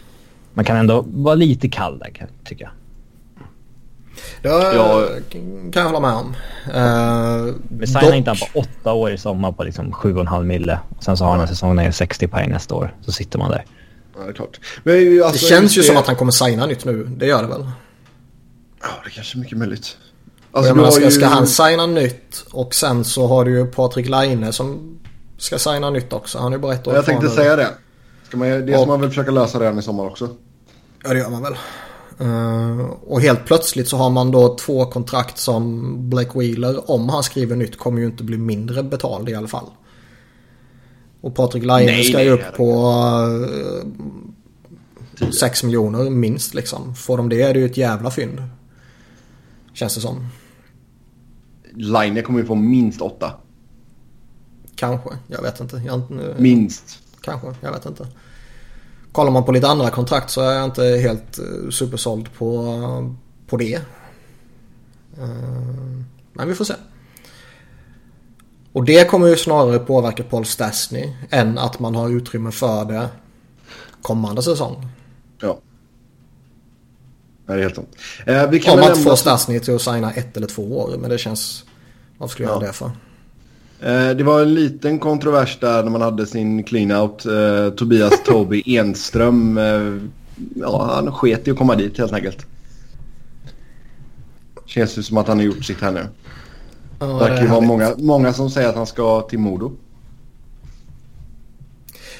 Man 0.54 0.66
kan 0.66 0.78
ändå 0.78 1.06
vara 1.08 1.36
lite 1.36 1.70
kall 1.70 2.00
där 2.00 2.28
tycker 2.43 2.64
jag. 2.64 2.72
Det 4.41 4.49
ja. 4.49 5.07
kan 5.72 5.84
jag 5.84 5.84
hålla 5.84 5.99
med 5.99 6.13
om. 6.13 6.36
Uh, 6.76 7.53
Vi 7.70 7.88
signar 7.88 8.13
inte 8.13 8.30
han 8.30 8.38
på 8.38 8.59
åtta 8.59 8.93
år 8.93 9.11
i 9.11 9.18
sommar 9.18 9.51
på 9.51 9.63
liksom 9.63 9.91
sju 9.91 10.13
och 10.16 10.22
en 10.22 10.28
halv 10.28 10.45
mille. 10.45 10.80
Sen 10.99 11.18
så 11.18 11.24
har 11.24 11.32
han 11.32 11.41
en 11.41 11.47
säsong 11.47 11.76
när 11.76 11.91
60 11.91 12.28
poäng 12.28 12.49
nästa 12.49 12.76
år. 12.76 12.95
Så 13.01 13.11
sitter 13.11 13.39
man 13.39 13.51
där. 13.51 13.66
Ja, 14.18 14.24
det 14.24 14.30
är 14.30 14.34
klart. 14.34 14.59
Men, 14.84 15.24
alltså, 15.24 15.45
det 15.45 15.49
känns 15.49 15.78
ju 15.78 15.82
det... 15.82 15.88
som 15.88 15.97
att 15.97 16.07
han 16.07 16.16
kommer 16.16 16.32
signa 16.32 16.66
nytt 16.66 16.86
nu. 16.86 17.03
Det 17.03 17.26
gör 17.26 17.41
det 17.41 17.47
väl? 17.47 17.66
Ja, 18.82 18.88
det 19.03 19.09
är 19.09 19.11
kanske 19.11 19.38
är 19.38 19.39
mycket 19.39 19.57
möjligt. 19.57 19.97
Alltså, 20.51 20.76
menar, 20.76 20.91
ska, 20.91 21.03
ju... 21.03 21.11
ska 21.11 21.26
han 21.26 21.47
signa 21.47 21.86
nytt 21.86 22.45
och 22.51 22.76
sen 22.76 23.03
så 23.03 23.28
har 23.28 23.45
du 23.45 23.51
ju 23.51 23.66
Patrik 23.66 24.09
Laine 24.09 24.53
som 24.53 24.99
ska 25.38 25.59
signa 25.59 25.89
nytt 25.89 26.13
också. 26.13 26.39
Han 26.39 26.53
är 26.53 26.57
ju 26.57 26.61
bara 26.61 26.74
ett 26.74 26.88
år 26.88 26.95
Jag 26.95 27.05
tänkte 27.05 27.28
nu. 27.28 27.34
säga 27.34 27.55
det. 27.55 27.70
Ska 28.28 28.38
man, 28.38 28.49
det 28.49 28.76
och... 28.76 28.82
ska 28.82 28.86
man 28.86 29.01
väl 29.01 29.09
försöka 29.09 29.32
lösa 29.32 29.59
redan 29.59 29.80
i 29.80 29.82
sommar 29.82 30.05
också. 30.05 30.30
Ja, 31.03 31.13
det 31.13 31.20
gör 31.20 31.30
man 31.30 31.41
väl. 31.43 31.55
Uh, 32.22 32.80
och 32.86 33.22
helt 33.22 33.45
plötsligt 33.45 33.88
så 33.88 33.97
har 33.97 34.09
man 34.09 34.32
då 34.32 34.55
två 34.55 34.86
kontrakt 34.86 35.38
som 35.38 35.95
Blake 36.09 36.39
Wheeler, 36.39 36.91
om 36.91 37.09
han 37.09 37.24
skriver 37.24 37.55
nytt, 37.55 37.78
kommer 37.78 37.99
ju 37.99 38.05
inte 38.05 38.24
bli 38.24 38.38
mindre 38.38 38.84
betald 38.84 39.30
i 39.30 39.36
alla 39.36 39.47
fall. 39.47 39.66
Och 41.22 41.36
Patrik 41.36 41.63
Laine 41.63 42.03
ska 42.03 42.24
ju 42.24 42.30
upp 42.30 42.55
på 42.57 42.91
uh, 45.22 45.32
6 45.32 45.63
miljoner 45.63 46.09
minst 46.09 46.53
liksom. 46.53 46.95
Får 46.95 47.18
de 47.18 47.30
det 47.30 47.41
är 47.41 47.53
det 47.53 47.59
ju 47.59 47.66
ett 47.66 47.78
jävla 47.78 48.11
fynd. 48.11 48.43
Känns 49.74 49.95
det 49.95 50.01
som. 50.01 50.28
Line 51.74 52.24
kommer 52.24 52.39
ju 52.39 52.45
få 52.45 52.55
minst 52.55 53.01
8. 53.01 53.32
Kanske, 54.76 55.09
jag 55.28 55.41
vet 55.41 55.59
inte. 55.59 55.82
Jag, 55.86 56.01
minst. 56.38 56.99
Kanske, 57.22 57.55
jag 57.61 57.72
vet 57.72 57.86
inte. 57.86 58.07
Kollar 59.16 59.32
man 59.32 59.43
på 59.43 59.51
lite 59.51 59.68
andra 59.68 59.89
kontrakt 59.89 60.30
så 60.30 60.41
är 60.41 60.55
jag 60.55 60.66
inte 60.66 60.84
helt 60.84 61.39
eh, 61.39 61.70
supersåld 61.70 62.34
på, 62.34 63.16
på 63.47 63.57
det. 63.57 63.74
Eh, 65.18 65.28
men 66.34 66.47
vi 66.47 66.55
får 66.55 66.66
se. 66.66 66.74
Och 68.72 68.86
det 68.86 69.09
kommer 69.09 69.28
ju 69.28 69.36
snarare 69.36 69.80
påverka 69.80 70.24
Paul 70.24 70.45
Stastny 70.45 71.13
än 71.30 71.57
att 71.57 71.80
man 71.80 71.95
har 71.95 72.09
utrymme 72.09 72.51
för 72.51 72.86
det 72.86 73.09
kommande 74.01 74.43
säsong. 74.43 74.88
Ja. 75.41 75.59
Det 77.45 77.53
är 77.53 77.61
helt 77.61 77.76
sant. 77.76 77.95
Eh, 78.26 78.49
vi 78.49 78.59
kan 78.59 78.80
Om 78.80 78.86
att 78.86 79.03
få 79.03 79.16
Stastny 79.16 79.59
till 79.59 79.76
att 79.76 79.82
signa 79.82 80.11
ett 80.11 80.38
eller 80.38 80.47
två 80.47 80.80
år. 80.80 80.97
Men 80.97 81.09
det 81.09 81.18
känns... 81.18 81.66
Varför 82.18 82.32
skulle 82.32 82.47
jag 82.47 82.55
ja. 82.55 82.61
göra 82.61 82.68
det 82.68 82.74
för? 82.74 82.91
Eh, 83.86 84.10
det 84.10 84.24
var 84.24 84.42
en 84.42 84.54
liten 84.54 85.00
kontrovers 85.00 85.60
där 85.60 85.84
när 85.84 85.92
man 85.92 86.02
hade 86.02 86.26
sin 86.26 86.64
clean-out. 86.64 87.26
Eh, 87.26 87.74
Tobias 87.74 88.24
Toby 88.26 88.64
Enström. 88.78 89.58
Eh, 89.58 89.98
ja, 90.56 90.92
han 90.96 91.12
sket 91.12 91.48
i 91.48 91.52
att 91.52 91.58
komma 91.58 91.76
dit 91.76 91.98
helt 91.98 92.14
enkelt. 92.14 92.46
Känns 94.66 94.98
ju 94.98 95.04
som 95.04 95.18
att 95.18 95.28
han 95.28 95.38
har 95.38 95.46
gjort 95.46 95.66
sitt 95.66 95.82
här 95.82 95.92
nu. 95.92 96.08
Ja, 97.00 97.06
det 97.06 97.14
verkar 97.14 97.42
ju 97.42 97.48
vara 97.48 97.62
många, 97.62 97.94
många 97.98 98.34
som 98.34 98.50
säger 98.50 98.70
att 98.70 98.76
han 98.76 98.88
ska 98.88 99.22
till 99.22 99.40
Modo. 99.40 99.72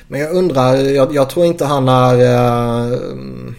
Men 0.08 0.20
jag 0.20 0.36
undrar, 0.36 0.76
jag, 0.76 1.16
jag 1.16 1.30
tror 1.30 1.46
inte 1.46 1.66
han 1.66 1.90
är... 1.90 2.16
Uh... 2.16 3.54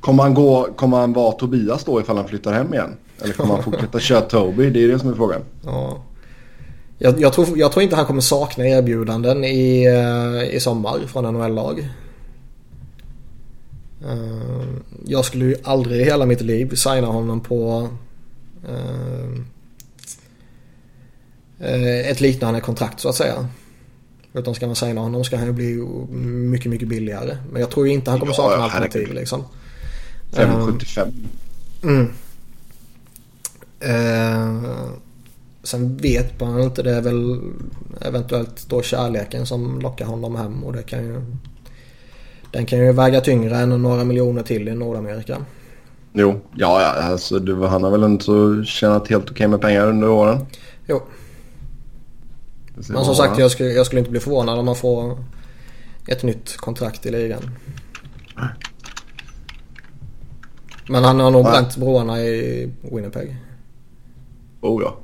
Kommer 0.00 0.22
han, 0.22 0.34
gå, 0.34 0.68
kommer 0.76 0.96
han 0.96 1.12
vara 1.12 1.32
Tobias 1.32 1.84
då 1.84 2.00
ifall 2.00 2.16
han 2.16 2.28
flyttar 2.28 2.52
hem 2.52 2.74
igen? 2.74 2.96
Eller 3.22 3.34
kommer 3.34 3.54
han 3.54 3.62
fortsätta 3.62 4.00
köra 4.00 4.20
Toby? 4.20 4.70
Det 4.70 4.84
är 4.84 4.88
det 4.88 4.98
som 4.98 5.10
är 5.10 5.14
frågan. 5.14 5.40
Ja. 5.64 6.02
Jag, 7.04 7.20
jag, 7.20 7.32
tror, 7.32 7.58
jag 7.58 7.72
tror 7.72 7.82
inte 7.82 7.96
han 7.96 8.06
kommer 8.06 8.20
sakna 8.20 8.68
erbjudanden 8.68 9.44
i, 9.44 9.88
uh, 9.88 10.54
i 10.54 10.60
sommar 10.60 11.06
från 11.06 11.34
NHL-lag. 11.34 11.88
Uh, 14.04 14.76
jag 15.04 15.24
skulle 15.24 15.44
ju 15.44 15.56
aldrig 15.64 16.00
i 16.00 16.04
hela 16.04 16.26
mitt 16.26 16.40
liv 16.40 16.74
signa 16.74 17.06
honom 17.06 17.40
på 17.40 17.88
uh, 18.68 19.40
ett 22.10 22.20
liknande 22.20 22.60
kontrakt 22.60 23.00
så 23.00 23.08
att 23.08 23.14
säga. 23.14 23.48
Utan 24.32 24.54
ska 24.54 24.66
man 24.66 24.76
signa 24.76 25.00
honom 25.00 25.24
ska 25.24 25.36
han 25.36 25.46
ju 25.46 25.52
bli 25.52 25.74
mycket, 26.50 26.70
mycket 26.70 26.88
billigare. 26.88 27.36
Men 27.52 27.60
jag 27.60 27.70
tror 27.70 27.86
ju 27.86 27.92
inte 27.92 28.10
han 28.10 28.20
kommer 28.20 28.32
sakna 28.32 28.56
ja, 28.56 28.62
alternativ 28.62 29.12
liksom. 29.12 29.44
5,75. 30.32 31.12
Mm. 31.82 32.08
Sen 35.62 35.96
vet 35.96 36.40
man 36.40 36.60
inte. 36.60 36.82
Det 36.82 36.90
är 36.90 37.00
väl 37.00 37.40
eventuellt 38.00 38.66
då 38.68 38.82
kärleken 38.82 39.46
som 39.46 39.80
lockar 39.80 40.06
honom 40.06 40.36
hem. 40.36 40.64
Och 40.64 40.72
det 40.72 40.82
kan 40.82 41.04
ju... 41.04 41.22
Den 42.50 42.66
kan 42.66 42.78
ju 42.78 42.92
väga 42.92 43.20
tyngre 43.20 43.56
än 43.56 43.82
några 43.82 44.04
miljoner 44.04 44.42
till 44.42 44.68
i 44.68 44.74
Nordamerika. 44.74 45.44
Jo, 46.12 46.40
ja, 46.54 46.82
ja 46.82 46.88
alltså 46.88 47.38
du, 47.38 47.66
han 47.66 47.82
har 47.82 47.90
väl 47.90 48.04
inte 48.04 48.24
så 48.24 48.64
tjänat 48.64 49.08
helt 49.08 49.30
okej 49.30 49.48
med 49.48 49.60
pengar 49.60 49.86
under 49.86 50.08
åren. 50.08 50.46
Jo. 50.86 51.02
Men 52.74 53.04
som 53.04 53.14
sagt, 53.14 53.38
jag 53.38 53.50
skulle, 53.50 53.68
jag 53.68 53.86
skulle 53.86 53.98
inte 53.98 54.10
bli 54.10 54.20
förvånad 54.20 54.58
om 54.58 54.66
man 54.66 54.76
får 54.76 55.18
ett 56.06 56.22
nytt 56.22 56.56
kontrakt 56.56 57.06
i 57.06 57.10
ligan. 57.10 57.50
Men 60.88 61.04
han 61.04 61.20
har 61.20 61.30
nog 61.30 61.44
bränt 61.44 61.76
broarna 61.76 62.20
i 62.20 62.70
Winnipeg. 62.80 63.36
Oh 64.60 64.82
ja. 64.82 64.96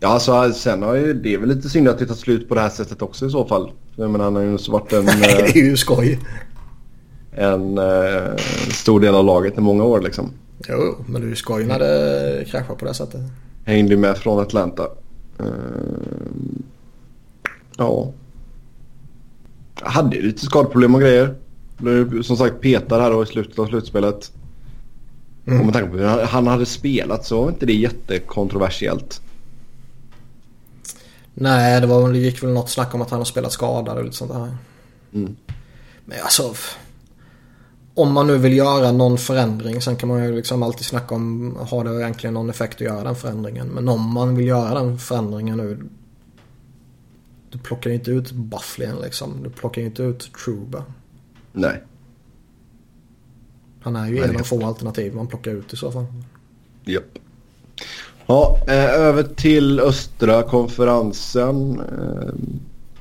Ja, 0.00 0.08
alltså, 0.08 0.52
sen 0.52 0.82
har 0.82 0.94
ju 0.94 1.14
det 1.14 1.34
är 1.34 1.38
väl 1.38 1.48
lite 1.48 1.68
synd 1.68 1.88
att 1.88 1.98
det 1.98 2.06
tar 2.06 2.14
slut 2.14 2.48
på 2.48 2.54
det 2.54 2.60
här 2.60 2.68
sättet 2.68 3.02
också 3.02 3.26
i 3.26 3.30
så 3.30 3.44
fall. 3.44 3.70
Jag 3.96 4.10
menar, 4.10 4.24
han 4.24 4.36
har 4.36 4.42
ju 4.42 4.58
varit 4.68 4.92
en... 4.92 5.06
det 5.06 5.56
är 5.56 5.56
ju 5.56 5.76
skoj. 5.76 6.18
En 7.32 7.78
uh, 7.78 8.36
stor 8.70 9.00
del 9.00 9.14
av 9.14 9.24
laget 9.24 9.58
i 9.58 9.60
många 9.60 9.84
år 9.84 10.00
liksom. 10.00 10.30
Jo, 10.68 11.04
men 11.06 11.20
det 11.20 11.26
är 11.26 11.30
ju 11.30 11.36
skoj 11.36 11.64
när 11.64 11.78
det 11.78 12.44
kraschar 12.50 12.74
på 12.74 12.84
det 12.84 12.94
sättet. 12.94 13.20
Hängde 13.64 13.96
med 13.96 14.18
från 14.18 14.40
Atlanta. 14.40 14.82
Uh, 15.40 15.48
ja. 17.76 18.12
Jag 19.80 19.90
hade 19.90 20.16
ju 20.16 20.22
lite 20.22 20.46
skadeproblem 20.46 20.94
och 20.94 21.00
grejer. 21.00 21.34
Blev 21.76 22.22
som 22.22 22.36
sagt 22.36 22.60
petad 22.60 23.00
här 23.00 23.10
då 23.10 23.22
i 23.22 23.26
slutet 23.26 23.58
av 23.58 23.66
slutspelet. 23.66 24.32
Mm. 25.46 25.60
Och 25.60 25.66
med 25.66 25.74
tanke 25.74 25.90
på 25.90 25.96
hur 25.96 26.24
han 26.24 26.46
hade 26.46 26.66
spelat 26.66 27.26
så 27.26 27.42
var 27.42 27.48
inte 27.48 27.66
det 27.66 27.72
jättekontroversiellt. 27.72 29.20
Nej, 31.40 31.80
det, 31.80 31.86
var, 31.86 32.12
det 32.12 32.18
gick 32.18 32.42
väl 32.42 32.50
något 32.50 32.70
snack 32.70 32.94
om 32.94 33.02
att 33.02 33.10
han 33.10 33.20
har 33.20 33.24
spelat 33.24 33.52
skadad 33.52 33.98
och 33.98 34.04
lite 34.04 34.16
sånt 34.16 34.32
där. 34.32 34.56
Mm. 35.14 35.36
Men 36.04 36.18
alltså... 36.22 36.54
Om 37.94 38.12
man 38.12 38.26
nu 38.26 38.38
vill 38.38 38.56
göra 38.56 38.92
någon 38.92 39.18
förändring. 39.18 39.82
Sen 39.82 39.96
kan 39.96 40.08
man 40.08 40.24
ju 40.24 40.36
liksom 40.36 40.62
alltid 40.62 40.86
snacka 40.86 41.14
om. 41.14 41.56
Har 41.70 41.84
det 41.84 42.00
egentligen 42.00 42.34
någon 42.34 42.50
effekt 42.50 42.74
att 42.74 42.80
göra 42.80 43.04
den 43.04 43.16
förändringen? 43.16 43.68
Men 43.68 43.88
om 43.88 44.12
man 44.12 44.36
vill 44.36 44.46
göra 44.46 44.74
den 44.74 44.98
förändringen 44.98 45.56
nu. 45.56 45.88
Du 47.50 47.58
plockar 47.58 47.90
ju 47.90 47.96
inte 47.96 48.10
ut 48.10 48.32
Bufflin 48.32 48.96
liksom. 49.02 49.42
Du 49.42 49.50
plockar 49.50 49.82
ju 49.82 49.86
inte 49.86 50.02
ut 50.02 50.30
Truba. 50.44 50.84
Nej. 51.52 51.82
Han 53.80 53.96
är 53.96 54.08
ju 54.08 54.24
en 54.24 54.36
av 54.36 54.42
få 54.42 54.66
alternativ 54.66 55.14
man 55.14 55.26
plockar 55.26 55.50
ut 55.50 55.72
i 55.72 55.76
så 55.76 55.92
fall. 55.92 56.06
Japp. 56.84 57.18
Ja, 58.30 58.58
eh, 58.66 58.84
över 58.84 59.22
till 59.22 59.80
östra 59.80 60.42
konferensen. 60.42 61.80
Eh, 61.80 62.32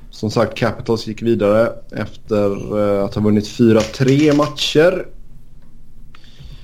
som 0.10 0.32
sagt, 0.32 0.58
Capitals 0.58 1.08
gick 1.08 1.22
vidare 1.22 1.74
efter 1.92 2.80
eh, 2.80 3.06
att 3.06 3.16
ha 3.16 3.22
vunnit 3.22 3.48
4-3 3.48 4.36
matcher. 4.36 5.08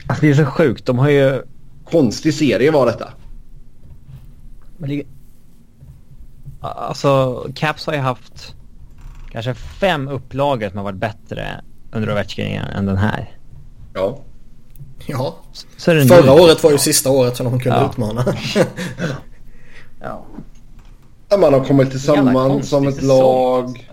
Alltså 0.08 0.26
det 0.26 0.32
är 0.32 0.34
så 0.34 0.46
sjukt. 0.46 0.86
De 0.86 1.00
har 1.00 1.10
ju... 1.10 1.42
Konstig 1.86 2.34
serie 2.34 2.72
var 2.72 2.86
detta. 2.86 3.14
Alltså, 6.62 7.44
Caps 7.56 7.86
har 7.86 7.94
ju 7.94 8.00
haft 8.00 8.56
kanske 9.32 9.54
fem 9.54 10.08
upplagor 10.08 10.70
som 10.70 10.78
har 10.78 10.84
varit 10.84 11.00
bättre 11.00 11.62
under 11.92 12.12
Ovechkin 12.12 12.62
än 12.62 12.86
den 12.86 12.98
här. 12.98 13.32
Ja. 13.94 14.20
Ja. 15.06 15.36
Förra 15.78 16.34
året 16.34 16.64
var 16.64 16.72
ju 16.72 16.78
sista 16.78 17.10
året 17.10 17.38
som 17.38 17.46
de 17.46 17.60
kunde 17.60 17.80
ja. 17.80 17.90
utmana. 17.92 18.26
ja. 20.02 20.26
Man 21.38 21.54
har 21.54 21.66
kommit 21.66 21.92
tillsammans 21.92 22.70
som 22.70 22.88
ett 22.88 23.02
lag. 23.02 23.90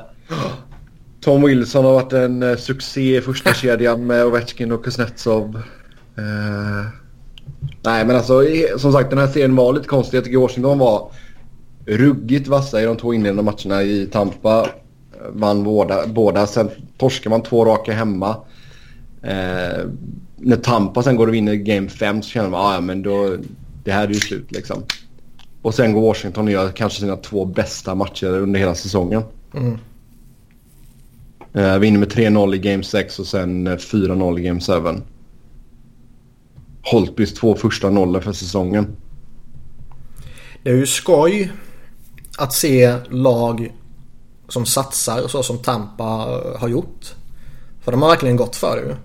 Tom 1.21 1.43
Wilson 1.43 1.85
har 1.85 1.93
varit 1.93 2.13
en 2.13 2.43
uh, 2.43 2.57
succé 2.57 3.17
i 3.17 3.21
första 3.21 3.55
kedjan 3.55 4.07
med 4.07 4.25
Ovechkin 4.25 4.73
och 4.73 4.85
Kuznetsov. 4.85 5.57
Uh, 6.19 6.87
nej 7.83 8.05
men 8.05 8.17
alltså 8.17 8.43
som 8.77 8.93
sagt 8.93 9.11
den 9.11 9.19
här 9.19 9.27
serien 9.27 9.57
var 9.57 9.73
lite 9.73 9.89
konstig. 9.89 10.17
Jag 10.17 10.25
tycker 10.25 10.39
Washington 10.39 10.79
var 10.79 11.13
ruggigt 11.87 12.49
vassa 12.49 12.83
i 12.83 12.85
de 12.85 12.97
två 12.97 13.15
inledande 13.15 13.43
matcherna 13.43 13.83
i 13.83 14.07
Tampa. 14.07 14.67
Vann 15.29 15.65
båda. 15.65 16.07
båda. 16.07 16.47
Sen 16.47 16.71
torskade 16.99 17.31
man 17.31 17.43
två 17.43 17.65
raka 17.65 17.93
hemma. 17.93 18.37
Uh, 19.25 19.91
när 20.41 20.57
Tampa 20.57 21.03
sen 21.03 21.17
går 21.17 21.27
och 21.27 21.35
vinner 21.35 21.55
game 21.55 21.89
5 21.89 22.23
så 22.23 22.29
känner 22.29 22.51
man 22.51 22.61
ah, 22.61 22.75
ja 22.75 22.81
men 22.81 23.03
då, 23.03 23.37
det 23.85 23.93
här 23.93 24.05
är 24.05 24.09
ju 24.09 24.21
slut 24.21 24.53
liksom. 24.53 24.83
Och 25.63 25.75
sen 25.75 25.93
går 25.93 26.01
Washington 26.01 26.45
och 26.45 26.53
gör 26.53 26.71
kanske 26.71 27.01
sina 27.01 27.17
två 27.17 27.45
bästa 27.45 27.95
matcher 27.95 28.27
under 28.27 28.61
hela 28.61 28.75
säsongen. 28.75 29.23
Mm. 29.55 29.79
Eh, 31.53 31.79
vinner 31.79 31.99
med 31.99 32.13
3-0 32.13 32.55
i 32.55 32.59
Game 32.59 32.83
6 32.83 33.19
och 33.19 33.27
sen 33.27 33.67
eh, 33.67 33.77
4-0 33.77 34.39
i 34.39 34.43
Game 34.43 34.61
7. 34.61 35.03
Holtbys 36.83 37.35
två 37.35 37.55
första 37.55 37.91
nollor 37.91 38.21
för 38.21 38.33
säsongen. 38.33 38.97
Det 40.63 40.71
är 40.71 40.75
ju 40.75 40.87
skoj 40.87 41.53
att 42.39 42.53
se 42.53 42.97
lag 43.09 43.73
som 44.49 44.67
satsar 44.67 45.29
så 45.29 45.43
som 45.43 45.59
Tampa 45.59 46.05
har 46.59 46.69
gjort. 46.69 47.15
För 47.81 47.93
de 47.93 48.03
har 48.03 48.09
verkligen 48.09 48.37
gått 48.37 48.57
för 48.57 48.77
det. 48.77 48.91
Eh, 48.91 48.97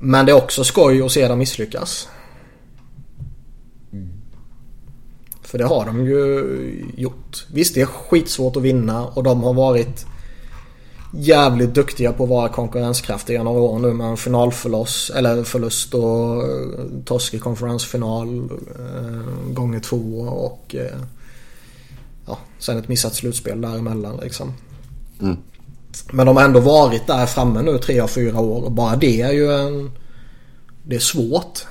Men 0.00 0.26
det 0.26 0.32
är 0.32 0.36
också 0.36 0.64
skoj 0.64 1.02
att 1.02 1.12
se 1.12 1.28
dem 1.28 1.38
misslyckas. 1.38 2.08
För 5.42 5.58
det 5.58 5.64
har 5.64 5.86
de 5.86 6.06
ju 6.06 6.84
gjort. 6.96 7.46
Visst 7.52 7.74
det 7.74 7.80
är 7.80 7.86
skitsvårt 7.86 8.56
att 8.56 8.62
vinna 8.62 9.06
och 9.06 9.22
de 9.22 9.42
har 9.42 9.54
varit 9.54 10.06
jävligt 11.12 11.74
duktiga 11.74 12.12
på 12.12 12.24
att 12.24 12.30
vara 12.30 12.48
konkurrenskraftiga 12.48 13.42
några 13.42 13.60
år 13.60 13.78
nu 13.78 13.92
med 13.92 14.06
en 14.06 14.16
finalförlust 14.16 15.10
eller 15.10 15.44
förlust 15.44 15.94
och 15.94 16.42
eh, 16.42 16.68
torsk 17.04 17.34
i 17.34 17.38
konferensfinal 17.38 18.50
eh, 18.78 19.52
gånger 19.52 19.80
två 19.80 20.20
och 20.20 20.74
eh, 20.74 21.00
ja, 22.26 22.38
sen 22.58 22.78
ett 22.78 22.88
missat 22.88 23.14
slutspel 23.14 23.60
däremellan 23.60 24.16
liksom. 24.22 24.52
Mm. 25.20 25.36
Men 26.12 26.26
de 26.26 26.36
har 26.36 26.44
ändå 26.44 26.60
varit 26.60 27.06
där 27.06 27.26
framme 27.26 27.62
nu 27.62 27.78
tre 27.78 28.00
av 28.00 28.08
fyra 28.08 28.40
år 28.40 28.64
och 28.64 28.72
bara 28.72 28.96
det 28.96 29.20
är 29.20 29.32
ju 29.32 29.52
en... 29.52 29.90
Det 30.82 30.96
är 30.96 31.00
svårt. 31.00 31.66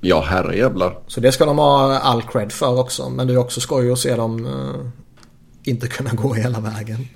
Ja, 0.00 0.20
herrejävlar. 0.20 0.98
Så 1.06 1.20
det 1.20 1.32
ska 1.32 1.44
de 1.44 1.58
ha 1.58 1.98
all 1.98 2.22
cred 2.22 2.52
för 2.52 2.80
också. 2.80 3.10
Men 3.10 3.26
det 3.26 3.32
är 3.32 3.38
också 3.38 3.60
skoj 3.60 3.92
att 3.92 3.98
se 3.98 4.16
dem 4.16 4.46
eh, 4.46 5.70
inte 5.70 5.88
kunna 5.88 6.10
gå 6.10 6.34
hela 6.34 6.60
vägen. 6.60 7.06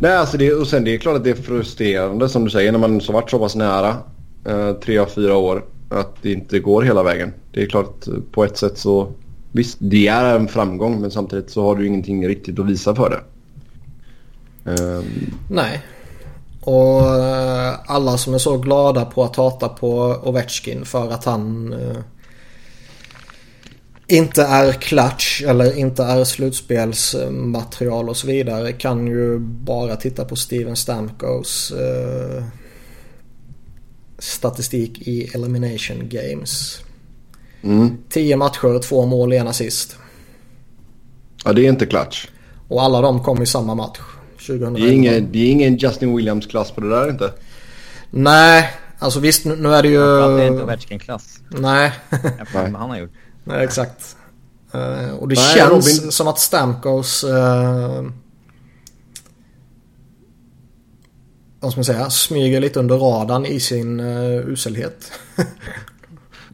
Nej, 0.00 0.16
alltså 0.16 0.36
det, 0.36 0.52
och 0.52 0.66
sen 0.66 0.84
det 0.84 0.94
är 0.94 0.98
klart 0.98 1.16
att 1.16 1.24
det 1.24 1.30
är 1.30 1.34
frustrerande 1.34 2.28
som 2.28 2.44
du 2.44 2.50
säger 2.50 2.72
när 2.72 2.78
man 2.78 3.00
så 3.00 3.12
varit 3.12 3.30
så 3.30 3.38
pass 3.38 3.54
nära 3.54 3.96
eh, 4.44 4.72
tre 4.72 4.98
av 4.98 5.06
fyra 5.06 5.36
år 5.36 5.64
att 5.88 6.16
det 6.22 6.32
inte 6.32 6.58
går 6.58 6.82
hela 6.82 7.02
vägen. 7.02 7.32
Det 7.52 7.62
är 7.62 7.66
klart 7.66 8.04
på 8.32 8.44
ett 8.44 8.58
sätt 8.58 8.78
så 8.78 9.12
visst, 9.52 9.76
det 9.80 10.08
är 10.08 10.36
en 10.36 10.48
framgång 10.48 11.00
men 11.00 11.10
samtidigt 11.10 11.50
så 11.50 11.62
har 11.62 11.76
du 11.76 11.86
ingenting 11.86 12.28
riktigt 12.28 12.58
att 12.58 12.66
visa 12.66 12.94
för 12.94 13.10
det. 13.10 13.20
Ehm, 14.68 15.34
Nej. 15.50 15.82
Och 16.60 17.14
eh, 17.16 17.74
alla 17.86 18.18
som 18.18 18.34
är 18.34 18.38
så 18.38 18.58
glada 18.58 19.04
på 19.04 19.24
att 19.24 19.36
hata 19.36 19.68
på 19.68 20.20
Ovechkin 20.22 20.84
för 20.84 21.10
att 21.10 21.24
han 21.24 21.72
eh, 21.72 21.96
inte 24.06 24.42
är 24.42 24.72
clutch 24.72 25.42
eller 25.42 25.78
inte 25.78 26.02
är 26.02 26.24
slutspelsmaterial 26.24 28.08
och 28.08 28.16
så 28.16 28.26
vidare 28.26 28.72
kan 28.72 29.06
ju 29.06 29.38
bara 29.38 29.96
titta 29.96 30.24
på 30.24 30.36
Steven 30.36 30.76
Stamkos 30.76 31.70
eh, 31.72 32.44
statistik 34.18 34.98
i 35.08 35.30
Elimination 35.34 36.08
Games. 36.08 36.80
mm. 37.62 37.98
10 38.08 38.36
matcher, 38.36 38.82
två 38.82 39.06
mål, 39.06 39.32
en 39.32 39.48
assist. 39.48 39.96
Ja, 41.44 41.52
det 41.52 41.66
är 41.66 41.68
inte 41.68 41.86
clutch. 41.86 42.26
Och 42.68 42.82
alla 42.82 43.00
de 43.00 43.22
kom 43.22 43.42
i 43.42 43.46
samma 43.46 43.74
match. 43.74 43.98
2011. 44.52 44.78
Det 44.78 44.92
är 44.92 44.92
ingen, 44.92 45.32
det 45.32 45.38
är 45.38 45.50
ingen 45.50 45.76
Justin 45.76 46.16
Williams-klass 46.16 46.70
på 46.70 46.80
det 46.80 46.88
där 46.90 47.10
inte. 47.10 47.32
Nej, 48.10 48.70
alltså 48.98 49.20
visst 49.20 49.44
nu 49.44 49.56
nu 49.56 49.74
är 49.74 49.82
det 49.82 49.88
ju... 49.88 49.96
Framförallt 49.98 50.32
är 50.32 50.42
det 50.42 50.46
inte 50.46 50.62
Ovechkin-klass. 50.62 51.38
Nej. 51.48 51.92
jämfört 52.38 52.70
med 52.70 52.80
han 52.80 52.90
har 52.90 52.98
gjort. 52.98 53.12
Nej, 53.44 53.64
exakt. 53.64 54.16
Eh, 54.74 55.10
och 55.10 55.28
det 55.28 55.34
Nej, 55.34 55.54
känns 55.56 55.70
Robin- 55.70 56.10
som 56.10 56.28
att 56.28 56.38
Stamkos... 56.38 57.24
Uh, 57.24 58.10
vad 61.60 61.72
ska 61.72 61.78
man 61.78 61.84
säga? 61.84 62.10
Smyger 62.10 62.60
lite 62.60 62.80
under 62.80 62.98
radarn 62.98 63.46
i 63.46 63.60
sin 63.60 64.00
uh, 64.00 64.48
uselhet. 64.48 65.12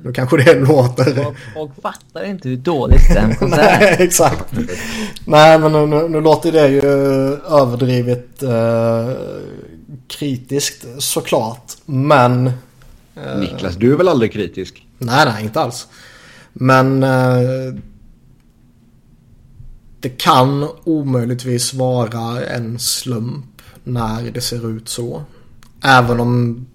nu 0.05 0.13
kanske 0.13 0.37
det 0.37 0.55
låter... 0.61 1.27
Folk- 1.55 1.83
fattar 1.83 2.25
inte 2.25 2.49
hur 2.49 2.57
dåligt 2.57 3.03
Stamkos 3.11 3.53
är. 3.53 3.57
Nej, 3.57 3.97
exakt. 3.99 4.45
Nej, 5.27 5.59
men 5.59 5.73
nu, 5.73 5.87
nu, 5.87 6.09
nu 6.09 6.21
låter 6.21 6.53
det 6.53 6.69
ju 6.69 6.81
överdrivet 7.49 8.43
eh, 8.43 9.11
kritiskt 10.09 10.85
såklart. 10.99 11.73
Men... 11.87 12.47
eh, 13.15 13.39
Niklas, 13.41 13.77
du 13.77 13.93
är 13.93 13.97
väl 13.97 14.09
aldrig 14.09 14.33
kritisk? 14.33 14.87
Nej, 14.99 15.27
nej, 15.27 15.45
inte 15.45 15.61
alls. 15.61 15.87
Men 16.53 17.03
eh, 17.03 17.75
det 20.01 20.09
kan 20.09 20.69
omöjligtvis 20.85 21.75
vara 21.75 22.47
en 22.47 22.79
slump 22.79 23.63
när 23.85 24.31
det 24.31 24.41
ser 24.41 24.71
ut 24.71 24.89
så. 24.89 25.23
Även 25.85 26.21
om 26.21 26.67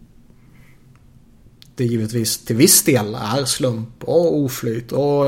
det 1.79 1.85
givetvis 1.85 2.45
till 2.45 2.55
viss 2.55 2.83
del 2.83 3.15
är 3.15 3.45
slump 3.45 4.03
och 4.03 4.37
oflyt 4.37 4.91
och 4.91 5.25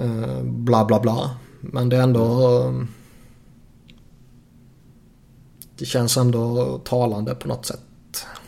eh, 0.00 0.42
bla 0.42 0.84
bla 0.84 1.00
bla. 1.00 1.30
Men 1.60 1.88
det 1.88 1.96
är 1.96 2.02
ändå... 2.02 2.58
eh, 2.64 2.84
Det 5.78 5.86
känns 5.86 6.16
ändå 6.16 6.78
talande 6.84 7.34
på 7.34 7.48
något 7.48 7.66
sätt. 7.66 7.80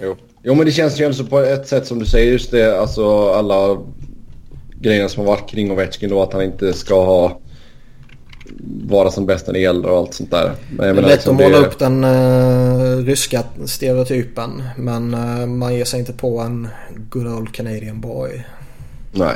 Jo. 0.01 0.16
jo, 0.43 0.55
men 0.55 0.66
det 0.66 0.72
känns 0.72 1.01
ju 1.01 1.05
ändå 1.05 1.24
på 1.24 1.39
ett 1.40 1.68
sätt 1.68 1.86
som 1.86 1.98
du 1.98 2.06
säger 2.06 2.32
just 2.32 2.51
det. 2.51 2.80
Alltså 2.80 3.28
alla 3.32 3.78
grejerna 4.80 5.09
som 5.09 5.20
har 5.20 5.26
varit 5.26 5.51
kring 5.51 5.70
Ovechkin 5.72 6.10
då. 6.10 6.22
Att 6.22 6.32
han 6.32 6.43
inte 6.43 6.72
ska 6.72 7.05
ha 7.05 7.40
vara 8.89 9.11
som 9.11 9.27
bäst 9.27 9.47
när 9.47 9.55
det 9.55 9.61
gäller 9.61 9.89
och 9.91 9.99
allt 9.99 10.15
sånt 10.15 10.31
där. 10.31 10.53
Men 10.77 10.87
jag 10.87 10.95
menar 10.97 11.09
lätt 11.09 11.16
liksom 11.16 11.37
att 11.37 11.43
måla 11.43 11.61
det- 11.61 11.66
upp 11.66 11.79
den 11.79 12.05
uh, 12.05 13.05
ryska 13.05 13.43
stereotypen. 13.66 14.62
Men 14.77 15.15
eh, 15.15 15.47
man 15.47 15.74
ger 15.74 15.85
sig 15.85 16.01
inte 16.01 16.12
på 16.12 16.39
en 16.41 16.69
good 17.11 17.27
old 17.27 17.53
Canadian 17.55 18.01
boy. 18.01 18.45
Nej. 19.12 19.35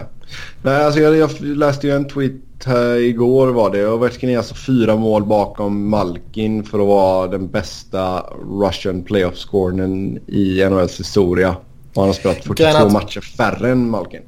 Nej, 0.62 0.84
alltså 0.84 1.00
jag, 1.00 1.16
jag 1.16 1.30
läste 1.40 1.86
ju 1.86 1.92
en 1.92 2.08
tweet 2.08 2.32
här 2.64 2.96
igår 2.96 3.46
var 3.48 3.70
det. 3.70 3.88
Ovechkin 3.88 4.28
är 4.30 4.38
alltså 4.38 4.54
fyra 4.54 4.96
mål 4.96 5.24
bakom 5.24 5.88
Malkin 5.88 6.64
för 6.64 6.78
att 6.78 6.86
vara 6.86 7.26
den 7.26 7.48
bästa 7.48 8.24
Russian 8.60 9.02
playoff-scoren 9.04 10.18
i 10.26 10.64
NHLs 10.70 11.00
historia. 11.00 11.48
Och 11.94 12.02
han 12.02 12.06
har 12.06 12.12
spelat 12.12 12.36
42 12.36 12.54
Grejen 12.54 12.76
att- 12.86 12.92
matcher 12.92 13.20
färre 13.20 13.70
än 13.70 13.90
Malkin. 13.90 14.20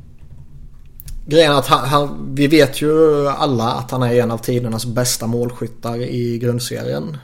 Grejen 1.31 1.53
är 1.53 1.59
att 1.59 1.67
han, 1.67 1.89
han, 1.89 2.35
vi 2.35 2.47
vet 2.47 2.83
ju 2.83 3.29
alla 3.29 3.73
att 3.73 3.91
han 3.91 4.03
är 4.03 4.15
en 4.15 4.31
av 4.31 4.39
tidernas 4.39 4.87
bästa 4.87 5.27
målskyttar 5.27 5.97
i 5.97 6.39
grundserien. 6.39 7.17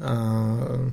Uh, 0.00 0.88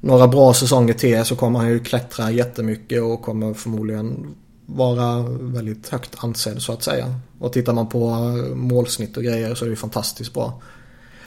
några 0.00 0.28
bra 0.28 0.54
säsonger 0.54 0.94
till 0.94 1.24
så 1.24 1.36
kommer 1.36 1.58
han 1.58 1.68
ju 1.68 1.78
klättra 1.78 2.30
jättemycket 2.30 3.02
och 3.02 3.22
kommer 3.22 3.54
förmodligen 3.54 4.34
vara 4.66 5.22
väldigt 5.40 5.88
högt 5.88 6.24
ansedd 6.24 6.62
så 6.62 6.72
att 6.72 6.82
säga. 6.82 7.14
Och 7.38 7.52
tittar 7.52 7.72
man 7.72 7.88
på 7.88 8.10
målsnitt 8.54 9.16
och 9.16 9.22
grejer 9.22 9.54
så 9.54 9.64
är 9.64 9.68
det 9.68 9.72
ju 9.72 9.76
fantastiskt 9.76 10.34
bra. 10.34 10.62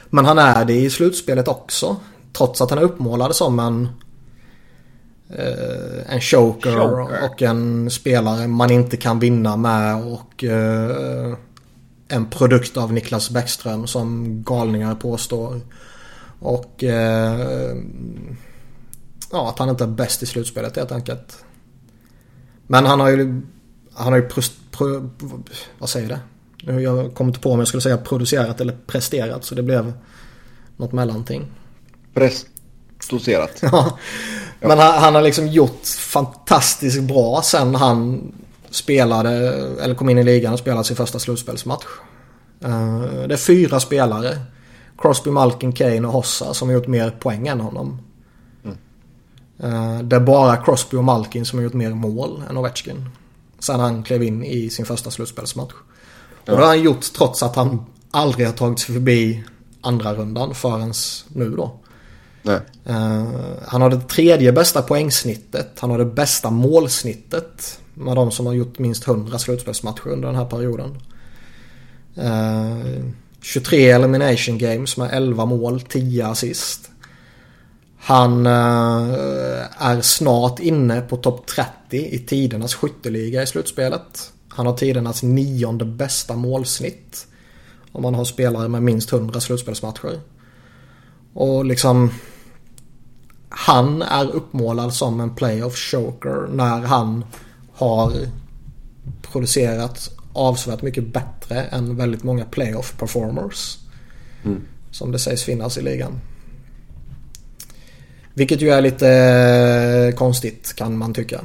Men 0.10 0.26
han 0.26 0.40
är 0.40 0.66
det 0.66 0.76
i 0.76 0.90
slutspelet 0.90 1.48
också. 1.48 1.98
Trots 2.34 2.62
att 2.62 2.70
han 2.70 2.80
är 2.80 2.84
uppmålad 2.84 3.36
som 3.36 3.60
en 3.60 3.90
en 6.08 6.22
choker, 6.22 6.72
Choker. 6.72 7.26
och 7.26 7.42
en 7.42 7.90
spelare 7.90 8.48
man 8.48 8.72
inte 8.72 8.98
kan 8.98 9.20
vinna 9.20 9.58
med 9.58 10.04
och 10.04 10.44
eh, 10.44 11.38
en 12.08 12.26
produkt 12.30 12.78
av 12.78 12.94
Niklas 12.94 13.30
Bäckström 13.30 13.88
som 13.88 14.42
galningar 14.44 14.96
påstår. 14.96 15.62
Och 16.40 16.84
eh, 16.84 17.76
ja, 19.32 19.50
att 19.50 19.60
han 19.60 19.70
inte 19.70 19.84
är 19.84 19.88
bäst 19.88 20.24
i 20.24 20.26
slutspelet 20.26 20.76
helt 20.76 20.92
enkelt. 20.92 21.44
Men 22.68 22.86
han 22.86 23.00
har 23.00 23.10
ju, 23.10 23.42
han 23.94 24.14
har 24.14 24.20
ju 24.20 24.28
prost, 24.30 24.54
pro, 24.72 25.10
vad 25.80 25.90
säger 25.90 26.10
det? 26.10 26.20
Nu 26.64 26.82
Jag 26.82 27.16
kom 27.16 27.28
inte 27.28 27.40
på 27.40 27.52
om 27.52 27.60
jag 27.60 27.68
skulle 27.68 27.82
säga 27.82 27.98
producerat 27.98 28.62
eller 28.62 28.78
presterat 28.88 29.44
så 29.44 29.56
det 29.56 29.64
blev 29.64 29.94
något 30.78 30.92
mellanting. 30.92 31.52
Prestoserat. 32.14 33.60
Ja. 33.62 33.98
Men 34.64 34.80
han, 34.80 35.02
han 35.02 35.16
har 35.16 35.22
liksom 35.22 35.48
gjort 35.48 35.86
fantastiskt 35.98 37.02
bra 37.02 37.42
sen 37.42 37.76
han 37.76 38.32
spelade, 38.70 39.30
eller 39.82 39.96
kom 39.96 40.10
in 40.10 40.18
i 40.18 40.24
ligan 40.24 40.54
och 40.54 40.60
spelade 40.60 40.84
sin 40.84 40.96
första 40.96 41.20
slutspelsmatch. 41.20 41.86
Eh, 42.62 43.02
det 43.02 43.34
är 43.34 43.38
fyra 43.38 43.80
spelare. 43.80 44.38
Crosby, 44.98 45.30
Malkin, 45.30 45.74
Kane 45.74 46.08
och 46.08 46.14
Hossa 46.14 46.54
som 46.54 46.68
har 46.68 46.76
gjort 46.76 46.88
mer 46.88 47.10
poäng 47.10 47.48
än 47.48 47.60
honom. 47.60 48.00
Eh, 49.60 50.00
det 50.00 50.16
är 50.16 50.20
bara 50.20 50.58
Crosby 50.58 50.98
och 50.98 51.04
Malkin 51.04 51.46
som 51.46 51.60
har 51.60 51.64
gjort 51.64 51.74
mer 51.74 51.90
mål 51.90 52.44
än 52.50 52.58
Ovechkin. 52.58 53.10
Sen 53.60 53.80
han 53.80 54.04
klev 54.04 54.24
in 54.24 54.44
i 54.44 54.70
sin 54.70 54.86
första 54.86 55.12
slutspelsmatch. 55.12 55.74
Och 56.40 56.46
det 56.46 56.56
har 56.56 56.68
han 56.68 56.82
gjort 56.82 57.14
trots 57.18 57.44
att 57.44 57.56
han 57.56 57.86
aldrig 58.12 58.48
har 58.48 58.54
tagit 58.54 58.80
sig 58.80 58.94
förbi 58.94 59.44
andra 59.82 60.14
rundan 60.14 60.56
förrän 60.56 60.94
nu 61.28 61.50
då. 61.50 61.80
Nej. 62.44 62.60
Eh, 62.86 63.26
han 63.68 63.82
har 63.82 63.90
det 63.90 64.02
tredje 64.08 64.52
bästa 64.52 64.82
poängsnittet. 64.82 65.80
Han 65.80 65.90
har 65.90 65.98
det 65.98 66.06
bästa 66.06 66.50
målsnittet. 66.50 67.80
Med 67.94 68.16
de 68.16 68.32
som 68.32 68.46
har 68.46 68.54
gjort 68.54 68.80
minst 68.80 69.08
100 69.08 69.40
slutspelsmatcher 69.40 70.08
under 70.08 70.28
den 70.28 70.38
här 70.38 70.46
perioden. 70.46 70.98
Eh, 72.16 73.04
23 73.42 73.92
elimination 73.92 74.58
games 74.58 74.98
med 74.98 75.10
11 75.14 75.46
mål, 75.46 75.82
10 75.82 76.28
assist. 76.28 76.90
Han 77.98 78.46
eh, 78.46 78.52
är 79.78 80.02
snart 80.02 80.60
inne 80.60 81.02
på 81.02 81.18
topp 81.18 81.48
30 81.48 81.98
i 81.98 82.20
tidernas 82.20 82.76
skytteliga 82.76 83.44
i 83.44 83.48
slutspelet. 83.48 84.32
Han 84.48 84.66
har 84.66 84.74
tidernas 84.74 85.24
nionde 85.24 85.86
bästa 85.86 86.36
målsnitt. 86.36 87.28
Om 87.92 88.02
man 88.02 88.16
har 88.16 88.26
spelare 88.26 88.68
med 88.68 88.84
minst 88.84 89.14
100 89.14 89.42
slutspelsmatcher. 89.42 90.20
Och 91.34 91.66
liksom... 91.66 92.12
Han 93.56 94.02
är 94.02 94.36
uppmålad 94.36 94.94
som 94.94 95.20
en 95.20 95.36
playoff 95.36 95.76
choker 95.76 96.48
när 96.52 96.80
han 96.80 97.26
har 97.74 98.14
producerat 99.32 100.12
avsevärt 100.34 100.82
mycket 100.82 101.14
bättre 101.14 101.64
än 101.64 101.96
väldigt 101.96 102.24
många 102.24 102.46
playoff 102.46 102.98
performers. 102.98 103.78
Mm. 104.46 104.62
Som 104.92 105.12
det 105.12 105.20
sägs 105.20 105.44
finnas 105.44 105.78
i 105.78 105.82
ligan. 105.82 106.20
Vilket 108.34 108.62
ju 108.62 108.70
är 108.70 108.82
lite 108.82 109.10
eh, 109.10 110.18
konstigt 110.18 110.74
kan 110.76 110.98
man 110.98 111.14
tycka. 111.14 111.42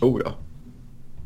Oh 0.00 0.20
ja. 0.24 0.32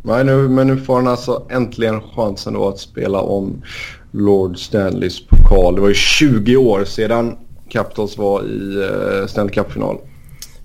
Nej, 0.03 0.25
nu, 0.25 0.49
men 0.49 0.67
nu 0.67 0.77
får 0.77 0.97
han 0.97 1.07
alltså 1.07 1.47
äntligen 1.51 2.01
chansen 2.01 2.53
då 2.53 2.69
att 2.69 2.79
spela 2.79 3.21
om 3.21 3.63
Lord 4.11 4.59
Stanleys 4.59 5.27
pokal. 5.27 5.75
Det 5.75 5.81
var 5.81 5.89
ju 5.89 5.95
20 5.95 6.57
år 6.57 6.85
sedan 6.85 7.37
Capitals 7.69 8.19
var 8.19 8.43
i 8.43 8.77
uh, 8.77 9.27
Stanley 9.27 9.55
Cup-final. 9.55 9.99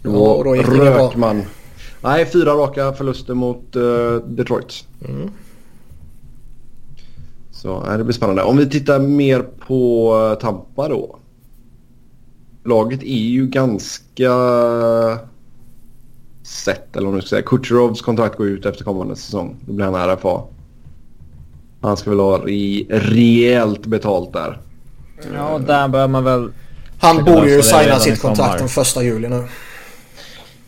Då, 0.04 0.12
ja, 0.12 0.44
då 0.44 0.54
rök 0.54 1.16
man. 1.16 1.44
Nej, 2.02 2.26
fyra 2.26 2.52
raka 2.52 2.94
förluster 2.94 3.34
mot 3.34 3.76
uh, 3.76 4.16
Detroit. 4.16 4.86
Mm. 5.06 5.30
Så 7.52 7.86
äh, 7.86 7.98
det 7.98 8.04
blir 8.04 8.14
spännande. 8.14 8.44
Om 8.44 8.58
vi 8.58 8.70
tittar 8.70 9.00
mer 9.00 9.46
på 9.68 10.38
Tampa 10.42 10.88
då. 10.90 11.18
Laget 12.64 13.04
är 13.04 13.20
ju 13.20 13.48
ganska 13.48 14.32
sett, 16.44 16.96
eller 16.96 17.08
om 17.08 17.16
du 17.16 17.22
ska 17.22 17.30
säga. 17.30 17.42
Kucherovs 17.42 18.02
kontrakt 18.02 18.38
går 18.38 18.48
ut 18.48 18.66
efter 18.66 18.84
kommande 18.84 19.16
säsong. 19.16 19.56
Då 19.66 19.74
blir 19.74 19.86
han 19.86 20.10
RFA. 20.10 20.42
Han 21.82 21.98
ska 21.98 22.10
väl 22.10 22.20
ha 22.20 22.38
re 22.38 22.86
rejält 22.90 23.86
betalt 23.86 24.34
där. 24.34 24.60
Ja, 25.34 25.60
där 25.68 25.88
bör 25.88 26.08
man 26.08 26.24
väl... 26.24 26.52
Han 27.02 27.26
borde 27.26 27.50
ju 27.50 27.62
signa 27.62 28.00
sitt 28.00 28.22
kontrakt 28.22 28.60
den 28.60 28.70
första 28.70 29.04
juli 29.04 29.30
nu. 29.30 29.44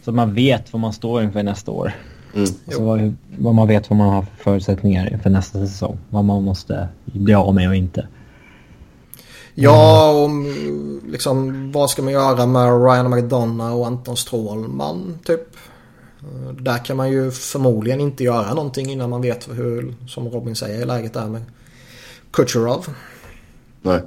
Så 0.06 0.12
man 0.12 0.34
vet 0.34 0.74
vad 0.74 0.80
man 0.80 0.94
står 0.94 1.24
inför 1.24 1.44
nästa 1.44 1.72
år. 1.72 1.94
Mm. 2.36 2.48
Så 2.72 2.84
vad, 2.84 3.16
vad, 3.38 3.56
man 3.56 3.68
vet 3.68 3.90
vad 3.90 3.98
man 3.98 4.10
har 4.10 4.22
för 4.22 4.44
förutsättningar 4.44 5.14
inför 5.14 5.30
nästa 5.30 5.60
säsong. 5.60 5.98
Vad 6.10 6.26
man 6.26 6.44
måste 6.44 6.88
bli 7.06 7.34
av 7.34 7.56
med 7.56 7.70
och 7.70 7.76
inte. 7.76 8.08
Ja, 9.56 10.12
och 10.12 10.30
liksom 11.12 11.72
vad 11.72 11.90
ska 11.90 12.02
man 12.02 12.14
göra 12.14 12.46
med 12.46 12.84
Ryan 12.84 13.10
McDonough 13.10 13.74
och 13.74 13.88
Anton 13.88 14.18
Strålman 14.18 15.20
typ? 15.26 15.48
Där 16.60 16.86
kan 16.86 16.98
man 16.98 17.12
ju 17.12 17.32
förmodligen 17.32 18.00
inte 18.00 18.24
göra 18.24 18.54
någonting 18.54 18.92
innan 18.92 19.10
man 19.10 19.22
vet 19.22 19.50
hur, 19.52 19.96
som 20.08 20.30
Robin 20.30 20.56
säger, 20.56 20.86
läget 20.86 21.16
är 21.16 21.28
med 21.28 21.42
Kucherov. 22.32 22.88
Nej. 23.82 24.02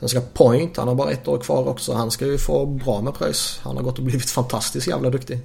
Sen 0.00 0.08
ska 0.08 0.20
Point, 0.20 0.76
han 0.76 0.88
har 0.88 0.94
bara 0.94 1.10
ett 1.10 1.28
år 1.28 1.38
kvar 1.38 1.68
också. 1.68 1.92
Han 1.92 2.10
ska 2.10 2.26
ju 2.26 2.38
få 2.38 2.66
bra 2.66 3.00
med 3.00 3.14
pröjs. 3.14 3.60
Han 3.62 3.76
har 3.76 3.84
gått 3.84 3.98
och 3.98 4.04
blivit 4.04 4.30
fantastiskt 4.30 4.86
jävla 4.86 5.10
duktig. 5.10 5.40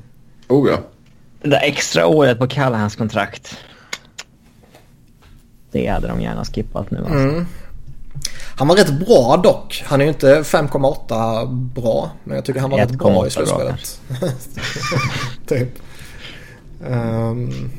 Oh 0.48 0.70
ja. 0.70 0.78
Det 1.42 1.50
där 1.50 1.62
extra 1.64 2.08
året 2.08 2.40
på 2.40 2.48
Callahans 2.48 2.96
kontrakt. 2.96 3.58
Det 5.72 5.88
hade 5.88 6.08
de 6.08 6.22
gärna 6.22 6.46
skippat 6.46 6.92
nu 6.92 6.98
alltså. 6.98 7.14
Mm. 7.14 7.46
Han 8.58 8.68
var 8.68 8.76
rätt 8.76 9.00
bra 9.00 9.38
dock. 9.44 9.84
Han 9.86 10.02
är 10.02 10.06
ju 10.06 10.12
inte 10.12 10.42
5,8 10.42 11.48
bra. 11.74 12.12
Men 12.24 12.36
jag 12.36 12.46
tycker 12.46 12.60
han 12.60 12.70
var 12.70 12.78
rätt 12.78 12.92
bra 12.92 13.28
i 13.28 13.30
slutspelet. 13.30 14.02
typ. 15.48 15.70
Um... 16.88 17.72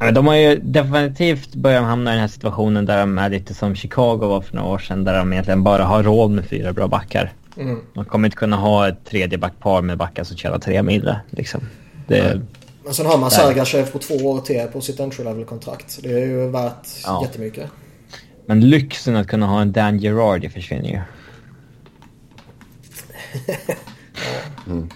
De 0.00 0.26
har 0.26 0.34
ju 0.34 0.60
definitivt 0.62 1.54
börjat 1.54 1.84
hamna 1.84 2.10
i 2.10 2.14
den 2.14 2.20
här 2.20 2.28
situationen 2.28 2.86
där 2.86 3.00
de 3.00 3.18
är 3.18 3.30
lite 3.30 3.54
som 3.54 3.74
Chicago 3.74 4.18
var 4.18 4.40
för 4.40 4.56
några 4.56 4.68
år 4.68 4.78
sedan. 4.78 5.04
Där 5.04 5.18
de 5.18 5.32
egentligen 5.32 5.62
bara 5.62 5.84
har 5.84 6.02
råd 6.02 6.30
med 6.30 6.46
fyra 6.46 6.72
bra 6.72 6.88
backar. 6.88 7.32
Mm. 7.56 7.80
De 7.94 8.04
kommer 8.04 8.28
inte 8.28 8.36
kunna 8.36 8.56
ha 8.56 8.88
ett 8.88 9.04
tredje 9.04 9.38
backpar 9.38 9.82
med 9.82 9.98
backar 9.98 10.24
som 10.24 10.36
tjänar 10.36 10.58
tre 10.58 10.82
mille. 10.82 11.20
Liksom. 11.30 11.60
Det, 12.06 12.40
Men 12.84 12.94
sen 12.94 13.06
har 13.06 13.18
man 13.18 13.30
Sergachev 13.30 13.90
på 13.90 13.98
två 13.98 14.14
år 14.14 14.40
till 14.40 14.66
på 14.72 14.80
sitt 14.80 15.00
entry 15.00 15.24
level-kontrakt. 15.24 15.98
Det 16.02 16.12
är 16.12 16.26
ju 16.26 16.48
värt 16.50 16.88
ja. 17.04 17.22
jättemycket. 17.22 17.70
Men 18.46 18.60
lyxen 18.60 19.16
att 19.16 19.26
kunna 19.26 19.46
ha 19.46 19.60
en 19.60 19.72
Dan 19.72 19.98
Gerardi 19.98 20.48
försvinner 20.48 20.88
ju. 20.88 21.00
mm. 24.66 24.88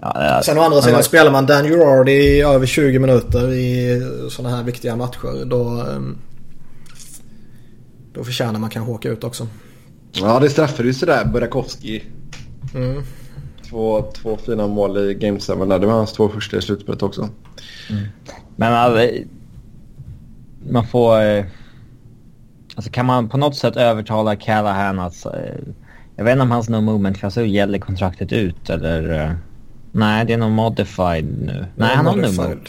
Ja, 0.00 0.40
Sen 0.44 0.58
å 0.58 0.62
andra 0.62 0.82
sidan 0.82 1.02
spelar 1.02 1.30
man 1.30 1.46
Dan 1.46 1.64
Gerardi 1.64 2.12
i 2.12 2.40
över 2.40 2.66
20 2.66 2.98
minuter 2.98 3.52
i 3.52 4.00
sådana 4.30 4.56
här 4.56 4.64
viktiga 4.64 4.96
matcher. 4.96 5.44
Då, 5.44 5.86
ehm, 5.90 6.18
då 8.12 8.24
förtjänar 8.24 8.60
man 8.60 8.70
kanske 8.70 8.92
åka 8.92 9.08
ut 9.08 9.24
också. 9.24 9.46
Ja, 10.12 10.40
det 10.40 10.50
straffade 10.50 10.88
ju 10.88 10.94
sådär 10.94 11.24
Burakovsky. 11.24 12.00
Mm. 12.74 13.02
Två, 13.70 14.12
två 14.14 14.36
fina 14.36 14.66
mål 14.66 15.10
i 15.10 15.14
Game 15.14 15.40
7 15.40 15.54
där. 15.54 15.78
Det 15.78 15.86
var 15.86 15.94
hans 15.94 16.12
två 16.12 16.28
första 16.28 16.56
i 16.56 16.62
slutspelet 16.62 17.02
också. 17.02 17.28
Mm. 17.90 18.02
Men 18.56 18.72
alltså, 18.72 19.24
man 20.70 20.86
får... 20.86 21.22
Eh, 21.22 21.44
Alltså 22.76 22.90
kan 22.90 23.06
man 23.06 23.28
på 23.28 23.36
något 23.36 23.56
sätt 23.56 23.76
övertala 23.76 24.36
Callahan 24.36 24.98
att... 24.98 25.26
Eh, 25.26 25.32
jag 26.16 26.24
vet 26.24 26.32
inte 26.32 26.42
om 26.42 26.50
hans 26.50 26.68
no 26.68 26.80
movement-klausul 26.80 27.46
gäller 27.46 27.78
kontraktet 27.78 28.32
ut 28.32 28.70
eller... 28.70 29.36
Nej, 29.96 30.24
det 30.24 30.32
är 30.32 30.38
nog 30.38 30.50
modified 30.50 31.24
nu. 31.24 31.60
No 31.60 31.66
nej, 31.74 31.96
han 31.96 32.06
har 32.06 32.16
no 32.16 32.26
movement. 32.26 32.68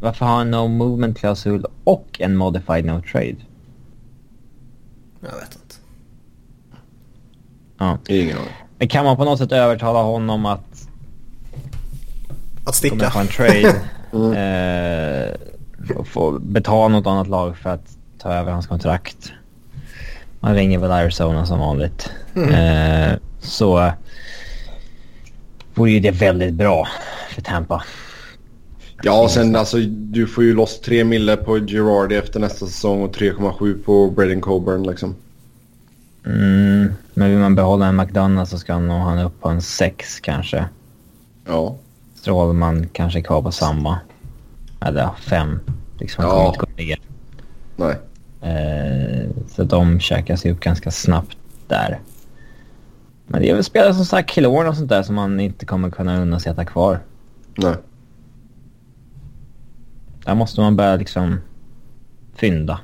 Varför 0.00 0.26
har 0.26 0.36
han 0.36 0.50
no 0.50 0.68
movement-klausul 0.68 1.66
och 1.84 2.20
en 2.20 2.36
modified 2.36 2.84
no 2.84 3.02
trade? 3.12 3.36
Jag 5.20 5.30
vet 5.30 5.54
inte. 5.54 5.74
Ja. 7.78 7.98
Ingen 8.08 8.38
aning. 8.38 8.52
Men 8.78 8.88
kan 8.88 9.04
man 9.04 9.16
på 9.16 9.24
något 9.24 9.38
sätt 9.38 9.52
övertala 9.52 10.02
honom 10.02 10.46
att... 10.46 10.88
Att 12.64 12.74
sticka? 12.74 13.10
På 13.10 13.18
en 13.18 13.26
trade. 13.26 13.74
mm. 14.12 14.32
eh, 14.32 16.04
få 16.04 16.38
betala 16.38 16.88
något 16.88 17.06
annat 17.06 17.28
lag 17.28 17.56
för 17.56 17.70
att 17.70 17.96
ta 18.18 18.32
över 18.32 18.52
hans 18.52 18.66
kontrakt. 18.66 19.32
Man 20.40 20.54
ringer 20.54 20.78
väl 20.78 20.90
Arizona 20.90 21.46
som 21.46 21.58
vanligt. 21.58 22.12
Mm. 22.34 22.50
Eh, 22.50 23.18
så 23.40 23.92
vore 25.74 25.90
ju 25.90 26.00
det 26.00 26.10
väldigt 26.10 26.54
bra 26.54 26.88
för 27.34 27.42
Tampa. 27.42 27.82
Ja, 29.02 29.22
och 29.22 29.30
sen 29.30 29.56
alltså 29.56 29.76
du 29.88 30.26
får 30.26 30.44
ju 30.44 30.54
loss 30.54 30.80
3 30.80 31.04
mille 31.04 31.36
på 31.36 31.58
Girardi 31.58 32.16
efter 32.16 32.40
nästa 32.40 32.66
säsong 32.66 33.02
och 33.02 33.16
3,7 33.16 33.84
på 33.84 34.10
Braden 34.10 34.40
Coburn 34.40 34.82
liksom. 34.82 35.14
Mm, 36.26 36.92
men 37.14 37.30
vill 37.30 37.38
man 37.38 37.54
behålla 37.54 37.86
en 37.86 37.96
McDonough 37.96 38.50
så 38.50 38.58
ska 38.58 38.78
nog 38.78 39.00
han 39.00 39.18
upp 39.18 39.40
på 39.40 39.48
en 39.48 39.62
6 39.62 40.20
kanske. 40.20 40.64
Ja. 41.46 41.76
Strålman 42.14 42.88
kanske 42.92 43.22
kvar 43.22 43.42
på 43.42 43.52
samma. 43.52 43.98
Eller 44.80 45.10
5. 45.20 45.60
Liksom, 45.98 46.24
ja. 46.24 46.46
inte 46.46 46.58
gå 46.58 46.66
ner. 46.76 47.00
Nej. 47.76 47.96
Eh, 48.42 49.30
så 49.48 49.64
de 49.64 50.00
käkar 50.00 50.36
sig 50.36 50.52
upp 50.52 50.60
ganska 50.60 50.90
snabbt 50.90 51.36
där. 51.66 52.00
Men 53.26 53.42
det 53.42 53.50
är 53.50 53.54
väl 53.54 53.64
spelare 53.64 53.94
som 53.94 54.04
Zach 54.04 54.26
Killorn 54.26 54.66
och 54.66 54.76
sånt 54.76 54.88
där 54.88 55.02
som 55.02 55.14
man 55.14 55.40
inte 55.40 55.66
kommer 55.66 55.90
kunna 55.90 56.22
unna 56.22 56.40
sig 56.40 56.50
att 56.50 56.56
ha 56.56 56.64
kvar. 56.64 57.00
Nej. 57.54 57.74
Där 60.24 60.34
måste 60.34 60.60
man 60.60 60.76
börja 60.76 60.96
liksom 60.96 61.40
fynda. 62.34 62.80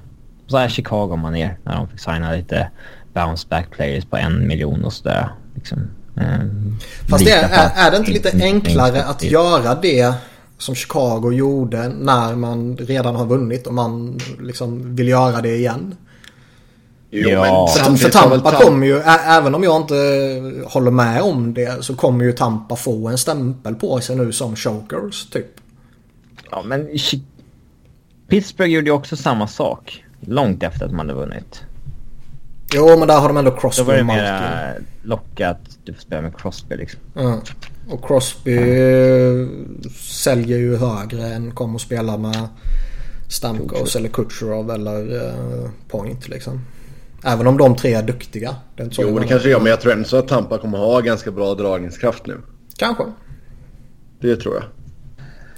Så 0.47 0.57
här 0.57 0.69
Chicago 0.69 1.17
man 1.17 1.37
är 1.37 1.59
när 1.65 1.77
de 1.77 1.89
fick 1.89 2.01
signa 2.01 2.33
lite 2.33 2.71
bounce 3.15 3.47
back 3.49 3.71
players 3.71 4.05
på 4.05 4.17
en 4.17 4.49
miljon 4.49 4.85
och 4.85 4.93
sådär. 4.93 5.29
Liksom, 5.55 5.79
eh, 6.17 6.41
Fast 7.09 7.25
det 7.25 7.31
är, 7.31 7.71
är 7.87 7.91
det 7.91 7.97
inte 7.97 8.11
lite 8.11 8.33
enklare 8.43 9.05
att 9.05 9.23
göra 9.23 9.75
det 9.75 10.15
som 10.59 10.75
Chicago 10.75 11.33
gjorde 11.33 11.89
när 11.89 12.35
man 12.35 12.77
redan 12.77 13.17
har 13.17 13.27
vunnit 13.27 13.67
och 13.67 13.75
man 13.75 14.19
liksom 14.41 14.97
vill 14.97 15.09
göra 15.09 15.41
det 15.41 15.57
igen. 15.57 15.97
Jo, 17.11 17.29
ja. 17.29 17.67
För, 17.67 17.97
för 17.97 18.11
Tampa 18.11 18.53
kommer 18.53 18.87
ju, 18.87 18.99
även 19.27 19.55
om 19.55 19.65
jag 19.65 19.77
inte 19.77 19.95
håller 20.67 20.91
med 20.91 21.23
om 21.23 21.55
det, 21.55 21.85
så 21.85 21.97
kommer 21.97 22.25
ju 22.25 22.33
Tampa 22.33 22.77
få 22.77 23.09
en 23.09 23.19
stämpel 23.19 23.75
på 23.75 24.01
sig 24.01 24.17
nu 24.17 24.33
som 24.33 24.57
chokers 24.57 25.27
typ. 25.31 25.47
Ja 26.51 26.63
men 26.63 26.89
Pittsburgh 28.29 28.71
gjorde 28.71 28.87
ju 28.87 28.93
också 28.93 29.17
samma 29.17 29.47
sak. 29.47 30.05
Långt 30.21 30.63
efter 30.63 30.87
att 30.87 30.93
man 30.93 31.09
hade 31.09 31.21
vunnit. 31.21 31.63
Jo 32.75 32.99
men 32.99 33.09
där 33.09 33.21
har 33.21 33.29
de 33.29 33.37
ändå 33.37 33.51
Crosby 33.51 33.83
Då 33.83 33.87
var 33.87 33.95
det 33.95 34.05
mer 34.05 34.79
lockat 35.03 35.59
du 35.85 35.93
får 35.95 36.01
spela 36.01 36.23
med 36.23 36.37
Crosby 36.37 36.77
liksom. 36.77 37.01
Mm. 37.17 37.39
Och 37.91 38.05
Crosby 38.05 38.59
mm. 38.59 39.91
säljer 40.01 40.59
ju 40.59 40.77
högre 40.77 41.27
än 41.27 41.51
kommer 41.51 41.75
att 41.75 41.81
spela 41.81 42.17
med 42.17 42.49
Stamkos 43.29 43.97
eller 43.97 44.09
Kutjerov 44.09 44.71
eller 44.71 45.15
uh, 45.15 45.71
Point 45.89 46.29
liksom. 46.29 46.61
Även 47.25 47.47
om 47.47 47.59
de 47.59 47.77
tre 47.77 47.95
är 47.95 48.03
duktiga. 48.03 48.57
Det 48.77 48.99
jo, 48.99 49.19
det 49.19 49.27
kanske 49.27 49.55
är 49.55 49.59
men 49.59 49.67
jag 49.67 49.81
tror 49.81 49.93
ändå 49.93 50.05
så 50.05 50.17
att 50.17 50.29
Tampa 50.29 50.59
kommer 50.59 50.79
ha 50.79 51.01
ganska 51.01 51.31
bra 51.31 51.55
dragningskraft 51.55 52.27
nu. 52.27 52.41
Kanske. 52.77 53.05
Det 54.21 54.37
tror 54.37 54.55
jag. 54.55 54.65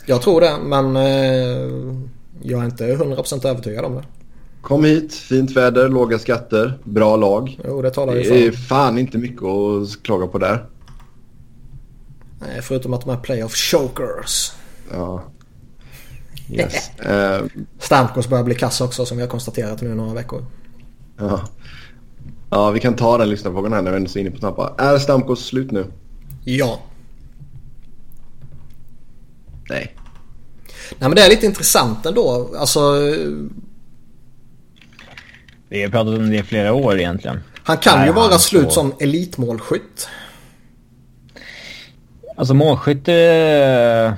Jag 0.07 0.23
tror 0.23 0.41
det, 0.41 0.57
men 0.63 0.97
uh, 0.97 2.01
jag 2.43 2.61
är 2.61 2.65
inte 2.65 2.97
100% 2.97 3.47
övertygad 3.47 3.85
om 3.85 3.95
det. 3.95 4.05
Kom 4.63 4.85
hit, 4.85 5.15
fint 5.15 5.51
väder, 5.51 5.89
låga 5.89 6.19
skatter, 6.19 6.79
bra 6.85 7.17
lag. 7.17 7.61
Jo, 7.65 7.83
det 7.83 7.91
talar 7.91 8.15
ju 8.15 8.25
för. 8.25 8.35
Det 8.35 8.47
är 8.47 8.53
fan 8.53 8.99
inte 8.99 9.19
mycket 9.19 9.43
att 9.43 10.03
klaga 10.03 10.27
på 10.27 10.39
där. 10.39 10.67
Nej, 12.41 12.63
förutom 12.63 12.95
att 12.95 13.01
de 13.01 13.11
är 13.11 13.17
playoff 13.17 13.55
chokers. 13.55 14.53
Ja. 14.93 15.23
Yes. 16.53 16.91
uh, 17.07 17.47
Stamkos 17.79 18.29
börjar 18.29 18.45
bli 18.45 18.55
kass 18.55 18.81
också 18.81 19.07
som 19.07 19.17
vi 19.17 19.23
har 19.23 19.31
konstaterat 19.31 19.83
nu 19.83 19.95
några 19.95 20.15
veckor. 20.15 20.45
Ja. 21.21 21.41
Ja, 22.51 22.71
vi 22.71 22.81
kan 22.81 22.97
ta 22.97 23.19
den 23.19 23.29
lyssnarfrågan 23.29 23.73
här 23.73 23.83
när 23.83 23.91
vi 23.91 23.97
ändå 23.97 24.11
är 24.11 24.19
inne 24.19 24.31
på 24.31 24.39
Tampa. 24.39 24.75
Är 24.79 24.99
Stamkos 24.99 25.47
slut 25.47 25.71
nu? 25.71 25.87
Ja. 26.45 26.81
Nej. 29.69 29.97
Nej 30.99 31.09
men 31.09 31.15
det 31.15 31.23
är 31.23 31.31
lite 31.31 31.47
intressant 31.47 32.07
ändå. 32.07 32.51
Alltså... 32.57 32.81
Vi 35.69 35.83
har 35.83 35.91
pratat 35.91 36.19
om 36.19 36.31
det 36.31 36.37
i 36.37 36.43
flera 36.43 36.73
år 36.73 36.99
egentligen. 36.99 37.41
Han 37.63 37.77
kan 37.77 37.99
Nej, 37.99 38.07
ju 38.07 38.13
vara 38.13 38.39
slut 38.39 38.65
så... 38.65 38.71
som 38.71 38.95
elitmålskytt. 39.01 40.09
Alltså 42.37 42.55
målskytte... 42.55 43.15
Eh, 43.15 44.13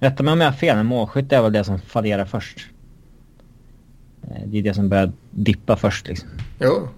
rätta 0.00 0.22
mig 0.22 0.32
om 0.32 0.40
jag 0.40 0.50
har 0.50 0.56
fel, 0.56 0.76
men 0.76 0.86
målskytte 0.86 1.36
är 1.36 1.42
väl 1.42 1.52
det 1.52 1.64
som 1.64 1.80
fallerar 1.80 2.24
först. 2.24 2.66
Eh, 4.30 4.42
det 4.46 4.58
är 4.58 4.62
det 4.62 4.74
som 4.74 4.88
börjar 4.88 5.12
dippa 5.30 5.76
först 5.76 6.06
liksom. 6.08 6.28
Jo. 6.58 6.88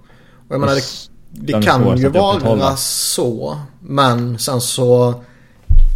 Och 0.49 0.55
jag 0.55 0.61
menar 0.61 0.75
det, 0.75 0.83
det 1.31 1.63
kan 1.63 1.99
ju 1.99 2.09
vara 2.09 2.77
så. 2.77 3.61
Men 3.81 4.39
sen 4.39 4.61
så 4.61 5.23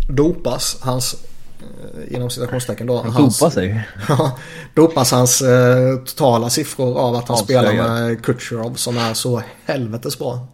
dopas 0.08 0.76
hans 0.80 1.14
eh, 1.60 2.14
inom 2.16 2.30
citationstecken 2.30 2.86
då. 2.86 3.02
Han 3.02 3.10
hans, 3.10 3.38
dopar 3.38 3.50
sig? 3.50 3.88
Dopas 4.74 5.12
hans 5.12 5.42
eh, 5.42 5.96
totala 5.96 6.50
siffror 6.50 6.98
av 6.98 7.14
att 7.14 7.28
han 7.28 7.36
Avslöja. 7.36 7.62
spelar 7.62 7.98
med 7.98 8.24
Kutjerov 8.24 8.74
som 8.74 8.98
är 8.98 9.14
så 9.14 9.42
helvetes 9.64 10.18
bra. 10.18 10.46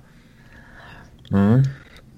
Mm. 1.31 1.63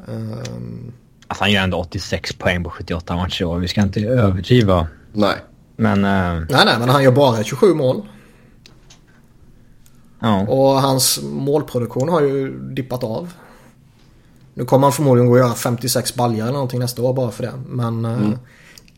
Um, 0.06 0.92
alltså 1.28 1.44
han 1.44 1.52
gör 1.52 1.62
ändå 1.62 1.78
86 1.78 2.32
poäng 2.32 2.64
på 2.64 2.70
78 2.70 3.16
matcher 3.16 3.44
och 3.44 3.62
vi 3.62 3.68
ska 3.68 3.82
inte 3.82 4.00
överdriva. 4.00 4.86
Nej. 5.12 5.36
Men... 5.76 5.98
Uh, 5.98 6.46
nej, 6.50 6.64
nej, 6.64 6.78
men 6.78 6.88
han 6.88 7.02
gör 7.02 7.12
bara 7.12 7.44
27 7.44 7.74
mål. 7.74 8.06
Ja. 10.20 10.46
Och 10.46 10.82
hans 10.82 11.20
målproduktion 11.22 12.08
har 12.08 12.22
ju 12.22 12.58
dippat 12.58 13.04
av. 13.04 13.32
Nu 14.54 14.64
kommer 14.64 14.86
han 14.86 14.92
förmodligen 14.92 15.26
gå 15.26 15.32
och 15.32 15.38
göra 15.38 15.54
56 15.54 16.14
baljor 16.14 16.42
eller 16.42 16.52
någonting 16.52 16.80
nästa 16.80 17.02
år 17.02 17.14
bara 17.14 17.30
för 17.30 17.42
det. 17.42 17.52
Men 17.66 18.04
eh, 18.04 18.12
mm. 18.12 18.38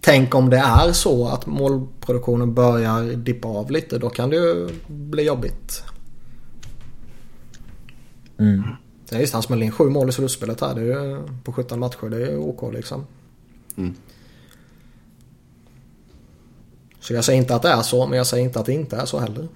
tänk 0.00 0.34
om 0.34 0.50
det 0.50 0.58
är 0.58 0.92
så 0.92 1.28
att 1.28 1.46
målproduktionen 1.46 2.54
börjar 2.54 3.16
dippa 3.16 3.48
av 3.48 3.70
lite. 3.70 3.98
Då 3.98 4.10
kan 4.10 4.30
det 4.30 4.36
ju 4.36 4.68
bli 4.86 5.22
jobbigt. 5.22 5.82
Mm. 8.38 8.62
Ja, 9.08 9.18
visst, 9.18 9.32
han 9.32 9.42
smällde 9.42 9.64
in 9.64 9.72
sju 9.72 9.84
mål 9.84 10.08
i 10.08 10.12
slutspelet 10.12 10.60
här. 10.60 10.74
Det 10.74 10.80
är 10.80 10.84
ju, 10.84 11.22
på 11.44 11.52
17 11.52 11.80
matcher. 11.80 12.08
Det 12.08 12.26
är 12.26 12.38
OK 12.38 12.72
liksom. 12.72 13.06
Mm. 13.76 13.94
Så 17.00 17.14
jag 17.14 17.24
säger 17.24 17.38
inte 17.38 17.54
att 17.54 17.62
det 17.62 17.68
är 17.68 17.82
så, 17.82 18.06
men 18.06 18.18
jag 18.18 18.26
säger 18.26 18.44
inte 18.44 18.60
att 18.60 18.66
det 18.66 18.72
inte 18.72 18.96
är 18.96 19.06
så 19.06 19.18
heller. 19.18 19.48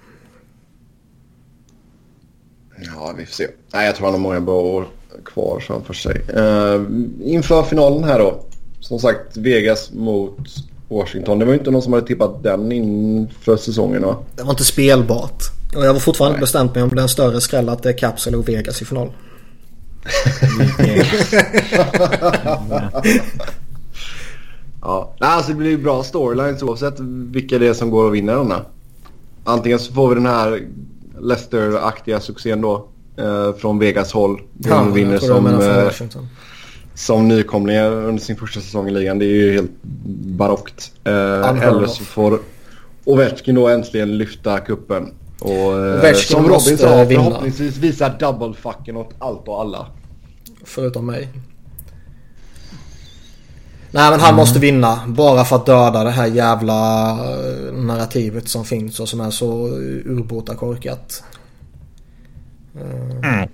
Ja, 2.76 3.14
vi 3.18 3.26
får 3.26 3.32
se. 3.32 3.46
Nej, 3.72 3.86
jag 3.86 3.96
tror 3.96 4.06
han 4.06 4.14
har 4.14 4.20
många 4.20 4.40
bra 4.40 4.60
år 4.60 4.86
kvar 5.24 5.60
framför 5.60 5.94
sig. 5.94 6.20
Uh, 6.36 6.82
inför 7.24 7.62
finalen 7.62 8.05
här 8.05 8.18
då. 8.18 8.44
Som 8.80 8.98
sagt, 8.98 9.36
Vegas 9.36 9.92
mot 9.92 10.38
Washington. 10.88 11.38
Det 11.38 11.44
var 11.44 11.52
ju 11.52 11.59
inte 11.59 11.70
någon 11.70 11.82
som 11.82 11.92
hade 11.92 12.06
tippat 12.06 12.42
den 12.42 12.72
inför 12.72 13.56
säsongen 13.56 14.02
va? 14.02 14.16
Det 14.36 14.42
var 14.42 14.51
inte 14.51 14.64
spelbart. 14.64 15.42
Och 15.76 15.84
jag 15.84 15.92
var 15.92 16.01
fortfarande 16.01 16.36
Nej. 16.36 16.40
bestämt 16.40 16.74
mig 16.74 16.82
om 16.82 16.88
det 16.88 17.01
är 17.01 17.02
en 17.02 17.09
större 17.09 17.40
skräll 17.40 17.68
att 17.68 17.82
det 17.82 17.88
är 17.88 17.98
Caps 17.98 18.26
eller 18.26 18.38
Vegas 18.38 18.82
i 18.82 18.84
final. 18.84 19.12
ja, 24.80 25.14
alltså 25.18 25.52
det 25.52 25.59
blir 25.59 25.78
bra 25.78 26.02
storylines 26.02 26.62
oavsett 26.62 26.94
vilka 27.30 27.59
det 27.59 27.68
är 27.68 27.74
som 27.74 27.90
går 27.90 28.05
och 28.05 28.14
vinner 28.14 28.34
den 28.34 28.52
Antingen 29.44 29.78
så 29.78 29.92
får 29.92 30.09
vi 30.09 30.14
den 30.14 30.26
här 30.26 30.62
Leicester-aktiga 31.20 32.20
succén 32.20 32.61
då. 32.61 32.89
Eh, 33.16 33.55
från 33.55 33.78
Vegas 33.78 34.12
håll. 34.12 34.41
Ja, 34.59 34.82
vinner 34.82 35.19
som, 35.19 35.47
eh, 35.47 35.91
som 36.95 37.28
nykomlingar 37.28 37.91
under 37.91 38.23
sin 38.23 38.36
första 38.36 38.61
säsong 38.61 38.89
i 38.89 38.91
ligan. 38.91 39.19
Det 39.19 39.24
är 39.24 39.28
ju 39.28 39.53
helt 39.53 39.82
barockt. 40.39 40.93
Eh, 41.05 41.12
eller 41.62 41.86
så 41.86 42.05
får 42.05 42.39
Ovechkin 43.05 43.55
då 43.55 43.69
äntligen 43.69 44.19
lyfta 44.19 44.61
kuppen 44.61 45.15
och 45.41 45.78
eh, 46.05 46.15
som 46.15 46.43
Robin 46.43 46.78
sa, 46.78 47.07
förhoppningsvis 47.07 47.77
visa 47.77 48.09
double 48.09 48.55
fucken 48.55 48.97
åt 48.97 49.15
allt 49.19 49.49
och 49.49 49.61
alla. 49.61 49.86
Förutom 50.65 51.07
mig. 51.07 51.28
Nej 53.94 54.10
men 54.10 54.20
han 54.20 54.28
mm. 54.28 54.36
måste 54.36 54.58
vinna. 54.58 55.00
Bara 55.06 55.44
för 55.44 55.56
att 55.56 55.66
döda 55.66 56.04
det 56.04 56.10
här 56.10 56.26
jävla 56.26 57.10
eh, 57.10 57.72
narrativet 57.72 58.48
som 58.48 58.64
finns 58.64 59.00
och 59.00 59.08
som 59.08 59.20
är 59.20 59.30
så 59.30 59.68
urbota 60.04 60.54
korkat. 60.54 61.22
Eh, 62.74 63.30
mm. 63.32 63.48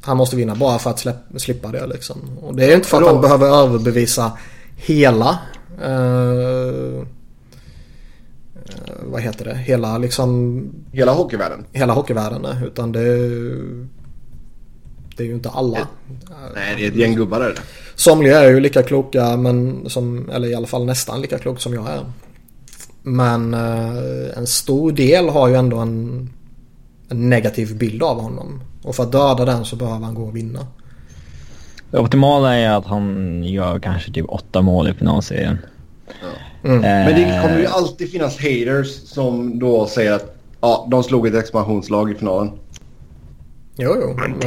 Han 0.00 0.16
måste 0.16 0.36
vinna 0.36 0.54
bara 0.54 0.78
för 0.78 0.90
att 0.90 0.98
släpp, 0.98 1.16
slippa 1.36 1.68
det 1.68 1.86
liksom. 1.86 2.38
Och 2.42 2.56
det 2.56 2.72
är 2.72 2.76
inte 2.76 2.88
för 2.88 3.02
att 3.02 3.08
han 3.08 3.20
behöver 3.20 3.46
överbevisa 3.46 4.32
hela 4.76 5.38
uh, 5.86 7.04
vad 9.02 9.22
heter 9.22 9.44
det? 9.44 9.54
Hela 9.54 9.98
liksom... 9.98 10.62
Hela 10.92 11.12
hockeyvärlden? 11.12 11.64
Hela 11.72 11.92
hockeyvärlden, 11.92 12.46
utan 12.66 12.92
det... 12.92 13.18
Det 15.18 15.24
är 15.24 15.26
ju 15.26 15.34
inte 15.34 15.50
alla. 15.50 15.88
Nej, 16.54 16.74
det 16.76 16.84
är 16.84 16.88
ett 16.88 16.96
gäng 16.96 17.14
gubbar 17.14 17.40
är 17.40 17.48
det. 17.48 17.60
Somliga 17.94 18.40
är 18.40 18.50
ju 18.50 18.60
lika 18.60 18.82
kloka, 18.82 19.36
men 19.36 19.90
som, 19.90 20.30
eller 20.30 20.48
i 20.48 20.54
alla 20.54 20.66
fall 20.66 20.84
nästan 20.84 21.20
lika 21.20 21.38
kloka 21.38 21.60
som 21.60 21.74
jag 21.74 21.88
är. 21.88 22.00
Men 23.02 23.54
eh, 23.54 24.38
en 24.38 24.46
stor 24.46 24.92
del 24.92 25.28
har 25.28 25.48
ju 25.48 25.54
ändå 25.54 25.78
en, 25.78 26.28
en, 27.08 27.30
negativ 27.30 27.78
bild 27.78 28.02
av 28.02 28.20
honom. 28.20 28.60
Och 28.82 28.94
för 28.94 29.02
att 29.02 29.12
döda 29.12 29.44
den 29.44 29.64
så 29.64 29.76
behöver 29.76 30.04
han 30.04 30.14
gå 30.14 30.22
och 30.22 30.36
vinna. 30.36 30.66
Det 31.90 31.98
optimala 31.98 32.54
är 32.54 32.70
att 32.70 32.86
han 32.86 33.44
gör 33.44 33.78
kanske 33.78 34.12
typ 34.12 34.26
åtta 34.28 34.62
mål 34.62 34.88
i 34.88 34.94
finalserien. 34.94 35.58
Mm. 36.64 36.76
Eh, 36.76 36.82
Men 36.82 37.14
det 37.14 37.42
kommer 37.42 37.58
ju 37.58 37.66
alltid 37.66 38.10
finnas 38.10 38.36
haters 38.36 38.88
som 38.88 39.58
då 39.58 39.86
säger 39.86 40.12
att 40.12 40.36
ja, 40.60 40.88
de 40.90 41.02
slog 41.02 41.26
ett 41.26 41.34
expansionslag 41.34 42.10
i 42.10 42.14
finalen. 42.14 42.50
Jo, 43.80 43.96
jo. 44.00 44.14
Men... 44.16 44.38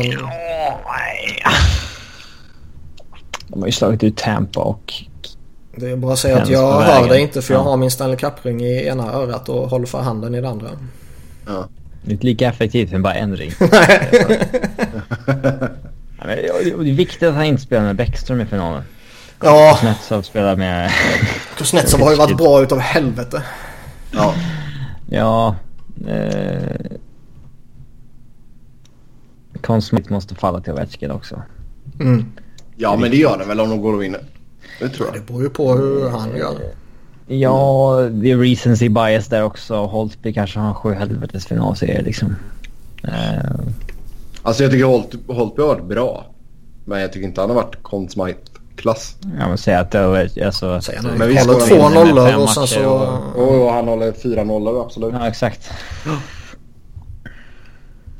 De 3.47 3.59
har 3.59 3.65
ju 3.65 3.71
slagit 3.71 4.03
ut 4.03 4.17
Tampa 4.17 4.59
och... 4.59 4.93
Det 5.75 5.89
är 5.89 5.95
bara 5.95 6.13
att 6.13 6.19
säga 6.19 6.37
att 6.37 6.49
jag 6.49 6.81
hör 6.81 7.09
det 7.09 7.19
inte 7.19 7.41
för 7.41 7.53
jag 7.53 7.61
har 7.61 7.77
min 7.77 7.91
Stanley 7.91 8.17
Cup-ring 8.17 8.61
i 8.61 8.87
ena 8.87 9.13
örat 9.13 9.49
och 9.49 9.69
håller 9.69 9.85
för 9.85 10.01
handen 10.01 10.35
i 10.35 10.41
det 10.41 10.49
andra. 10.49 10.69
Ja. 11.45 11.67
Det 12.03 12.09
är 12.09 12.13
inte 12.13 12.25
lika 12.25 12.47
effektivt 12.47 12.91
med 12.91 13.01
bara 13.01 13.13
en 13.13 13.35
ring. 13.35 13.51
det 13.59 13.69
är 16.25 16.95
viktigt 16.95 17.23
att 17.23 17.35
han 17.35 17.45
inte 17.45 17.61
spelar 17.61 17.83
med 17.83 17.95
Bäckström 17.95 18.41
i 18.41 18.45
finalen. 18.45 18.83
Ja. 19.43 19.73
Kuznetsov 19.73 20.21
spelar 20.21 20.55
med... 20.55 20.91
Kuznetsov 21.57 22.01
har 22.01 22.11
ju 22.11 22.17
varit 22.17 22.37
bra 22.37 22.61
utav 22.61 22.79
helvete. 22.79 23.43
Ja. 24.11 24.33
Ja. 25.09 25.55
Eh... 26.07 26.97
Conn 29.61 29.81
måste 30.09 30.35
falla 30.35 30.61
till 30.61 30.73
Ovechkin 30.73 31.11
också. 31.11 31.41
Mm. 31.99 32.25
Ja, 32.75 32.95
men 32.95 33.11
det 33.11 33.17
gör 33.17 33.37
det 33.37 33.45
väl 33.45 33.59
om 33.59 33.69
de 33.69 33.81
går 33.81 33.93
och 33.93 34.03
vinner. 34.03 34.21
Det 34.79 34.89
tror 34.89 35.07
jag. 35.07 35.15
Det 35.15 35.25
beror 35.27 35.43
ju 35.43 35.49
på 35.49 35.73
hur 35.73 36.09
han 36.09 36.37
gör. 36.37 36.53
Ja, 37.27 37.97
det 38.11 38.31
är 38.31 38.37
recency 38.37 38.89
bias 38.89 39.27
där 39.27 39.43
också. 39.43 39.75
Holtby 39.75 40.33
kanske 40.33 40.59
har 40.59 40.67
en 40.67 40.75
sjuhelvetes 40.75 41.45
finalserie 41.45 42.01
liksom. 42.01 42.35
Uh... 43.03 43.11
Alltså 44.41 44.63
jag 44.63 44.71
tycker 44.71 44.85
Holt, 44.85 45.15
Holtby 45.27 45.61
har 45.61 45.69
varit 45.69 45.85
bra. 45.85 46.25
Men 46.85 47.01
jag 47.01 47.13
tycker 47.13 47.27
inte 47.27 47.41
han 47.41 47.49
har 47.49 47.55
varit 47.55 47.75
Conn 47.81 48.07
klass. 48.75 49.15
Ja 49.39 49.47
men 49.47 49.57
säg 49.57 49.75
att 49.75 49.91
det 49.91 49.99
är 49.99 50.45
alltså... 50.45 50.81
Säg 50.81 50.99
men 51.17 51.27
vi 51.27 51.39
håller 51.39 51.67
två 51.67 51.89
nollor 51.89 52.35
och 52.35 52.49
sen 52.49 52.67
så... 52.67 52.89
Och... 53.35 53.65
och 53.65 53.73
han 53.73 53.87
håller 53.87 54.11
fyra 54.11 54.43
nollor 54.43 54.81
absolut. 54.85 55.13
Ja 55.13 55.27
exakt. 55.27 55.69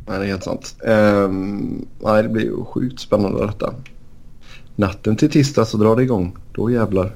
Nej 0.08 0.20
det 0.20 0.26
är 0.26 0.30
helt 0.30 0.44
sant. 0.44 0.76
Um, 0.84 1.86
nej 2.00 2.24
det 2.24 2.30
blir 2.30 2.44
ju 2.44 2.66
sjukt 2.66 3.00
spännande 3.00 3.46
detta. 3.46 3.74
Natten 4.76 5.16
till 5.16 5.30
tisdag 5.30 5.66
så 5.66 5.78
drar 5.78 5.96
det 5.96 6.04
igång. 6.04 6.38
Då 6.54 6.72
jävlar. 6.72 7.16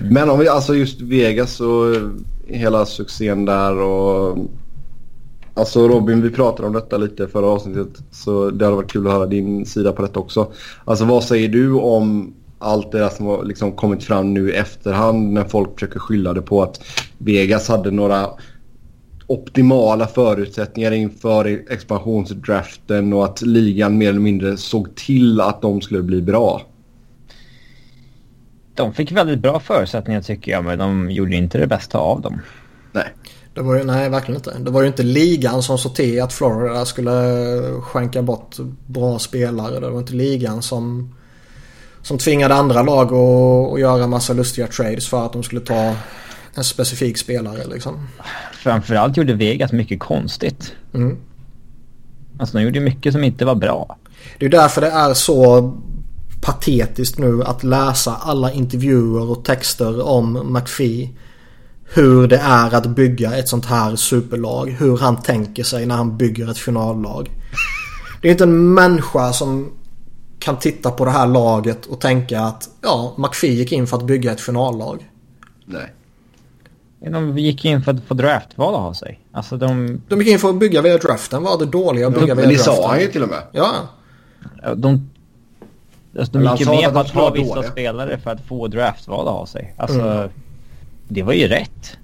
Mm. 0.00 0.14
Men 0.14 0.30
om 0.30 0.38
vi 0.38 0.48
alltså 0.48 0.74
just 0.74 1.00
Vegas 1.00 1.60
och 1.60 1.94
hela 2.46 2.86
succén 2.86 3.44
där 3.44 3.76
och... 3.76 4.38
Alltså 5.54 5.88
Robin, 5.88 6.22
vi 6.22 6.30
pratade 6.30 6.68
om 6.68 6.74
detta 6.74 6.96
lite 6.96 7.28
förra 7.28 7.46
avsnittet 7.46 8.02
så 8.10 8.50
det 8.50 8.64
hade 8.64 8.76
varit 8.76 8.92
kul 8.92 9.06
att 9.06 9.12
höra 9.12 9.26
din 9.26 9.66
sida 9.66 9.92
på 9.92 10.02
detta 10.02 10.20
också. 10.20 10.52
Alltså 10.84 11.04
vad 11.04 11.24
säger 11.24 11.48
du 11.48 11.72
om 11.72 12.34
allt 12.58 12.92
det 12.92 12.98
där 12.98 13.08
som 13.08 13.26
har 13.26 13.44
liksom 13.44 13.72
kommit 13.72 14.04
fram 14.04 14.34
nu 14.34 14.50
i 14.50 14.52
efterhand 14.52 15.32
när 15.32 15.44
folk 15.44 15.74
försöker 15.74 15.98
skylla 15.98 16.32
det 16.32 16.42
på 16.42 16.62
att 16.62 16.80
Vegas 17.18 17.68
hade 17.68 17.90
några 17.90 18.28
optimala 19.30 20.06
förutsättningar 20.06 20.92
inför 20.92 21.62
expansionsdraften 21.72 23.12
och 23.12 23.24
att 23.24 23.42
ligan 23.42 23.98
mer 23.98 24.08
eller 24.08 24.20
mindre 24.20 24.56
såg 24.56 24.94
till 24.94 25.40
att 25.40 25.62
de 25.62 25.80
skulle 25.80 26.02
bli 26.02 26.22
bra. 26.22 26.62
De 28.74 28.94
fick 28.94 29.12
väldigt 29.12 29.38
bra 29.38 29.60
förutsättningar 29.60 30.22
tycker 30.22 30.52
jag 30.52 30.64
men 30.64 30.78
de 30.78 31.10
gjorde 31.10 31.36
inte 31.36 31.58
det 31.58 31.66
bästa 31.66 31.98
av 31.98 32.20
dem. 32.20 32.40
Nej. 32.92 33.04
Det 33.54 33.60
var 33.60 33.76
ju, 33.76 33.84
nej, 33.84 34.08
verkligen 34.08 34.36
inte. 34.36 34.58
Det 34.58 34.70
var 34.70 34.80
ju 34.82 34.86
inte 34.86 35.02
ligan 35.02 35.62
som 35.62 35.78
såg 35.78 35.94
till 35.94 36.22
att 36.22 36.32
Florida 36.32 36.84
skulle 36.84 37.12
skänka 37.82 38.22
bort 38.22 38.56
bra 38.86 39.18
spelare. 39.18 39.80
Det 39.80 39.90
var 39.90 39.98
inte 39.98 40.14
ligan 40.14 40.62
som, 40.62 41.14
som 42.02 42.18
tvingade 42.18 42.54
andra 42.54 42.82
lag 42.82 43.06
att, 43.06 43.72
att 43.72 43.80
göra 43.80 44.06
massa 44.06 44.32
lustiga 44.32 44.66
trades 44.66 45.08
för 45.08 45.26
att 45.26 45.32
de 45.32 45.42
skulle 45.42 45.60
ta 45.60 45.94
en 46.54 46.64
specifik 46.64 47.18
spelare 47.18 47.66
liksom. 47.66 48.08
Framförallt 48.52 49.16
gjorde 49.16 49.34
Vegas 49.34 49.72
mycket 49.72 50.00
konstigt. 50.00 50.74
Mm. 50.94 51.16
Alltså 52.38 52.58
de 52.58 52.64
gjorde 52.64 52.80
mycket 52.80 53.12
som 53.12 53.24
inte 53.24 53.44
var 53.44 53.54
bra. 53.54 53.96
Det 54.38 54.46
är 54.46 54.50
därför 54.50 54.80
det 54.80 54.90
är 54.90 55.14
så 55.14 55.72
patetiskt 56.40 57.18
nu 57.18 57.42
att 57.42 57.64
läsa 57.64 58.16
alla 58.16 58.52
intervjuer 58.52 59.30
och 59.30 59.44
texter 59.44 60.06
om 60.06 60.52
McPhee. 60.52 61.10
Hur 61.94 62.28
det 62.28 62.38
är 62.38 62.74
att 62.74 62.86
bygga 62.86 63.36
ett 63.36 63.48
sånt 63.48 63.66
här 63.66 63.96
superlag. 63.96 64.70
Hur 64.78 64.96
han 64.96 65.22
tänker 65.22 65.62
sig 65.64 65.86
när 65.86 65.96
han 65.96 66.16
bygger 66.16 66.50
ett 66.50 66.58
finallag. 66.58 67.30
Det 68.22 68.28
är 68.28 68.32
inte 68.32 68.44
en 68.44 68.74
människa 68.74 69.32
som 69.32 69.72
kan 70.38 70.58
titta 70.58 70.90
på 70.90 71.04
det 71.04 71.10
här 71.10 71.26
laget 71.26 71.86
och 71.86 72.00
tänka 72.00 72.40
att 72.40 72.68
ja, 72.82 73.14
McPhee 73.18 73.52
gick 73.52 73.72
in 73.72 73.86
för 73.86 73.96
att 73.96 74.06
bygga 74.06 74.32
ett 74.32 74.40
finallag. 74.40 75.10
Nej. 75.64 75.92
De 77.00 77.38
gick 77.38 77.64
in 77.64 77.82
för 77.82 77.92
att 77.92 78.04
få 78.04 78.14
draftval 78.14 78.74
av 78.74 78.92
sig. 78.92 79.20
Alltså 79.32 79.56
de... 79.56 80.02
De 80.08 80.18
gick 80.18 80.28
in 80.28 80.38
för 80.38 80.48
att 80.48 80.58
bygga 80.58 80.82
via 80.82 80.98
draften. 80.98 81.42
Var 81.42 81.58
det 81.58 81.66
dåliga 81.66 82.06
att 82.06 82.14
bygga 82.14 82.34
via 82.34 82.34
draften? 82.34 82.52
Det 82.52 82.58
sa 82.58 82.88
han 82.88 83.00
ju 83.00 83.06
till 83.06 83.22
och 83.22 83.28
med. 83.28 83.42
Ja. 83.52 83.72
De, 84.76 85.10
alltså 86.18 86.32
de 86.38 86.44
gick 86.44 86.60
ju 86.60 86.66
med 86.66 86.92
på 86.92 86.98
att 86.98 87.10
ha 87.10 87.30
vissa 87.30 87.54
dåliga. 87.54 87.70
spelare 87.70 88.18
för 88.18 88.30
att 88.30 88.40
få 88.40 88.66
draftval 88.68 89.28
av 89.28 89.46
sig. 89.46 89.74
Alltså, 89.76 90.00
mm. 90.00 90.30
det 91.08 91.22
var 91.22 91.32
ju 91.32 91.48
rätt. 91.48 91.98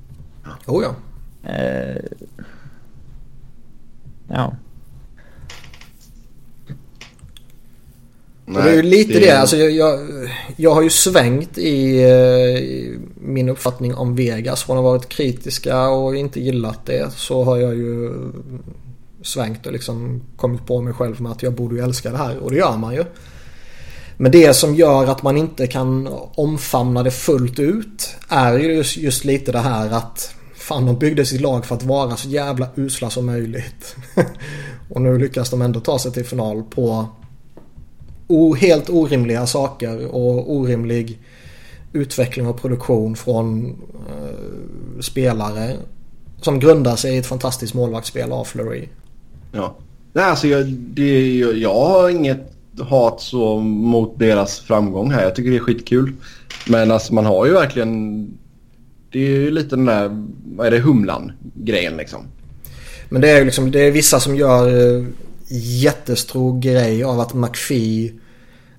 Oh 0.67 0.85
ja. 0.85 0.95
Uh, 1.51 2.03
ja. 4.29 4.53
Nej, 8.49 8.63
det 8.63 8.71
är 8.71 8.75
ju 8.75 8.83
lite 8.83 9.13
det. 9.13 9.21
det. 9.21 9.41
Alltså 9.41 9.57
jag, 9.57 9.71
jag, 9.71 10.01
jag, 10.57 10.75
har 10.75 10.83
ju 10.83 10.91
svängt 10.91 11.59
i, 11.59 12.03
eh, 12.03 12.09
i, 12.09 12.99
min 13.21 13.49
uppfattning 13.49 13.95
om 13.95 14.17
Vegas. 14.17 14.63
Från 14.63 14.77
att 14.77 14.85
ha 14.85 14.91
varit 14.91 15.09
kritiska 15.09 15.89
och 15.89 16.17
inte 16.17 16.41
gillat 16.41 16.87
det 16.87 17.13
så 17.13 17.45
har 17.45 17.57
jag 17.57 17.75
ju 17.75 18.13
svängt 19.23 19.67
och 19.67 19.73
liksom 19.73 20.23
kommit 20.37 20.67
på 20.67 20.81
mig 20.81 20.93
själv 20.93 21.21
med 21.21 21.33
att 21.33 21.43
jag 21.43 21.53
borde 21.53 21.77
ju 21.77 21.83
älska 21.83 22.11
det 22.11 22.19
här. 22.19 22.39
Och 22.39 22.51
det 22.51 22.57
gör 22.57 22.77
man 22.77 22.95
ju. 22.95 23.05
Men 24.17 24.33
det 24.33 24.55
som 24.55 24.75
gör 24.75 25.07
att 25.07 25.23
man 25.23 25.37
inte 25.37 25.67
kan 25.67 26.09
omfamna 26.35 27.03
det 27.03 27.11
fullt 27.11 27.59
ut 27.59 28.17
är 28.29 28.59
ju 28.59 28.75
just, 28.75 28.97
just 28.97 29.25
lite 29.25 29.53
det 29.53 29.59
här 29.59 29.91
att 29.91 30.35
fan 30.55 30.87
de 30.87 30.99
byggde 30.99 31.27
sitt 31.27 31.41
lag 31.41 31.67
för 31.67 31.75
att 31.75 31.83
vara 31.83 32.17
så 32.17 32.29
jävla 32.29 32.69
usla 32.75 33.11
som 33.11 33.27
möjligt. 33.27 33.97
och 34.91 35.01
nu 35.01 35.19
lyckas 35.19 35.51
de 35.51 35.63
ändå 35.63 35.81
ta 35.81 35.99
sig 35.99 36.13
till 36.13 36.25
final 36.25 36.63
på 36.63 37.09
helt 38.59 38.91
orimliga 38.91 39.47
saker 39.47 40.07
och 40.07 40.53
orimlig 40.53 41.19
utveckling 41.93 42.47
och 42.47 42.61
produktion 42.61 43.17
från 43.17 43.67
uh, 43.67 45.01
spelare 45.01 45.77
som 46.41 46.61
grundar 46.61 46.97
sig 46.97 47.15
i 47.15 47.19
ett 47.19 47.27
fantastiskt 47.27 47.75
målvaktsspel 47.75 48.33
av 48.33 48.45
Fleury. 48.45 48.89
Ja. 49.53 49.77
Nej, 50.13 50.25
alltså 50.25 50.49
jag, 50.49 50.67
det, 50.67 51.39
jag 51.39 51.75
har 51.75 52.09
inget 52.11 52.53
hat 52.81 53.21
så 53.21 53.59
mot 53.61 54.19
deras 54.19 54.61
framgång 54.61 55.11
här. 55.11 55.23
Jag 55.23 55.35
tycker 55.35 55.51
det 55.51 55.57
är 55.57 55.61
skitkul. 55.61 56.13
Men 56.69 56.91
alltså 56.91 57.15
man 57.15 57.27
har 57.27 57.47
ju 57.47 57.53
verkligen... 57.53 58.27
Det 59.11 59.19
är 59.19 59.31
ju 59.31 59.51
lite 59.51 59.77
den 59.77 59.85
där, 59.85 60.27
vad 60.57 60.67
är 60.67 60.71
det, 60.71 60.79
humlan-grejen 60.79 61.97
liksom. 61.97 62.21
Men 63.09 63.21
det 63.21 63.31
är 63.31 63.39
ju 63.39 63.45
liksom, 63.45 63.71
det 63.71 63.81
är 63.81 63.91
vissa 63.91 64.21
som 64.21 64.37
gör 64.37 64.97
eh, 64.97 65.05
jättestor 65.49 66.61
grej 66.61 67.05
av 67.05 67.21
att 67.21 67.35
McPhee 67.35 68.13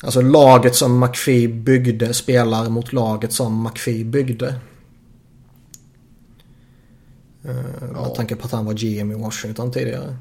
Alltså 0.01 0.21
laget 0.21 0.75
som 0.75 0.99
McPhee 0.99 1.47
byggde 1.47 2.13
spelar 2.13 2.69
mot 2.69 2.93
laget 2.93 3.33
som 3.33 3.63
McPhee 3.63 4.03
byggde. 4.03 4.55
Uh, 7.45 7.55
ja. 7.93 8.01
Med 8.01 8.15
tanke 8.15 8.35
på 8.35 8.45
att 8.45 8.51
han 8.51 8.65
var 8.65 8.73
GM 8.73 9.11
i 9.11 9.15
Washington 9.15 9.71
tidigare. 9.71 10.15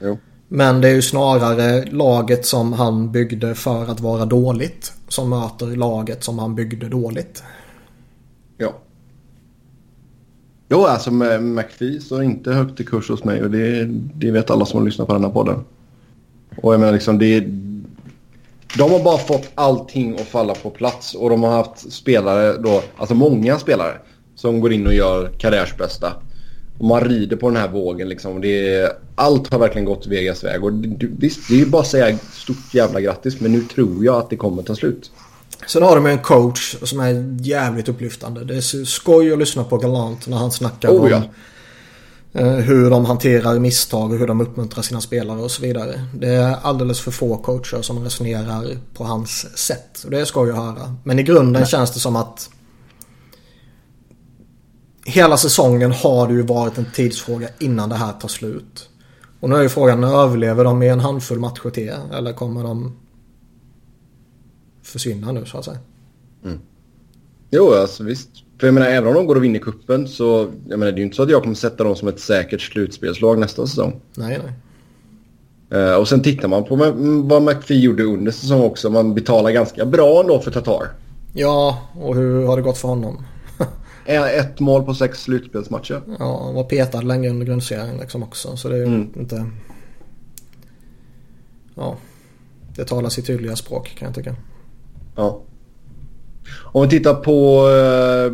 Jo. 0.00 0.18
Men 0.48 0.80
det 0.80 0.88
är 0.88 0.94
ju 0.94 1.02
snarare 1.02 1.84
laget 1.84 2.46
som 2.46 2.72
han 2.72 3.12
byggde 3.12 3.54
för 3.54 3.90
att 3.90 4.00
vara 4.00 4.24
dåligt. 4.24 4.92
Som 5.08 5.30
möter 5.30 5.66
laget 5.66 6.24
som 6.24 6.38
han 6.38 6.54
byggde 6.54 6.88
dåligt. 6.88 7.42
Ja. 8.56 8.72
Jo, 10.68 10.84
alltså 10.84 11.10
McPhee 11.10 12.00
står 12.00 12.22
inte 12.22 12.52
högt 12.52 12.80
i 12.80 12.84
kurs 12.84 13.08
hos 13.08 13.24
mig 13.24 13.42
och 13.42 13.50
det, 13.50 13.84
det 14.14 14.30
vet 14.30 14.50
alla 14.50 14.66
som 14.66 14.78
har 14.78 14.86
lyssnat 14.86 15.08
på 15.08 15.14
den 15.14 15.24
här 15.24 15.30
podden. 15.30 15.64
Och 16.56 16.72
jag 16.72 16.80
menar 16.80 16.92
liksom 16.92 17.18
det, 17.18 17.40
de 18.78 18.90
har 18.90 19.04
bara 19.04 19.18
fått 19.18 19.50
allting 19.54 20.14
att 20.14 20.28
falla 20.28 20.54
på 20.54 20.70
plats 20.70 21.14
och 21.14 21.30
de 21.30 21.42
har 21.42 21.50
haft 21.50 21.92
spelare 21.92 22.58
då, 22.58 22.82
alltså 22.96 23.14
många 23.14 23.58
spelare 23.58 23.98
som 24.34 24.60
går 24.60 24.72
in 24.72 24.86
och 24.86 24.94
gör 24.94 25.30
karriärsbästa. 25.38 26.12
Och 26.78 26.84
man 26.84 27.00
rider 27.00 27.36
på 27.36 27.48
den 27.48 27.56
här 27.56 27.68
vågen 27.68 28.08
liksom. 28.08 28.40
Det 28.40 28.74
är, 28.74 28.90
allt 29.14 29.52
har 29.52 29.58
verkligen 29.58 29.84
gått 29.84 30.06
Vegas 30.06 30.44
väg. 30.44 30.64
Och 30.64 30.72
det, 30.72 31.06
visst, 31.18 31.48
det 31.48 31.54
är 31.54 31.58
ju 31.58 31.66
bara 31.66 31.82
att 31.82 31.88
säga 31.88 32.18
stort 32.32 32.74
jävla 32.74 33.00
grattis. 33.00 33.40
Men 33.40 33.52
nu 33.52 33.62
tror 33.62 34.04
jag 34.04 34.14
att 34.14 34.30
det 34.30 34.36
kommer 34.36 34.62
ta 34.62 34.74
slut. 34.74 35.10
Sen 35.66 35.82
har 35.82 35.96
de 35.96 36.06
en 36.06 36.18
coach 36.18 36.76
som 36.82 37.00
är 37.00 37.36
jävligt 37.40 37.88
upplyftande. 37.88 38.44
Det 38.44 38.56
är 38.56 38.84
skoj 38.84 39.32
att 39.32 39.38
lyssna 39.38 39.64
på 39.64 39.78
Galant 39.78 40.26
när 40.26 40.36
han 40.36 40.50
snackar 40.50 40.88
oh, 40.88 41.02
om 41.02 41.10
ja. 41.10 41.22
Eh, 42.34 42.52
hur 42.52 42.90
de 42.90 43.04
hanterar 43.04 43.58
misstag 43.58 44.12
och 44.12 44.18
hur 44.18 44.26
de 44.26 44.40
uppmuntrar 44.40 44.82
sina 44.82 45.00
spelare 45.00 45.38
och 45.38 45.50
så 45.50 45.62
vidare. 45.62 46.04
Det 46.14 46.28
är 46.28 46.56
alldeles 46.62 47.00
för 47.00 47.10
få 47.10 47.36
coacher 47.36 47.82
som 47.82 48.04
resonerar 48.04 48.76
på 48.94 49.04
hans 49.04 49.58
sätt. 49.58 50.04
Och 50.04 50.10
det 50.10 50.26
skoj 50.26 50.50
att 50.50 50.56
höra. 50.56 50.96
Men 51.04 51.18
i 51.18 51.22
grunden 51.22 51.62
Nej. 51.62 51.70
känns 51.70 51.90
det 51.90 52.00
som 52.00 52.16
att 52.16 52.50
hela 55.04 55.36
säsongen 55.36 55.92
har 55.92 56.28
det 56.28 56.34
ju 56.34 56.42
varit 56.42 56.78
en 56.78 56.86
tidsfråga 56.94 57.48
innan 57.58 57.88
det 57.88 57.96
här 57.96 58.12
tar 58.12 58.28
slut. 58.28 58.88
Och 59.40 59.50
nu 59.50 59.56
är 59.56 59.62
ju 59.62 59.68
frågan, 59.68 60.04
överlever 60.04 60.64
de 60.64 60.78
med 60.78 60.92
en 60.92 61.00
handfull 61.00 61.40
matcher 61.40 61.70
till? 61.70 61.92
Eller 62.12 62.32
kommer 62.32 62.62
de 62.62 62.96
försvinna 64.82 65.32
nu 65.32 65.46
så 65.46 65.58
att 65.58 65.64
säga? 65.64 65.78
Mm. 66.44 66.60
Jo, 67.50 67.74
alltså 67.74 68.04
visst. 68.04 68.28
För 68.62 68.66
jag 68.66 68.74
menar, 68.74 68.86
även 68.86 69.08
om 69.08 69.14
de 69.14 69.26
går 69.26 69.36
och 69.36 69.44
vinner 69.44 69.58
kuppen 69.58 70.08
så 70.08 70.50
jag 70.68 70.78
menar, 70.78 70.92
det 70.92 70.96
är 70.96 70.98
ju 70.98 71.02
inte 71.04 71.16
så 71.16 71.22
att 71.22 71.30
jag 71.30 71.42
kommer 71.42 71.54
sätta 71.54 71.84
dem 71.84 71.96
som 71.96 72.08
ett 72.08 72.20
säkert 72.20 72.60
slutspelslag 72.60 73.38
nästa 73.38 73.66
säsong. 73.66 74.00
Nej, 74.14 74.40
nej. 75.70 75.82
Uh, 75.82 75.94
och 75.94 76.08
sen 76.08 76.22
tittar 76.22 76.48
man 76.48 76.64
på 76.64 76.76
vad 77.24 77.42
McPhee 77.42 77.78
gjorde 77.78 78.02
under 78.02 78.32
säsong 78.32 78.62
också. 78.62 78.90
Man 78.90 79.14
betalar 79.14 79.50
ganska 79.50 79.86
bra 79.86 80.20
ändå 80.20 80.40
för 80.40 80.50
Tatar. 80.50 80.88
Ja, 81.32 81.78
och 82.00 82.16
hur 82.16 82.46
har 82.46 82.56
det 82.56 82.62
gått 82.62 82.78
för 82.78 82.88
honom? 82.88 83.24
Ett 84.06 84.60
mål 84.60 84.82
på 84.82 84.94
sex 84.94 85.22
slutspelsmatcher. 85.22 86.02
Ja, 86.18 86.42
han 86.44 86.54
var 86.54 86.64
petad 86.64 87.00
länge 87.00 87.30
under 87.30 87.46
grundserien 87.46 87.96
liksom 87.96 88.22
också. 88.22 88.56
Så 88.56 88.68
det 88.68 88.76
är 88.76 88.86
mm. 88.86 89.10
inte... 89.16 89.46
Ja. 91.74 91.96
Det 92.76 92.84
talar 92.84 93.08
sitt 93.08 93.26
tydliga 93.26 93.56
språk 93.56 93.94
kan 93.98 94.06
jag 94.06 94.14
tycka. 94.14 94.36
Ja. 95.16 95.40
Om 96.50 96.82
vi 96.82 96.88
tittar 96.88 97.14
på 97.14 97.68
eh, 97.68 98.32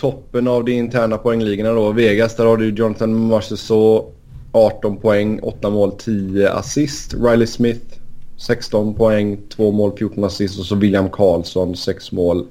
toppen 0.00 0.48
av 0.48 0.64
de 0.64 0.72
interna 0.72 1.18
poängligorna 1.18 1.72
då. 1.72 1.92
Vegas, 1.92 2.36
där 2.36 2.44
har 2.44 2.56
du 2.56 2.70
Jonathan 2.70 3.14
Marchessault 3.14 4.14
18 4.52 4.96
poäng, 4.96 5.40
8 5.42 5.70
mål, 5.70 5.92
10 5.92 6.50
assist. 6.50 7.14
Riley 7.14 7.46
Smith 7.46 7.98
16 8.36 8.94
poäng, 8.94 9.38
2 9.48 9.72
mål, 9.72 9.92
14 9.98 10.24
assist. 10.24 10.58
Och 10.58 10.64
så 10.64 10.74
William 10.74 11.10
Karlsson 11.10 11.76
6 11.76 12.12
mål, 12.12 12.46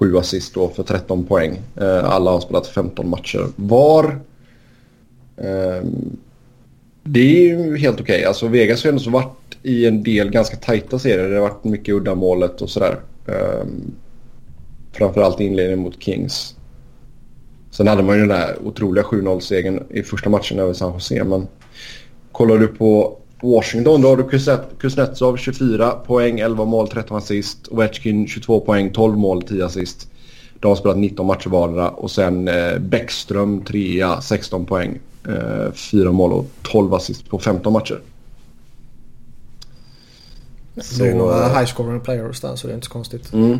7 0.00 0.16
assist 0.16 0.54
då 0.54 0.68
för 0.68 0.82
13 0.82 1.24
poäng. 1.24 1.60
Eh, 1.76 2.04
alla 2.04 2.30
har 2.30 2.40
spelat 2.40 2.66
15 2.66 3.08
matcher 3.08 3.46
var. 3.56 4.04
Eh, 5.36 5.86
det 7.04 7.20
är 7.20 7.46
ju 7.46 7.76
helt 7.76 8.00
okej. 8.00 8.14
Okay. 8.14 8.24
Alltså 8.24 8.48
Vegas 8.48 8.84
har 8.84 8.90
ju 8.90 8.96
ändå 8.96 9.10
varit 9.10 9.58
i 9.62 9.86
en 9.86 10.02
del 10.02 10.30
ganska 10.30 10.56
tajta 10.56 10.98
serier. 10.98 11.28
Det 11.28 11.34
har 11.34 11.42
varit 11.42 11.64
mycket 11.64 11.94
uddamålet 11.94 12.62
och 12.62 12.70
sådär. 12.70 12.96
Um, 13.26 13.94
Framförallt 14.94 15.40
inledningen 15.40 15.78
mot 15.78 16.02
Kings. 16.02 16.54
Sen 17.70 17.86
hade 17.86 18.02
man 18.02 18.14
ju 18.14 18.20
den 18.20 18.28
där 18.28 18.56
otroliga 18.64 19.04
7-0-segern 19.04 19.82
i 19.90 20.02
första 20.02 20.30
matchen 20.30 20.58
över 20.58 20.72
San 20.72 20.92
Jose. 20.92 21.24
Men 21.24 21.46
kollar 22.32 22.58
du 22.58 22.66
på 22.66 23.18
Washington 23.42 24.02
då 24.02 24.08
har 24.08 24.16
du 24.16 24.24
Kuznetsov 24.78 25.36
24 25.36 25.90
poäng, 25.90 26.40
11 26.40 26.64
mål, 26.64 26.88
13 26.88 27.16
assist. 27.16 27.68
Ovechkin 27.68 28.28
22 28.28 28.60
poäng, 28.60 28.92
12 28.92 29.18
mål, 29.18 29.42
10 29.42 29.64
assist. 29.64 30.08
De 30.60 30.68
har 30.68 30.76
spelat 30.76 30.98
19 30.98 31.26
matcher 31.26 31.48
vardera. 31.48 31.90
Och 31.90 32.10
sen 32.10 32.48
eh, 32.48 32.78
Bäckström 32.78 33.64
3 33.64 34.04
16 34.22 34.66
poäng, 34.66 34.98
eh, 35.28 35.72
4 35.72 36.12
mål 36.12 36.32
och 36.32 36.46
12 36.62 36.94
assist 36.94 37.28
på 37.28 37.38
15 37.38 37.72
matcher. 37.72 38.00
Så, 40.82 41.02
det 41.02 41.10
är 41.10 41.14
några 41.14 41.48
high 41.48 41.66
scoring 41.66 42.00
players 42.00 42.40
där 42.40 42.56
så 42.56 42.66
det 42.66 42.72
är 42.72 42.74
inte 42.74 42.86
så 42.86 42.92
konstigt. 42.92 43.32
Mm. 43.32 43.58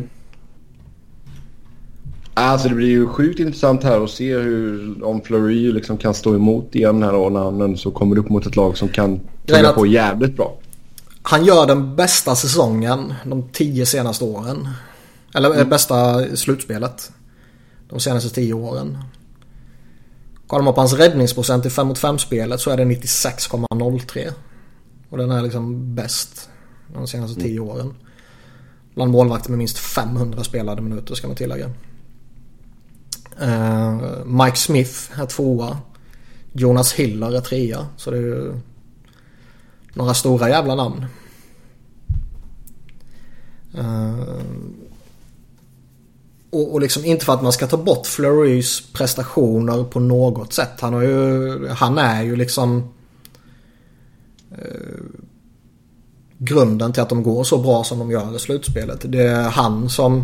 Alltså 2.37 2.69
det 2.69 2.75
blir 2.75 2.87
ju 2.87 3.07
sjukt 3.07 3.39
intressant 3.39 3.83
här 3.83 4.03
att 4.03 4.09
se 4.09 4.37
hur, 4.37 5.03
om 5.03 5.21
Fleury 5.21 5.71
liksom 5.71 5.97
kan 5.97 6.13
stå 6.13 6.35
emot 6.35 6.75
igen 6.75 7.03
här 7.03 7.11
då 7.11 7.29
när 7.29 7.39
han 7.39 7.77
så 7.77 7.91
kommer 7.91 8.17
upp 8.17 8.29
mot 8.29 8.45
ett 8.45 8.55
lag 8.55 8.77
som 8.77 8.89
kan 8.89 9.19
tugga 9.45 9.71
på 9.71 9.85
jävligt 9.85 10.35
bra. 10.35 10.57
Han 11.21 11.45
gör 11.45 11.67
den 11.67 11.95
bästa 11.95 12.35
säsongen 12.35 13.13
de 13.25 13.49
tio 13.51 13.85
senaste 13.85 14.25
åren. 14.25 14.67
Eller 15.35 15.53
mm. 15.53 15.69
bästa 15.69 16.25
slutspelet. 16.35 17.11
De 17.89 17.99
senaste 17.99 18.29
tio 18.29 18.53
åren. 18.53 18.97
Kollar 20.47 20.63
man 20.63 20.73
på 20.73 20.81
hans 20.81 20.93
räddningsprocent 20.93 21.65
i 21.65 21.69
5 21.69 21.87
mot 21.87 21.97
5 21.97 22.17
spelet 22.17 22.61
så 22.61 22.69
är 22.69 22.77
det 22.77 22.83
96,03. 22.83 24.31
Och 25.09 25.17
den 25.17 25.31
är 25.31 25.41
liksom 25.41 25.95
bäst 25.95 26.49
de 26.93 27.07
senaste 27.07 27.41
tio 27.41 27.61
mm. 27.61 27.69
åren. 27.69 27.93
Bland 28.95 29.11
målvakter 29.11 29.49
med 29.49 29.57
minst 29.57 29.77
500 29.77 30.43
spelade 30.43 30.81
minuter 30.81 31.15
ska 31.15 31.27
man 31.27 31.37
tillägga. 31.37 31.71
Uh, 33.41 34.25
Mike 34.25 34.57
Smith 34.57 35.19
är 35.19 35.25
tvåa. 35.25 35.77
Jonas 36.53 36.93
Hiller 36.93 37.35
är 37.35 37.41
trea. 37.41 37.87
Så 37.97 38.11
det 38.11 38.17
är 38.17 38.21
ju 38.21 38.53
några 39.93 40.13
stora 40.13 40.49
jävla 40.49 40.75
namn. 40.75 41.05
Uh, 43.77 44.39
och, 46.49 46.73
och 46.73 46.81
liksom 46.81 47.05
inte 47.05 47.25
för 47.25 47.33
att 47.33 47.43
man 47.43 47.51
ska 47.51 47.67
ta 47.67 47.77
bort 47.77 48.07
Flurys 48.07 48.93
prestationer 48.93 49.83
på 49.83 49.99
något 49.99 50.53
sätt. 50.53 50.79
Han, 50.79 50.93
har 50.93 51.01
ju, 51.01 51.67
han 51.67 51.97
är 51.97 52.23
ju 52.23 52.35
liksom 52.35 52.93
uh, 54.51 55.03
grunden 56.37 56.93
till 56.93 57.01
att 57.01 57.09
de 57.09 57.23
går 57.23 57.43
så 57.43 57.57
bra 57.57 57.83
som 57.83 57.99
de 57.99 58.11
gör 58.11 58.35
i 58.35 58.39
slutspelet. 58.39 58.99
Det 59.03 59.23
är 59.23 59.49
han 59.49 59.89
som 59.89 60.23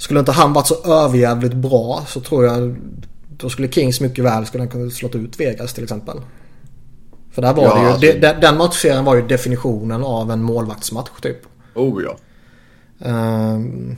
skulle 0.00 0.20
inte 0.20 0.32
han 0.32 0.52
varit 0.52 0.66
så 0.66 0.84
överjävligt 0.84 1.54
bra 1.54 2.04
så 2.08 2.20
tror 2.20 2.44
jag 2.44 2.76
då 3.36 3.48
skulle 3.48 3.72
Kings 3.72 4.00
mycket 4.00 4.24
väl 4.24 4.46
skulle 4.46 4.66
kunna 4.66 4.90
slått 4.90 5.14
ut 5.14 5.40
Vegas 5.40 5.74
till 5.74 5.82
exempel. 5.82 6.20
För 7.30 7.42
där 7.42 7.54
var 7.54 7.62
ja, 7.62 7.74
det 7.74 7.80
ju, 7.80 7.86
alltså... 7.86 8.20
de, 8.20 8.32
den 8.40 8.56
matchserien 8.56 9.04
var 9.04 9.16
ju 9.16 9.26
definitionen 9.26 10.02
av 10.02 10.30
en 10.30 10.42
målvaktsmatch 10.42 11.20
typ. 11.22 11.38
Oh 11.74 12.02
ja. 12.02 12.16
Um, 12.98 13.96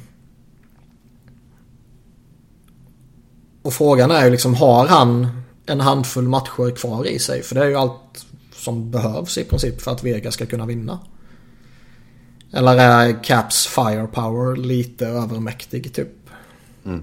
och 3.63 3.73
frågan 3.75 4.11
är 4.11 4.25
ju 4.25 4.31
liksom 4.31 4.55
har 4.55 4.87
han 4.87 5.29
en 5.67 5.81
handfull 5.81 6.29
matcher 6.29 6.77
kvar 6.77 7.07
i 7.07 7.19
sig? 7.19 7.43
För 7.43 7.55
det 7.55 7.61
är 7.61 7.69
ju 7.69 7.77
allt 7.77 8.27
som 8.55 8.91
behövs 8.91 9.39
i 9.39 9.45
princip 9.45 9.83
för 9.83 9.91
att 9.91 10.05
Vegas 10.05 10.35
ska 10.35 10.47
kunna 10.47 10.67
vinna. 10.67 10.99
Eller 12.53 12.77
är 12.77 13.25
Caps 13.25 13.67
firepower 13.67 14.57
lite 14.57 15.07
övermäktig 15.07 15.95
typ? 15.95 16.09
Mm. 16.85 17.03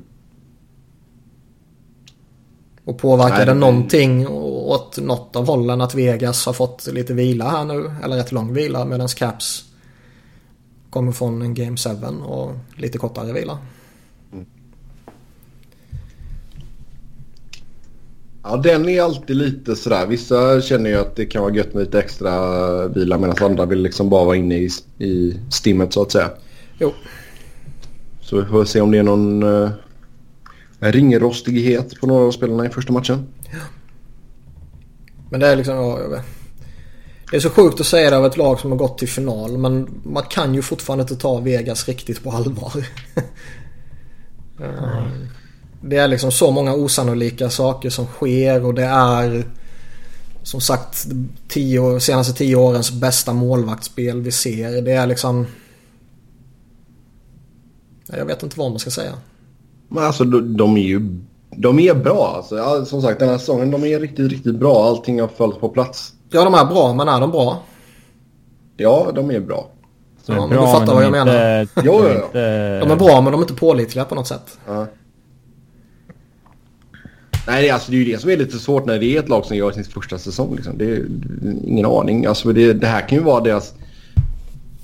Och 2.86 2.98
påverkar 2.98 3.38
Nej, 3.38 3.46
det 3.46 3.54
någonting 3.54 4.28
åt 4.28 4.98
något 4.98 5.36
av 5.36 5.48
hållen 5.48 5.82
att 5.82 5.96
Vegas 5.96 6.46
har 6.46 6.54
fått 6.54 6.88
lite 6.88 7.14
vila 7.14 7.50
här 7.50 7.66
nu? 7.66 7.92
Eller 8.04 8.18
rätt 8.18 8.32
lång 8.32 8.54
vila 8.54 8.86
medan 8.86 9.08
Caps 9.08 9.66
kommer 10.90 11.12
från 11.12 11.42
en 11.42 11.54
Game 11.54 11.78
7 11.78 11.90
och 12.24 12.52
lite 12.76 12.98
kortare 12.98 13.34
vila. 13.34 13.58
Ja, 18.44 18.58
den 18.58 18.90
är 18.90 19.02
alltid 19.02 19.36
lite 19.36 19.76
sådär. 19.76 20.08
Vissa 20.08 20.62
känner 20.62 20.90
ju 20.90 20.96
att 20.96 21.16
det 21.16 21.26
kan 21.26 21.42
vara 21.42 21.54
gött 21.54 21.74
med 21.74 21.84
lite 21.84 22.00
extra 22.00 22.88
vila 22.88 23.18
medan 23.18 23.36
andra 23.42 23.66
vill 23.66 23.82
liksom 23.82 24.10
bara 24.10 24.26
vara 24.26 24.36
inne 24.36 24.58
i, 24.58 24.70
i 24.98 25.40
stimmet 25.52 25.94
så 25.94 26.02
att 26.02 26.12
säga. 26.12 26.30
Jo. 26.78 26.94
Så 28.22 28.42
vi 28.42 28.46
får 28.46 28.66
se 28.66 28.82
om 28.82 28.92
det 28.92 28.98
är 28.98 29.04
någon 29.04 29.44
uh, 29.44 29.70
ringrostighet 30.80 32.00
på 32.00 32.08
några 32.08 32.26
av 32.26 32.32
spelarna 32.32 32.66
i 32.66 32.70
första 32.70 32.94
matchen. 32.94 33.28
Ja. 33.52 33.60
Men 35.30 35.40
det 35.40 35.48
är 35.48 35.56
liksom... 35.56 35.76
Ja, 35.76 36.22
det 37.32 37.38
är 37.38 37.42
så 37.42 37.50
sjukt 37.50 37.80
att 37.80 37.86
säga 37.86 38.10
det 38.10 38.18
av 38.18 38.26
ett 38.26 38.38
lag 38.38 38.60
som 38.60 38.72
har 38.72 38.78
gått 38.78 38.98
till 38.98 39.10
final 39.10 39.58
men 39.58 40.02
man 40.04 40.24
kan 40.24 40.56
ju 40.56 40.62
fortfarande 40.62 41.02
inte 41.02 41.16
ta 41.16 41.40
Vegas 41.40 41.88
riktigt 41.88 42.24
på 42.24 42.32
allvar. 42.32 42.74
mm. 44.60 45.28
Det 45.82 45.98
är 45.98 46.08
liksom 46.08 46.32
så 46.32 46.52
många 46.52 46.74
osannolika 46.74 47.50
saker 47.50 47.90
som 47.90 48.06
sker 48.06 48.66
och 48.66 48.74
det 48.74 48.86
är 48.86 49.46
som 50.44 50.62
sagt 50.62 51.08
tio, 51.48 52.00
senaste 52.00 52.34
tio 52.34 52.56
årens 52.56 52.92
bästa 52.92 53.34
målvaktsspel 53.34 54.22
vi 54.22 54.32
ser. 54.32 54.82
Det 54.82 54.92
är 54.92 55.08
liksom... 55.08 55.46
Jag 58.08 58.26
vet 58.26 58.44
inte 58.44 58.60
vad 58.60 58.70
man 58.72 58.80
ska 58.80 58.92
säga. 58.92 59.14
Men 59.88 60.04
alltså 60.04 60.24
de, 60.24 60.78
är 60.78 60.82
ju 60.82 61.20
de 61.50 61.80
är 61.80 61.94
bra. 61.94 62.34
Alltså, 62.36 62.58
ja, 62.58 62.86
som 62.86 63.02
sagt 63.02 63.20
den 63.20 63.30
här 63.30 63.38
säsongen 63.38 63.72
de 63.72 63.84
är 63.84 64.00
riktigt, 64.00 64.32
riktigt 64.32 64.56
bra. 64.56 64.88
Allting 64.88 65.22
har 65.22 65.28
fallit 65.28 65.60
på 65.60 65.70
plats. 65.70 66.14
Ja 66.32 66.44
de 66.44 66.54
är 66.54 66.66
bra 66.66 66.94
men 66.94 67.08
är 67.08 67.20
de 67.20 67.32
bra? 67.32 67.64
Ja 68.78 69.12
de 69.16 69.32
är 69.32 69.40
bra. 69.40 69.70
Så 70.24 70.32
ja, 70.32 70.40
men 70.40 70.50
bra, 70.50 70.66
du 70.66 70.80
fattar 70.80 70.94
vad 70.94 71.04
jag 71.04 71.10
inte, 71.10 71.26
menar. 71.26 71.68
jo, 71.76 72.02
jo, 72.04 72.10
jo. 72.14 72.30
De 72.34 72.92
är 72.92 72.96
bra 72.96 73.22
men 73.22 73.32
de 73.32 73.40
är 73.40 73.44
inte 73.44 73.54
pålitliga 73.54 74.06
på 74.06 74.16
något 74.16 74.28
sätt. 74.28 74.58
Ja. 74.68 74.88
Nej, 77.48 77.70
alltså 77.70 77.92
det 77.92 77.98
är 77.98 78.00
ju 78.00 78.12
det 78.12 78.20
som 78.20 78.30
är 78.30 78.38
lite 78.38 78.60
svårt 78.60 78.86
när 78.86 79.00
det 79.00 79.06
är 79.06 79.20
ett 79.20 79.30
lag 79.30 79.46
som 79.46 79.58
gör 79.58 79.72
sin 79.72 79.84
första 79.84 80.18
säsong. 80.18 80.56
Liksom. 80.56 80.78
Det 80.78 80.86
är 80.86 81.06
ingen 81.66 81.86
aning. 81.86 82.26
Alltså 82.26 82.54
det, 82.54 82.74
det 82.74 82.88
här 82.88 83.08
kan 83.08 83.18
ju 83.18 83.24
vara 83.24 83.44
deras 83.44 83.74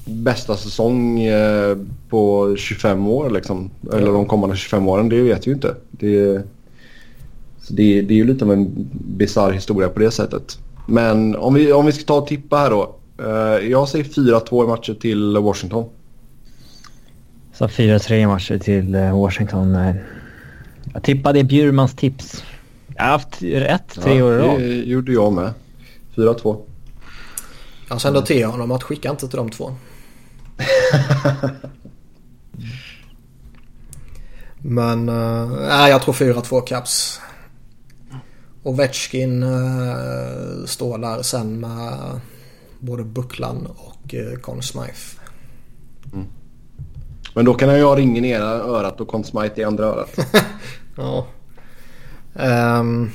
bästa 0.06 0.58
säsong 0.58 1.20
eh, 1.20 1.78
på 2.10 2.56
25 2.58 3.08
år. 3.08 3.30
Liksom. 3.30 3.70
Eller 3.94 4.12
de 4.12 4.26
kommande 4.26 4.56
25 4.56 4.88
åren, 4.88 5.10
det 5.10 5.22
vet 5.22 5.48
vi 5.48 5.52
ju 5.52 5.56
inte. 5.56 5.76
Det, 5.92 6.42
så 7.62 7.74
det, 7.74 8.02
det 8.02 8.14
är 8.14 8.18
ju 8.18 8.28
lite 8.28 8.46
av 8.46 8.54
en 8.54 8.90
bizarr 8.92 9.52
historia 9.52 9.90
på 9.90 10.00
det 10.00 10.12
sättet. 10.12 10.58
Men 10.88 11.36
om 11.36 11.54
vi, 11.54 11.74
om 11.74 11.86
vi 11.86 11.92
ska 11.92 12.04
ta 12.04 12.18
och 12.18 12.28
tippa 12.28 12.58
här 12.58 12.70
då. 12.70 12.96
Eh, 13.20 13.70
jag 13.70 13.90
säger 13.90 14.06
4-2 14.06 14.64
i 14.64 14.68
matcher 14.68 14.94
till 14.94 15.38
Washington. 15.38 15.90
Så 17.54 17.68
4-3 17.68 18.28
matcher 18.28 18.58
till 18.58 18.96
eh, 18.96 19.20
Washington. 19.20 19.74
Washington. 19.74 20.25
Jag 20.94 21.04
tippade 21.04 21.44
Bjurmans 21.44 21.96
tips. 21.96 22.44
Jag 22.96 23.04
har 23.04 23.12
haft 23.12 23.42
rätt 23.42 23.90
tre 23.90 24.18
ja, 24.18 24.24
år 24.26 24.34
i 24.34 24.38
rad. 24.38 24.60
det 24.60 24.76
gjorde 24.76 25.12
jag 25.14 25.34
med. 25.34 25.54
4-2. 26.16 26.62
Jag 27.90 28.02
sänder 28.02 28.22
till 28.22 28.46
honom 28.46 28.72
att 28.72 28.84
skicka 28.84 29.10
inte 29.10 29.28
till 29.28 29.38
de 29.38 29.50
två. 29.50 29.76
Men 34.58 35.06
nej, 35.06 35.90
jag 35.90 36.02
tror 36.02 36.14
4-2 36.14 36.62
Caps. 36.62 37.22
Och 38.64 38.80
Vetchkin 38.80 39.44
uh, 39.44 40.66
står 40.66 40.98
där 40.98 41.22
sen 41.22 41.60
med 41.60 42.20
både 42.80 43.04
Bucklan 43.04 43.68
och 43.78 44.14
uh, 44.14 44.36
Conn 44.36 44.62
Smythe. 44.62 45.25
Men 47.36 47.46
då 47.46 47.54
kan 47.54 47.70
jag 47.70 47.88
ha 47.88 47.96
ringen 47.96 48.26
i 48.26 48.30
ena 48.30 48.46
örat 48.46 49.02
och 49.02 49.08
Conn 49.08 49.24
Smythe 49.24 49.62
i 49.62 49.64
andra 49.64 49.86
örat. 49.86 50.20
ja. 50.96 51.28
Um, 52.34 53.12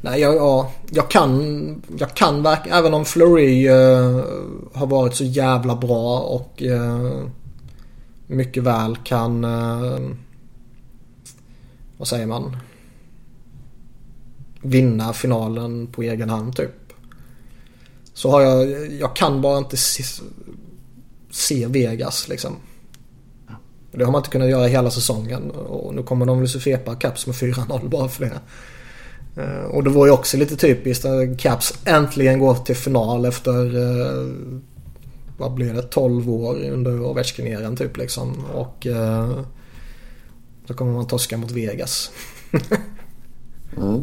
nej, 0.00 0.20
jag, 0.20 0.36
ja, 0.36 0.72
jag 0.90 1.10
kan, 1.10 1.82
jag 1.98 2.14
kan 2.14 2.42
verkligen, 2.42 2.78
även 2.78 2.94
om 2.94 3.04
Flurry 3.04 3.68
uh, 3.68 3.74
eh, 3.74 4.24
har 4.74 4.86
varit 4.86 5.14
så 5.14 5.24
jävla 5.24 5.76
bra 5.76 6.20
och 6.20 6.62
uh, 6.62 7.26
mycket 8.26 8.62
väl 8.62 8.96
kan, 8.96 9.44
uh, 9.44 10.10
vad 11.96 12.08
säger 12.08 12.26
man, 12.26 12.56
vinna 14.60 15.12
finalen 15.12 15.86
på 15.86 16.02
egen 16.02 16.30
hand 16.30 16.56
typ. 16.56 16.92
Så 18.14 18.30
har 18.30 18.40
jag, 18.40 18.92
jag 18.92 19.16
kan 19.16 19.40
bara 19.40 19.58
inte 19.58 19.76
se, 21.36 21.66
Vegas 21.66 22.28
liksom. 22.28 22.56
Det 23.92 24.04
har 24.04 24.12
man 24.12 24.18
inte 24.18 24.30
kunnat 24.30 24.48
göra 24.48 24.66
hela 24.66 24.90
säsongen 24.90 25.50
och 25.50 25.94
nu 25.94 26.02
kommer 26.02 26.26
de 26.26 26.38
väl 26.38 26.48
svepa 26.48 26.94
Caps 26.94 27.26
med 27.26 27.36
4-0 27.36 27.88
bara 27.88 28.08
för 28.08 28.24
det. 28.24 28.40
Eh, 29.42 29.64
och 29.64 29.84
det 29.84 29.90
var 29.90 30.06
ju 30.06 30.12
också 30.12 30.36
lite 30.36 30.56
typiskt 30.56 31.04
att 31.04 31.38
Caps 31.38 31.78
äntligen 31.84 32.38
går 32.38 32.54
till 32.54 32.76
final 32.76 33.24
efter 33.24 33.76
eh, 33.76 34.28
vad 35.38 35.54
blir 35.54 35.74
det, 35.74 35.82
12 35.82 36.30
år 36.30 36.56
under 36.70 37.04
Ovechkin-eran 37.04 37.76
typ 37.76 37.96
liksom. 37.96 38.44
Och 38.54 38.86
eh, 38.86 39.38
då 40.66 40.74
kommer 40.74 40.92
man 40.92 41.06
torska 41.06 41.36
mot 41.36 41.50
Vegas. 41.50 42.10
mm. 43.76 44.02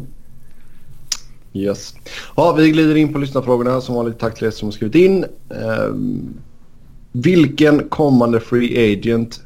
Yes. 1.52 1.94
Ja, 2.36 2.52
vi 2.52 2.70
glider 2.70 2.96
in 2.96 3.12
på 3.12 3.18
lyssnarfrågorna 3.18 3.80
som 3.80 3.94
vanligt. 3.94 4.18
Tack 4.18 4.38
till 4.38 4.46
er 4.46 4.50
som 4.50 4.68
har 4.68 4.72
skrivit 4.72 4.94
in. 4.94 5.24
Vilken 7.16 7.88
kommande 7.88 8.40
free 8.40 8.92
agent 8.92 9.42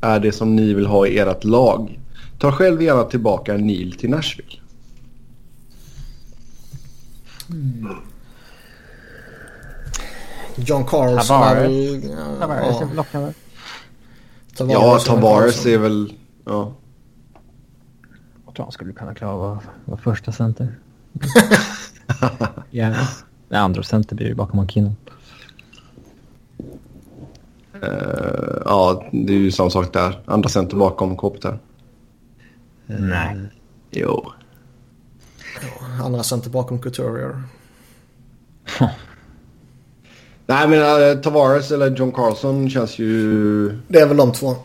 är 0.00 0.20
det 0.20 0.32
som 0.32 0.56
ni 0.56 0.74
vill 0.74 0.86
ha 0.86 1.06
i 1.06 1.18
ert 1.18 1.44
lag? 1.44 2.00
Ta 2.38 2.52
själv 2.52 2.82
gärna 2.82 3.04
tillbaka 3.04 3.56
Neil 3.56 3.92
till 3.92 4.10
Nashville. 4.10 4.60
Mm. 7.50 7.96
John 10.56 10.84
Carlson 10.84 11.26
Tavares. 11.26 12.02
Tavares 12.40 13.14
är. 13.14 13.34
Ja, 14.72 14.98
Tavares 14.98 15.66
är 15.66 15.78
väl... 15.78 16.12
Ja. 16.44 16.72
Jag 18.46 18.54
tror 18.54 18.64
han 18.64 18.72
skulle 18.72 18.92
kunna 18.92 19.14
klara 19.14 19.32
att 19.32 19.38
vara, 19.38 19.60
vara 19.84 19.98
första 19.98 20.32
center. 20.32 20.78
Gärna. 22.70 23.08
Nej, 23.48 23.60
andra 23.60 23.82
center 23.82 24.16
blir 24.16 24.26
ju 24.26 24.34
bakom 24.34 24.60
McKinnon. 24.60 24.96
Uh, 27.84 28.62
ja, 28.64 29.04
det 29.12 29.32
är 29.32 29.38
ju 29.38 29.52
samma 29.52 29.70
sak 29.70 29.92
där. 29.92 30.22
Andra 30.26 30.48
center 30.48 30.76
bakom 30.76 31.16
Kopitar. 31.16 31.58
Nej. 32.86 33.36
Jo. 33.90 34.32
Andra 36.04 36.22
center 36.22 36.50
bakom 36.50 36.78
Couturier. 36.78 37.42
Nej 40.46 40.68
men 40.68 40.78
uh, 40.78 41.22
Tavares 41.22 41.70
eller 41.70 41.96
John 41.96 42.12
Carlson 42.12 42.70
känns 42.70 42.98
ju... 42.98 43.68
Det 43.88 44.00
är 44.00 44.06
väl 44.06 44.16
de 44.16 44.32
två. 44.32 44.56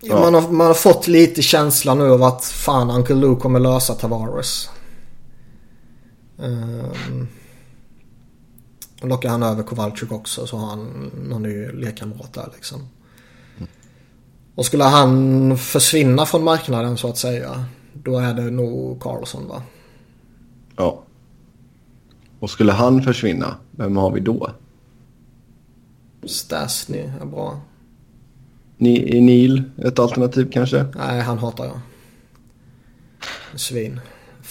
Ja. 0.00 0.20
Man, 0.20 0.34
har, 0.34 0.52
man 0.52 0.66
har 0.66 0.74
fått 0.74 1.08
lite 1.08 1.42
känsla 1.42 1.94
nu 1.94 2.10
av 2.10 2.22
att 2.22 2.44
fan 2.44 2.90
Uncle 2.90 3.16
Lou 3.16 3.36
kommer 3.36 3.60
lösa 3.60 3.94
Tavares. 3.94 4.70
Um, 6.36 7.28
och 9.04 9.10
lockar 9.10 9.28
han 9.28 9.42
över 9.42 9.62
Kowalczyk 9.62 10.12
också 10.12 10.46
så 10.46 10.56
har 10.56 10.66
han 10.66 11.10
någon 11.28 11.42
ny 11.42 11.68
lekkamrat 11.72 12.32
där 12.32 12.48
liksom. 12.54 12.88
Och 14.54 14.66
skulle 14.66 14.84
han 14.84 15.58
försvinna 15.58 16.26
från 16.26 16.44
marknaden 16.44 16.96
så 16.96 17.08
att 17.08 17.18
säga. 17.18 17.64
Då 17.92 18.18
är 18.18 18.34
det 18.34 18.50
nog 18.50 19.02
Carlson 19.02 19.48
va? 19.48 19.62
Ja. 20.76 21.02
Och 22.40 22.50
skulle 22.50 22.72
han 22.72 23.02
försvinna, 23.02 23.56
vem 23.70 23.96
har 23.96 24.10
vi 24.10 24.20
då? 24.20 24.50
Stasny 26.24 27.10
är 27.20 27.26
bra. 27.26 27.60
Ni, 28.76 29.16
är 29.16 29.20
Neil 29.20 29.62
ett 29.78 29.98
alternativ 29.98 30.50
kanske? 30.52 30.84
Nej, 30.96 31.20
han 31.20 31.38
hatar 31.38 31.64
jag. 31.64 31.80
Svin. 33.60 34.00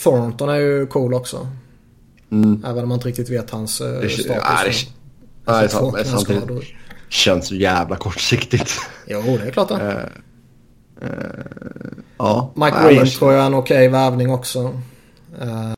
Thornton 0.03 0.49
är 0.49 0.55
ju 0.55 0.87
cool 0.87 1.13
också. 1.13 1.47
Mm. 2.33 2.63
Även 2.65 2.83
om 2.83 2.89
man 2.89 2.95
inte 2.97 3.07
riktigt 3.07 3.29
vet 3.29 3.49
hans 3.49 3.81
eh, 3.81 3.87
Det, 3.87 4.09
status. 4.09 4.25
det, 5.45 5.51
nej, 5.51 5.69
men 5.71 5.91
knäskador. 5.91 6.05
samtidigt 6.05 6.63
känns 7.09 7.47
så 7.47 7.55
jävla 7.55 7.95
kortsiktigt. 7.95 8.71
Jo, 9.07 9.21
det 9.41 9.47
är 9.47 9.51
klart 9.51 9.67
det. 9.69 9.75
Eh, 11.01 11.07
eh, 11.07 11.13
ja. 12.17 12.51
Mike 12.55 12.77
Green 12.85 12.97
annars- 12.97 13.17
tror 13.17 13.33
jag 13.33 13.41
är 13.41 13.45
en 13.45 13.53
okej 13.53 13.87
värvning 13.87 14.29
också. 14.29 14.79
Eh, 15.41 15.71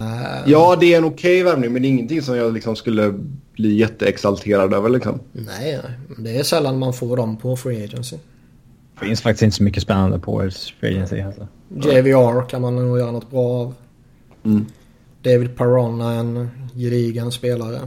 Ja, 0.45 0.76
det 0.80 0.94
är 0.94 0.98
en 0.98 1.06
okej 1.06 1.44
värvning 1.44 1.73
men 1.73 1.82
det 1.82 1.88
är 1.88 1.90
ingenting 1.90 2.22
som 2.22 2.36
jag 2.38 2.53
liksom 2.53 2.76
skulle 2.76 3.14
bli 3.53 3.76
jätteexalterad 3.76 4.73
över 4.73 4.90
liksom. 4.90 5.19
Nej, 5.32 5.80
nej. 5.84 5.91
Det 6.18 6.38
är 6.38 6.44
sällan 6.44 6.80
man 6.80 6.94
får 6.94 7.18
dem 7.18 7.38
på 7.38 7.56
Free 7.57 7.84
Agency. 7.84 8.18
Det 8.99 9.06
finns 9.06 9.22
faktiskt 9.22 9.41
inte 9.44 9.56
så 9.57 9.64
mycket 9.64 9.84
spännande 9.84 10.19
på 10.19 10.49
free 10.80 10.94
agency. 10.95 11.22
Alltså. 11.22 11.48
JVR 11.69 12.49
kan 12.49 12.61
man 12.61 12.76
nog 12.76 12.99
göra 12.99 13.11
något 13.11 13.32
bra 13.32 13.61
av. 13.61 13.73
Mm. 14.45 14.65
David 15.26 15.57
Perron 15.57 16.02
är 16.02 16.19
en 16.19 16.49
gedigen 16.76 17.31
spelare. 17.31 17.80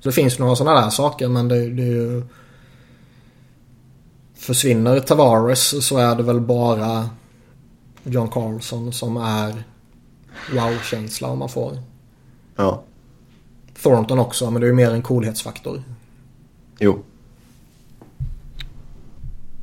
Så 0.00 0.08
det 0.08 0.12
finns 0.12 0.38
några 0.38 0.56
sådana 0.56 0.80
där 0.80 0.90
saker 0.90 1.28
men 1.28 1.48
det, 1.48 1.70
det 1.70 1.82
är 1.82 1.86
ju... 1.86 2.22
Försvinner 4.34 5.00
Tavares 5.00 5.86
så 5.86 5.98
är 5.98 6.16
det 6.16 6.22
väl 6.22 6.40
bara 6.40 7.10
John 8.04 8.28
Carlson 8.28 8.92
som 8.92 9.16
är 9.16 9.62
wow-känsla 10.52 11.28
om 11.28 11.38
man 11.38 11.48
får. 11.48 11.78
Ja, 12.56 12.82
Thornton 13.82 14.18
också 14.18 14.50
men 14.50 14.60
det 14.60 14.66
är 14.66 14.68
ju 14.68 14.74
mer 14.74 14.90
en 14.90 15.02
coolhetsfaktor. 15.02 15.82
jo. 16.78 16.98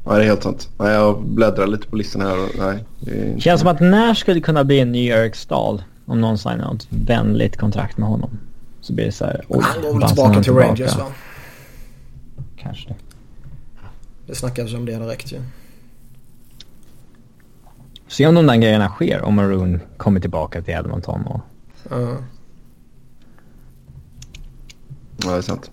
Ja, 0.06 0.14
det 0.14 0.24
är 0.24 0.28
helt 0.28 0.44
sant. 0.44 0.70
Nej, 0.78 0.94
jag 0.94 1.24
bläddrar 1.24 1.68
lite 1.68 1.88
på 1.88 1.96
listan 1.96 2.22
här 2.22 2.44
och 2.44 2.50
nej. 2.58 2.86
Inte... 3.00 3.42
Känns 3.42 3.62
som 3.62 3.70
att 3.70 3.80
när 3.80 4.14
skulle 4.14 4.42
kunna 4.42 4.64
bli 4.64 4.80
en 4.80 4.92
ny 4.92 5.08
Eric 5.08 5.36
Stahl 5.36 5.84
om 6.08 6.22
någon 6.22 6.38
signar 6.38 6.58
något 6.58 6.88
vänligt 6.90 7.58
kontrakt 7.58 7.98
med 7.98 8.10
honom. 8.10 8.40
Så 8.82 8.94
blir 8.94 9.06
det 9.06 9.12
så 9.12 9.26
här... 9.26 9.46
Oj, 9.48 9.64
Han 9.64 9.82
går 9.82 10.00
väl 10.00 10.08
tillbaka 10.08 10.44
till 10.44 10.54
Rangers 10.54 10.98
va? 10.98 11.06
Kanske 12.58 12.90
det. 12.90 12.96
Det 14.28 14.36
snackas 14.36 14.74
om 14.74 14.86
det 14.86 14.92
direkt 14.92 15.32
ju. 15.32 15.42
Se 18.08 18.28
om 18.28 18.36
de 18.36 18.46
där 18.48 18.56
grejerna 18.56 18.90
sker 18.90 19.22
om 19.22 19.36
Maroon 19.36 19.80
kommer 19.98 20.20
tillbaka 20.20 20.62
till 20.62 20.74
Edmonton 20.74 21.28
och... 21.28 21.42
Ja. 21.90 22.18
Ja, 25.24 25.32
det 25.32 25.38
är 25.38 25.42
sant. 25.42 25.72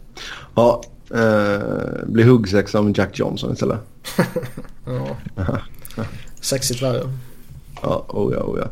Ja, 0.54 0.82
eh, 1.10 2.06
blir 2.06 2.24
huggsexa 2.24 2.82
med 2.82 2.98
Jack 2.98 3.18
Johnson 3.18 3.52
istället. 3.52 3.80
ja. 5.36 5.58
Sexigt 6.40 6.82
värre. 6.82 7.10
Ja, 7.82 8.04
oh 8.08 8.34
ja, 8.34 8.40
oh 8.40 8.58
ja. 8.58 8.68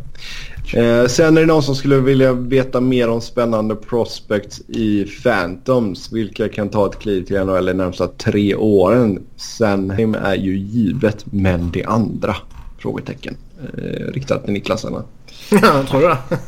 Eh, 0.72 1.06
sen 1.06 1.36
är 1.36 1.40
det 1.40 1.46
någon 1.46 1.62
som 1.62 1.74
skulle 1.74 1.96
vilja 1.96 2.32
veta 2.32 2.80
mer 2.80 3.08
om 3.08 3.20
spännande 3.20 3.74
prospects 3.76 4.60
i 4.68 5.04
Phantoms. 5.22 6.12
Vilka 6.12 6.48
kan 6.48 6.68
ta 6.68 6.86
ett 6.86 6.98
kliv 6.98 7.22
till 7.24 7.44
NHL 7.44 7.66
de 7.66 7.72
närmsta 7.74 8.08
tre 8.08 8.54
åren. 8.54 9.22
Sanheim 9.36 10.14
är 10.14 10.34
ju 10.34 10.58
givet, 10.58 11.24
men 11.24 11.70
det 11.70 11.84
andra? 11.84 12.36
Frågetecken. 12.78 13.36
Eh, 13.78 14.12
riktat 14.12 14.44
till 14.44 14.52
Niklas. 14.52 14.84
Anna. 14.84 15.04
Ja, 15.50 15.82
tror 15.88 16.00
du 16.00 16.06
det? 16.08 16.18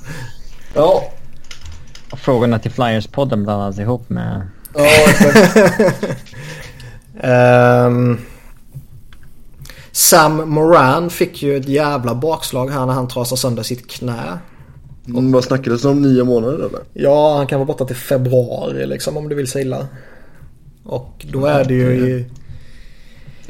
Ja. 0.76 1.02
frågorna 2.16 2.58
till 2.58 2.70
Flyers-podden 2.70 3.44
blandas 3.44 3.78
ihop 3.78 4.10
med... 4.10 4.48
Ja, 4.74 4.86
exakt. 5.08 5.56
Ehm, 7.20 8.18
Sam 9.94 10.50
Moran 10.50 11.10
fick 11.10 11.42
ju 11.42 11.56
ett 11.56 11.68
jävla 11.68 12.14
bakslag 12.14 12.70
här 12.70 12.86
när 12.86 12.92
han 12.92 13.08
trasade 13.08 13.40
sönder 13.40 13.62
sitt 13.62 13.86
knä. 13.90 14.38
mm, 15.06 15.32
vad 15.32 15.44
snackades 15.44 15.82
det 15.82 15.88
om? 15.88 16.02
Nio 16.02 16.24
månader 16.24 16.54
eller? 16.54 16.80
Ja, 16.92 17.36
han 17.36 17.46
kan 17.46 17.58
vara 17.58 17.66
borta 17.66 17.84
till 17.84 17.96
februari 17.96 18.86
liksom 18.86 19.16
om 19.16 19.28
du 19.28 19.34
vill 19.34 19.48
säga 19.48 19.64
illa. 19.64 19.88
Och 20.84 21.26
då 21.32 21.46
är 21.46 21.64
det 21.64 21.74
ju. 21.74 22.24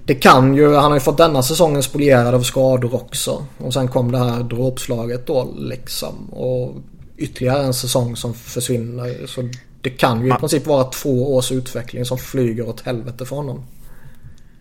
Det 0.04 0.14
kan 0.14 0.54
ju, 0.54 0.74
han 0.74 0.84
har 0.84 0.94
ju 0.94 1.00
fått 1.00 1.16
denna 1.16 1.42
säsongen 1.42 1.82
spolierad 1.82 2.34
av 2.34 2.42
skador 2.42 2.94
också. 2.94 3.46
Och 3.58 3.72
sen 3.72 3.88
kom 3.88 4.12
det 4.12 4.18
här 4.18 4.42
dråpslaget 4.42 5.26
då 5.26 5.54
liksom. 5.56 6.30
Och 6.30 6.74
ytterligare 7.16 7.62
en 7.62 7.74
säsong 7.74 8.16
som 8.16 8.34
försvinner. 8.34 9.26
Så 9.26 9.48
det 9.80 9.90
kan 9.90 10.24
ju 10.24 10.28
i 10.28 10.32
princip 10.32 10.66
vara 10.66 10.84
två 10.84 11.34
års 11.36 11.52
utveckling 11.52 12.04
som 12.04 12.18
flyger 12.18 12.68
åt 12.68 12.80
helvete 12.80 13.24
för 13.24 13.36
honom. 13.36 13.64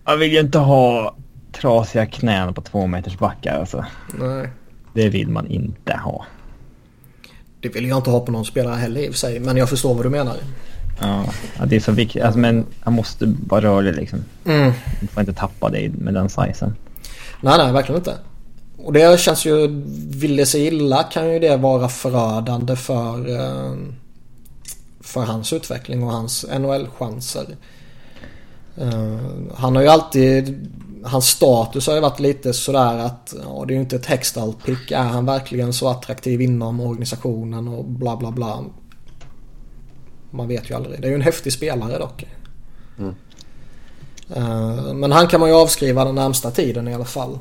Jag 0.05 0.18
vill 0.18 0.31
ju 0.31 0.39
inte 0.39 0.57
ha 0.57 1.15
trasiga 1.54 2.06
knän 2.06 2.54
på 2.54 2.62
två 2.62 2.88
meters 2.88 3.18
backar 3.18 3.60
alltså. 3.60 3.86
Nej. 4.20 4.50
Det 4.94 5.10
vill 5.10 5.28
man 5.28 5.48
inte 5.48 5.94
ha. 5.94 6.26
Det 7.60 7.70
vill 7.70 7.88
jag 7.88 7.98
inte 7.98 8.10
ha 8.10 8.20
på 8.20 8.32
någon 8.32 8.46
spelare 8.46 8.76
heller 8.76 9.02
i 9.02 9.10
och 9.10 9.12
för 9.12 9.20
sig. 9.20 9.40
Men 9.40 9.58
jag 9.58 9.70
förstår 9.70 9.94
vad 9.94 10.06
du 10.06 10.10
menar. 10.10 10.36
Ja, 11.00 11.26
det 11.66 11.76
är 11.76 11.80
så 11.80 11.92
viktigt. 11.92 12.24
Alltså, 12.24 12.40
men 12.40 12.66
han 12.80 12.94
måste 12.94 13.34
vara 13.48 13.62
rörlig 13.62 13.96
liksom. 13.96 14.24
Mm. 14.46 14.72
Du 15.02 15.08
får 15.08 15.22
inte 15.22 15.34
tappa 15.34 15.70
dig 15.70 15.90
med 15.90 16.14
den 16.14 16.30
sizen. 16.30 16.76
Nej, 17.42 17.58
nej, 17.58 17.74
verkligen 17.74 18.02
inte. 18.02 18.18
Och 18.78 18.94
det 18.94 19.20
känns 19.20 19.46
ju, 19.46 19.68
vill 20.10 20.36
det 20.36 20.46
sig 20.46 20.68
illa 20.68 21.04
kan 21.04 21.34
ju 21.34 21.40
det 21.40 21.58
vara 21.58 21.90
förödande 21.90 22.76
för, 22.76 23.30
eh, 23.30 23.76
för 25.02 25.22
hans 25.22 25.54
utveckling 25.54 26.04
och 26.04 26.12
hans 26.12 26.46
NHL-chanser. 26.60 27.46
Eh, 28.78 29.20
han 29.56 29.76
har 29.76 29.84
ju 29.84 29.90
alltid, 29.90 30.70
hans 31.04 31.28
status 31.28 31.88
har 31.88 31.95
ju 31.95 32.02
varit 32.02 32.20
lite 32.20 32.54
sådär 32.54 32.98
att 32.98 33.34
ja, 33.44 33.66
det 33.68 33.74
är 33.74 33.76
ju 33.76 33.82
inte 33.82 33.95
ett 33.95 34.06
Hextall 34.06 34.54
pick. 34.66 34.91
Är 34.91 35.04
han 35.04 35.26
verkligen 35.26 35.74
så 35.74 35.88
attraktiv 35.88 36.41
inom 36.41 36.80
organisationen 36.80 37.68
och 37.68 37.86
bla 37.86 38.18
bla 38.18 38.32
bla. 38.32 38.64
Man 40.32 40.48
vet 40.48 40.70
ju 40.70 40.76
aldrig. 40.76 41.02
Det 41.02 41.08
är 41.08 41.10
ju 41.10 41.16
en 41.16 41.22
häftig 41.22 41.54
spelare 41.54 41.98
dock. 41.98 42.26
Eh, 44.36 44.94
Men 44.94 45.12
han 45.12 45.28
kan 45.28 45.40
man 45.40 45.50
ju 45.50 45.56
avskriva 45.56 46.06
den 46.06 46.16
närmsta 46.16 46.52
tiden 46.52 46.88
i 46.88 46.94
alla 46.94 47.06
fall. 47.06 47.40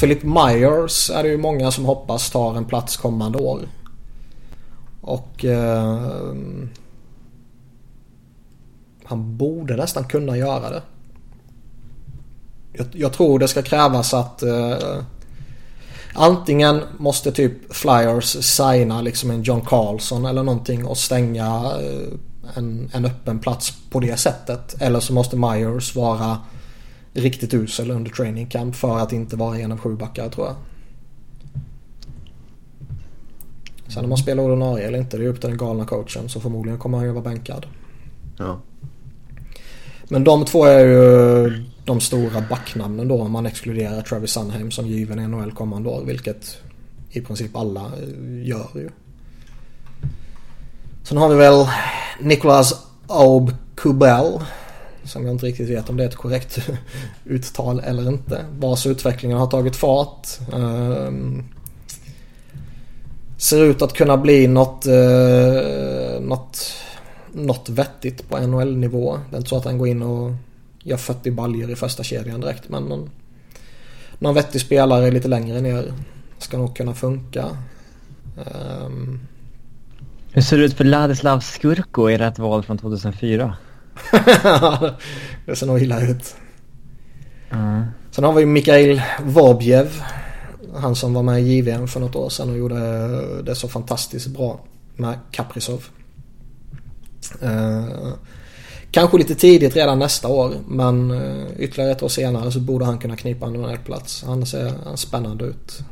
Philip 0.00 0.22
Myers 0.22 1.10
är 1.10 1.22
det 1.22 1.28
ju 1.28 1.36
många 1.36 1.70
som 1.70 1.84
hoppas 1.84 2.30
tar 2.30 2.54
en 2.54 2.64
plats 2.64 2.96
kommande 2.96 3.38
år. 3.38 3.60
Och... 5.00 5.44
Eh, 5.44 6.34
han 9.08 9.36
borde 9.36 9.76
nästan 9.76 10.04
kunna 10.04 10.36
göra 10.36 10.70
det. 10.70 10.82
Jag, 12.72 12.86
jag 12.92 13.12
tror 13.12 13.38
det 13.38 13.48
ska 13.48 13.62
krävas 13.62 14.14
att 14.14 14.42
eh, 14.42 14.76
antingen 16.14 16.80
måste 16.98 17.32
typ 17.32 17.74
Flyers 17.74 18.44
signa 18.44 19.00
liksom 19.00 19.30
en 19.30 19.42
John 19.42 19.60
Carlson 19.60 20.24
eller 20.24 20.42
någonting 20.42 20.86
och 20.86 20.98
stänga 20.98 21.46
eh, 21.80 22.18
en, 22.54 22.90
en 22.92 23.04
öppen 23.04 23.38
plats 23.38 23.72
på 23.90 24.00
det 24.00 24.16
sättet. 24.16 24.82
Eller 24.82 25.00
så 25.00 25.12
måste 25.12 25.36
Myers 25.36 25.94
vara 25.94 26.38
riktigt 27.12 27.54
usel 27.54 27.90
under 27.90 28.10
training 28.10 28.46
camp 28.46 28.76
för 28.76 28.98
att 28.98 29.12
inte 29.12 29.36
vara 29.36 29.58
en 29.58 29.72
av 29.72 29.78
sju 29.78 29.96
backar 29.96 30.28
tror 30.28 30.46
jag. 30.46 30.56
Sen 33.88 34.04
om 34.04 34.08
man 34.08 34.18
spelar 34.18 34.42
ordinarie 34.42 34.86
eller 34.86 34.98
inte 34.98 35.16
det 35.16 35.24
är 35.24 35.28
upp 35.28 35.40
till 35.40 35.50
den 35.50 35.58
galna 35.58 35.84
coachen 35.84 36.28
så 36.28 36.40
förmodligen 36.40 36.78
kommer 36.78 36.98
han 36.98 37.06
ju 37.06 37.12
vara 37.12 37.24
bänkad. 37.24 37.66
Ja. 38.38 38.60
Men 40.08 40.24
de 40.24 40.44
två 40.44 40.64
är 40.64 40.84
ju 40.84 41.64
de 41.84 42.00
stora 42.00 42.40
backnamnen 42.50 43.08
då 43.08 43.22
om 43.22 43.32
man 43.32 43.46
exkluderar 43.46 44.02
Travis 44.02 44.30
Sunheim 44.30 44.70
som 44.70 44.86
given 44.86 45.20
i 45.20 45.28
NHL 45.28 45.52
kommande 45.52 45.88
år. 45.88 46.02
Vilket 46.04 46.58
i 47.10 47.20
princip 47.20 47.56
alla 47.56 47.80
eh, 47.80 48.46
gör 48.46 48.68
ju. 48.74 48.88
Sen 51.02 51.18
har 51.18 51.28
vi 51.28 51.34
väl 51.34 51.66
Nicholas 52.20 52.86
Aub 53.06 53.54
Kubel. 53.74 54.40
Som 55.04 55.24
jag 55.26 55.34
inte 55.34 55.46
riktigt 55.46 55.70
vet 55.70 55.90
om 55.90 55.96
det 55.96 56.04
är 56.04 56.08
ett 56.08 56.16
korrekt 56.16 56.58
uttal 57.24 57.80
eller 57.80 58.08
inte. 58.08 58.44
Vars 58.58 58.86
utvecklingen 58.86 59.38
har 59.38 59.46
tagit 59.46 59.76
fart. 59.76 60.28
Um, 60.52 61.44
ser 63.38 63.64
ut 63.64 63.82
att 63.82 63.92
kunna 63.92 64.16
bli 64.16 64.46
något, 64.46 64.86
uh, 64.86 66.20
något, 66.20 66.72
något 67.36 67.68
vettigt 67.68 68.28
på 68.28 68.38
NHL-nivå. 68.38 69.18
Det 69.30 69.36
är 69.36 69.38
inte 69.38 69.48
så 69.48 69.56
att 69.56 69.64
han 69.64 69.78
går 69.78 69.88
in 69.88 70.02
och 70.02 70.32
gör 70.82 70.96
40 70.96 71.30
baljor 71.30 71.70
i 71.70 71.76
första 71.76 72.02
kedjan 72.02 72.40
direkt. 72.40 72.68
Men 72.68 72.84
någon, 72.84 73.10
någon 74.18 74.34
vettig 74.34 74.60
spelare 74.60 75.10
lite 75.10 75.28
längre 75.28 75.60
ner 75.60 75.92
ska 76.38 76.58
nog 76.58 76.76
kunna 76.76 76.94
funka. 76.94 77.46
Um, 78.84 79.20
hur 80.32 80.42
ser 80.42 80.58
det 80.58 80.64
ut 80.64 80.74
för 80.74 80.84
Ladislav 80.84 81.40
Skurko, 81.40 82.08
ert 82.08 82.38
val 82.38 82.62
från 82.62 82.78
2004? 82.78 83.56
det 85.46 85.56
ser 85.56 85.66
nog 85.66 85.82
illa 85.82 86.00
ut. 86.00 86.36
Mm. 87.50 87.84
Sen 88.10 88.24
har 88.24 88.32
vi 88.32 88.46
Mikhail 88.46 89.02
Vobjev. 89.22 90.02
Han 90.74 90.96
som 90.96 91.14
var 91.14 91.22
med 91.22 91.42
i 91.42 91.56
JVM 91.56 91.88
för 91.88 92.00
något 92.00 92.16
år 92.16 92.28
sedan 92.28 92.50
och 92.50 92.56
gjorde 92.58 93.42
det 93.42 93.54
så 93.54 93.68
fantastiskt 93.68 94.26
bra 94.26 94.60
med 94.96 95.18
Kaprizov. 95.30 95.84
Uh, 97.42 98.12
kanske 98.90 99.18
lite 99.18 99.34
tidigt 99.34 99.76
redan 99.76 99.98
nästa 99.98 100.28
år 100.28 100.54
men 100.68 101.10
uh, 101.10 101.46
ytterligare 101.58 101.92
ett 101.92 102.02
år 102.02 102.08
senare 102.08 102.50
så 102.50 102.60
borde 102.60 102.84
han 102.84 102.98
kunna 102.98 103.16
knipa 103.16 103.46
en 103.46 103.78
plats. 103.84 104.24
Han 104.26 104.46
ser 104.46 104.96
spännande 104.96 105.44
ut. 105.44 105.82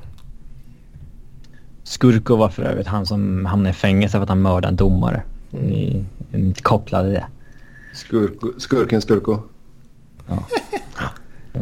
Skurko 1.85 2.37
var 2.37 2.49
för 2.49 2.63
övrigt 2.63 2.87
han 2.87 3.07
som 3.07 3.47
hamnade 3.47 3.71
i 3.71 3.73
fängelse 3.73 4.17
för 4.17 4.23
att 4.23 4.29
han 4.29 4.43
mördade 4.43 4.69
en 4.69 4.77
domare. 4.77 5.23
Mm. 5.53 5.67
Ni 5.67 6.05
inte 6.33 6.63
kopplade 6.63 7.11
det. 7.11 7.27
Skurko, 7.95 8.49
skurken 8.59 9.03
Skurko. 9.03 9.39
Ja. 10.27 10.45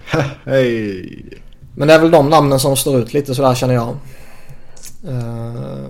Hej! 0.44 1.40
Men 1.74 1.88
det 1.88 1.94
är 1.94 1.98
väl 1.98 2.10
de 2.10 2.30
namnen 2.30 2.60
som 2.60 2.76
står 2.76 3.00
ut 3.00 3.14
lite 3.14 3.34
sådär 3.34 3.54
känner 3.54 3.74
jag. 3.74 3.96
Uh, 5.08 5.86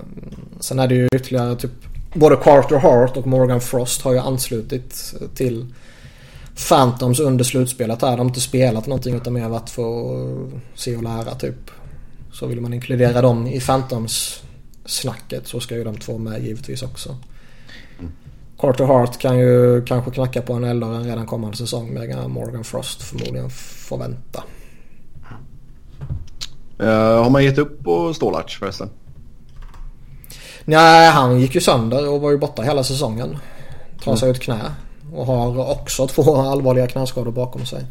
sen 0.59 0.79
är 0.79 0.87
det 0.87 0.95
ju 0.95 1.07
ytterligare 1.15 1.55
typ 1.55 1.71
både 2.13 2.35
Carter 2.35 2.77
Hart 2.77 3.17
och 3.17 3.27
Morgan 3.27 3.61
Frost 3.61 4.01
har 4.01 4.13
ju 4.13 4.19
anslutit 4.19 5.13
till 5.35 5.65
Phantoms 6.69 7.19
under 7.19 7.43
slutspelet 7.43 8.01
här. 8.01 8.11
De 8.11 8.19
har 8.19 8.25
inte 8.25 8.41
spelat 8.41 8.87
någonting 8.87 9.15
utan 9.15 9.33
mer 9.33 9.49
varit 9.49 9.69
för 9.69 9.83
att 9.83 10.49
se 10.75 10.95
och 10.95 11.03
lära 11.03 11.35
typ. 11.35 11.71
Så 12.31 12.47
vill 12.47 12.61
man 12.61 12.73
inkludera 12.73 13.21
dem 13.21 13.47
i 13.47 13.59
Phantoms 13.59 14.43
snacket 14.85 15.47
så 15.47 15.59
ska 15.59 15.75
ju 15.75 15.83
de 15.83 15.97
två 15.97 16.17
med 16.17 16.43
givetvis 16.43 16.83
också. 16.83 17.17
Mm. 17.99 18.11
Carter 18.57 18.85
Hart 18.85 19.19
kan 19.19 19.39
ju 19.39 19.85
kanske 19.85 20.11
knacka 20.11 20.41
på 20.41 20.53
en 20.53 20.63
eldare 20.63 21.03
redan 21.03 21.25
kommande 21.25 21.57
säsong 21.57 21.93
medan 21.93 22.31
Morgan 22.31 22.63
Frost 22.63 23.01
förmodligen 23.01 23.49
får 23.49 23.97
vänta. 23.97 24.43
Uh, 26.81 26.87
har 27.23 27.29
man 27.29 27.43
gett 27.43 27.57
upp 27.57 27.83
på 27.83 28.13
Stålarts 28.13 28.59
förresten? 28.59 28.89
Nej, 30.65 31.11
han 31.11 31.39
gick 31.39 31.55
ju 31.55 31.61
sönder 31.61 32.09
och 32.09 32.21
var 32.21 32.31
ju 32.31 32.37
borta 32.37 32.61
hela 32.61 32.83
säsongen. 32.83 33.37
Trasade 34.03 34.25
mm. 34.25 34.35
ut 34.35 34.41
knä. 34.41 34.61
Och 35.13 35.25
har 35.25 35.71
också 35.71 36.07
två 36.07 36.35
allvarliga 36.35 36.87
knäskador 36.87 37.31
bakom 37.31 37.65
sig. 37.65 37.85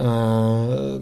Uh, 0.00 1.00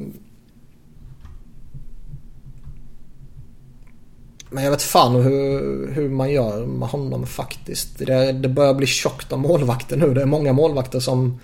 Men 4.53 4.65
jag 4.65 4.71
vet 4.71 4.83
fan 4.83 5.15
hur, 5.15 5.93
hur 5.93 6.09
man 6.09 6.31
gör 6.31 6.67
med 6.67 6.89
honom 6.89 7.27
faktiskt. 7.27 7.99
Det, 7.99 8.33
det 8.33 8.49
börjar 8.49 8.75
bli 8.75 8.87
tjockt 8.87 9.33
av 9.33 9.39
målvakter 9.39 9.97
nu. 9.97 10.15
Det 10.15 10.23
är 10.23 10.27
många 10.27 10.53
målvakter 10.53 11.01
som 11.01 11.41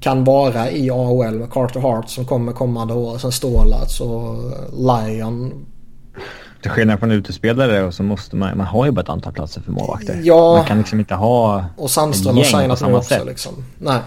kan 0.00 0.24
vara 0.24 0.70
i 0.70 0.90
AHL 0.90 1.46
Carter 1.50 1.80
Hart 1.80 2.10
som 2.10 2.26
kommer 2.26 2.52
kommande 2.52 2.94
år. 2.94 3.18
Sen 3.18 3.32
Stålats 3.32 4.00
och 4.00 4.52
Lion. 4.72 5.66
Till 6.62 6.70
skillnad 6.70 6.98
från 6.98 7.10
utespelare 7.12 7.92
så 7.92 8.02
måste 8.02 8.36
man, 8.36 8.56
man 8.56 8.66
har 8.66 8.86
ju 8.86 8.90
bara 8.90 9.00
ett 9.00 9.08
antal 9.08 9.32
platser 9.32 9.60
för 9.60 9.72
målvakter. 9.72 10.20
Ja. 10.24 10.56
Man 10.56 10.64
kan 10.64 10.78
liksom 10.78 11.00
inte 11.00 11.14
ha 11.14 11.64
Och 11.76 11.90
Sandström 11.90 12.36
har 12.36 12.44
signat 12.44 12.80
nu 12.80 12.94
också 12.94 13.08
sätt. 13.08 13.26
liksom. 13.26 13.64
Nej. 13.78 14.00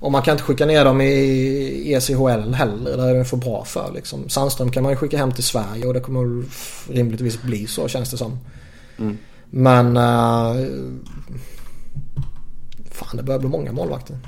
Och 0.00 0.12
man 0.12 0.22
kan 0.22 0.32
inte 0.32 0.44
skicka 0.44 0.66
ner 0.66 0.84
dem 0.84 1.00
i 1.00 1.92
ECHL 1.94 2.52
heller. 2.54 2.96
Där 2.96 3.08
är 3.08 3.14
det 3.14 3.24
för 3.24 3.36
bra 3.36 3.64
för 3.64 3.92
liksom. 3.94 4.28
Sandström 4.28 4.70
kan 4.70 4.82
man 4.82 4.92
ju 4.92 4.96
skicka 4.96 5.18
hem 5.18 5.32
till 5.32 5.44
Sverige 5.44 5.86
och 5.86 5.94
det 5.94 6.00
kommer 6.00 6.44
rimligtvis 6.92 7.42
bli 7.42 7.66
så 7.66 7.88
känns 7.88 8.10
det 8.10 8.16
som. 8.16 8.38
Mm. 8.98 9.18
Men... 9.50 9.96
Uh, 9.96 10.66
fan 12.90 13.16
det 13.16 13.22
börjar 13.22 13.38
bli 13.38 13.48
många 13.48 13.72
målvakter. 13.72 14.18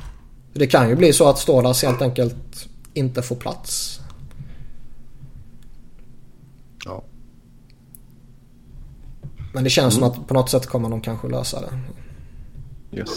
Det 0.52 0.66
kan 0.66 0.89
ju 0.89 0.97
bli 0.97 1.12
så 1.12 1.28
att 1.28 1.39
Stålas 1.39 1.82
helt 1.82 2.02
enkelt 2.02 2.69
inte 2.94 3.23
får 3.23 3.36
plats. 3.36 4.01
Ja. 6.85 7.02
Men 9.52 9.64
det 9.64 9.70
känns 9.70 9.98
mm. 9.98 10.10
som 10.10 10.22
att 10.22 10.28
på 10.28 10.34
något 10.34 10.50
sätt 10.50 10.66
kommer 10.66 10.88
de 10.88 11.00
kanske 11.00 11.28
lösa 11.28 11.60
det. 11.60 11.78
Yes. 12.98 13.08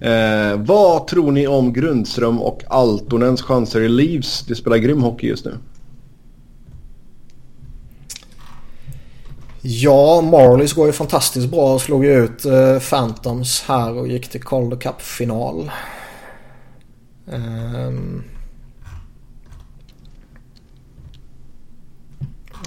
Eh, 0.00 0.56
vad 0.56 1.06
tror 1.06 1.32
ni 1.32 1.46
om 1.46 1.72
Grundström 1.72 2.42
och 2.42 2.62
Altonens 2.68 3.42
chanser 3.42 3.80
i 3.80 3.88
Leafs? 3.88 4.44
De 4.48 4.54
spelar 4.54 4.76
grym 4.76 5.02
hockey 5.02 5.26
just 5.26 5.44
nu. 5.44 5.58
Ja, 9.68 10.20
Marlies 10.20 10.72
går 10.72 10.86
ju 10.86 10.92
fantastiskt 10.92 11.50
bra 11.50 11.74
och 11.74 11.80
slog 11.80 12.04
ju 12.04 12.24
ut 12.24 12.44
eh, 12.44 12.78
Phantoms 12.78 13.64
här 13.68 13.92
och 13.98 14.08
gick 14.08 14.28
till 14.28 14.42
Calder 14.42 14.76
Cup-final. 14.76 15.70
Um, 17.26 18.24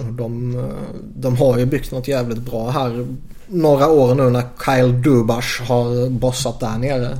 de, 0.02 0.56
de 1.14 1.36
har 1.36 1.58
ju 1.58 1.66
byggt 1.66 1.92
något 1.92 2.08
jävligt 2.08 2.38
bra 2.38 2.70
här 2.70 3.06
några 3.50 3.88
år 3.88 4.14
nu 4.14 4.30
när 4.30 4.44
Kyle 4.64 5.02
Dubas 5.02 5.60
har 5.68 6.10
bossat 6.10 6.60
där 6.60 6.78
nere. 6.78 7.18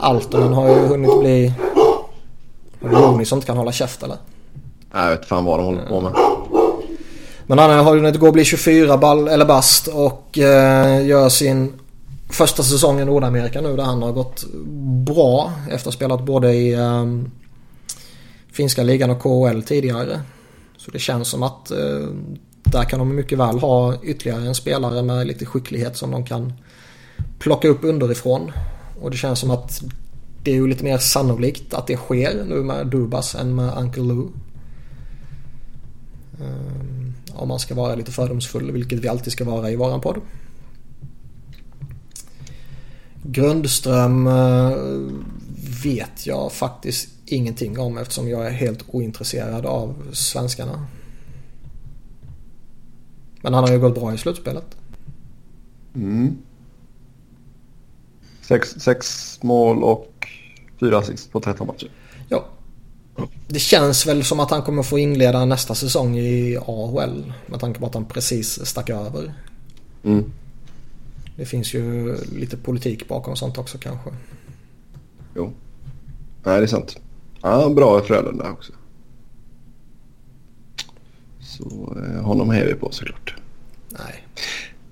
Altonen 0.00 0.52
har 0.52 0.68
ju 0.68 0.86
hunnit 0.86 1.20
bli... 1.20 1.52
Looney 2.80 3.24
som 3.24 3.36
inte 3.36 3.46
kan 3.46 3.56
hålla 3.56 3.72
käft 3.72 4.02
eller? 4.02 4.16
Jag 4.92 5.10
vet 5.10 5.26
fan 5.26 5.44
vad 5.44 5.58
de 5.58 5.64
håller 5.64 5.86
på 5.86 6.00
med. 6.00 6.12
Men 7.46 7.58
han 7.58 7.70
har 7.70 7.94
hunnit 7.94 8.20
gå 8.20 8.26
och 8.26 8.32
bli 8.32 8.44
24 8.44 8.98
ball, 8.98 9.28
eller 9.28 9.44
bast 9.44 9.86
och 9.86 10.38
eh, 10.38 11.06
gör 11.06 11.28
sin 11.28 11.72
första 12.30 12.62
säsong 12.62 13.00
i 13.00 13.04
Nordamerika 13.04 13.60
nu 13.60 13.76
där 13.76 13.84
han 13.84 14.02
har 14.02 14.12
gått 14.12 14.44
bra 15.06 15.52
efter 15.64 15.76
att 15.76 15.84
ha 15.84 15.92
spelat 15.92 16.22
både 16.22 16.52
i 16.52 16.72
eh, 16.72 17.06
finska 18.52 18.82
ligan 18.82 19.10
och 19.10 19.22
KHL 19.22 19.62
tidigare. 19.62 20.20
Så 20.84 20.90
det 20.90 20.98
känns 20.98 21.28
som 21.28 21.42
att 21.42 21.70
eh, 21.70 22.08
där 22.62 22.84
kan 22.84 22.98
de 22.98 23.14
mycket 23.14 23.38
väl 23.38 23.58
ha 23.58 24.02
ytterligare 24.02 24.46
en 24.46 24.54
spelare 24.54 25.02
med 25.02 25.26
lite 25.26 25.46
skicklighet 25.46 25.96
som 25.96 26.10
de 26.10 26.24
kan 26.24 26.52
plocka 27.38 27.68
upp 27.68 27.84
underifrån. 27.84 28.52
Och 29.00 29.10
det 29.10 29.16
känns 29.16 29.38
som 29.38 29.50
att 29.50 29.82
det 30.42 30.50
är 30.50 30.54
ju 30.54 30.66
lite 30.66 30.84
mer 30.84 30.98
sannolikt 30.98 31.74
att 31.74 31.86
det 31.86 31.96
sker 31.96 32.44
nu 32.44 32.62
med 32.62 32.86
Dubas 32.86 33.34
än 33.34 33.54
med 33.54 33.78
Uncle 33.78 34.02
Lou. 34.02 34.28
Um, 36.40 37.14
om 37.34 37.48
man 37.48 37.58
ska 37.58 37.74
vara 37.74 37.94
lite 37.94 38.12
fördomsfull, 38.12 38.72
vilket 38.72 38.98
vi 38.98 39.08
alltid 39.08 39.32
ska 39.32 39.44
vara 39.44 39.70
i 39.70 39.76
våran 39.76 40.00
podd. 40.00 40.20
Grundström 43.22 44.26
uh, 44.26 45.12
vet 45.82 46.26
jag 46.26 46.52
faktiskt 46.52 47.08
ingenting 47.26 47.78
om 47.78 47.98
eftersom 47.98 48.28
jag 48.28 48.46
är 48.46 48.50
helt 48.50 48.84
ointresserad 48.88 49.66
av 49.66 49.94
svenskarna. 50.12 50.86
Men 53.42 53.54
han 53.54 53.64
har 53.64 53.70
ju 53.70 53.78
gått 53.78 53.94
bra 53.94 54.14
i 54.14 54.18
slutspelet. 54.18 54.76
Mm. 55.94 56.38
Sex, 58.40 58.68
sex 58.68 59.38
mål 59.42 59.82
och 59.82 60.28
fyra 60.80 60.98
assist 60.98 61.32
på 61.32 61.40
13 61.40 61.66
matcher. 61.66 61.90
Ja. 62.28 62.44
Det 63.48 63.58
känns 63.58 64.06
väl 64.06 64.24
som 64.24 64.40
att 64.40 64.50
han 64.50 64.62
kommer 64.62 64.82
få 64.82 64.98
inleda 64.98 65.44
nästa 65.44 65.74
säsong 65.74 66.18
i 66.18 66.58
AHL. 66.66 67.32
Med 67.46 67.60
tanke 67.60 67.80
på 67.80 67.86
att 67.86 67.94
han 67.94 68.04
precis 68.04 68.66
stack 68.66 68.90
över. 68.90 69.34
Mm. 70.04 70.32
Det 71.36 71.46
finns 71.46 71.74
ju 71.74 72.16
lite 72.32 72.56
politik 72.56 73.08
bakom 73.08 73.36
sånt 73.36 73.58
också 73.58 73.78
kanske. 73.78 74.10
Jo. 75.36 75.52
Nej, 76.44 76.58
det 76.58 76.64
är 76.64 76.66
sant. 76.66 76.96
Ja, 77.42 77.68
bra 77.68 77.98
i 77.98 78.02
Frölunda 78.02 78.50
också. 78.50 78.72
Så 81.40 81.96
eh, 81.96 82.22
honom 82.22 82.50
hejar 82.50 82.66
vi 82.66 82.74
på 82.74 82.88
såklart. 82.90 83.34
Nej. 83.88 84.26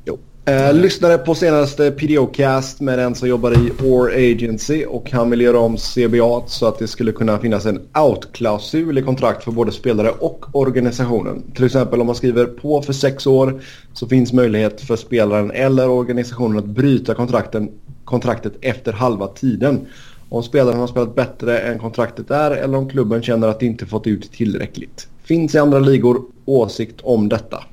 Jo. 0.05 0.19
Eh, 0.45 0.75
lyssnade 0.75 1.19
på 1.19 1.35
senaste 1.35 1.91
PDO-cast 1.91 2.81
med 2.81 2.99
den 2.99 3.15
som 3.15 3.29
jobbar 3.29 3.53
i 3.53 3.73
Or 3.85 4.11
Agency 4.11 4.85
och 4.85 5.11
han 5.11 5.31
vill 5.31 5.41
göra 5.41 5.59
om 5.59 5.77
CBA 5.77 6.43
så 6.47 6.67
att 6.67 6.79
det 6.79 6.89
skulle 6.89 7.13
kunna 7.13 7.39
finnas 7.39 7.67
en 7.67 7.81
out-klausul 7.95 8.99
i 8.99 9.03
kontrakt 9.03 9.45
för 9.45 9.53
både 9.53 9.73
spelare 9.73 10.11
och 10.11 10.47
organisationen. 10.53 11.43
Till 11.55 11.65
exempel 11.65 12.01
om 12.01 12.07
man 12.07 12.17
skriver 12.17 12.45
på 12.45 12.83
för 12.83 12.93
sex 12.93 13.27
år 13.27 13.63
så 13.93 14.07
finns 14.07 14.33
möjlighet 14.33 14.81
för 14.81 14.97
spelaren 14.97 15.51
eller 15.51 15.89
organisationen 15.89 16.59
att 16.59 16.67
bryta 16.67 17.15
kontrakten, 17.15 17.71
kontraktet 18.05 18.53
efter 18.61 18.93
halva 18.93 19.27
tiden. 19.27 19.87
Om 20.33 20.43
spelaren 20.43 20.81
har 20.81 20.87
spelat 20.87 21.15
bättre 21.15 21.59
än 21.59 21.79
kontraktet 21.79 22.31
är 22.31 22.51
eller 22.51 22.79
om 22.79 22.89
klubben 22.89 23.23
känner 23.23 23.49
att 23.49 23.61
de 23.61 23.67
inte 23.67 23.87
fått 23.87 24.07
ut 24.07 24.33
tillräckligt. 24.33 25.09
Finns 25.23 25.55
i 25.55 25.59
andra 25.59 25.79
ligor 25.79 26.23
åsikt 26.45 27.01
om 27.01 27.29
detta? 27.29 27.65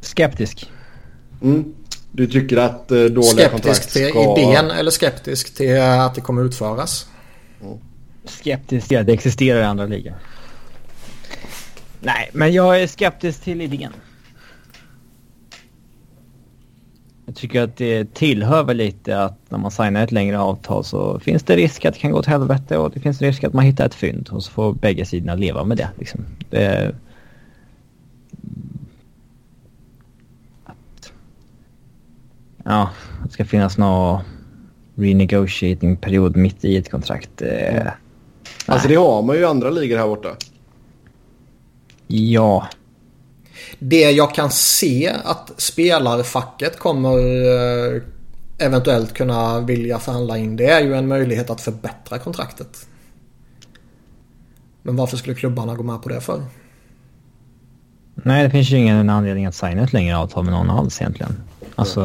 Skeptisk. 0.00 0.70
Mm. 1.42 1.74
Du 2.12 2.26
tycker 2.26 2.56
att 2.56 2.90
eh, 2.90 3.02
dåliga 3.02 3.48
kontrakt 3.48 3.90
Skeptisk 3.90 4.10
ska... 4.10 4.34
till 4.34 4.44
idén 4.44 4.70
eller 4.70 4.90
skeptisk 4.90 5.54
till 5.54 5.80
att 5.80 6.14
det 6.14 6.20
kommer 6.20 6.44
utföras? 6.44 7.06
Skeptisk 8.24 8.88
till 8.88 8.98
att 8.98 9.06
det 9.06 9.12
existerar 9.12 9.60
i 9.60 9.64
andra 9.64 9.86
ligor. 9.86 10.14
Nej, 12.00 12.30
men 12.32 12.52
jag 12.52 12.82
är 12.82 12.86
skeptisk 12.86 13.42
till 13.42 13.60
idén. 13.60 13.92
Jag 17.30 17.36
tycker 17.36 17.62
att 17.62 17.76
det 17.76 18.14
tillhör 18.14 18.64
väl 18.64 18.76
lite 18.76 19.22
att 19.22 19.38
när 19.48 19.58
man 19.58 19.70
signar 19.70 20.04
ett 20.04 20.12
längre 20.12 20.38
avtal 20.38 20.84
så 20.84 21.20
finns 21.20 21.42
det 21.42 21.56
risk 21.56 21.84
att 21.84 21.94
det 21.94 22.00
kan 22.00 22.10
gå 22.10 22.18
åt 22.18 22.26
helvete 22.26 22.78
och 22.78 22.90
det 22.90 23.00
finns 23.00 23.22
risk 23.22 23.44
att 23.44 23.52
man 23.52 23.64
hittar 23.64 23.86
ett 23.86 23.94
fynd 23.94 24.28
och 24.32 24.42
så 24.42 24.50
får 24.50 24.72
bägge 24.72 25.04
sidorna 25.04 25.34
leva 25.34 25.64
med 25.64 25.76
det. 25.76 25.88
Liksom. 25.98 26.20
det 26.50 26.94
ja, 32.64 32.90
det 33.24 33.30
ska 33.32 33.44
finnas 33.44 33.78
någon 33.78 34.20
renegotiating-period 34.94 36.36
mitt 36.36 36.64
i 36.64 36.76
ett 36.76 36.90
kontrakt. 36.90 37.42
Eh, 37.42 37.86
Alltså 38.66 38.88
det 38.88 38.94
har 38.94 39.22
man 39.22 39.36
ju 39.36 39.42
i 39.42 39.44
andra 39.44 39.70
ligor 39.70 39.98
här 39.98 40.06
borta. 40.06 40.28
Ja, 42.06 42.68
Det 43.78 44.10
jag 44.10 44.34
kan 44.34 44.50
se 44.50 45.12
att 45.24 45.50
spelarfacket 45.56 46.78
kommer 46.78 47.16
eh, 47.16 48.02
eventuellt 48.58 49.14
kunna 49.14 49.60
vilja 49.60 49.98
förhandla 49.98 50.38
in 50.38 50.56
det 50.56 50.70
är 50.70 50.80
ju 50.80 50.94
en 50.94 51.08
möjlighet 51.08 51.50
att 51.50 51.60
förbättra 51.60 52.18
kontraktet. 52.18 52.86
Men 54.82 54.96
varför 54.96 55.16
skulle 55.16 55.34
klubbarna 55.34 55.74
gå 55.74 55.82
med 55.82 56.02
på 56.02 56.08
det 56.08 56.20
för? 56.20 56.42
Nej, 58.14 58.44
det 58.44 58.50
finns 58.50 58.70
ju 58.70 58.76
ingen 58.76 59.10
anledning 59.10 59.46
att 59.46 59.54
signa 59.54 59.82
ett 59.82 59.92
längre 59.92 60.16
avtal 60.16 60.44
med 60.44 60.52
någon 60.52 60.70
alls 60.70 61.00
egentligen. 61.00 61.42
Alltså... 61.74 62.00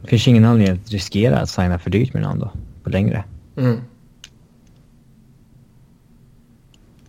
Det 0.00 0.08
finns 0.08 0.28
ingen 0.28 0.44
anledning 0.44 0.78
att 0.84 0.90
riskera 0.90 1.38
att 1.38 1.50
signa 1.50 1.78
för 1.78 1.90
dyrt 1.90 2.14
med 2.14 2.22
någon 2.22 2.38
då, 2.38 2.50
på 2.82 2.90
längre. 2.90 3.24
Mm. 3.56 3.80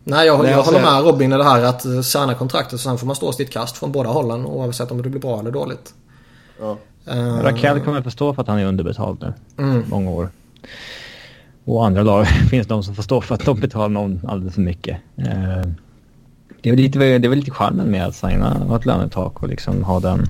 Nej, 0.09 0.27
jag, 0.27 0.39
Nej, 0.43 0.51
jag 0.51 0.57
alltså- 0.57 0.73
håller 0.75 0.85
med 0.91 1.03
Robin 1.03 1.34
i 1.34 1.38
det 1.38 1.43
här 1.43 1.63
att 1.63 1.85
eh, 1.85 2.01
signa 2.01 2.34
kontraktet 2.34 2.79
sen 2.79 2.97
får 2.97 3.07
man 3.07 3.15
stå 3.15 3.31
sitt 3.31 3.49
kast 3.49 3.77
från 3.77 3.91
båda 3.91 4.09
hållen 4.09 4.45
oavsett 4.45 4.91
om 4.91 5.01
det 5.01 5.09
blir 5.09 5.21
bra 5.21 5.39
eller 5.39 5.51
dåligt. 5.51 5.93
Ja. 6.59 6.77
Eh, 7.07 7.34
Rakell 7.43 7.79
kommer 7.79 8.01
förstå 8.01 8.34
för 8.34 8.41
att 8.41 8.47
han 8.47 8.59
är 8.59 8.65
underbetald 8.65 9.17
nu, 9.21 9.63
Mm. 9.63 9.84
många 9.89 10.11
år. 10.11 10.29
Och 11.65 11.85
andra 11.85 12.03
lag 12.03 12.27
finns 12.49 12.67
de 12.67 12.84
som 12.84 12.95
får 12.95 13.03
stå 13.03 13.21
för 13.21 13.35
att 13.35 13.45
de 13.45 13.59
betalar 13.59 13.89
någon 13.89 14.21
alldeles 14.27 14.53
för 14.55 14.61
mycket. 14.61 14.97
Eh, 15.17 15.25
Det 16.61 16.69
är 16.69 16.73
väl 16.73 16.79
lite, 16.81 16.99
det 16.99 17.05
är 17.05 17.29
väl 17.29 17.39
lite 17.39 17.51
charmen 17.51 17.91
med 17.91 18.05
att 18.05 18.15
signa 18.15 18.61
och 18.69 18.75
ett 18.75 18.85
lönetak 18.85 19.41
och 19.43 19.47
liksom 19.49 19.84
ha 19.84 19.99
den... 19.99 20.25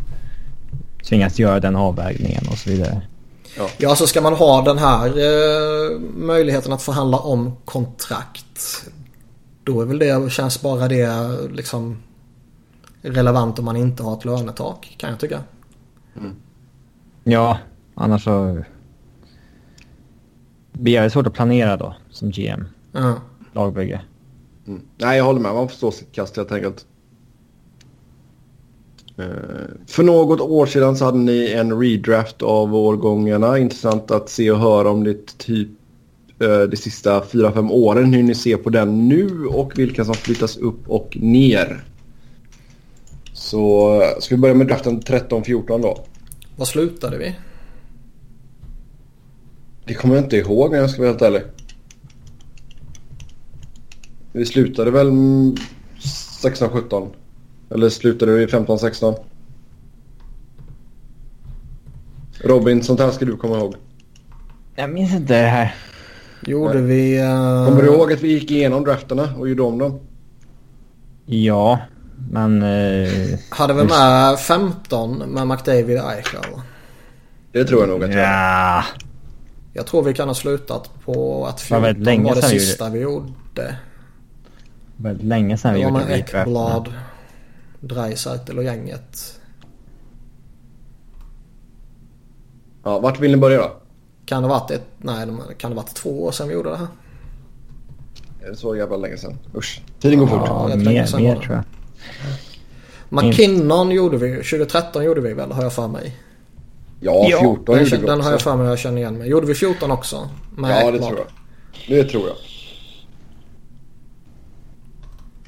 Tvingas 1.09 1.39
göra 1.39 1.59
den 1.59 1.75
avvägningen 1.75 2.43
och 2.51 2.57
så 2.57 2.69
vidare. 2.69 3.01
Ja, 3.77 3.95
så 3.95 4.07
ska 4.07 4.21
man 4.21 4.33
ha 4.33 4.61
den 4.61 4.77
här 4.77 5.05
eh, 5.07 5.99
möjligheten 6.17 6.73
att 6.73 6.81
förhandla 6.81 7.17
om 7.17 7.53
kontrakt. 7.65 8.83
Då 9.67 9.81
är 9.81 9.85
väl 9.85 9.99
det, 9.99 10.31
känns 10.31 10.61
bara 10.61 10.87
det 10.87 11.37
liksom 11.51 11.97
relevant 13.01 13.59
om 13.59 13.65
man 13.65 13.77
inte 13.77 14.03
har 14.03 14.17
ett 14.17 14.25
lönetak 14.25 14.95
kan 14.97 15.09
jag 15.09 15.19
tycka. 15.19 15.43
Ja, 17.23 17.57
annars 17.95 18.23
så... 18.23 18.63
Det 20.71 20.79
blir 20.79 20.93
jävligt 20.93 21.13
svårt 21.13 21.27
att 21.27 21.33
planera 21.33 21.77
då, 21.77 21.95
som 22.09 22.31
GM. 22.31 22.63
Ja. 22.91 23.15
Lagbygge. 23.53 24.01
Mm. 24.67 24.81
Nej, 24.97 25.17
jag 25.17 25.25
håller 25.25 25.39
med. 25.39 25.53
Man 25.53 25.69
får 25.69 25.75
stå 25.75 25.91
sitt 25.91 26.11
kast 26.11 26.37
helt 26.37 26.51
enkelt. 26.51 26.85
Eh, 29.17 29.25
För 29.87 30.03
något 30.03 30.41
år 30.41 30.65
sedan 30.65 30.97
så 30.97 31.05
hade 31.05 31.17
ni 31.17 31.51
en 31.51 31.79
redraft 31.79 32.41
av 32.41 32.75
årgångarna. 32.75 33.57
Intressant 33.57 34.11
att 34.11 34.29
se 34.29 34.51
och 34.51 34.59
höra 34.59 34.89
om 34.89 35.03
det 35.03 35.37
typ 35.37 35.69
de 36.37 36.77
sista 36.77 37.21
4-5 37.21 37.71
åren. 37.71 38.13
Hur 38.13 38.23
ni 38.23 38.35
ser 38.35 38.57
på 38.57 38.69
den 38.69 39.07
nu 39.07 39.45
och 39.45 39.79
vilka 39.79 40.05
som 40.05 40.13
flyttas 40.13 40.57
upp 40.57 40.89
och 40.89 41.17
ner. 41.21 41.83
Så 43.33 43.93
eh, 44.01 44.19
ska 44.19 44.35
vi 44.35 44.41
börja 44.41 44.55
med 44.55 44.67
draften 44.67 45.01
13-14 45.01 45.81
då. 45.81 46.05
Vad 46.55 46.67
slutade 46.67 47.17
vi? 47.17 47.35
Det 49.85 49.93
kommer 49.93 50.15
jag 50.15 50.23
inte 50.23 50.37
ihåg 50.37 50.69
om 50.69 50.77
jag 50.77 50.89
ska 50.89 51.01
vara 51.01 51.11
helt 51.11 51.21
ärlig. 51.21 51.41
Vi 54.31 54.45
slutade 54.45 54.91
väl 54.91 55.07
mm, 55.07 55.55
16-17. 56.43 57.07
Eller 57.69 57.89
slutade 57.89 58.31
vi 58.31 58.45
15-16? 58.45 59.15
Robin, 62.39 62.83
sånt 62.83 62.99
här 62.99 63.11
ska 63.11 63.25
du 63.25 63.37
komma 63.37 63.57
ihåg. 63.57 63.75
Jag 64.75 64.89
minns 64.89 65.13
inte 65.13 65.41
det 65.41 65.47
här. 65.47 65.75
Gjorde 66.41 66.81
vi... 66.81 67.17
eh, 67.19 67.65
Kommer 67.67 67.81
du 67.81 67.87
ihåg 67.87 68.13
att 68.13 68.21
vi 68.21 68.27
gick 68.27 68.51
igenom 68.51 68.83
drafterna 68.83 69.29
och 69.37 69.49
gjorde 69.49 69.61
om 69.63 69.77
dem? 69.77 69.99
Ja, 71.25 71.79
men... 72.31 72.63
Eh, 72.63 73.09
Hade 73.49 73.73
vi 73.73 73.83
med 73.83 74.39
15 74.39 75.17
med 75.17 75.47
McDavid 75.47 76.01
och 76.01 76.11
Eichel? 76.11 76.41
Det 77.51 77.63
tror 77.65 77.79
jag 77.81 77.89
nog 77.89 78.03
att 78.03 78.09
vi 78.09 78.13
hade. 78.13 78.27
ja. 78.27 78.83
Jag 79.73 79.85
tror 79.87 80.03
vi 80.03 80.13
kan 80.13 80.27
ha 80.27 80.35
slutat 80.35 80.89
på 81.05 81.45
att 81.45 81.57
Det 81.57 81.73
var 81.73 81.79
14 81.79 81.83
väldigt 81.83 82.03
länge 82.05 82.29
var 82.29 82.35
det 82.35 82.41
sista 82.41 82.89
vi 82.89 82.99
gjorde. 82.99 83.75
Väldigt 84.95 85.25
länge 85.25 85.57
sedan 85.57 85.73
vi 85.73 85.79
Det 85.79 85.85
var 85.85 85.91
gjorde 85.91 86.05
med 86.05 86.13
redraften. 86.13 86.39
Ekblad, 86.41 86.93
Dreisaitl 87.79 88.57
och 88.57 88.63
gänget. 88.63 89.39
Ja, 92.83 92.99
vart 92.99 93.19
vill 93.19 93.31
ni 93.31 93.37
börja 93.37 93.57
då? 93.57 93.71
Kan 94.27 94.43
det 94.43 94.49
varit 94.49 94.71
ett... 94.71 94.83
Nej, 94.97 95.27
kan 95.57 95.71
det 95.71 95.75
varit 95.77 95.95
två 95.95 96.23
år 96.23 96.31
sedan 96.31 96.47
vi 96.47 96.53
gjorde 96.53 96.69
det 96.69 96.77
här? 96.77 96.87
Är 98.45 98.49
det 98.49 98.55
så 98.55 98.75
jävla 98.75 98.97
länge 98.97 99.17
sedan? 99.17 99.37
Usch. 99.55 99.81
Tiden 99.99 100.19
går 100.19 100.27
fort. 100.27 100.41
Ja, 100.45 100.71
mer, 100.75 101.05
sedan 101.05 101.21
mer 101.23 101.35
tror 101.35 101.55
jag. 101.55 101.63
McKinnon 103.09 103.91
gjorde 103.91 104.17
vi 104.17 104.35
2013 104.35 105.03
gjorde 105.03 105.21
vi 105.21 105.33
väl, 105.33 105.51
har 105.51 105.63
jag 105.63 105.73
för 105.73 105.87
mig. 105.87 106.17
Ja, 106.99 107.27
Ja, 107.29 107.39
14 107.39 107.75
Den, 107.75 107.83
gjorde 107.85 107.97
vi 107.97 108.05
den 108.07 108.21
har 108.21 108.29
jag 108.29 108.35
också. 108.35 108.49
för 108.49 108.57
mig 108.57 108.67
jag 108.67 108.79
känner 108.79 108.97
igen 108.97 109.17
mig. 109.17 109.29
Gjorde 109.29 109.47
vi 109.47 109.55
14 109.55 109.91
också? 109.91 110.29
Med 110.57 110.71
Ja, 110.85 110.91
det 110.91 110.97
tror 110.99 111.17
jag. 111.17 111.27
Det 111.87 112.03
tror 112.09 112.27
jag. 112.27 112.35